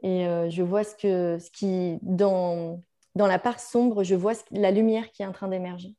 Et 0.02 0.26
euh, 0.26 0.50
je 0.50 0.62
vois 0.62 0.84
ce, 0.84 0.94
que, 0.94 1.38
ce 1.38 1.50
qui, 1.50 1.98
dans, 2.02 2.82
dans 3.14 3.26
la 3.26 3.38
part 3.38 3.60
sombre, 3.60 4.02
je 4.02 4.14
vois 4.14 4.32
la 4.50 4.70
lumière 4.70 5.10
qui 5.12 5.22
est 5.22 5.26
en 5.26 5.32
train 5.32 5.48
d'émerger. 5.48 5.94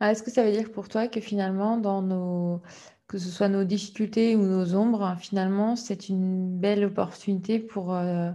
Ah, 0.00 0.10
est-ce 0.10 0.22
que 0.22 0.30
ça 0.30 0.42
veut 0.42 0.52
dire 0.52 0.72
pour 0.72 0.88
toi 0.88 1.08
que 1.08 1.20
finalement, 1.20 1.76
dans 1.76 2.02
nos, 2.02 2.60
que 3.06 3.18
ce 3.18 3.28
soit 3.28 3.48
nos 3.48 3.64
difficultés 3.64 4.36
ou 4.36 4.42
nos 4.42 4.74
ombres, 4.74 5.16
finalement, 5.18 5.76
c'est 5.76 6.08
une 6.08 6.58
belle 6.58 6.84
opportunité 6.84 7.58
pour, 7.58 7.94
euh, 7.94 8.30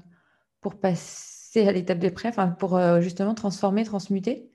pour 0.59 0.75
passer 0.79 1.40
à 1.59 1.71
l'étape 1.71 1.99
d'après, 1.99 2.29
enfin, 2.29 2.49
pour 2.49 2.77
euh, 2.77 3.01
justement 3.01 3.33
transformer, 3.33 3.83
transmuter? 3.83 4.49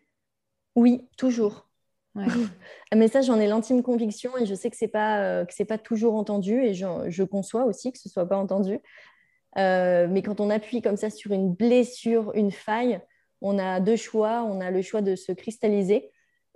Oui, 0.74 1.06
toujours. 1.16 1.68
Mais 2.94 3.08
ça, 3.08 3.20
j'en 3.20 3.38
ai 3.38 3.46
l'intime 3.46 3.82
conviction 3.82 4.36
et 4.38 4.46
je 4.46 4.54
sais 4.54 4.70
que 4.70 4.76
ce 4.76 4.86
n'est 4.86 4.90
pas, 4.90 5.44
pas 5.68 5.78
toujours 5.78 6.14
entendu 6.14 6.62
et 6.62 6.72
je, 6.72 6.86
je, 7.08 7.22
conçois 7.22 7.64
aussi 7.64 7.92
que 7.92 7.98
ce 7.98 8.08
ne 8.08 8.12
soit 8.12 8.26
pas 8.26 8.38
entendu. 8.38 8.80
Euh, 9.58 10.06
mais 10.10 10.22
quand 10.22 10.40
on 10.40 10.50
appuie 10.50 10.82
comme 10.82 10.96
ça 10.96 11.10
sur 11.10 11.32
une 11.32 11.52
blessure, 11.52 12.32
une 12.34 12.50
faille, 12.50 13.00
on 13.40 13.58
a 13.58 13.80
deux 13.80 13.96
choix. 13.96 14.42
On 14.42 14.60
a 14.60 14.70
le 14.70 14.82
choix 14.82 15.02
de 15.02 15.16
se 15.16 15.32
cristalliser. 15.32 16.10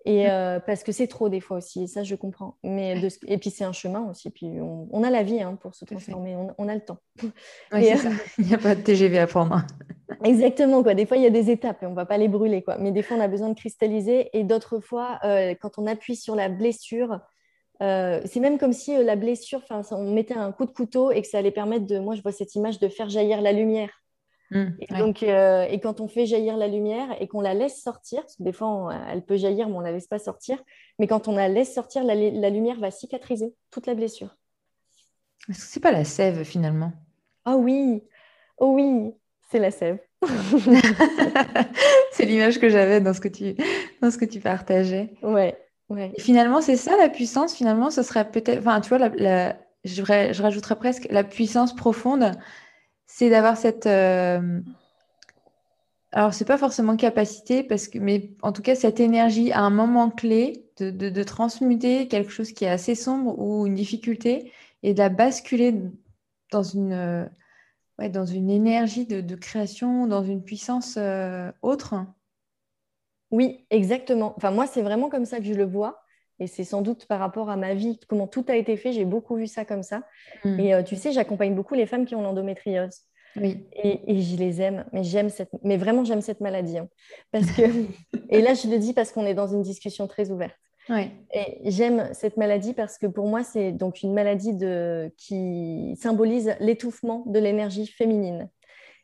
Et 0.04 0.24
mm. 0.24 0.30
euh, 0.30 0.60
parce 0.60 0.82
que 0.82 0.92
c'est 0.92 1.06
trop 1.06 1.28
des 1.28 1.40
fois 1.40 1.58
aussi, 1.58 1.88
ça 1.88 2.02
je 2.02 2.14
comprends. 2.14 2.56
Mais 2.62 3.00
Et 3.26 3.38
puis 3.38 3.50
c'est 3.50 3.64
un 3.64 3.72
chemin 3.72 4.08
aussi. 4.10 4.30
Puis 4.30 4.58
on, 4.60 5.02
a 5.02 5.10
la 5.10 5.22
vie 5.22 5.40
hein, 5.40 5.58
pour 5.60 5.74
se 5.74 5.84
transformer, 5.84 6.36
on, 6.58 6.68
a 6.68 6.74
le 6.74 6.80
temps. 6.80 6.98
Euh, 7.74 7.80
il 8.38 8.46
n'y 8.46 8.54
a 8.54 8.58
pas 8.58 8.74
de 8.74 8.80
TGV 8.80 9.18
à 9.18 9.26
prendre. 9.26 9.62
Exactement, 10.24 10.82
quoi. 10.82 10.94
Des 10.94 11.06
fois 11.06 11.16
il 11.16 11.22
y 11.22 11.26
a 11.26 11.30
des 11.30 11.50
étapes 11.50 11.82
et 11.82 11.86
on 11.86 11.90
ne 11.90 11.96
va 11.96 12.06
pas 12.06 12.18
les 12.18 12.28
brûler. 12.28 12.62
Quoi. 12.62 12.78
Mais 12.78 12.92
des 12.92 13.02
fois 13.02 13.16
on 13.16 13.20
a 13.20 13.28
besoin 13.28 13.48
de 13.48 13.54
cristalliser. 13.54 14.30
Et 14.32 14.44
d'autres 14.44 14.80
fois, 14.80 15.20
quand 15.60 15.78
on 15.78 15.86
appuie 15.86 16.16
sur 16.16 16.34
la 16.34 16.48
blessure, 16.48 17.20
euh, 17.82 18.20
c'est 18.26 18.40
même 18.40 18.58
comme 18.58 18.72
si 18.72 18.94
euh, 18.94 19.02
la 19.02 19.16
blessure, 19.16 19.62
on 19.90 20.12
mettait 20.12 20.34
un 20.34 20.52
coup 20.52 20.66
de 20.66 20.70
couteau 20.70 21.12
et 21.12 21.22
que 21.22 21.28
ça 21.28 21.38
allait 21.38 21.50
permettre 21.50 21.86
de, 21.86 21.98
moi 21.98 22.14
je 22.14 22.22
vois 22.22 22.32
cette 22.32 22.54
image 22.54 22.78
de 22.78 22.88
faire 22.88 23.08
jaillir 23.08 23.40
la 23.40 23.52
lumière. 23.52 23.90
Mmh, 24.50 24.66
et, 24.80 24.94
donc, 24.98 25.22
euh, 25.22 25.62
et 25.62 25.78
quand 25.78 26.00
on 26.00 26.08
fait 26.08 26.26
jaillir 26.26 26.56
la 26.56 26.66
lumière 26.66 27.08
et 27.20 27.28
qu'on 27.28 27.40
la 27.40 27.54
laisse 27.54 27.80
sortir, 27.80 28.22
parce 28.22 28.36
que 28.36 28.42
des 28.42 28.52
fois 28.52 28.92
elle 29.08 29.22
peut 29.22 29.36
jaillir 29.36 29.68
mais 29.68 29.76
on 29.76 29.80
ne 29.80 29.84
la 29.84 29.92
laisse 29.92 30.08
pas 30.08 30.18
sortir, 30.18 30.58
mais 30.98 31.06
quand 31.06 31.28
on 31.28 31.36
la 31.36 31.48
laisse 31.48 31.72
sortir, 31.72 32.02
la, 32.02 32.14
lumière 32.50 32.78
va 32.80 32.90
cicatriser 32.90 33.54
toute 33.70 33.86
la 33.86 33.94
blessure. 33.94 34.36
Est-ce 35.48 35.60
que 35.60 35.72
c'est 35.72 35.80
pas 35.80 35.92
la 35.92 36.04
sève 36.04 36.42
finalement? 36.44 36.92
Ah 37.44 37.56
oui, 37.56 38.02
oh 38.58 38.72
oui, 38.74 39.12
c'est 39.50 39.60
la 39.60 39.70
sève. 39.70 39.98
c'est 42.12 42.26
l'image 42.26 42.58
que 42.58 42.68
j'avais 42.68 43.00
dans 43.00 43.14
ce 43.14 43.20
que 43.20 43.28
tu 43.28 43.54
dans 44.02 44.10
ce 44.10 44.18
que 44.18 44.26
tu 44.26 44.40
partageais. 44.40 45.14
Ouais 45.22 45.56
finalement, 46.18 46.60
c'est 46.60 46.76
ça 46.76 46.96
la 46.96 47.08
puissance? 47.08 47.54
Finalement, 47.54 47.90
ce 47.90 48.02
serait 48.02 48.30
peut-être, 48.30 48.60
enfin, 48.60 48.80
tu 48.80 48.88
vois, 48.90 48.98
la, 48.98 49.56
je, 49.84 50.02
je, 50.02 50.42
rajouterais 50.42 50.76
presque 50.76 51.06
la 51.10 51.24
puissance 51.24 51.74
profonde, 51.74 52.32
c'est 53.12 53.28
d'avoir 53.28 53.56
cette. 53.56 53.86
Euh... 53.86 54.60
Alors, 56.12 56.32
c'est 56.32 56.44
pas 56.44 56.58
forcément 56.58 56.96
capacité, 56.96 57.62
parce 57.62 57.88
que, 57.88 57.98
mais 57.98 58.30
en 58.42 58.52
tout 58.52 58.62
cas, 58.62 58.74
cette 58.74 59.00
énergie 59.00 59.52
à 59.52 59.60
un 59.60 59.70
moment 59.70 60.10
clé 60.10 60.64
de, 60.78 60.90
de, 60.90 61.22
transmuter 61.22 62.08
quelque 62.08 62.30
chose 62.30 62.52
qui 62.52 62.64
est 62.64 62.70
assez 62.70 62.94
sombre 62.94 63.38
ou 63.38 63.66
une 63.66 63.74
difficulté 63.74 64.52
et 64.82 64.94
de 64.94 64.98
la 64.98 65.08
basculer 65.08 65.74
dans 66.50 66.62
une, 66.62 66.92
euh, 66.92 68.08
dans 68.08 68.26
une 68.26 68.48
énergie 68.48 69.06
de, 69.06 69.20
de, 69.20 69.34
création, 69.36 70.06
dans 70.06 70.24
une 70.24 70.42
puissance 70.42 70.94
euh, 70.96 71.52
autre. 71.62 71.94
Oui, 73.30 73.66
exactement. 73.70 74.34
Enfin, 74.36 74.50
moi, 74.50 74.66
c'est 74.66 74.82
vraiment 74.82 75.10
comme 75.10 75.26
ça 75.26 75.38
que 75.38 75.44
je 75.44 75.54
le 75.54 75.64
vois. 75.64 76.02
Et 76.40 76.46
c'est 76.46 76.64
sans 76.64 76.82
doute 76.82 77.06
par 77.06 77.20
rapport 77.20 77.50
à 77.50 77.56
ma 77.56 77.74
vie, 77.74 78.00
comment 78.08 78.26
tout 78.26 78.44
a 78.48 78.56
été 78.56 78.76
fait. 78.76 78.92
J'ai 78.92 79.04
beaucoup 79.04 79.36
vu 79.36 79.46
ça 79.46 79.64
comme 79.64 79.82
ça. 79.82 80.02
Hmm. 80.44 80.58
Et 80.58 80.74
euh, 80.74 80.82
tu 80.82 80.96
sais, 80.96 81.12
j'accompagne 81.12 81.54
beaucoup 81.54 81.74
les 81.74 81.86
femmes 81.86 82.06
qui 82.06 82.14
ont 82.14 82.22
l'endométriose. 82.22 83.00
Oui. 83.36 83.64
Et, 83.74 84.20
je 84.20 84.36
les 84.36 84.60
aime, 84.60 84.84
mais 84.92 85.04
j'aime 85.04 85.28
cette, 85.28 85.50
mais 85.62 85.76
vraiment 85.76 86.04
j'aime 86.04 86.20
cette 86.20 86.40
maladie, 86.40 86.78
hein. 86.78 86.88
parce 87.30 87.46
que, 87.52 87.62
et 88.28 88.40
là 88.42 88.54
je 88.54 88.66
le 88.66 88.76
dis 88.78 88.92
parce 88.92 89.12
qu'on 89.12 89.24
est 89.24 89.34
dans 89.34 89.46
une 89.46 89.62
discussion 89.62 90.08
très 90.08 90.32
ouverte. 90.32 90.56
Oui. 90.88 91.12
Et 91.32 91.70
j'aime 91.70 92.08
cette 92.12 92.36
maladie 92.36 92.72
parce 92.72 92.98
que 92.98 93.06
pour 93.06 93.28
moi 93.28 93.44
c'est 93.44 93.70
donc 93.70 94.02
une 94.02 94.14
maladie 94.14 94.52
de, 94.52 95.12
qui 95.16 95.94
symbolise 96.00 96.56
l'étouffement 96.58 97.22
de 97.26 97.38
l'énergie 97.38 97.86
féminine. 97.86 98.48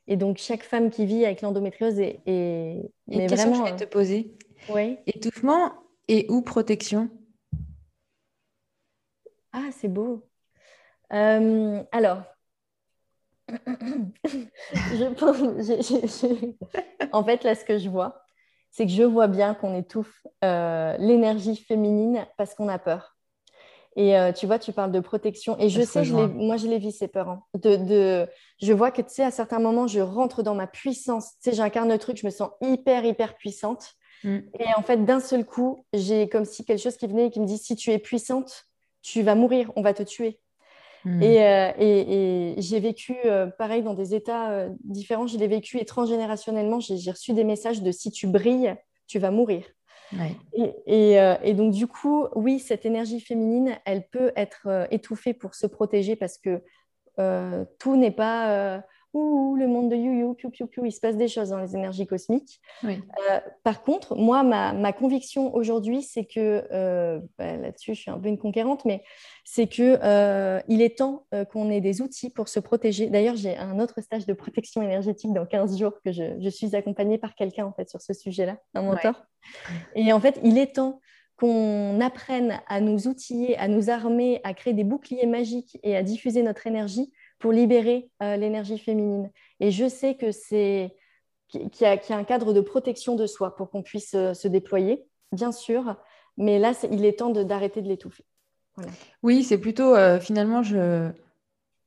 Et 0.08 0.16
donc, 0.16 0.38
chaque 0.38 0.62
femme 0.62 0.90
qui 0.90 1.04
vit 1.04 1.24
avec 1.24 1.42
l'endométriose 1.42 1.98
est, 1.98 2.20
est 2.26 2.90
et 3.10 3.26
vraiment. 3.26 3.54
je 3.54 3.72
vais 3.72 3.76
te 3.76 3.84
poser. 3.84 4.32
Oui. 4.72 4.98
Étouffement 5.06 5.72
et 6.08 6.26
ou 6.30 6.42
protection? 6.42 7.10
Ah, 9.56 9.70
c'est 9.72 9.88
beau. 9.88 10.22
Euh, 11.14 11.82
alors, 11.90 12.22
je 13.48 15.14
pense, 15.14 15.38
en 17.12 17.24
fait, 17.24 17.42
là, 17.42 17.54
ce 17.54 17.64
que 17.64 17.78
je 17.78 17.88
vois, 17.88 18.20
c'est 18.70 18.84
que 18.84 18.92
je 18.92 19.02
vois 19.02 19.28
bien 19.28 19.54
qu'on 19.54 19.74
étouffe 19.74 20.26
euh, 20.44 20.94
l'énergie 20.98 21.56
féminine 21.56 22.26
parce 22.36 22.54
qu'on 22.54 22.68
a 22.68 22.78
peur. 22.78 23.16
Et 23.98 24.18
euh, 24.18 24.30
tu 24.30 24.46
vois, 24.46 24.58
tu 24.58 24.74
parles 24.74 24.92
de 24.92 25.00
protection. 25.00 25.58
Et 25.58 25.70
je 25.70 25.80
sais, 25.80 26.04
moi, 26.04 26.58
je 26.58 26.66
les 26.66 26.76
vis, 26.76 26.92
ces 26.92 27.08
peurs. 27.08 27.30
Hein. 27.30 27.42
De, 27.54 28.28
je 28.60 28.72
vois 28.74 28.90
que, 28.90 29.00
tu 29.00 29.08
sais, 29.08 29.24
à 29.24 29.30
certains 29.30 29.58
moments, 29.58 29.86
je 29.86 30.00
rentre 30.00 30.42
dans 30.42 30.54
ma 30.54 30.66
puissance. 30.66 31.30
Tu 31.42 31.48
sais, 31.48 31.56
j'incarne 31.56 31.88
le 31.88 31.96
truc, 31.98 32.18
je 32.18 32.26
me 32.26 32.30
sens 32.30 32.50
hyper, 32.60 33.06
hyper 33.06 33.36
puissante. 33.36 33.94
Mm. 34.22 34.38
Et 34.60 34.66
en 34.76 34.82
fait, 34.82 35.02
d'un 35.06 35.20
seul 35.20 35.46
coup, 35.46 35.86
j'ai 35.94 36.28
comme 36.28 36.44
si 36.44 36.62
quelque 36.66 36.82
chose 36.82 36.98
qui 36.98 37.06
venait 37.06 37.28
et 37.28 37.30
qui 37.30 37.40
me 37.40 37.46
dit, 37.46 37.56
si 37.56 37.74
tu 37.74 37.90
es 37.90 37.98
puissante, 37.98 38.66
tu 39.06 39.22
vas 39.22 39.34
mourir, 39.34 39.70
on 39.76 39.82
va 39.82 39.94
te 39.94 40.02
tuer. 40.02 40.40
Mm. 41.04 41.22
Euh, 41.22 41.72
et, 41.78 42.54
j'ai 42.58 42.80
vécu, 42.80 43.14
euh, 43.24 43.46
pareil, 43.46 43.82
dans 43.82 43.94
des 43.94 44.14
états 44.14 44.66
différents. 44.82 45.26
Je 45.26 45.38
l'ai 45.38 45.46
vécu 45.46 45.78
et 45.78 45.84
transgénérationnellement, 45.84 46.80
j'ai 46.80 47.10
reçu 47.10 47.32
des 47.32 47.44
messages 47.44 47.82
de, 47.82 47.92
si 47.92 48.10
tu 48.10 48.26
brilles, 48.26 48.74
tu 49.06 49.18
vas 49.18 49.30
mourir. 49.30 49.64
Euh, 50.58 51.36
et, 51.42 51.54
donc, 51.54 51.72
du 51.72 51.86
coup, 51.86 52.26
oui, 52.34 52.58
cette 52.58 52.86
énergie 52.86 53.20
féminine, 53.20 53.76
elle 53.84 54.08
peut 54.08 54.32
être 54.36 54.66
euh, 54.66 54.86
étouffée 54.90 55.34
pour 55.34 55.54
se 55.54 55.66
protéger 55.66 56.16
parce 56.16 56.38
que 56.38 56.62
euh, 57.18 57.64
tout 57.78 57.96
n'est 57.96 58.10
pas 58.10 58.82
ouh, 59.12 59.56
le 59.56 59.66
monde 59.66 59.90
de 59.90 59.96
you, 59.96 60.34
piou, 60.34 60.50
piou, 60.50 60.66
piou, 60.66 60.84
il 60.84 60.92
se 60.92 61.00
passe 61.00 61.16
des 61.16 61.28
choses 61.28 61.50
dans 61.50 61.58
les 61.58 61.74
énergies 61.74 62.06
cosmiques. 62.06 62.60
par 63.62 63.82
contre, 63.82 64.16
moi, 64.16 64.42
ma, 64.42 64.92
conviction 64.92 65.54
aujourd'hui, 65.54 66.02
c'est 66.02 66.24
que, 66.24 67.20
bah, 67.38 67.56
là-dessus, 67.56 67.94
je 67.94 68.00
suis 68.02 68.10
un 68.10 68.18
peu 68.18 68.28
une 68.28 68.38
conquérante, 68.38 68.84
mais 68.84 69.02
c'est 69.44 69.66
qu'il 69.66 69.98
il 70.68 70.82
est 70.82 70.98
temps 70.98 71.26
qu'on 71.52 71.70
ait 71.70 71.80
des 71.80 72.02
outils 72.02 72.30
pour 72.30 72.48
se 72.48 72.60
protéger. 72.60 73.08
D'ailleurs, 73.08 73.36
j'ai 73.36 73.56
un 73.56 73.78
autre 73.78 74.00
stage 74.00 74.26
de 74.26 74.32
protection 74.32 74.82
énergétique 74.82 75.32
dans 75.32 75.46
15 75.46 75.78
jours 75.78 75.92
que 76.04 76.12
je, 76.12 76.48
suis 76.48 76.74
accompagnée 76.76 77.18
par 77.18 77.34
quelqu'un, 77.34 77.66
en 77.66 77.72
fait, 77.72 77.88
sur 77.88 78.00
ce 78.00 78.12
sujet-là, 78.12 78.58
un 78.74 78.82
mentor. 78.82 79.26
Et 79.94 80.12
en 80.12 80.20
fait, 80.20 80.40
il 80.42 80.58
est 80.58 80.74
temps 80.74 81.00
qu'on 81.36 82.00
apprenne 82.00 82.60
à 82.66 82.80
nous 82.80 83.08
outiller, 83.08 83.56
à 83.58 83.68
nous 83.68 83.90
armer, 83.90 84.40
à 84.42 84.54
créer 84.54 84.72
des 84.72 84.84
boucliers 84.84 85.26
magiques 85.26 85.78
et 85.82 85.96
à 85.96 86.02
diffuser 86.02 86.42
notre 86.42 86.66
énergie 86.66 87.12
pour 87.38 87.52
libérer 87.52 88.10
euh, 88.22 88.36
l'énergie 88.36 88.78
féminine. 88.78 89.30
Et 89.60 89.70
je 89.70 89.88
sais 89.88 90.16
que 90.16 90.32
c'est 90.32 90.94
qu'il 91.48 91.70
y, 91.80 91.84
a 91.84 92.16
un 92.16 92.24
cadre 92.24 92.52
de 92.52 92.60
protection 92.60 93.14
de 93.14 93.26
soi 93.26 93.54
pour 93.54 93.70
qu'on 93.70 93.82
puisse 93.82 94.14
euh, 94.14 94.34
se 94.34 94.48
déployer, 94.48 95.06
bien 95.32 95.52
sûr, 95.52 95.96
mais 96.36 96.58
là, 96.58 96.72
il 96.90 97.04
est 97.04 97.18
temps 97.18 97.30
d'arrêter 97.30 97.82
de, 97.82 97.88
l'étouffer. 97.88 98.24
Oui, 99.22 99.42
c'est 99.42 99.58
plutôt 99.58 99.94
euh, 99.94 100.18
finalement, 100.20 100.62
je, 100.62 101.10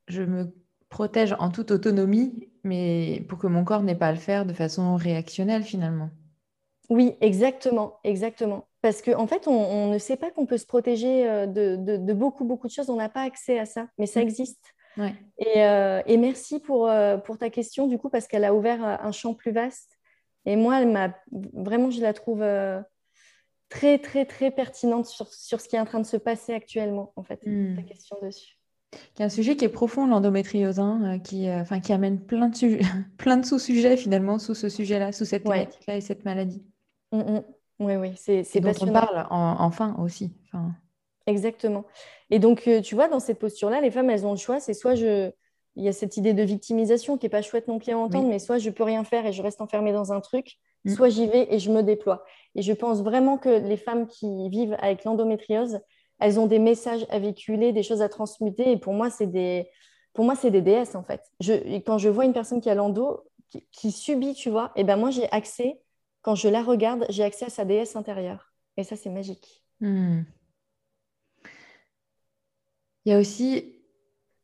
je 0.07 0.23
me 0.23 0.53
protège 0.89 1.35
en 1.39 1.49
toute 1.49 1.71
autonomie, 1.71 2.49
mais 2.63 3.25
pour 3.29 3.37
que 3.37 3.47
mon 3.47 3.63
corps 3.63 3.83
n'ait 3.83 3.95
pas 3.95 4.07
à 4.07 4.11
le 4.11 4.17
faire 4.17 4.45
de 4.45 4.53
façon 4.53 4.95
réactionnelle 4.95 5.63
finalement. 5.63 6.09
Oui, 6.89 7.15
exactement, 7.21 7.99
exactement. 8.03 8.67
Parce 8.81 9.01
qu'en 9.01 9.21
en 9.21 9.27
fait, 9.27 9.47
on, 9.47 9.91
ne 9.91 9.97
sait 9.99 10.17
pas 10.17 10.31
qu'on 10.31 10.47
peut 10.47 10.57
se 10.57 10.65
protéger 10.65 11.29
euh, 11.29 11.45
de, 11.45 12.13
beaucoup, 12.13 12.45
beaucoup 12.45 12.67
de 12.67 12.71
choses. 12.71 12.89
On 12.89 12.95
n'a 12.95 13.09
pas 13.09 13.21
accès 13.21 13.59
à 13.59 13.65
ça, 13.65 13.87
mais 13.97 14.07
ça 14.07 14.21
existe. 14.97 15.57
Euh, 15.57 16.01
et, 16.05 16.17
merci 16.17 16.59
pour, 16.59 16.87
euh, 16.87 17.17
pour 17.17 17.37
ta 17.37 17.49
question, 17.49 17.87
du 17.87 17.97
coup, 17.97 18.09
parce 18.09 18.27
qu'elle 18.27 18.45
a 18.45 18.53
ouvert 18.53 18.83
un 18.83 19.11
champ 19.11 19.33
plus 19.33 19.51
vaste. 19.51 19.97
Et 20.45 20.55
moi, 20.55 20.81
elle 20.81 20.89
m'a 20.89 21.15
vraiment, 21.53 21.91
je 21.91 22.01
la 22.01 22.13
trouve 22.13 22.43
très, 23.69 23.99
très, 23.99 24.25
très 24.25 24.51
pertinente 24.51 25.05
sur, 25.05 25.27
ce 25.27 25.67
qui 25.67 25.75
est 25.75 25.79
en 25.79 25.85
train 25.85 25.99
de 25.99 26.05
se 26.05 26.17
passer 26.17 26.53
actuellement, 26.53 27.13
en 27.15 27.23
fait, 27.23 27.45
mm. 27.45 27.75
ta 27.75 27.81
question 27.83 28.17
dessus. 28.21 28.57
Y 29.19 29.21
a 29.21 29.25
un 29.25 29.29
sujet 29.29 29.55
qui 29.55 29.65
est 29.65 29.69
profond, 29.69 30.07
l'endométriose, 30.07 30.79
hein, 30.79 31.19
qui, 31.19 31.49
enfin, 31.49 31.79
qui 31.79 31.93
amène 31.93 32.19
plein 32.19 32.49
de, 32.49 32.79
plein 33.17 33.37
de 33.37 33.45
sous-sujets 33.45 33.97
finalement 33.97 34.39
sous 34.39 34.55
ce 34.55 34.69
sujet-là, 34.69 35.11
sous 35.11 35.25
cette 35.25 35.43
thématique-là 35.43 35.97
et 35.97 36.01
cette 36.01 36.25
maladie. 36.25 36.63
Mm, 37.11 37.19
mm. 37.19 37.43
Oui, 37.79 37.95
oui, 37.95 38.13
c'est 38.17 38.59
dont 38.59 38.73
on 38.81 38.91
parle 38.91 39.25
enfin 39.29 39.95
aussi. 39.99 40.33
Enfin... 40.47 40.75
Exactement. 41.25 41.85
Et 42.30 42.39
donc, 42.39 42.67
euh, 42.67 42.82
tu 42.82 42.95
vois, 42.95 43.07
dans 43.07 43.19
cette 43.19 43.39
posture-là, 43.39 43.82
les 43.82 43.91
femmes, 43.91 44.09
elles 44.09 44.25
ont 44.25 44.32
le 44.32 44.38
choix. 44.38 44.59
C'est 44.59 44.73
soit 44.73 44.95
je... 44.95 45.32
Il 45.75 45.84
y 45.84 45.88
a 45.88 45.93
cette 45.93 46.17
idée 46.17 46.34
de 46.34 46.43
victimisation 46.43 47.17
qui 47.17 47.25
n'est 47.25 47.30
pas 47.30 47.41
chouette 47.41 47.67
non 47.67 47.80
plus 47.80 47.91
à 47.91 47.97
entendre, 47.97 48.27
mais 48.27 48.39
soit 48.39 48.57
je 48.57 48.69
peux 48.69 48.84
rien 48.84 49.03
faire 49.03 49.25
et 49.25 49.32
je 49.32 49.41
reste 49.41 49.61
enfermée 49.61 49.93
dans 49.93 50.11
un 50.11 50.19
truc, 50.19 50.57
mm. 50.84 50.93
soit 50.93 51.09
j'y 51.09 51.27
vais 51.27 51.47
et 51.53 51.59
je 51.59 51.71
me 51.71 51.84
déploie. 51.84 52.25
Et 52.55 52.61
je 52.61 52.73
pense 52.73 53.01
vraiment 53.01 53.38
que 53.38 53.49
les 53.49 53.77
femmes 53.77 54.07
qui 54.07 54.49
vivent 54.49 54.75
avec 54.80 55.05
l'endométriose, 55.05 55.80
elles 56.19 56.39
ont 56.39 56.47
des 56.47 56.59
messages 56.59 57.05
à 57.09 57.19
véhiculer, 57.19 57.71
des 57.71 57.84
choses 57.84 58.01
à 58.01 58.09
transmuter. 58.09 58.71
Et 58.71 58.77
pour 58.77 58.93
moi, 58.93 59.09
c'est 59.09 59.27
des, 59.27 59.69
pour 60.13 60.25
moi, 60.25 60.36
c'est 60.36 60.51
des 60.51 60.61
déesses, 60.61 60.95
en 60.95 61.03
fait. 61.03 61.21
Je, 61.39 61.77
quand 61.80 61.97
je 61.97 62.09
vois 62.09 62.25
une 62.25 62.34
personne 62.34 62.59
qui 62.59 62.69
a 62.69 62.75
l'endo, 62.75 63.23
qui, 63.71 63.91
subit, 63.91 64.34
tu 64.34 64.49
vois, 64.49 64.71
et 64.75 64.84
ben 64.84 64.97
moi, 64.97 65.11
j'ai 65.11 65.32
accès, 65.32 65.80
quand 66.21 66.36
je 66.36 66.49
la 66.49 66.61
regarde, 66.61 67.05
j'ai 67.09 67.23
accès 67.23 67.45
à 67.45 67.49
sa 67.49 67.65
déesse 67.65 67.95
intérieure. 67.95 68.53
Et 68.77 68.84
ça, 68.84 68.95
c'est 68.95 69.09
magique. 69.09 69.63
Hmm. 69.80 70.21
Il 73.10 73.14
y 73.14 73.16
a 73.16 73.20
aussi 73.20 73.74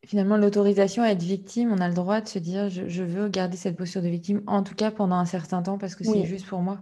finalement 0.03 0.37
l'autorisation 0.37 1.03
à 1.03 1.09
être 1.09 1.21
victime. 1.21 1.71
On 1.71 1.77
a 1.77 1.87
le 1.87 1.93
droit 1.93 2.19
de 2.19 2.27
se 2.27 2.39
dire 2.39 2.67
je, 2.67 3.03
veux 3.03 3.29
garder 3.29 3.57
cette 3.57 3.77
posture 3.77 4.01
de 4.01 4.07
victime, 4.07 4.41
en 4.47 4.63
tout 4.63 4.73
cas 4.73 4.89
pendant 4.89 5.17
un 5.17 5.25
certain 5.25 5.61
temps, 5.61 5.77
parce 5.77 5.93
que 5.93 6.03
c'est 6.03 6.25
juste 6.25 6.47
pour 6.47 6.61
moi. 6.61 6.81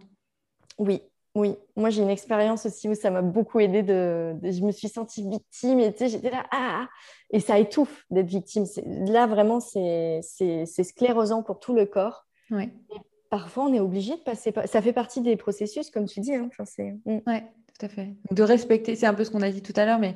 Oui, 0.78 1.02
oui. 1.36 1.58
Moi, 1.76 1.90
j'ai 1.90 2.02
une 2.02 2.10
expérience 2.10 2.66
aussi 2.66 2.88
où 2.88 2.96
ça 2.96 3.12
m'a 3.12 3.22
beaucoup 3.22 3.60
aidé. 3.60 3.84
De, 3.84 4.34
je 4.42 4.62
me 4.62 4.72
suis 4.72 4.88
sentie 4.88 5.28
victime 5.30 5.82
et 5.82 5.94
j'étais 6.00 6.30
là, 6.30 6.46
ah, 6.52 6.84
ah, 6.84 6.90
et 7.32 7.42
ça 7.42 7.60
étouffe 7.60 8.06
d'être 8.10 8.30
victime. 8.30 8.64
Là, 8.86 9.28
vraiment, 9.28 9.60
c'est 9.60 10.22
sclérosant 10.66 11.44
pour 11.44 11.60
tout 11.60 11.76
le 11.76 11.86
corps. 11.86 12.26
Ouais. 12.50 12.72
parfois, 13.30 13.66
on 13.66 13.74
est 13.74 13.82
obligé 13.82 14.16
de 14.16 14.22
passer. 14.22 14.54
Ça 14.68 14.82
fait 14.82 14.94
partie 14.94 15.20
des 15.20 15.36
processus, 15.36 15.90
comme 15.90 16.06
tu 16.06 16.22
dis. 16.22 16.34
Hein. 16.34 16.48
Enfin, 16.48 16.64
mm. 16.80 17.20
Oui, 17.28 17.40
tout 17.78 17.86
à 17.86 17.90
fait. 17.90 18.16
De 18.32 18.44
respecter, 18.44 18.96
c'est 18.96 19.06
un 19.06 19.14
peu 19.14 19.26
ce 19.26 19.32
qu'on 19.32 19.42
a 19.42 19.52
dit 19.52 19.62
tout 19.62 19.74
à 19.76 19.84
l'heure, 19.84 20.00
mais 20.00 20.16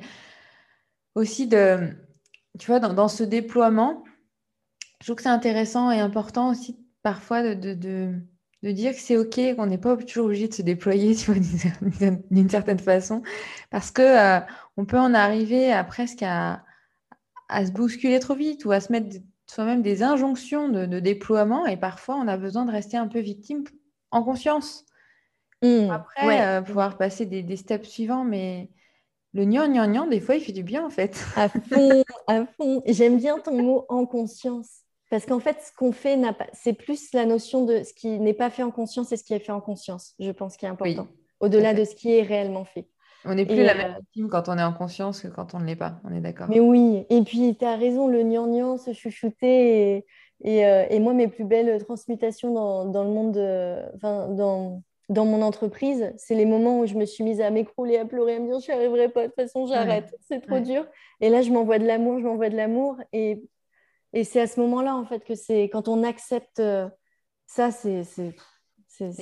aussi 1.18 1.46
de, 1.46 1.90
tu 2.58 2.66
vois, 2.68 2.80
dans, 2.80 3.08
ce 3.08 3.24
déploiement, 3.24 4.04
je 5.00 5.06
trouve 5.06 5.16
que 5.16 5.22
c'est 5.22 5.28
intéressant 5.28 5.90
et 5.90 6.00
important 6.00 6.50
aussi 6.50 6.78
parfois 7.02 7.54
de, 7.54 7.74
de, 7.74 8.12
dire 8.62 8.92
que 8.92 9.00
c'est 9.00 9.16
OK, 9.16 9.40
qu'on 9.56 9.66
n'est 9.66 9.78
pas 9.78 9.96
toujours 9.96 10.26
obligé 10.26 10.48
de 10.48 10.54
se 10.54 10.62
déployer 10.62 11.14
d'une 12.30 12.50
certaine 12.50 12.78
façon, 12.78 13.22
parce 13.70 13.90
que 13.90 14.02
euh, 14.02 14.40
on 14.76 14.84
peut 14.84 14.98
en 14.98 15.14
arriver 15.14 15.72
à 15.72 15.84
presque 15.84 16.22
à, 16.22 16.64
à, 17.48 17.66
se 17.66 17.72
bousculer 17.72 18.18
trop 18.20 18.34
vite 18.34 18.64
ou 18.64 18.72
à 18.72 18.80
se 18.80 18.92
mettre 18.92 19.16
soi-même 19.46 19.82
des 19.82 20.02
injonctions 20.02 20.68
de, 20.68 21.00
déploiement, 21.00 21.66
et 21.66 21.76
parfois 21.76 22.16
on 22.16 22.28
a 22.28 22.36
besoin 22.36 22.64
de 22.64 22.72
rester 22.72 22.96
un 22.96 23.08
peu 23.08 23.20
victime 23.20 23.64
en 24.10 24.22
conscience. 24.22 24.84
Mmh, 25.62 25.90
Après, 25.90 26.46
euh, 26.46 26.62
pouvoir 26.62 26.96
passer 26.98 27.26
des, 27.26 27.42
des 27.42 27.56
steps 27.56 27.88
suivants, 27.88 28.24
mais 28.24 28.70
le 29.34 29.44
gnang, 29.44 29.72
gnang, 29.72 29.92
gnang, 29.92 30.08
des 30.08 30.20
fois, 30.20 30.36
il 30.36 30.40
fait 30.40 30.52
du 30.52 30.62
bien, 30.62 30.84
en 30.84 30.90
fait. 30.90 31.24
À 31.36 31.48
fond, 31.48 32.04
à 32.26 32.46
fond. 32.46 32.82
J'aime 32.86 33.18
bien 33.18 33.38
ton 33.38 33.62
mot 33.62 33.84
en 33.88 34.06
conscience. 34.06 34.84
Parce 35.10 35.24
qu'en 35.24 35.40
fait, 35.40 35.56
ce 35.62 35.72
qu'on 35.76 35.92
fait, 35.92 36.18
c'est 36.52 36.74
plus 36.74 37.12
la 37.12 37.24
notion 37.24 37.64
de 37.64 37.82
ce 37.82 37.94
qui 37.94 38.18
n'est 38.18 38.34
pas 38.34 38.50
fait 38.50 38.62
en 38.62 38.70
conscience 38.70 39.10
et 39.12 39.16
ce 39.16 39.24
qui 39.24 39.32
est 39.32 39.38
fait 39.38 39.52
en 39.52 39.60
conscience, 39.60 40.14
je 40.18 40.30
pense, 40.30 40.56
qui 40.56 40.66
est 40.66 40.68
important. 40.68 41.08
Au-delà 41.40 41.72
de 41.72 41.84
ce 41.84 41.94
qui 41.94 42.12
est 42.12 42.22
réellement 42.22 42.64
fait. 42.64 42.88
On 43.24 43.34
n'est 43.34 43.46
plus 43.46 43.62
la 43.62 43.74
même 43.74 43.92
euh, 43.92 43.98
victime 43.98 44.28
quand 44.28 44.48
on 44.48 44.58
est 44.58 44.62
en 44.62 44.72
conscience 44.72 45.22
que 45.22 45.28
quand 45.28 45.54
on 45.54 45.60
ne 45.60 45.64
l'est 45.64 45.76
pas. 45.76 46.00
On 46.04 46.14
est 46.14 46.20
d'accord. 46.20 46.46
Mais 46.48 46.60
oui. 46.60 47.04
Et 47.10 47.22
puis, 47.22 47.56
tu 47.58 47.64
as 47.64 47.76
raison, 47.76 48.06
le 48.06 48.22
gnangnan, 48.22 48.76
se 48.78 48.92
chouchouter. 48.92 50.04
Et, 50.44 50.66
euh, 50.66 50.86
et, 50.88 51.00
moi, 51.00 51.14
mes 51.14 51.28
plus 51.28 51.44
belles 51.44 51.82
transmutations 51.84 52.52
dans, 52.52 52.84
dans 52.84 53.04
le 53.04 53.10
monde, 53.10 53.38
enfin, 53.96 54.28
dans, 54.28 54.82
dans 55.08 55.24
mon 55.24 55.40
entreprise, 55.40 56.12
c'est 56.16 56.34
les 56.34 56.44
moments 56.44 56.80
où 56.80 56.86
je 56.86 56.94
me 56.94 57.06
suis 57.06 57.24
mise 57.24 57.40
à 57.40 57.50
m'écrouler, 57.50 57.96
à 57.96 58.04
pleurer, 58.04 58.36
à 58.36 58.38
me 58.40 58.46
dire 58.46 58.60
je 58.60 58.70
n'y 58.70 58.76
arriverai 58.76 59.08
pas, 59.08 59.22
de 59.22 59.26
toute 59.26 59.36
façon 59.36 59.66
j'arrête, 59.66 60.14
c'est 60.28 60.40
trop 60.40 60.60
dur. 60.60 60.86
Et 61.20 61.30
là, 61.30 61.42
je 61.42 61.50
m'envoie 61.50 61.78
de 61.78 61.86
l'amour, 61.86 62.18
je 62.18 62.24
m'envoie 62.24 62.50
de 62.50 62.56
l'amour. 62.56 62.96
Et, 63.12 63.42
et 64.12 64.24
c'est 64.24 64.40
à 64.40 64.46
ce 64.46 64.60
moment-là, 64.60 64.94
en 64.94 65.04
fait, 65.04 65.24
que 65.24 65.34
c'est 65.34 65.64
quand 65.64 65.88
on 65.88 66.04
accepte 66.04 66.60
euh, 66.60 66.88
ça, 67.46 67.70
c'est. 67.70 68.02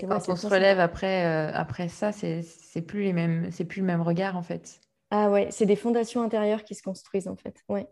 quand 0.08 0.28
on 0.28 0.36
se 0.36 0.46
relève 0.48 0.80
après, 0.80 1.24
euh, 1.24 1.52
après 1.54 1.88
ça, 1.88 2.10
c'est 2.10 2.42
plus, 2.82 3.02
les 3.02 3.12
mêmes, 3.12 3.50
plus 3.68 3.80
le 3.80 3.86
même 3.86 4.02
regard, 4.02 4.36
en 4.36 4.42
fait. 4.42 4.80
Ah 5.12 5.30
ouais, 5.30 5.48
c'est 5.50 5.66
des 5.66 5.76
fondations 5.76 6.22
intérieures 6.22 6.64
qui 6.64 6.74
se 6.74 6.82
construisent, 6.82 7.28
en 7.28 7.36
fait. 7.36 7.62
Ouais. 7.68 7.86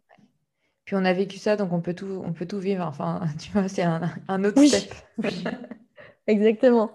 Puis 0.85 0.97
on 0.97 1.05
a 1.05 1.13
vécu 1.13 1.39
ça, 1.39 1.57
donc 1.57 1.73
on 1.73 1.81
peut 1.81 1.95
tout, 1.95 2.23
on 2.27 2.33
peut 2.33 2.47
tout 2.47 2.59
vivre. 2.59 2.85
Enfin, 2.85 3.23
tu 3.39 3.53
vois, 3.53 3.69
c'est 3.69 3.83
un, 3.83 4.11
un, 4.27 4.45
autre 4.45 4.63
step. 4.65 4.93
Exactement. 6.27 6.91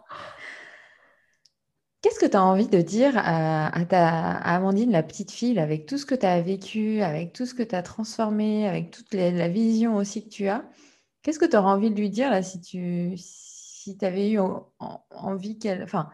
Qu'est-ce 2.02 2.20
que 2.20 2.26
tu 2.26 2.38
as 2.38 2.44
envie 2.44 2.68
de 2.68 2.82
dire 2.82 3.14
à, 3.18 3.86
ta, 3.86 4.32
Amandine, 4.38 4.92
la 4.92 5.04
petite 5.04 5.32
fille, 5.32 5.60
avec 5.60 5.86
tout 5.86 5.98
ce 5.98 6.06
que 6.06 6.16
tu 6.16 6.26
as 6.26 6.42
vécu, 6.42 7.02
avec 7.02 7.34
tout 7.34 7.46
ce 7.46 7.54
que 7.54 7.64
tu 7.64 7.76
as 7.76 7.84
transformé, 7.84 8.68
avec 8.68 8.92
toute 8.92 9.14
la 9.14 9.50
vision 9.50 9.98
aussi 9.98 10.24
que 10.24 10.30
tu 10.30 10.48
as? 10.48 10.64
Qu'est-ce 11.22 11.40
que 11.40 11.46
tu 11.46 11.58
aurais 11.58 11.72
envie 11.72 11.92
de 11.92 12.00
lui 12.00 12.10
dire 12.10 12.30
là 12.30 12.42
si 12.42 12.62
tu 12.62 13.16
si 13.18 13.98
avais 14.02 14.32
eu 14.32 14.40
envie 15.10 15.58
qu'elle. 15.58 15.84
Enfin, 15.84 16.10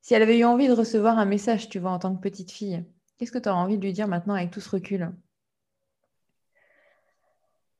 si 0.00 0.14
elle 0.14 0.22
avait 0.22 0.38
eu 0.38 0.44
envie 0.44 0.68
de 0.68 0.72
recevoir 0.72 1.18
un 1.18 1.24
message, 1.24 1.68
tu 1.68 1.78
vois, 1.78 1.90
en 1.90 1.98
tant 1.98 2.14
que 2.14 2.20
petite 2.20 2.50
fille, 2.50 2.84
qu'est-ce 3.16 3.32
que 3.32 3.38
tu 3.38 3.48
aurais 3.48 3.58
envie 3.58 3.78
de 3.78 3.84
lui 3.84 3.92
dire 3.92 4.08
maintenant 4.08 4.34
avec 4.34 4.50
tout 4.50 4.60
ce 4.60 4.70
recul? 4.70 5.12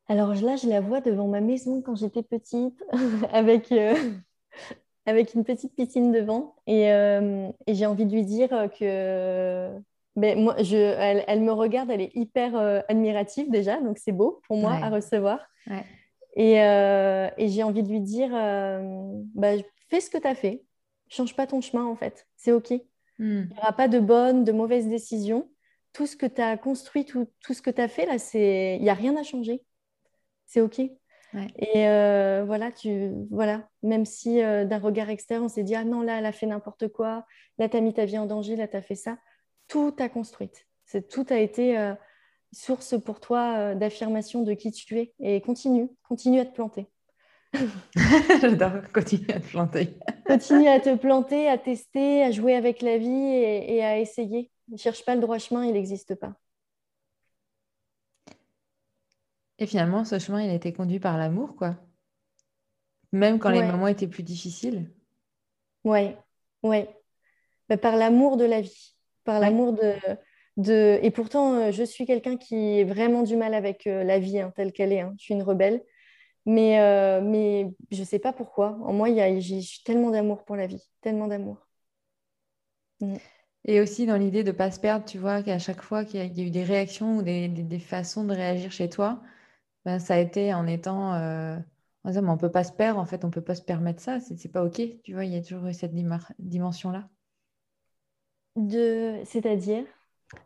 Alors 0.09 0.35
là, 0.35 0.57
je 0.57 0.69
la 0.69 0.81
vois 0.81 1.01
devant 1.01 1.29
ma 1.29 1.41
maison 1.41 1.83
quand 1.83 1.95
j'étais 1.95 2.23
petite, 2.23 2.83
avec, 3.33 3.71
euh, 3.73 3.95
avec 5.09 5.33
une 5.33 5.43
petite 5.43 5.75
piscine 5.75 6.13
devant. 6.13 6.55
Et, 6.67 6.93
euh, 6.93 7.49
et 7.67 7.75
j'ai 7.75 7.87
envie 7.87 8.05
de 8.05 8.13
lui 8.13 8.25
dire 8.25 8.51
que 8.79 9.71
ben, 10.17 10.39
moi, 10.39 10.55
je, 10.63 10.77
elle, 10.77 11.41
me 11.41 11.53
regarde, 11.53 11.91
elle 11.91 12.03
est 12.03 12.15
hyper 12.15 12.55
euh, 12.57 12.81
admirative 12.89 13.51
déjà, 13.51 13.81
donc 13.81 13.97
c'est 13.99 14.13
beau 14.13 14.43
pour 14.47 14.59
moi 14.59 14.73
à 14.75 14.91
recevoir. 14.91 15.41
Et, 16.37 16.61
euh, 16.61 17.31
et 17.39 17.49
j'ai 17.49 17.63
envie 17.63 17.83
de 17.83 17.89
lui 17.89 18.01
dire, 18.01 18.31
bah, 19.35 19.53
fais 19.89 20.01
ce 20.01 20.11
que 20.11 20.19
tu 20.19 20.27
as 20.27 20.35
fait, 20.35 20.63
change 21.09 21.35
pas 21.35 21.47
ton 21.47 21.63
chemin 21.63 21.87
en 21.87 21.97
fait, 21.97 22.27
c'est 22.37 22.53
OK. 22.53 22.71
Hmm. 23.19 23.45
Il 23.51 23.55
n'y 23.55 23.59
aura 23.59 23.73
pas 23.73 23.89
de 23.89 23.99
bonnes, 23.99 24.45
de 24.45 24.53
mauvaises 24.53 24.89
décisions. 24.89 25.51
Tout 25.95 26.07
ce 26.07 26.17
que 26.17 26.27
tu 26.27 26.43
as 26.43 26.57
construit, 26.59 27.07
tout, 27.07 27.27
tout 27.41 27.55
ce 27.55 27.63
que 27.63 27.71
tu 27.71 27.81
as 27.81 27.89
fait, 27.89 28.05
là, 28.05 28.17
il 28.35 28.83
n'y 28.83 28.91
a 28.91 28.95
rien 28.95 29.17
à 29.17 29.23
changer. 29.23 29.63
C'est 30.45 30.61
OK. 30.61 30.81
Et 31.35 31.87
euh, 31.87 32.43
voilà, 32.47 32.73
tu, 32.73 33.11
voilà, 33.31 33.69
même 33.83 34.07
si 34.07 34.43
euh, 34.43 34.65
d'un 34.65 34.79
regard 34.79 35.11
externe, 35.11 35.45
on 35.45 35.49
s'est 35.49 35.63
dit, 35.63 35.75
ah 35.75 35.85
non, 35.85 36.03
là, 36.03 36.19
elle 36.19 36.27
a 36.27 36.33
fait 36.33 36.47
n'importe 36.47 36.89
quoi, 36.89 37.27
là, 37.59 37.69
tu 37.69 37.77
as 37.77 37.81
mis 37.81 37.93
ta 37.93 38.07
vie 38.07 38.19
en 38.19 38.27
danger, 38.27 38.57
là, 38.57 38.67
tu 38.67 38.77
as 38.77 38.83
fait 38.83 38.95
ça, 38.95 39.19
tout 39.69 39.95
a 39.99 40.09
construite. 40.09 40.67
Tout 41.11 41.27
a 41.29 41.37
été 41.37 41.79
euh, 41.79 41.93
source 42.53 42.99
pour 42.99 43.21
toi 43.21 43.75
d'affirmation 43.75 44.43
de 44.43 44.55
qui 44.55 44.73
tu 44.73 44.99
es. 44.99 45.13
Et 45.21 45.43
continue, 45.43 45.91
continue 46.03 46.41
à 46.41 46.47
te 46.47 46.55
planter. 46.55 46.87
J'adore, 48.41 48.91
continue 48.95 49.29
à 49.29 49.41
te 49.41 49.49
planter. 49.49 49.99
continue 50.27 50.69
à 50.69 50.81
te 50.81 50.97
planter, 50.97 51.49
à 51.49 51.59
tester, 51.59 52.23
à 52.23 52.31
jouer 52.31 52.55
avec 52.55 52.81
la 52.81 52.97
vie 52.97 53.07
et, 53.09 53.77
et 53.77 53.85
à 53.85 53.99
essayer. 53.99 54.51
Ne 54.69 54.79
cherche 54.79 55.05
pas 55.05 55.15
le 55.15 55.21
droit 55.21 55.39
chemin, 55.39 55.67
il 55.67 55.75
n'existe 55.75 56.15
pas. 56.15 56.35
Et 59.59 59.67
finalement, 59.67 60.05
ce 60.05 60.19
chemin, 60.19 60.43
il 60.43 60.51
a 60.51 60.55
été 60.55 60.73
conduit 60.73 61.01
par 61.01 61.19
l'amour, 61.19 61.57
quoi. 61.57 61.77
Même 63.13 63.39
quand 63.39 63.51
les 63.51 63.63
moments 63.63 63.89
étaient 63.89 64.07
plus 64.07 64.23
difficiles. 64.23 64.91
Ouais, 65.85 66.17
ouais. 66.63 66.89
Bah, 67.69 67.77
par 67.77 67.97
l'amour 67.97 68.37
de 68.37 68.45
la 68.45 68.61
vie, 68.61 68.95
par 69.25 69.41
l'amour 69.41 69.73
de, 69.73 69.95
de... 70.57 70.99
Et 71.03 71.11
pourtant, 71.11 71.55
euh, 71.55 71.71
je 71.71 71.83
suis 71.83 72.07
quelqu'un 72.07 72.37
qui 72.37 72.81
est 72.81 72.85
vraiment 72.85 73.23
du 73.23 73.37
mal 73.37 73.55
avec 73.55 73.87
euh, 73.87 74.05
la 74.05 74.19
vie 74.19 74.39
hein, 74.39 74.53
telle 74.55 74.73
qu'elle 74.73 74.93
est. 74.93 75.01
Hein. 75.01 75.15
Je 75.19 75.25
suis 75.25 75.35
une 75.35 75.43
rebelle. 75.43 75.83
Mais, 76.47 76.81
euh, 76.81 77.21
mais 77.21 77.71
je 77.91 78.01
ne 78.01 78.07
sais 78.07 78.19
pas 78.19 78.33
pourquoi. 78.33 78.79
En 78.83 78.93
moi, 78.93 79.09
j'ai 79.41 79.61
tellement 79.85 80.11
d'amour 80.11 80.45
pour 80.45 80.57
la 80.57 80.67
vie, 80.67 80.83
tellement 81.03 81.27
d'amour. 81.27 81.59
Mm. 83.01 83.17
Et 83.67 83.81
aussi 83.81 84.07
dans 84.07 84.17
l'idée 84.17 84.45
de 84.45 84.51
ne 84.51 84.57
pas 84.57 84.71
se 84.71 84.81
perdre, 84.81 85.05
tu 85.05 85.19
vois, 85.19 85.43
qu'à 85.43 85.59
chaque 85.59 85.83
fois 85.83 86.05
qu'il 86.05 86.21
y, 86.21 86.41
a 86.41 86.45
eu 86.45 86.51
des 86.51 86.65
réactions 86.65 87.17
ou 87.19 87.23
des, 87.23 87.49
des, 87.49 87.79
façons 87.79 88.25
de 88.25 88.33
réagir 88.35 88.73
chez 88.73 88.89
toi, 88.89 89.21
ben, 89.85 89.99
ça 89.99 90.15
a 90.15 90.19
été 90.19 90.53
en 90.55 90.67
étant 90.67 91.15
euh, 91.15 91.57
en 92.05 92.11
disant, 92.11 92.23
mais 92.23 92.31
on 92.31 92.39
peut 92.39 92.51
pas 92.51 92.65
se 92.65 92.73
perdre, 92.73 93.01
en 93.01 93.07
fait, 93.07 93.25
on 93.25 93.31
peut 93.31 93.43
pas 93.43 93.55
se 93.55 93.63
permettre 93.63 94.01
ça, 94.01 94.19
c'est 94.21 94.53
pas 94.53 94.65
OK. 94.65 94.81
Tu 95.03 95.13
vois, 95.13 95.25
il 95.25 95.33
y 95.33 95.37
a 95.37 95.43
toujours 95.43 95.67
eu 95.67 95.75
cette 95.75 95.95
dimension-là. 96.39 97.09
De... 98.57 99.21
C'est-à-dire? 99.25 99.85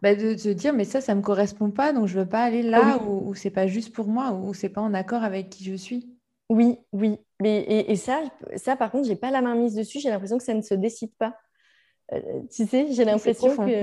Bah, 0.00 0.14
de 0.14 0.36
se 0.36 0.48
dire, 0.48 0.72
mais 0.72 0.84
ça, 0.84 1.00
ça 1.00 1.14
me 1.14 1.22
correspond 1.22 1.70
pas, 1.70 1.92
donc 1.92 2.06
je 2.06 2.18
veux 2.18 2.28
pas 2.28 2.42
aller 2.42 2.62
là 2.62 2.98
où, 3.02 3.30
où 3.30 3.34
c'est 3.34 3.50
pas 3.50 3.66
juste 3.66 3.92
pour 3.92 4.06
moi, 4.06 4.32
où 4.32 4.54
c'est 4.54 4.68
pas 4.68 4.80
en 4.80 4.94
accord 4.94 5.24
avec 5.24 5.50
qui 5.50 5.64
je 5.64 5.74
suis. 5.74 6.12
Oui, 6.48 6.78
oui. 6.92 7.18
Mais, 7.40 7.64
et, 7.88 7.96
ça, 7.96 8.22
ça, 8.56 8.76
par 8.76 8.90
contre, 8.90 9.08
j'ai 9.08 9.16
pas 9.16 9.30
la 9.30 9.42
main 9.42 9.54
mise 9.54 9.74
dessus, 9.74 10.00
j'ai 10.00 10.10
l'impression 10.10 10.38
que 10.38 10.44
ça 10.44 10.54
ne 10.54 10.62
se 10.62 10.74
décide 10.74 11.12
pas. 11.16 11.36
Euh, 12.12 12.20
tu 12.50 12.66
sais, 12.66 12.92
j'ai 12.92 13.04
l'impression 13.04 13.56
que 13.56 13.82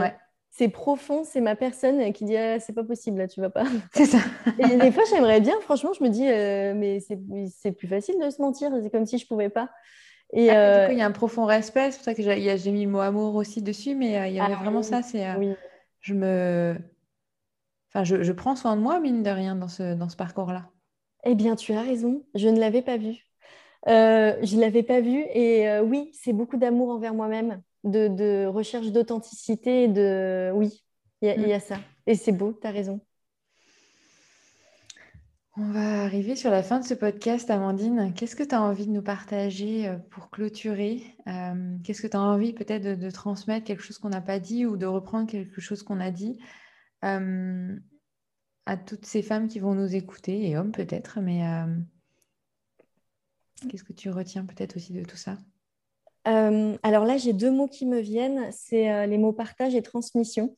c'est 0.59 0.67
profond, 0.67 1.23
c'est 1.23 1.39
ma 1.39 1.55
personne 1.55 2.11
qui 2.11 2.25
dit 2.25 2.35
ah, 2.35 2.59
c'est 2.59 2.73
pas 2.73 2.83
possible 2.83 3.19
là, 3.19 3.29
tu 3.29 3.39
vas 3.39 3.49
pas. 3.49 3.63
C'est 3.93 4.05
ça. 4.05 4.17
et 4.59 4.75
des 4.75 4.91
fois 4.91 5.03
j'aimerais 5.09 5.39
bien, 5.39 5.55
franchement, 5.61 5.93
je 5.97 6.03
me 6.03 6.09
dis 6.09 6.27
euh, 6.29 6.73
mais 6.75 6.99
c'est 6.99 7.71
plus 7.71 7.87
facile 7.87 8.19
de 8.19 8.29
se 8.29 8.41
mentir, 8.41 8.69
c'est 8.83 8.89
comme 8.89 9.05
si 9.05 9.17
je 9.17 9.25
pouvais 9.25 9.47
pas. 9.47 9.69
Et 10.33 10.49
ah, 10.49 10.87
coup, 10.87 10.91
il 10.91 10.97
y 10.97 11.01
a 11.01 11.05
un 11.05 11.11
profond 11.11 11.45
respect, 11.45 11.91
c'est 11.91 11.99
pour 11.99 12.03
ça 12.03 12.13
que 12.13 12.21
j'ai 12.21 12.71
mis 12.71 12.83
le 12.83 12.91
mot 12.91 12.99
amour 12.99 13.35
aussi 13.35 13.61
dessus, 13.61 13.95
mais 13.95 14.17
euh, 14.17 14.27
il 14.27 14.33
y 14.33 14.39
avait 14.41 14.53
ah 14.53 14.61
vraiment 14.61 14.83
ça, 14.83 15.01
c'est 15.01 15.25
euh, 15.25 15.53
je 16.01 16.13
me, 16.13 16.75
enfin 17.89 18.03
je, 18.03 18.21
je, 18.21 18.31
prends 18.33 18.57
soin 18.57 18.75
de 18.75 18.81
moi 18.81 18.99
mine 18.99 19.23
de 19.23 19.29
rien 19.29 19.55
dans 19.55 19.69
ce 19.69 19.93
dans 19.95 20.09
ce 20.09 20.17
parcours-là. 20.17 20.67
Eh 21.23 21.35
bien, 21.35 21.55
tu 21.55 21.71
as 21.71 21.81
raison, 21.81 22.25
je 22.35 22.49
ne 22.49 22.59
l'avais 22.59 22.81
pas 22.81 22.97
vu. 22.97 23.15
je 23.87 24.55
ne 24.55 24.59
l'avais 24.59 24.83
pas 24.83 24.99
vu 24.99 25.23
et 25.33 25.79
oui, 25.79 26.11
c'est 26.13 26.33
beaucoup 26.33 26.57
d'amour 26.57 26.89
envers 26.89 27.13
moi-même 27.13 27.61
de, 27.83 28.45
recherche 28.45 28.91
d'authenticité. 28.91 29.87
De... 29.87 30.51
Oui, 30.53 30.83
il 31.21 31.27
y, 31.27 31.53
a 31.53 31.57
mm. 31.57 31.61
ça. 31.61 31.77
Et 32.07 32.15
c'est 32.15 32.31
beau, 32.31 32.57
tu 32.59 32.67
as 32.67 32.71
raison. 32.71 33.01
On 35.61 35.71
va 35.71 36.03
arriver 36.03 36.37
sur 36.37 36.51
la 36.51 36.63
fin 36.63 36.79
de 36.79 36.85
ce 36.85 36.93
podcast, 36.93 37.49
Amandine. 37.49 38.13
Qu'est-ce 38.15 38.37
que 38.37 38.43
tu 38.43 38.55
as 38.55 38.61
envie 38.61 38.87
de 38.87 38.91
nous 38.91 39.01
partager 39.01 39.89
euh, 39.89 39.97
pour 39.97 40.29
clôturer 40.29 41.03
euh, 41.27 41.75
Qu'est-ce 41.83 42.01
que 42.01 42.07
tu 42.07 42.15
as 42.15 42.21
envie 42.21 42.53
peut-être 42.53 42.97
de, 42.97 43.11
transmettre 43.11 43.65
quelque 43.65 43.83
chose 43.83 43.97
qu'on 43.97 44.07
n'a 44.07 44.21
pas 44.21 44.39
dit 44.39 44.65
ou 44.65 44.77
de 44.77 44.85
reprendre 44.85 45.29
quelque 45.29 45.59
chose 45.59 45.83
qu'on 45.83 45.99
a 45.99 46.11
dit 46.11 46.39
euh, 47.03 47.77
à 48.65 48.77
toutes 48.77 49.05
ces 49.05 49.21
femmes 49.21 49.49
qui 49.49 49.59
vont 49.59 49.75
nous 49.75 49.95
écouter 49.95 50.47
et 50.47 50.57
hommes 50.57 50.71
peut-être, 50.71 51.19
mais 51.19 51.41
qu'est-ce 53.67 53.83
que 53.83 53.91
tu 53.91 54.09
retiens 54.09 54.45
peut-être 54.45 54.77
aussi 54.77 54.93
de 54.93 55.03
tout 55.03 55.17
ça? 55.17 55.37
Alors 56.25 57.05
là, 57.05 57.17
j'ai 57.17 57.33
deux 57.33 57.51
mots 57.51 57.67
qui 57.67 57.85
me 57.85 57.99
viennent, 57.99 58.49
c'est 58.51 59.07
les 59.07 59.17
mots 59.17 59.33
partage 59.33 59.75
et 59.75 59.81
transmission. 59.81 60.55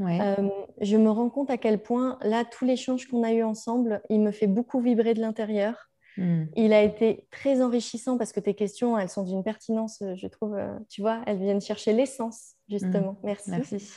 Euh, 0.00 0.48
je 0.80 0.96
me 0.96 1.10
rends 1.10 1.30
compte 1.30 1.50
à 1.50 1.58
quel 1.58 1.82
point, 1.82 2.18
là, 2.22 2.44
tout 2.44 2.64
l'échange 2.64 3.06
qu'on 3.06 3.22
a 3.22 3.32
eu 3.32 3.42
ensemble, 3.42 4.02
il 4.10 4.20
me 4.20 4.30
fait 4.30 4.46
beaucoup 4.46 4.80
vibrer 4.80 5.14
de 5.14 5.20
l'intérieur. 5.20 5.90
Hmm. 6.16 6.44
Il 6.56 6.72
a 6.72 6.82
été 6.82 7.26
très 7.30 7.62
enrichissant 7.62 8.18
parce 8.18 8.32
que 8.32 8.40
tes 8.40 8.54
questions, 8.54 8.98
elles 8.98 9.08
sont 9.08 9.22
d'une 9.22 9.42
pertinence, 9.42 10.02
euh, 10.02 10.14
je 10.14 10.26
trouve, 10.26 10.54
euh, 10.54 10.78
tu 10.90 11.00
vois, 11.00 11.22
elles 11.26 11.38
viennent 11.38 11.60
chercher 11.60 11.92
l'essence, 11.92 12.54
justement. 12.68 13.12
Hmm. 13.12 13.26
Merci. 13.26 13.50
Merci. 13.50 13.92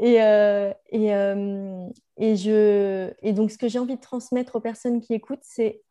Et, 0.00 0.14
et, 0.16 1.08
et, 2.16 2.36
je, 2.36 3.12
et 3.22 3.32
donc, 3.32 3.52
ce 3.52 3.58
que 3.58 3.68
j'ai 3.68 3.78
envie 3.78 3.94
de 3.94 4.00
transmettre 4.00 4.56
aux 4.56 4.60
personnes 4.60 5.00
qui 5.00 5.14
écoutent, 5.14 5.42
c'est 5.42 5.82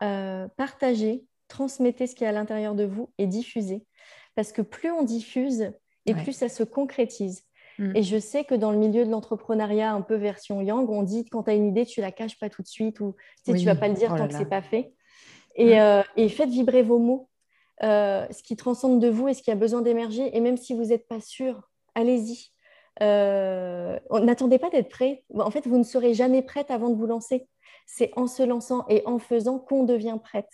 partager, 0.58 1.24
transmettez 1.48 2.08
ce 2.08 2.16
qui 2.16 2.26
est 2.26 2.28
à 2.28 2.34
l'intérieur 2.34 2.76
de 2.76 2.84
vous 2.84 3.12
et 3.18 3.28
diffuser. 3.28 3.86
Parce 4.36 4.52
que 4.52 4.62
plus 4.62 4.92
on 4.92 5.04
diffuse, 5.04 5.72
et 6.06 6.14
plus 6.14 6.34
ça 6.34 6.50
se 6.50 6.64
concrétise. 6.64 7.44
Mm. 7.80 7.96
Et 7.96 8.04
je 8.04 8.18
sais 8.18 8.44
que 8.44 8.56
dans 8.56 8.72
le 8.72 8.78
milieu 8.78 9.06
de 9.06 9.10
l'entrepreneuriat, 9.10 9.92
un 9.92 10.02
peu 10.02 10.16
version 10.16 10.62
Yang, 10.62 10.90
on 10.90 11.04
dit 11.04 11.26
quand 11.26 11.44
tu 11.44 11.52
as 11.52 11.54
une 11.54 11.68
idée, 11.68 11.86
tu 11.86 12.02
la 12.02 12.12
caches 12.12 12.38
pas 12.40 12.50
tout 12.50 12.62
de 12.62 12.68
suite 12.68 13.00
ou 13.00 13.16
tu 13.46 13.52
ne 13.52 13.66
vas 13.66 13.76
pas 13.76 13.88
le 13.88 13.94
dire 13.94 14.12
oh 14.14 14.18
tant 14.18 14.28
que 14.28 14.34
c'est 14.34 14.50
pas 14.50 14.62
fait. 14.62 14.94
Et, 15.56 15.80
euh, 15.80 16.02
et, 16.18 16.30
faites 16.30 16.50
vibrer 16.50 16.82
vos 16.82 16.98
mots, 16.98 17.30
euh, 17.84 18.26
ce 18.32 18.42
qui 18.42 18.56
transcende 18.56 19.00
de 19.00 19.08
vous 19.08 19.28
et 19.28 19.34
ce 19.34 19.44
qui 19.44 19.52
a 19.52 19.56
besoin 19.56 19.82
d'émerger. 19.82 20.36
Et 20.36 20.40
même 20.40 20.58
si 20.58 20.74
vous 20.74 20.86
n'êtes 20.86 21.08
pas 21.08 21.22
sûr, 21.22 21.70
allez-y. 21.96 22.50
Euh, 23.02 24.00
n'attendez 24.12 24.60
pas 24.60 24.70
d'être 24.70 24.90
prêt. 24.90 25.24
En 25.34 25.52
fait, 25.52 25.68
vous 25.68 25.78
ne 25.78 25.84
serez 25.84 26.14
jamais 26.14 26.42
prête 26.42 26.72
avant 26.72 26.90
de 26.90 26.96
vous 26.96 27.06
lancer. 27.06 27.48
C'est 27.86 28.12
en 28.16 28.28
se 28.28 28.44
lançant 28.44 28.86
et 28.88 29.04
en 29.06 29.20
faisant 29.20 29.60
qu'on 29.60 29.84
devient 29.84 30.18
prête. 30.24 30.50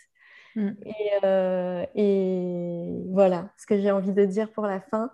Mm. 0.60 0.72
Et, 0.86 2.02
et, 2.02 3.04
voilà 3.12 3.50
ce 3.58 3.66
que 3.66 3.80
j'ai 3.80 3.92
envie 3.92 4.14
de 4.14 4.26
dire 4.26 4.52
pour 4.52 4.66
la 4.66 4.82
fin 4.82 5.12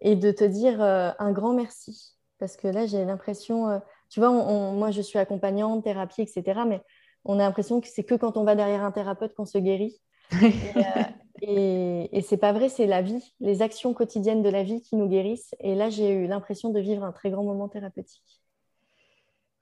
et 0.00 0.16
de 0.16 0.30
te 0.30 0.44
dire 0.44 0.82
euh, 0.82 1.10
un 1.18 1.32
grand 1.32 1.52
merci. 1.52 2.14
Parce 2.38 2.56
que 2.56 2.68
là, 2.68 2.86
j'ai 2.86 3.04
l'impression, 3.04 3.68
euh, 3.68 3.78
tu 4.10 4.20
vois, 4.20 4.30
moi, 4.30 4.90
je 4.90 5.00
suis 5.00 5.18
accompagnante, 5.18 5.84
thérapie, 5.84 6.22
etc. 6.22 6.60
Mais 6.66 6.82
on 7.24 7.38
a 7.38 7.42
l'impression 7.42 7.80
que 7.80 7.88
c'est 7.88 8.04
que 8.04 8.14
quand 8.14 8.36
on 8.36 8.44
va 8.44 8.54
derrière 8.54 8.84
un 8.84 8.92
thérapeute 8.92 9.34
qu'on 9.34 9.46
se 9.46 9.58
guérit. 9.58 10.00
et, 10.42 11.48
euh, 11.48 12.06
et, 12.12 12.22
c'est 12.22 12.36
pas 12.36 12.52
vrai, 12.52 12.68
c'est 12.68 12.86
la 12.86 13.00
vie, 13.00 13.34
les 13.40 13.62
actions 13.62 13.94
quotidiennes 13.94 14.42
de 14.42 14.48
la 14.48 14.62
vie 14.62 14.82
qui 14.82 14.96
nous 14.96 15.08
guérissent. 15.08 15.54
Et 15.60 15.74
là, 15.74 15.88
j'ai 15.88 16.10
eu 16.10 16.26
l'impression 16.26 16.70
de 16.70 16.80
vivre 16.80 17.04
un 17.04 17.12
très 17.12 17.30
grand 17.30 17.44
moment 17.44 17.68
thérapeutique. 17.68 18.42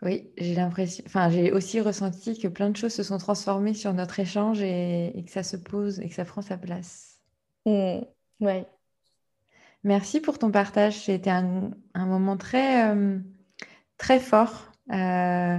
Oui, 0.05 0.31
j'ai 0.36 0.55
l'impression, 0.55 1.02
enfin, 1.06 1.31
j'ai 1.31 1.51
aussi 1.51 1.81
ressenti 1.81 2.39
que 2.39 2.48
plein 2.48 2.68
de 2.68 2.76
choses 2.76 2.93
se 2.93 3.02
sont 3.02 3.18
transformées 3.18 3.74
sur 3.74 3.94
notre 3.94 4.20
échange 4.20 4.60
et, 4.60 5.24
que 5.26 5.32
ça 5.32 5.43
se 5.43 5.56
pose 5.56 5.98
et 6.01 6.09
que 6.09 6.14
ça 6.14 6.26
prend 6.26 6.43
sa 6.43 6.59
place. 6.59 7.20
Mmh, 7.64 8.01
ouais, 8.40 8.66
Merci 9.85 10.20
pour 10.20 10.39
ton 10.39 10.51
partage. 10.51 10.94
C'était 10.94 11.31
un, 11.31 11.70
un 11.93 12.06
moment 12.06 12.39
très, 12.39 12.90
euh, 12.90 13.18
très 13.98 14.18
fort, 14.18 14.72
euh, 14.93 15.59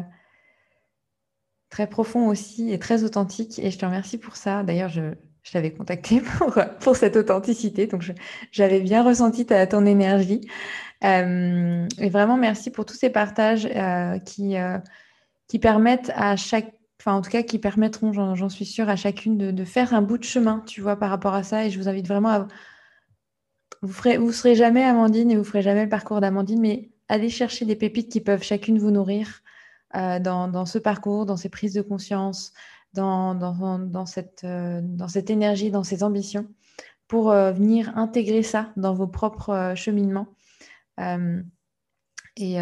très 1.70 1.88
profond 1.88 2.28
aussi 2.28 2.72
et 2.72 2.80
très 2.80 3.04
authentique. 3.04 3.60
Et 3.60 3.70
je 3.70 3.78
te 3.78 3.86
remercie 3.86 4.18
pour 4.18 4.36
ça. 4.36 4.64
D'ailleurs, 4.64 4.90
je, 4.90 5.14
je 5.44 5.52
t'avais 5.52 5.72
contacté 5.72 6.22
pour, 6.38 6.58
pour 6.80 6.96
cette 6.96 7.16
authenticité. 7.16 7.86
Donc, 7.86 8.04
j'avais 8.52 8.82
bien 8.82 9.04
ressenti 9.04 9.46
ta, 9.46 9.68
ton 9.68 9.86
énergie. 9.86 10.42
Euh, 11.06 11.88
et 12.00 12.10
vraiment, 12.10 12.38
merci 12.38 12.72
pour 12.72 12.86
tous 12.86 12.96
ces 12.96 13.10
partages 13.10 13.70
qui, 14.26 14.56
qui 15.48 15.60
permettent 15.60 16.12
à 16.16 16.36
chaque 16.36 16.74
enfin 17.02 17.18
en 17.18 17.22
tout 17.22 17.30
cas 17.30 17.44
qui 17.44 17.60
permettront, 17.60 18.14
j'en 18.14 18.50
suis 18.50 18.66
sûre, 18.66 18.90
à 18.90 18.96
chacune 18.96 19.38
de, 19.38 19.66
faire 19.66 19.94
un 19.94 20.02
bout 20.02 20.18
de 20.18 20.24
chemin, 20.24 20.64
tu 20.66 20.82
vois, 20.82 20.96
par 20.96 21.10
rapport 21.10 21.36
à 21.36 21.44
ça. 21.44 21.66
Et 21.66 21.70
je 21.70 21.78
vous 21.78 21.88
invite 21.88 22.08
vraiment 22.08 22.30
à, 22.30 22.48
vous 23.82 24.10
ne 24.10 24.18
vous 24.18 24.32
serez 24.32 24.56
jamais 24.56 24.84
Amandine 24.84 25.30
et 25.32 25.36
vous 25.36 25.44
ferez 25.44 25.62
jamais 25.62 25.84
le 25.84 25.90
parcours 25.90 26.22
d'Amandine, 26.22 26.60
mais 26.60 26.90
allez 27.08 27.30
chercher 27.30 27.66
des 27.66 27.76
pépites 27.76 28.12
qui 28.12 28.22
peuvent 28.22 28.44
chacune 28.44 28.80
vous 28.80 28.92
nourrir 28.92 29.44
euh, 29.96 30.20
dans, 30.20 30.66
ce 30.66 30.80
parcours, 30.80 31.26
dans 31.26 31.38
ces 31.38 31.50
prises 31.50 31.74
de 31.74 31.82
conscience, 31.82 32.54
dans, 32.94 34.06
cette, 34.06 34.44
euh, 34.44 34.82
dans 34.84 35.08
cette 35.08 35.30
énergie, 35.30 35.70
dans 35.70 35.84
ces 35.84 36.04
ambitions, 36.04 36.48
pour 37.08 37.30
euh, 37.32 37.52
venir 37.52 37.96
intégrer 37.98 38.42
ça 38.42 38.72
dans 38.78 38.94
vos 38.94 39.08
propres 39.08 39.74
cheminements 39.76 40.28
et, 40.98 42.58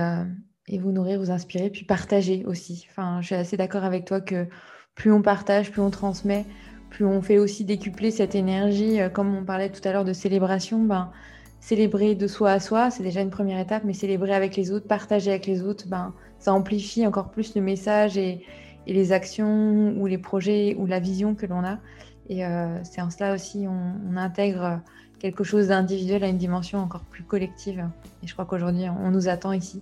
et, 0.67 0.77
vous 0.77 0.91
nourrir, 0.91 1.19
vous 1.19 1.31
inspirer, 1.31 1.69
puis 1.69 1.85
partager 1.85 2.45
aussi. 2.45 2.87
Enfin, 2.89 3.19
je 3.21 3.27
suis 3.27 3.35
assez 3.35 3.57
d'accord 3.57 3.83
avec 3.83 4.05
toi 4.05 4.21
que 4.21 4.47
plus 4.95 5.11
on 5.11 5.21
partage, 5.21 5.71
plus 5.71 5.81
on 5.81 5.89
transmet, 5.89 6.45
plus 6.93 7.05
on 7.05 7.21
fait 7.21 7.39
aussi 7.39 7.65
décupler 7.65 8.11
cette 8.11 8.35
énergie, 8.35 9.01
euh, 9.01 9.09
comme 9.09 9.35
on 9.35 9.43
parlait 9.43 9.71
tout 9.71 9.81
à 9.87 9.91
l'heure 9.91 10.05
de 10.05 10.13
célébration, 10.13 10.83
ben, 10.83 11.11
célébrer 11.59 12.13
de 12.13 12.27
soi 12.27 12.51
à 12.51 12.59
soi, 12.59 12.91
c'est 12.91 13.03
déjà 13.03 13.21
une 13.21 13.31
première 13.31 13.59
étape, 13.59 13.83
mais 13.83 13.93
célébrer 13.93 14.33
avec 14.33 14.55
les 14.55 14.71
autres, 14.71 14.87
partager 14.87 15.31
avec 15.31 15.47
les 15.47 15.63
autres, 15.63 15.87
ben, 15.87 16.13
ça 16.37 16.53
amplifie 16.53 17.07
encore 17.07 17.31
plus 17.31 17.55
le 17.55 17.61
message 17.61 18.17
et, 18.17 18.45
les 18.85 19.13
actions 19.13 19.95
ou 19.97 20.07
les 20.07 20.17
projets 20.17 20.75
ou 20.77 20.85
la 20.85 20.99
vision 20.99 21.35
que 21.35 21.45
l'on 21.45 21.63
a. 21.63 21.79
Et 22.27 22.45
euh, 22.45 22.83
c'est 22.83 22.99
en 22.99 23.09
cela 23.09 23.33
aussi 23.33 23.65
on, 23.65 24.17
intègre 24.17 24.81
quelque 25.23 25.45
chose 25.45 25.69
d'individuel 25.69 26.21
à 26.25 26.27
une 26.27 26.37
dimension 26.37 26.79
encore 26.79 27.05
plus 27.05 27.23
collective. 27.23 27.87
Et 28.21 28.27
je 28.27 28.33
crois 28.33 28.43
qu'aujourd'hui, 28.43 28.89
on 28.89 29.09
nous 29.09 29.29
attend 29.29 29.53
ici. 29.53 29.81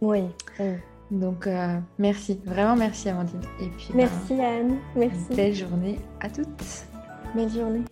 Oui. 0.00 0.22
Donc, 1.10 1.48
euh, 1.48 1.78
merci, 1.98 2.38
vraiment 2.46 2.76
merci 2.76 3.08
Amandine. 3.08 3.40
Et 3.60 3.68
puis, 3.70 3.88
merci 3.92 4.34
ben, 4.34 4.40
Anne, 4.40 4.76
merci. 4.94 5.34
Belle 5.34 5.54
journée 5.54 5.98
à 6.20 6.30
toutes. 6.30 6.86
Belle 7.34 7.50
journée. 7.50 7.82